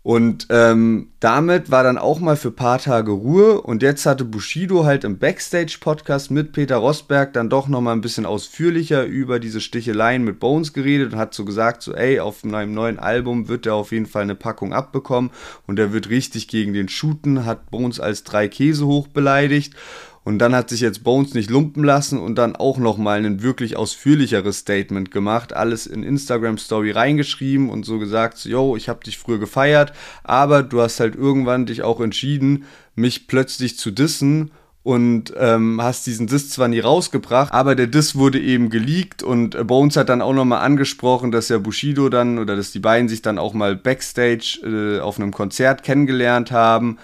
Und 0.03 0.47
ähm, 0.49 1.09
damit 1.19 1.69
war 1.69 1.83
dann 1.83 1.99
auch 1.99 2.19
mal 2.19 2.35
für 2.35 2.47
ein 2.47 2.55
paar 2.55 2.79
Tage 2.79 3.11
Ruhe. 3.11 3.61
Und 3.61 3.83
jetzt 3.83 4.07
hatte 4.07 4.25
Bushido 4.25 4.83
halt 4.83 5.03
im 5.03 5.19
Backstage-Podcast 5.19 6.31
mit 6.31 6.53
Peter 6.53 6.77
Rosberg 6.77 7.33
dann 7.33 7.51
doch 7.51 7.67
nochmal 7.67 7.95
ein 7.95 8.01
bisschen 8.01 8.25
ausführlicher 8.25 9.05
über 9.05 9.39
diese 9.39 9.61
Sticheleien 9.61 10.23
mit 10.23 10.39
Bones 10.39 10.73
geredet 10.73 11.13
und 11.13 11.19
hat 11.19 11.35
so 11.35 11.45
gesagt, 11.45 11.83
so 11.83 11.93
ey, 11.93 12.19
auf 12.19 12.43
einem 12.43 12.73
neuen 12.73 12.97
Album 12.97 13.47
wird 13.47 13.67
er 13.67 13.75
auf 13.75 13.91
jeden 13.91 14.07
Fall 14.07 14.23
eine 14.23 14.35
Packung 14.35 14.73
abbekommen 14.73 15.29
und 15.67 15.77
er 15.77 15.93
wird 15.93 16.09
richtig 16.09 16.47
gegen 16.47 16.73
den 16.73 16.89
shooten, 16.89 17.45
hat 17.45 17.69
Bones 17.69 17.99
als 17.99 18.23
drei 18.23 18.47
Käse 18.47 18.87
hoch 18.87 19.07
beleidigt. 19.07 19.75
Und 20.23 20.37
dann 20.37 20.53
hat 20.53 20.69
sich 20.69 20.81
jetzt 20.81 21.03
Bones 21.03 21.33
nicht 21.33 21.49
lumpen 21.49 21.83
lassen 21.83 22.19
und 22.19 22.35
dann 22.35 22.55
auch 22.55 22.77
nochmal 22.77 23.25
ein 23.25 23.41
wirklich 23.41 23.75
ausführlicheres 23.75 24.59
Statement 24.59 25.09
gemacht, 25.09 25.53
alles 25.53 25.87
in 25.87 26.03
Instagram 26.03 26.59
Story 26.59 26.91
reingeschrieben 26.91 27.69
und 27.69 27.85
so 27.85 27.97
gesagt, 27.97 28.45
yo, 28.45 28.75
ich 28.75 28.87
habe 28.87 29.03
dich 29.03 29.17
früher 29.17 29.39
gefeiert, 29.39 29.93
aber 30.23 30.61
du 30.61 30.79
hast 30.81 30.99
halt 30.99 31.15
irgendwann 31.15 31.65
dich 31.65 31.81
auch 31.81 31.99
entschieden, 32.01 32.65
mich 32.93 33.27
plötzlich 33.27 33.79
zu 33.79 33.89
dissen 33.89 34.51
und 34.83 35.33
ähm, 35.37 35.79
hast 35.81 36.05
diesen 36.05 36.27
Diss 36.27 36.49
zwar 36.49 36.67
nie 36.67 36.79
rausgebracht, 36.79 37.51
aber 37.51 37.75
der 37.75 37.87
Diss 37.87 38.15
wurde 38.15 38.39
eben 38.39 38.69
geleakt 38.69 39.23
und 39.23 39.55
äh, 39.55 39.63
Bones 39.63 39.95
hat 39.95 40.09
dann 40.09 40.21
auch 40.21 40.33
nochmal 40.33 40.61
angesprochen, 40.61 41.31
dass 41.31 41.49
ja 41.49 41.57
Bushido 41.57 42.09
dann 42.09 42.37
oder 42.37 42.55
dass 42.55 42.71
die 42.71 42.79
beiden 42.79 43.09
sich 43.09 43.21
dann 43.23 43.39
auch 43.39 43.53
mal 43.53 43.75
backstage 43.75 44.59
äh, 44.63 44.99
auf 44.99 45.19
einem 45.19 45.31
Konzert 45.31 45.83
kennengelernt 45.83 46.51
haben 46.51 46.97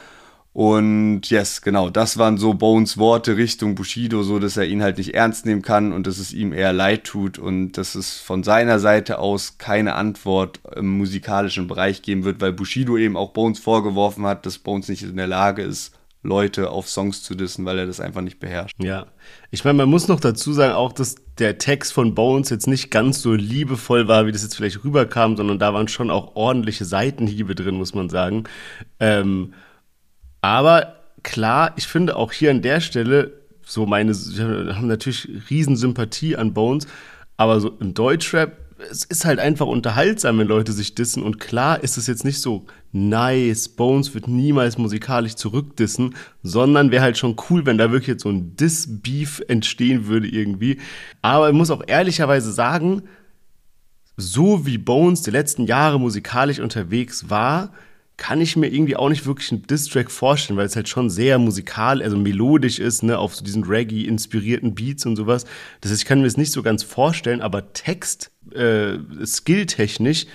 und 0.58 1.30
yes, 1.30 1.62
genau, 1.62 1.92
das 1.92 2.18
waren 2.18 2.40
so 2.40 2.56
Bones 2.56 2.98
Worte 2.98 3.38
Richtung 3.38 3.76
Bushido, 3.76 4.24
so 4.24 4.40
dass 4.40 4.58
er 4.58 4.66
ihn 4.66 4.82
halt 4.82 4.98
nicht 4.98 5.14
ernst 5.14 5.46
nehmen 5.46 5.62
kann 5.62 5.94
und 5.94 6.08
dass 6.08 6.18
es 6.18 6.34
ihm 6.34 6.52
eher 6.52 6.74
leid 6.74 7.04
tut 7.04 7.38
und 7.38 7.74
dass 7.74 7.94
es 7.94 8.18
von 8.18 8.42
seiner 8.42 8.80
Seite 8.80 9.20
aus 9.20 9.60
keine 9.60 9.94
Antwort 9.94 10.60
im 10.76 10.98
musikalischen 10.98 11.68
Bereich 11.68 12.02
geben 12.02 12.24
wird, 12.24 12.42
weil 12.42 12.54
Bushido 12.54 12.98
eben 12.98 13.18
auch 13.18 13.34
Bones 13.34 13.60
vorgeworfen 13.60 14.26
hat, 14.26 14.48
dass 14.48 14.58
Bones 14.58 14.88
nicht 14.88 15.04
in 15.04 15.16
der 15.16 15.28
Lage 15.28 15.62
ist, 15.62 15.94
Leute 16.24 16.72
auf 16.72 16.90
Songs 16.90 17.22
zu 17.22 17.36
dissen, 17.36 17.64
weil 17.66 17.78
er 17.78 17.86
das 17.86 18.00
einfach 18.00 18.22
nicht 18.22 18.40
beherrscht. 18.40 18.76
Ja, 18.80 19.06
ich 19.52 19.64
meine, 19.64 19.78
man 19.78 19.90
muss 19.90 20.08
noch 20.08 20.20
dazu 20.20 20.54
sagen, 20.54 20.74
auch 20.74 20.92
dass 20.92 21.18
der 21.38 21.60
Text 21.60 21.94
von 21.94 22.16
Bones 22.16 22.50
jetzt 22.50 22.66
nicht 22.66 22.90
ganz 22.90 23.22
so 23.22 23.36
liebevoll 23.36 24.08
war, 24.08 24.26
wie 24.26 24.32
das 24.32 24.42
jetzt 24.42 24.56
vielleicht 24.56 24.84
rüberkam, 24.84 25.38
sondern 25.38 25.60
da 25.60 25.76
waren 25.76 25.88
schon 25.88 26.10
auch 26.10 26.36
ordentliche 26.36 26.86
Seitenhiebe 26.86 27.54
drin, 27.54 27.76
muss 27.76 27.94
man 27.94 28.10
sagen. 28.10 28.46
Ähm, 29.00 29.54
aber 30.42 30.96
klar, 31.24 31.74
ich 31.78 31.88
finde 31.88 32.16
auch 32.16 32.32
hier 32.32 32.52
an 32.52 32.62
der 32.62 32.82
Stelle, 32.82 33.34
so 33.66 33.86
meine, 33.86 34.14
haben 34.14 34.88
natürlich 34.88 35.28
Riesensympathie 35.50 36.36
an 36.36 36.54
Bones, 36.54 36.88
aber 37.36 37.60
so 37.60 37.70
im 37.80 37.94
Deutschrap 37.94 38.68
es 38.80 39.04
ist 39.04 39.26
halt 39.26 39.40
einfach 39.40 39.66
unterhaltsam, 39.66 40.38
wenn 40.40 40.48
Leute 40.48 40.72
sich 40.72 40.96
dissen. 40.96 41.24
Und 41.24 41.40
klar 41.40 41.84
ist 41.84 41.98
es 41.98 42.08
jetzt 42.08 42.26
nicht 42.26 42.42
so 42.42 42.66
nice, 42.92 43.70
Bones 43.70 44.14
wird 44.14 44.28
niemals 44.28 44.78
musikalisch 44.78 45.36
zurückdissen, 45.36 46.16
sondern 46.44 46.92
wäre 46.92 47.04
halt 47.04 47.18
schon 47.18 47.36
cool, 47.50 47.66
wenn 47.66 47.78
da 47.78 47.92
wirklich 47.92 48.08
jetzt 48.08 48.24
so 48.24 48.30
ein 48.30 48.56
Diss-Beef 48.56 49.42
entstehen 49.48 50.08
würde 50.08 50.28
irgendwie. 50.28 50.80
Aber 51.22 51.50
ich 51.50 51.56
muss 51.56 51.72
auch 51.72 51.84
ehrlicherweise 51.86 52.52
sagen, 52.52 53.04
so 54.16 54.66
wie 54.66 54.78
Bones 54.78 55.22
die 55.22 55.32
letzten 55.32 55.66
Jahre 55.66 56.00
musikalisch 56.00 56.60
unterwegs 56.60 57.30
war, 57.30 57.72
kann 58.18 58.42
ich 58.42 58.56
mir 58.56 58.68
irgendwie 58.68 58.96
auch 58.96 59.10
nicht 59.10 59.26
wirklich 59.28 59.52
einen 59.52 59.62
Distrack 59.68 60.10
vorstellen, 60.10 60.58
weil 60.58 60.66
es 60.66 60.76
halt 60.76 60.90
schon 60.90 61.10
sehr 61.10 61.38
musikal, 61.38 62.02
also 62.02 62.18
melodisch 62.18 62.80
ist, 62.80 63.04
ne, 63.04 63.18
auf 63.18 63.36
so 63.36 63.46
diesen 63.46 63.64
Reggae-inspirierten 63.64 64.74
Beats 64.74 65.06
und 65.06 65.16
sowas. 65.16 65.46
Das 65.82 65.92
heißt, 65.92 66.02
ich 66.02 66.08
kann 66.08 66.20
mir 66.20 66.26
das 66.26 66.36
nicht 66.36 66.52
so 66.52 66.64
ganz 66.64 66.82
vorstellen, 66.82 67.42
aber 67.42 67.74
Text, 67.74 68.32
äh, 68.54 68.98
skilltechnisch, 69.24 70.26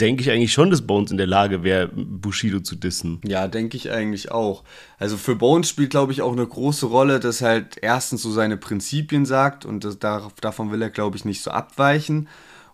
denke 0.00 0.22
ich 0.22 0.30
eigentlich 0.30 0.54
schon, 0.54 0.70
dass 0.70 0.82
Bones 0.82 1.10
in 1.10 1.18
der 1.18 1.26
Lage 1.26 1.62
wäre, 1.62 1.88
Bushido 1.88 2.60
zu 2.60 2.76
dissen. 2.76 3.20
Ja, 3.24 3.46
denke 3.46 3.76
ich 3.76 3.90
eigentlich 3.90 4.32
auch. 4.32 4.64
Also 4.98 5.18
für 5.18 5.36
Bones 5.36 5.68
spielt, 5.68 5.90
glaube 5.90 6.12
ich, 6.12 6.22
auch 6.22 6.32
eine 6.32 6.46
große 6.46 6.86
Rolle, 6.86 7.20
dass 7.20 7.42
halt 7.42 7.76
erstens 7.80 8.22
so 8.22 8.30
seine 8.30 8.56
Prinzipien 8.56 9.26
sagt 9.26 9.66
und 9.66 9.84
das, 9.84 9.98
davon 9.98 10.72
will 10.72 10.80
er, 10.80 10.90
glaube 10.90 11.18
ich, 11.18 11.26
nicht 11.26 11.42
so 11.42 11.50
abweichen. 11.50 12.28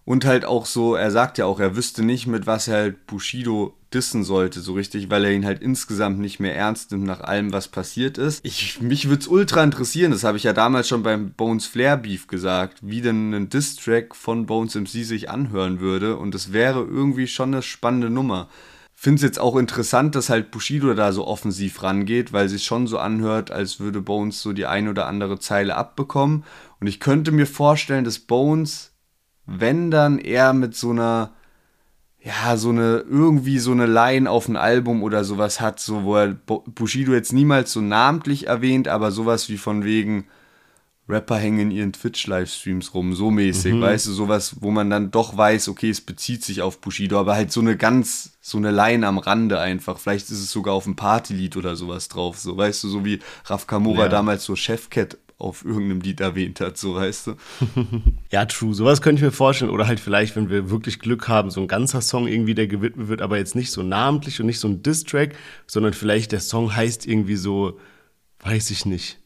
Und 0.09 0.25
halt 0.25 0.47
auch 0.47 0.65
so, 0.65 0.95
er 0.95 1.11
sagt 1.11 1.37
ja 1.37 1.45
auch, 1.45 1.61
er 1.61 1.77
wüsste 1.77 2.03
nicht, 2.03 2.27
mit 2.27 2.47
was 2.47 2.67
er 2.67 2.77
halt 2.77 3.07
Bushido 3.07 3.77
dissen 3.93 4.25
sollte, 4.25 4.61
so 4.61 4.73
richtig, 4.73 5.11
weil 5.11 5.23
er 5.27 5.33
ihn 5.33 5.45
halt 5.45 5.61
insgesamt 5.61 6.19
nicht 6.19 6.41
mehr 6.41 6.57
ernst 6.57 6.93
nimmt 6.93 7.05
nach 7.05 7.21
allem, 7.21 7.53
was 7.53 7.69
passiert 7.69 8.17
ist. 8.17 8.43
Ich, 8.43 8.81
mich 8.81 9.11
würde 9.11 9.21
es 9.21 9.29
ultra 9.29 9.63
interessieren, 9.63 10.11
das 10.11 10.25
habe 10.25 10.39
ich 10.39 10.45
ja 10.45 10.55
damals 10.55 10.89
schon 10.89 11.03
beim 11.03 11.33
Bones 11.33 11.67
Flair 11.67 11.99
Beef 11.99 12.27
gesagt, 12.27 12.79
wie 12.81 13.03
denn 13.03 13.35
ein 13.35 13.51
Diss-Track 13.51 14.17
von 14.17 14.47
Bones 14.47 14.77
MC 14.77 15.05
sich 15.05 15.29
anhören 15.29 15.81
würde. 15.81 16.17
Und 16.17 16.35
das 16.35 16.55
wäre 16.55 16.81
irgendwie 16.85 17.27
schon 17.27 17.53
eine 17.53 17.63
spannende 17.63 18.09
Nummer. 18.09 18.49
Finde 18.95 19.17
es 19.17 19.23
jetzt 19.25 19.39
auch 19.39 19.57
interessant, 19.57 20.15
dass 20.15 20.31
halt 20.31 20.51
Bushido 20.51 20.95
da 20.95 21.13
so 21.13 21.27
offensiv 21.27 21.83
rangeht, 21.83 22.33
weil 22.33 22.49
sich 22.49 22.65
schon 22.65 22.87
so 22.87 22.97
anhört, 22.97 23.51
als 23.51 23.79
würde 23.79 24.01
Bones 24.01 24.41
so 24.41 24.55
die 24.55 24.65
ein 24.65 24.89
oder 24.89 25.07
andere 25.07 25.39
Zeile 25.39 25.77
abbekommen. 25.77 26.45
Und 26.81 26.87
ich 26.87 26.99
könnte 26.99 27.31
mir 27.31 27.47
vorstellen, 27.47 28.05
dass 28.05 28.19
Bones 28.19 28.88
wenn 29.49 29.91
dann 29.91 30.19
eher 30.19 30.53
mit 30.53 30.77
so 30.77 30.91
einer, 30.91 31.33
ja, 32.23 32.57
so 32.59 32.69
eine, 32.69 33.05
irgendwie 33.09 33.59
so 33.59 33.73
eine 33.73 33.87
Line 33.87 34.31
auf 34.31 34.47
ein 34.47 34.57
Album 34.57 35.03
oder 35.03 35.25
sowas 35.25 35.61
hat, 35.61 35.81
so 35.81 36.05
wo 36.05 36.17
er 36.17 36.35
Bushido 36.35 37.15
jetzt 37.15 37.33
niemals 37.33 37.73
so 37.73 37.81
namentlich 37.81 38.47
erwähnt, 38.47 38.89
aber 38.89 39.11
sowas 39.11 39.49
wie 39.49 39.57
von 39.57 39.85
wegen 39.85 40.27
Rapper 41.09 41.39
hängen 41.39 41.61
in 41.61 41.71
ihren 41.71 41.93
Twitch-Livestreams 41.95 42.93
rum, 42.93 43.15
so 43.15 43.31
mäßig, 43.31 43.73
mhm. 43.73 43.81
weißt 43.81 44.09
du, 44.09 44.13
sowas, 44.13 44.57
wo 44.61 44.71
man 44.71 44.91
dann 44.91 45.11
doch 45.11 45.35
weiß, 45.35 45.69
okay, 45.69 45.89
es 45.89 46.03
bezieht 46.03 46.45
sich 46.45 46.61
auf 46.61 46.83
Bushido, 46.83 47.19
aber 47.19 47.35
halt 47.35 47.51
so 47.51 47.61
eine 47.61 47.79
ganz, 47.79 48.37
so 48.43 48.59
eine 48.59 48.71
Line 48.71 49.07
am 49.07 49.17
Rande 49.17 49.59
einfach. 49.59 49.99
Vielleicht 49.99 50.27
ist 50.27 50.43
es 50.43 50.51
sogar 50.51 50.75
auf 50.75 50.87
ein 50.87 50.97
Partylied 50.97 51.57
oder 51.57 51.75
sowas 51.75 52.09
drauf, 52.09 52.39
so, 52.39 52.55
weißt 52.55 52.85
du, 52.85 52.89
so 52.89 53.07
wie 53.07 53.21
Raf 53.47 53.67
Kamora 53.67 54.03
ja. 54.03 54.09
damals 54.11 54.45
so 54.45 54.55
Chefcat 54.55 55.17
auf 55.39 55.65
irgendeinem 55.65 56.01
Lied 56.01 56.21
erwähnt 56.21 56.61
hat, 56.61 56.77
so 56.77 56.97
weißt 56.97 57.29
du. 57.29 57.35
ja, 58.33 58.45
true. 58.45 58.75
Sowas 58.75 59.01
könnte 59.01 59.21
ich 59.21 59.25
mir 59.25 59.33
vorstellen. 59.33 59.71
Oder 59.71 59.87
halt 59.87 60.01
vielleicht, 60.01 60.35
wenn 60.35 60.51
wir 60.51 60.69
wirklich 60.69 60.99
Glück 60.99 61.29
haben, 61.29 61.51
so 61.51 61.61
ein 61.61 61.69
ganzer 61.69 62.01
Song 62.01 62.27
irgendwie, 62.27 62.55
der 62.55 62.67
gewidmet 62.67 63.09
wird, 63.09 63.23
aber 63.23 63.39
jetzt 63.39 63.55
nicht 63.55 63.71
so 63.71 63.85
namentlich 63.85 64.41
und 64.41 64.47
nicht 64.47 64.59
so 64.59 64.67
ein 64.67 64.83
Diss-Track, 64.83 65.37
sondern 65.67 65.93
vielleicht 65.93 66.33
der 66.33 66.41
Song 66.41 66.75
heißt 66.75 67.07
irgendwie 67.07 67.37
so, 67.37 67.79
weiß 68.41 68.71
ich 68.71 68.85
nicht, 68.85 69.19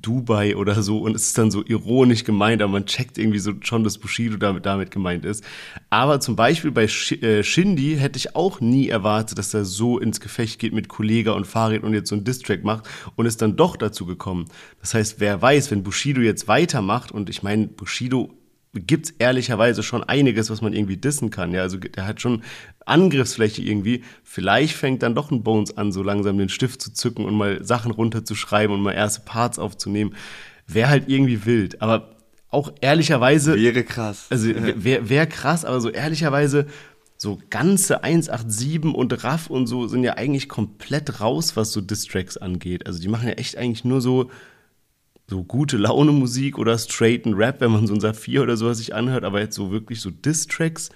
Dubai 0.00 0.56
oder 0.56 0.82
so 0.82 0.98
und 0.98 1.14
es 1.14 1.28
ist 1.28 1.38
dann 1.38 1.50
so 1.50 1.64
ironisch 1.64 2.24
gemeint, 2.24 2.62
aber 2.62 2.72
man 2.72 2.86
checkt 2.86 3.18
irgendwie 3.18 3.38
so 3.38 3.52
schon, 3.60 3.84
dass 3.84 3.98
Bushido 3.98 4.36
damit, 4.36 4.66
damit 4.66 4.90
gemeint 4.90 5.24
ist. 5.24 5.44
Aber 5.90 6.20
zum 6.20 6.36
Beispiel 6.36 6.70
bei 6.70 6.84
äh, 6.84 7.42
Shindy 7.42 7.96
hätte 7.98 8.16
ich 8.16 8.34
auch 8.34 8.60
nie 8.60 8.88
erwartet, 8.88 9.38
dass 9.38 9.54
er 9.54 9.64
so 9.64 9.98
ins 9.98 10.20
Gefecht 10.20 10.58
geht 10.58 10.72
mit 10.72 10.88
Kollega 10.88 11.32
und 11.32 11.46
Farid 11.46 11.82
und 11.82 11.94
jetzt 11.94 12.08
so 12.08 12.14
einen 12.14 12.24
Distrack 12.24 12.64
macht 12.64 12.88
und 13.16 13.26
ist 13.26 13.42
dann 13.42 13.56
doch 13.56 13.76
dazu 13.76 14.06
gekommen. 14.06 14.46
Das 14.80 14.94
heißt, 14.94 15.20
wer 15.20 15.40
weiß, 15.40 15.70
wenn 15.70 15.82
Bushido 15.82 16.20
jetzt 16.20 16.48
weitermacht 16.48 17.12
und 17.12 17.28
ich 17.30 17.42
meine, 17.42 17.66
Bushido 17.66 18.30
gibt's 18.74 19.10
ehrlicherweise 19.18 19.82
schon 19.82 20.02
einiges, 20.02 20.48
was 20.50 20.62
man 20.62 20.72
irgendwie 20.72 20.96
dissen 20.96 21.30
kann. 21.30 21.52
Ja, 21.52 21.62
also 21.62 21.76
der 21.76 22.06
hat 22.06 22.20
schon 22.20 22.42
Angriffsfläche 22.86 23.62
irgendwie. 23.62 24.04
Vielleicht 24.22 24.74
fängt 24.74 25.02
dann 25.02 25.14
doch 25.14 25.30
ein 25.30 25.42
Bones 25.42 25.76
an, 25.76 25.92
so 25.92 26.02
langsam 26.02 26.38
den 26.38 26.48
Stift 26.48 26.82
zu 26.82 26.92
zücken 26.92 27.24
und 27.24 27.34
mal 27.34 27.64
Sachen 27.64 27.92
runterzuschreiben 27.92 28.74
und 28.74 28.82
mal 28.82 28.92
erste 28.92 29.22
Parts 29.22 29.58
aufzunehmen. 29.58 30.14
Wäre 30.66 30.88
halt 30.88 31.08
irgendwie 31.08 31.44
wild. 31.44 31.82
Aber 31.82 32.16
auch 32.48 32.72
ehrlicherweise. 32.80 33.56
Wäre 33.56 33.84
krass. 33.84 34.26
Also 34.30 34.48
wäre 34.48 35.08
wär 35.08 35.26
krass, 35.26 35.64
aber 35.64 35.80
so 35.80 35.90
ehrlicherweise, 35.90 36.66
so 37.16 37.38
ganze 37.50 38.02
187 38.02 38.94
und 38.94 39.24
Raff 39.24 39.48
und 39.48 39.66
so 39.66 39.86
sind 39.86 40.04
ja 40.04 40.14
eigentlich 40.14 40.48
komplett 40.48 41.20
raus, 41.20 41.56
was 41.56 41.72
so 41.72 41.80
Distracks 41.80 42.36
angeht. 42.36 42.86
Also 42.86 43.00
die 43.00 43.08
machen 43.08 43.28
ja 43.28 43.34
echt 43.34 43.56
eigentlich 43.56 43.84
nur 43.84 44.00
so 44.00 44.30
so 45.32 45.44
gute 45.44 45.78
Laune 45.78 46.12
Musik 46.12 46.58
oder 46.58 46.76
straighten 46.76 47.34
Rap, 47.34 47.60
wenn 47.60 47.70
man 47.70 47.86
so 47.86 47.94
ein 47.94 48.00
Saphir 48.00 48.42
oder 48.42 48.56
sowas 48.56 48.78
sich 48.78 48.94
anhört, 48.94 49.24
aber 49.24 49.40
jetzt 49.40 49.54
so 49.54 49.70
wirklich 49.70 50.00
so 50.00 50.10
Diss-Tracks, 50.10 50.90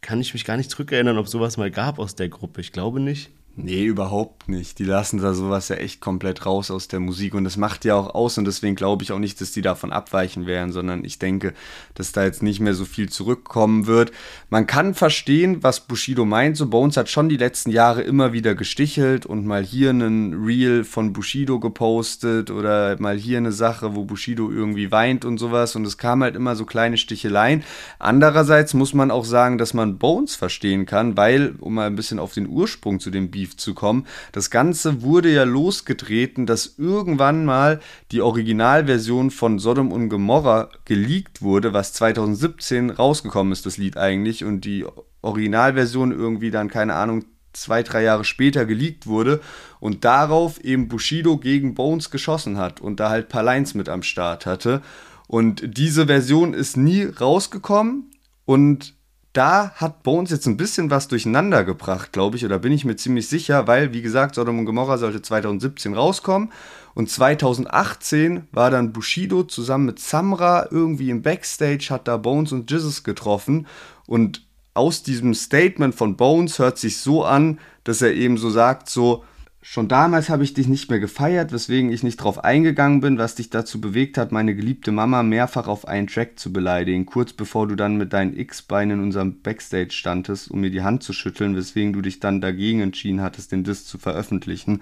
kann 0.00 0.20
ich 0.20 0.32
mich 0.32 0.44
gar 0.44 0.56
nicht 0.56 0.70
zurückerinnern, 0.70 1.18
ob 1.18 1.28
sowas 1.28 1.56
mal 1.56 1.70
gab 1.70 1.98
aus 1.98 2.14
der 2.14 2.28
Gruppe. 2.28 2.60
Ich 2.60 2.72
glaube 2.72 3.00
nicht. 3.00 3.30
Nee, 3.62 3.84
überhaupt 3.84 4.48
nicht. 4.48 4.78
Die 4.78 4.84
lassen 4.84 5.20
da 5.20 5.34
sowas 5.34 5.68
ja 5.68 5.76
echt 5.76 6.00
komplett 6.00 6.46
raus 6.46 6.70
aus 6.70 6.88
der 6.88 6.98
Musik 6.98 7.34
und 7.34 7.44
das 7.44 7.58
macht 7.58 7.84
ja 7.84 7.94
auch 7.94 8.14
aus 8.14 8.38
und 8.38 8.46
deswegen 8.46 8.74
glaube 8.74 9.02
ich 9.02 9.12
auch 9.12 9.18
nicht, 9.18 9.38
dass 9.40 9.52
die 9.52 9.60
davon 9.60 9.92
abweichen 9.92 10.46
werden, 10.46 10.72
sondern 10.72 11.04
ich 11.04 11.18
denke, 11.18 11.52
dass 11.94 12.12
da 12.12 12.24
jetzt 12.24 12.42
nicht 12.42 12.60
mehr 12.60 12.72
so 12.72 12.86
viel 12.86 13.10
zurückkommen 13.10 13.86
wird. 13.86 14.12
Man 14.48 14.66
kann 14.66 14.94
verstehen, 14.94 15.62
was 15.62 15.80
Bushido 15.80 16.24
meint. 16.24 16.56
So 16.56 16.68
Bones 16.68 16.96
hat 16.96 17.10
schon 17.10 17.28
die 17.28 17.36
letzten 17.36 17.70
Jahre 17.70 18.00
immer 18.00 18.32
wieder 18.32 18.54
gestichelt 18.54 19.26
und 19.26 19.44
mal 19.44 19.62
hier 19.62 19.90
einen 19.90 20.42
Reel 20.42 20.84
von 20.84 21.12
Bushido 21.12 21.60
gepostet 21.60 22.50
oder 22.50 22.98
mal 22.98 23.18
hier 23.18 23.38
eine 23.38 23.52
Sache, 23.52 23.94
wo 23.94 24.04
Bushido 24.04 24.50
irgendwie 24.50 24.90
weint 24.90 25.26
und 25.26 25.36
sowas 25.36 25.76
und 25.76 25.84
es 25.86 25.98
kam 25.98 26.22
halt 26.22 26.34
immer 26.34 26.56
so 26.56 26.64
kleine 26.64 26.96
Sticheleien. 26.96 27.62
Andererseits 27.98 28.72
muss 28.72 28.94
man 28.94 29.10
auch 29.10 29.26
sagen, 29.26 29.58
dass 29.58 29.74
man 29.74 29.98
Bones 29.98 30.34
verstehen 30.34 30.86
kann, 30.86 31.18
weil, 31.18 31.56
um 31.60 31.74
mal 31.74 31.86
ein 31.86 31.96
bisschen 31.96 32.18
auf 32.18 32.32
den 32.32 32.48
Ursprung 32.48 33.00
zu 33.00 33.10
dem 33.10 33.30
Beat 33.30 33.49
Beef 33.50 33.56
zu 33.56 33.74
kommen. 33.74 34.06
Das 34.32 34.50
Ganze 34.50 35.02
wurde 35.02 35.30
ja 35.30 35.44
losgetreten, 35.44 36.46
dass 36.46 36.74
irgendwann 36.78 37.44
mal 37.44 37.80
die 38.12 38.22
Originalversion 38.22 39.30
von 39.30 39.58
Sodom 39.58 39.92
und 39.92 40.08
Gomorra 40.08 40.70
geleakt 40.84 41.42
wurde, 41.42 41.72
was 41.72 41.92
2017 41.92 42.90
rausgekommen 42.90 43.52
ist, 43.52 43.66
das 43.66 43.76
Lied 43.76 43.96
eigentlich, 43.96 44.44
und 44.44 44.64
die 44.64 44.84
Originalversion 45.22 46.12
irgendwie 46.12 46.50
dann, 46.50 46.68
keine 46.68 46.94
Ahnung, 46.94 47.24
zwei, 47.52 47.82
drei 47.82 48.04
Jahre 48.04 48.24
später 48.24 48.64
geleakt 48.64 49.06
wurde 49.06 49.40
und 49.80 50.04
darauf 50.04 50.60
eben 50.60 50.86
Bushido 50.86 51.36
gegen 51.36 51.74
Bones 51.74 52.10
geschossen 52.10 52.58
hat 52.58 52.80
und 52.80 53.00
da 53.00 53.10
halt 53.10 53.28
paar 53.28 53.42
Lines 53.42 53.74
mit 53.74 53.88
am 53.88 54.04
Start 54.04 54.46
hatte. 54.46 54.82
Und 55.26 55.76
diese 55.76 56.06
Version 56.06 56.54
ist 56.54 56.76
nie 56.76 57.02
rausgekommen 57.04 58.12
und 58.44 58.94
da 59.32 59.70
hat 59.76 60.02
Bones 60.02 60.30
jetzt 60.30 60.46
ein 60.46 60.56
bisschen 60.56 60.90
was 60.90 61.06
durcheinander 61.06 61.64
gebracht, 61.64 62.12
glaube 62.12 62.36
ich, 62.36 62.44
oder 62.44 62.58
bin 62.58 62.72
ich 62.72 62.84
mir 62.84 62.96
ziemlich 62.96 63.28
sicher, 63.28 63.68
weil, 63.68 63.92
wie 63.92 64.02
gesagt, 64.02 64.34
Sodom 64.34 64.58
und 64.58 64.64
Gomorra 64.64 64.98
sollte 64.98 65.22
2017 65.22 65.94
rauskommen. 65.94 66.52
Und 66.94 67.08
2018 67.08 68.48
war 68.50 68.70
dann 68.70 68.92
Bushido 68.92 69.44
zusammen 69.44 69.86
mit 69.86 70.00
Samra 70.00 70.66
irgendwie 70.70 71.10
im 71.10 71.22
Backstage, 71.22 71.88
hat 71.90 72.08
da 72.08 72.16
Bones 72.16 72.50
und 72.50 72.70
Jizzes 72.70 73.04
getroffen. 73.04 73.68
Und 74.06 74.44
aus 74.74 75.04
diesem 75.04 75.34
Statement 75.34 75.94
von 75.94 76.16
Bones 76.16 76.58
hört 76.58 76.78
sich 76.78 76.98
so 76.98 77.24
an, 77.24 77.60
dass 77.84 78.02
er 78.02 78.12
eben 78.12 78.36
so 78.36 78.50
sagt, 78.50 78.88
so, 78.88 79.24
Schon 79.62 79.88
damals 79.88 80.30
habe 80.30 80.42
ich 80.42 80.54
dich 80.54 80.68
nicht 80.68 80.88
mehr 80.88 81.00
gefeiert, 81.00 81.52
weswegen 81.52 81.92
ich 81.92 82.02
nicht 82.02 82.20
darauf 82.20 82.42
eingegangen 82.42 83.02
bin, 83.02 83.18
was 83.18 83.34
dich 83.34 83.50
dazu 83.50 83.78
bewegt 83.78 84.16
hat, 84.16 84.32
meine 84.32 84.54
geliebte 84.54 84.90
Mama 84.90 85.22
mehrfach 85.22 85.68
auf 85.68 85.86
einen 85.86 86.06
Track 86.06 86.38
zu 86.38 86.50
beleidigen, 86.50 87.04
kurz 87.04 87.34
bevor 87.34 87.68
du 87.68 87.74
dann 87.74 87.96
mit 87.96 88.14
deinen 88.14 88.34
X-Beinen 88.34 88.98
in 88.98 89.04
unserem 89.04 89.42
Backstage 89.42 89.90
standest, 89.90 90.50
um 90.50 90.62
mir 90.62 90.70
die 90.70 90.80
Hand 90.80 91.02
zu 91.02 91.12
schütteln, 91.12 91.56
weswegen 91.56 91.92
du 91.92 92.00
dich 92.00 92.20
dann 92.20 92.40
dagegen 92.40 92.80
entschieden 92.80 93.20
hattest, 93.20 93.52
den 93.52 93.62
Disc 93.62 93.84
zu 93.84 93.98
veröffentlichen. 93.98 94.80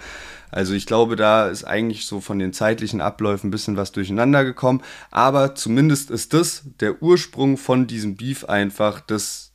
Also 0.52 0.74
ich 0.74 0.86
glaube, 0.86 1.16
da 1.16 1.48
ist 1.48 1.64
eigentlich 1.64 2.06
so 2.06 2.20
von 2.20 2.38
den 2.38 2.52
zeitlichen 2.52 3.00
Abläufen 3.00 3.48
ein 3.48 3.50
bisschen 3.50 3.76
was 3.76 3.90
durcheinander 3.90 4.44
gekommen, 4.44 4.82
aber 5.10 5.56
zumindest 5.56 6.12
ist 6.12 6.34
das 6.34 6.62
der 6.78 7.02
Ursprung 7.02 7.56
von 7.56 7.88
diesem 7.88 8.14
Beef 8.14 8.44
einfach, 8.44 9.00
dass 9.00 9.47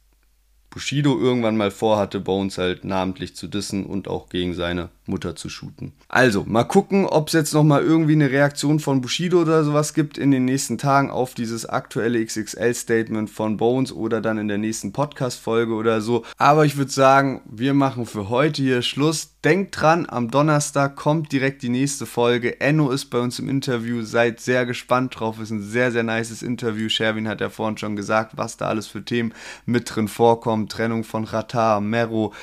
Bushido 0.73 1.19
irgendwann 1.19 1.55
mal 1.55 1.69
vorhatte, 1.69 2.19
Bones 2.19 2.57
halt 2.57 2.83
namentlich 2.83 3.35
zu 3.35 3.47
dissen 3.47 3.85
und 3.85 4.07
auch 4.07 4.29
gegen 4.29 4.55
seine 4.55 4.89
Mutter 5.05 5.35
zu 5.35 5.49
shooten. 5.49 5.91
Also, 6.07 6.45
mal 6.45 6.63
gucken, 6.63 7.05
ob 7.05 7.27
es 7.27 7.33
jetzt 7.33 7.53
nochmal 7.53 7.83
irgendwie 7.83 8.13
eine 8.13 8.31
Reaktion 8.31 8.79
von 8.79 9.01
Bushido 9.01 9.41
oder 9.41 9.63
sowas 9.63 9.93
gibt 9.93 10.17
in 10.17 10.31
den 10.31 10.45
nächsten 10.45 10.77
Tagen 10.77 11.11
auf 11.11 11.33
dieses 11.33 11.65
aktuelle 11.65 12.23
XXL-Statement 12.25 13.29
von 13.29 13.57
Bones 13.57 13.91
oder 13.91 14.21
dann 14.21 14.37
in 14.37 14.47
der 14.47 14.57
nächsten 14.57 14.93
Podcast-Folge 14.93 15.73
oder 15.73 16.01
so. 16.01 16.23
Aber 16.37 16.65
ich 16.65 16.77
würde 16.77 16.91
sagen, 16.91 17.41
wir 17.45 17.73
machen 17.73 18.05
für 18.05 18.29
heute 18.29 18.61
hier 18.61 18.81
Schluss. 18.81 19.29
Denkt 19.43 19.81
dran, 19.81 20.05
am 20.07 20.31
Donnerstag 20.31 20.95
kommt 20.95 21.33
direkt 21.33 21.63
die 21.63 21.69
nächste 21.69 22.05
Folge. 22.05 22.61
Enno 22.61 22.91
ist 22.91 23.05
bei 23.05 23.19
uns 23.19 23.39
im 23.39 23.49
Interview. 23.49 24.01
Seid 24.01 24.39
sehr 24.39 24.65
gespannt 24.65 25.19
drauf. 25.19 25.41
Ist 25.41 25.51
ein 25.51 25.61
sehr, 25.61 25.91
sehr 25.91 26.03
nices 26.03 26.41
Interview. 26.41 26.87
Sherwin 26.87 27.27
hat 27.27 27.41
ja 27.41 27.49
vorhin 27.49 27.77
schon 27.77 27.97
gesagt, 27.97 28.37
was 28.37 28.55
da 28.55 28.69
alles 28.69 28.87
für 28.87 29.03
Themen 29.03 29.33
mit 29.65 29.93
drin 29.93 30.07
vorkommen. 30.07 30.62
Trennung 30.69 31.03
von 31.03 31.23
Ratar, 31.23 31.81
Mero 31.81 32.34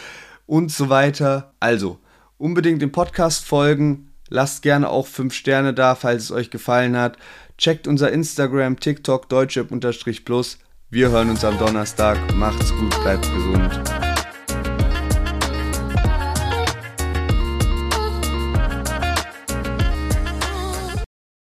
und 0.47 0.71
so 0.71 0.89
weiter. 0.89 1.53
Also, 1.61 1.99
unbedingt 2.39 2.83
dem 2.83 2.93
Podcast 2.93 3.45
folgen. 3.45 4.13
Lasst 4.29 4.63
gerne 4.63 4.89
auch 4.89 5.07
5 5.07 5.35
Sterne 5.35 5.75
da, 5.75 5.95
falls 5.95 6.25
es 6.25 6.33
euch 6.33 6.51
gefallen 6.51 6.97
hat. 6.97 7.17
Checkt 7.59 7.87
unser 7.87 8.13
Instagram, 8.13 8.81
TikTok, 8.81 9.29
deutschrap-plus. 9.29 10.59
Wir 10.89 11.11
hören 11.11 11.31
uns 11.31 11.45
am 11.45 11.59
Donnerstag. 11.59 12.19
Macht's 12.35 12.73
gut, 12.73 13.03
bleibt 13.03 13.23
gesund. 13.33 14.10